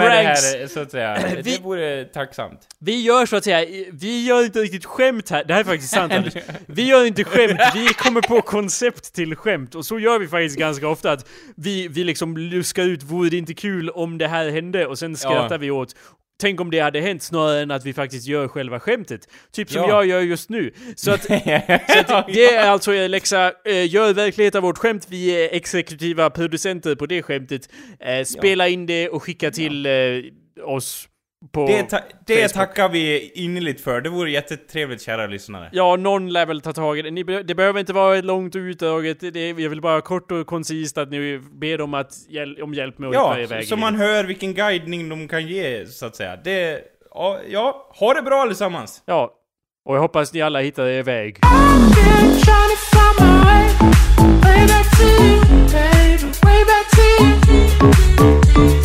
här, 0.55 0.67
så 0.67 0.81
att 0.81 0.91
säga. 0.91 1.19
Vi- 1.37 1.43
Det 1.43 1.63
vore 1.65 2.05
tacksamt. 2.05 2.61
Vi 2.81 3.03
gör 3.03 3.27
så 3.27 3.37
att 3.37 3.45
säga, 3.45 3.85
vi 3.93 4.27
gör 4.27 4.45
inte 4.45 4.68
riktigt 4.73 4.85
skämt 4.85 5.31
här. 5.31 5.45
Det 5.45 5.55
här 5.55 5.61
är 5.61 5.65
faktiskt 5.65 5.93
sant 5.93 6.13
Anders. 6.17 6.35
Vi 6.67 6.83
gör 6.89 7.07
inte 7.07 7.25
skämt, 7.25 7.61
vi 7.75 7.87
kommer 7.87 8.21
på 8.21 8.43
koncept 8.43 9.15
till 9.15 9.37
skämt. 9.37 9.75
Och 9.75 9.87
så 9.87 9.99
gör 9.99 10.19
vi 10.19 10.29
faktiskt 10.29 10.59
ganska 10.59 10.89
ofta 10.89 11.13
att 11.13 11.29
vi, 11.57 11.89
vi 11.89 12.05
liksom 12.05 12.37
luskar 12.37 12.85
ut, 12.85 13.03
vore 13.03 13.31
det 13.31 13.37
inte 13.37 13.55
kul 13.55 13.91
om 13.91 14.19
det 14.19 14.29
här 14.29 14.51
hände? 14.51 14.87
Och 14.87 14.99
sen 14.99 15.17
skrattar 15.17 15.55
Ja. 15.55 15.59
vi 15.59 15.71
åt 15.71 15.95
Tänk 16.41 16.61
om 16.61 16.71
det 16.71 16.81
hade 16.81 17.01
hänt 17.01 17.23
snarare 17.23 17.61
än 17.61 17.71
att 17.71 17.85
vi 17.87 17.93
faktiskt 17.93 18.27
gör 18.27 18.49
själva 18.49 18.81
skämtet. 18.81 19.21
Typ 19.53 19.71
som 19.71 19.83
Ja. 19.83 19.89
jag 19.89 20.07
gör 20.07 20.21
just 20.21 20.51
nu. 20.51 20.73
Så 20.97 21.11
att, 21.11 21.23
så 22.09 22.15
att 22.15 22.27
det 22.27 22.55
är 22.55 22.71
alltså 22.71 22.95
er 22.95 23.09
läxa, 23.09 23.53
eh, 23.65 23.91
gör 23.95 24.13
verklighet 24.15 24.55
av 24.55 24.63
vårt 24.63 24.79
skämt. 24.79 25.07
Vi 25.11 25.31
är 25.31 25.55
exekutiva 25.55 26.31
producenter 26.31 26.95
på 26.95 27.07
det 27.07 27.23
skämtet. 27.23 27.69
Eh, 28.01 28.25
spela 28.25 28.69
in 28.69 28.87
det 28.87 29.09
och 29.09 29.23
skicka 29.23 29.51
till 29.51 29.87
eh, 29.87 29.93
oss 30.65 31.09
på... 31.53 31.67
Det, 31.67 31.83
ta 31.83 31.99
det 32.27 32.49
tackar 32.49 32.89
vi 32.89 33.31
innerligt 33.35 33.81
för. 33.81 34.01
Det 34.01 34.09
vore 34.09 34.31
jättetrevligt, 34.31 35.03
kära 35.03 35.27
lyssnare. 35.27 35.69
Ja, 35.73 35.97
någon 35.97 36.33
lär 36.33 36.47
väl 36.47 36.61
ta 36.61 36.73
tag 36.73 36.99
i 36.99 37.03
det. 37.03 37.11
Ni, 37.11 37.25
be- 37.25 37.43
det 37.43 37.55
behöver 37.55 37.81
inte 37.81 37.93
vara 37.93 38.21
långt 38.21 38.55
och 38.55 38.59
utdraget. 38.59 39.21
Det, 39.21 39.49
jag 39.49 39.71
vill 39.71 39.81
bara 39.81 40.01
kort 40.01 40.33
och 40.33 40.47
koncist 40.47 40.99
att 40.99 41.11
ni 41.11 41.39
ber 41.53 41.79
dem 41.79 41.95
att 41.95 42.13
hjäl 42.29 42.63
om 42.63 42.75
hjälp 42.75 42.99
med 42.99 43.09
att 43.09 43.15
hitta 43.15 43.39
er 43.39 43.43
Ja, 43.43 43.47
väg 43.47 43.69
så 43.69 43.75
i 43.75 43.79
man 43.79 43.95
hör 43.95 44.25
vilken 44.25 44.55
guidning 44.55 45.09
de 45.09 45.29
kan 45.29 45.47
ge, 45.47 45.87
så 45.87 46.07
att 46.07 46.17
säga. 46.17 46.37
Det... 46.37 46.81
Ja, 47.15 47.39
ja 47.49 47.87
ha 47.99 48.15
det 48.15 48.23
bra 48.23 48.43
allesammans! 48.43 49.03
Ja. 49.07 49.35
Och 49.85 49.97
jag 49.97 50.01
hoppas 50.01 50.33
ni 50.33 50.43
alla 50.43 50.61
hittar 50.61 50.87
er 50.87 51.03
väg. 51.03 51.39
Way 54.43 54.67
back 54.67 54.99
to 54.99 55.05
you, 55.05 55.41
baby, 55.73 56.33
way 56.43 56.65
back 56.65 56.91
to 56.91 57.03
you. 58.63 58.78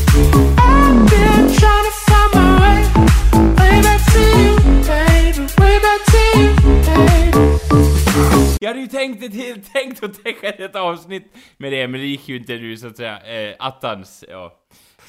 Jag 8.64 8.70
hade 8.70 8.80
ju 8.82 8.88
tänkt, 8.88 9.24
ett, 9.24 9.74
tänkt 9.74 10.04
att 10.04 10.24
täcka 10.24 10.50
ett 10.50 10.76
avsnitt 10.76 11.38
med 11.58 11.72
det, 11.72 11.88
men 11.88 12.00
det 12.00 12.08
gick 12.08 12.30
ju 12.30 12.38
inte 12.38 12.56
nu 12.56 12.78
så 12.78 12.88
att 12.88 12.98
säga. 12.98 13.20
Eh, 13.22 13.56
attans, 13.60 14.26
ja. 14.30 14.60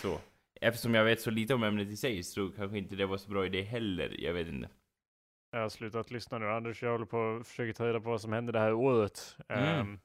Så. 0.02 0.18
Eftersom 0.61 0.94
jag 0.94 1.05
vet 1.05 1.20
så 1.20 1.30
lite 1.30 1.55
om 1.55 1.62
ämnet 1.62 1.88
i 1.88 1.96
sig 1.96 2.22
så 2.22 2.48
kanske 2.48 2.78
inte 2.78 2.96
det 2.96 3.07
var 3.07 3.16
så 3.16 3.30
bra 3.30 3.46
idé 3.46 3.62
heller, 3.62 4.16
jag 4.18 4.32
vet 4.34 4.48
inte. 4.48 4.68
Jag 5.52 5.61
har 5.61 5.68
slutat 5.68 6.11
lyssna 6.11 6.38
nu. 6.38 6.50
Anders, 6.50 6.82
jag 6.82 6.90
håller 6.92 7.07
på 7.07 7.38
att 7.40 7.48
försöka 7.48 7.72
ta 7.72 7.86
reda 7.86 8.00
på 8.00 8.11
vad 8.11 8.20
som 8.20 8.32
hände 8.32 8.52
det 8.52 8.59
här 8.59 8.72
året. 8.72 9.36
Mm. 9.48 9.64
Ehm, 9.80 9.98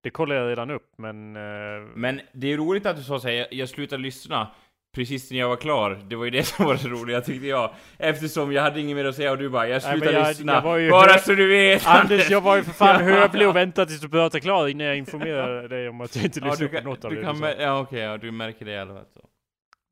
det 0.00 0.10
kollar 0.10 0.36
jag 0.36 0.48
redan 0.50 0.70
upp, 0.70 0.92
men... 0.98 1.36
eh, 1.36 1.82
Men 1.94 2.20
det 2.32 2.52
är 2.52 2.56
roligt 2.56 2.86
att 2.86 2.96
du 2.96 3.02
sa 3.02 3.20
såhär, 3.20 3.34
jag, 3.34 3.52
jag 3.52 3.68
slutade 3.68 4.02
lyssna 4.02 4.50
precis 4.94 5.30
när 5.30 5.38
jag 5.38 5.48
var 5.48 5.56
klar. 5.56 5.98
Det 6.08 6.16
var 6.16 6.24
ju 6.24 6.30
det 6.30 6.42
som 6.46 6.64
var 6.66 6.74
det 6.82 6.88
roliga 6.88 7.20
tyckte 7.20 7.46
jag. 7.46 7.70
Eftersom 7.98 8.52
jag 8.52 8.62
hade 8.62 8.80
inget 8.80 8.96
mer 8.96 9.04
att 9.04 9.14
säga 9.16 9.30
och 9.32 9.38
du 9.38 9.48
bara, 9.48 9.68
jag 9.68 9.82
Nej, 9.82 9.90
men 9.90 9.98
slutade 10.00 10.18
jag- 10.18 10.28
lyssna. 10.28 10.80
jag 10.80 10.90
bara 10.90 11.18
så 11.18 11.32
du 11.32 11.48
vet! 11.48 11.86
Anders, 11.86 12.30
jag 12.30 12.40
var 12.40 12.56
ju 12.56 12.62
för 12.62 12.72
fan 12.72 12.88
Ja. 13.08 13.14
hövlig 13.14 13.48
och 13.48 13.56
väntade 13.56 13.86
tills 13.86 14.00
du 14.00 14.08
pratade 14.08 14.40
klart 14.40 14.68
innan 14.70 14.86
jag 14.86 14.96
informerade 14.96 15.68
dig 15.68 15.88
om 15.88 16.00
att 16.00 16.16
jag 16.16 16.24
inte 16.24 16.40
Ja, 16.40 16.46
lyssnade 16.50 16.72
du 16.72 16.78
på 16.82 16.88
något 16.88 17.04
av 17.04 17.10
du 17.10 17.22
det 17.22 17.56
ja 17.62 17.80
okej, 17.80 18.00
ja, 18.00 18.16
du 18.16 18.30
märker 18.30 18.64
det 18.64 18.72
i 18.72 18.78
alla 18.78 18.94
fall. 18.94 19.04
Så. 19.14 19.20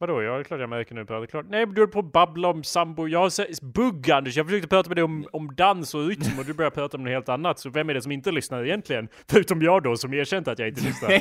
Vadå? 0.03 0.22
Ja, 0.22 0.32
det 0.32 0.40
är 0.40 0.44
klart 0.44 0.61
jag 0.61 0.68
märker 0.70 0.94
nu 0.94 1.05
pratar 1.05 1.26
klart. 1.26 1.46
Nej, 1.48 1.66
men 1.66 1.74
du 1.74 1.80
höll 1.80 1.88
på 1.88 1.98
att 1.98 2.12
babbla 2.12 2.48
om 2.48 2.64
sambo. 2.64 3.09
Jag 3.09 3.18
har 3.18 3.72
bugg 3.72 4.11
Anders. 4.11 4.36
Jag 4.36 4.46
försökte 4.46 4.68
prata 4.68 4.88
med 4.88 4.96
dig 4.96 5.05
om, 5.05 5.26
om 5.32 5.55
dans 5.55 5.94
och 5.94 6.07
rytm 6.09 6.38
och 6.38 6.44
du 6.44 6.53
började 6.53 6.74
prata 6.74 6.96
om 6.96 7.03
något 7.05 7.11
helt 7.12 7.28
annat. 7.28 7.59
Så 7.59 7.70
vem 7.70 7.90
är 7.90 7.94
det 7.94 8.03
som 8.03 8.12
inte 8.12 8.30
lyssnar 8.32 8.64
egentligen? 8.64 9.09
Förutom 9.30 9.62
jag 9.62 9.82
då, 9.82 9.96
som 9.96 10.14
erkänt 10.14 10.48
att 10.48 10.59
jag 10.59 10.68
inte 10.68 10.80
lyssnar. 10.80 11.11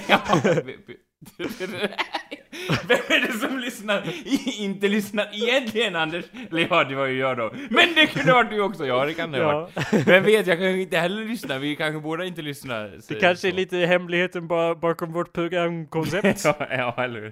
Vem 2.88 2.97
är 3.09 3.27
det 3.27 3.34
som 3.34 3.59
lyssnar? 3.59 4.03
Inte 4.59 4.88
lyssnar 4.88 5.29
egentligen 5.34 5.95
Anders? 5.95 6.25
Eller 6.51 6.67
ja, 6.69 6.84
det 6.84 6.95
var 6.95 7.05
ju 7.05 7.19
jag 7.19 7.38
då. 7.38 7.51
Men 7.69 7.86
det 7.95 8.07
kunde 8.07 8.34
varit 8.34 8.49
du 8.49 8.61
också, 8.61 8.86
ja 8.86 9.05
det 9.05 9.13
kan 9.13 9.32
det 9.32 9.43
ha 9.43 9.51
Ja. 9.51 9.59
varit. 9.91 10.07
Vem 10.07 10.23
vet, 10.23 10.47
jag 10.47 10.57
kanske 10.57 10.82
inte 10.82 10.97
heller 10.97 11.25
lyssnar, 11.25 11.59
vi 11.59 11.75
kanske 11.75 11.99
båda 11.99 12.25
inte 12.25 12.41
lyssnar. 12.41 12.91
Det 13.07 13.15
kanske 13.15 13.47
är 13.47 13.51
lite 13.51 13.77
hemligheten 13.77 14.47
ba- 14.47 14.75
bakom 14.75 15.13
vårt 15.13 15.34
programkoncept. 15.34 16.45
Ja, 16.45 16.55
ja, 16.69 17.03
eller 17.03 17.21
hur? 17.21 17.29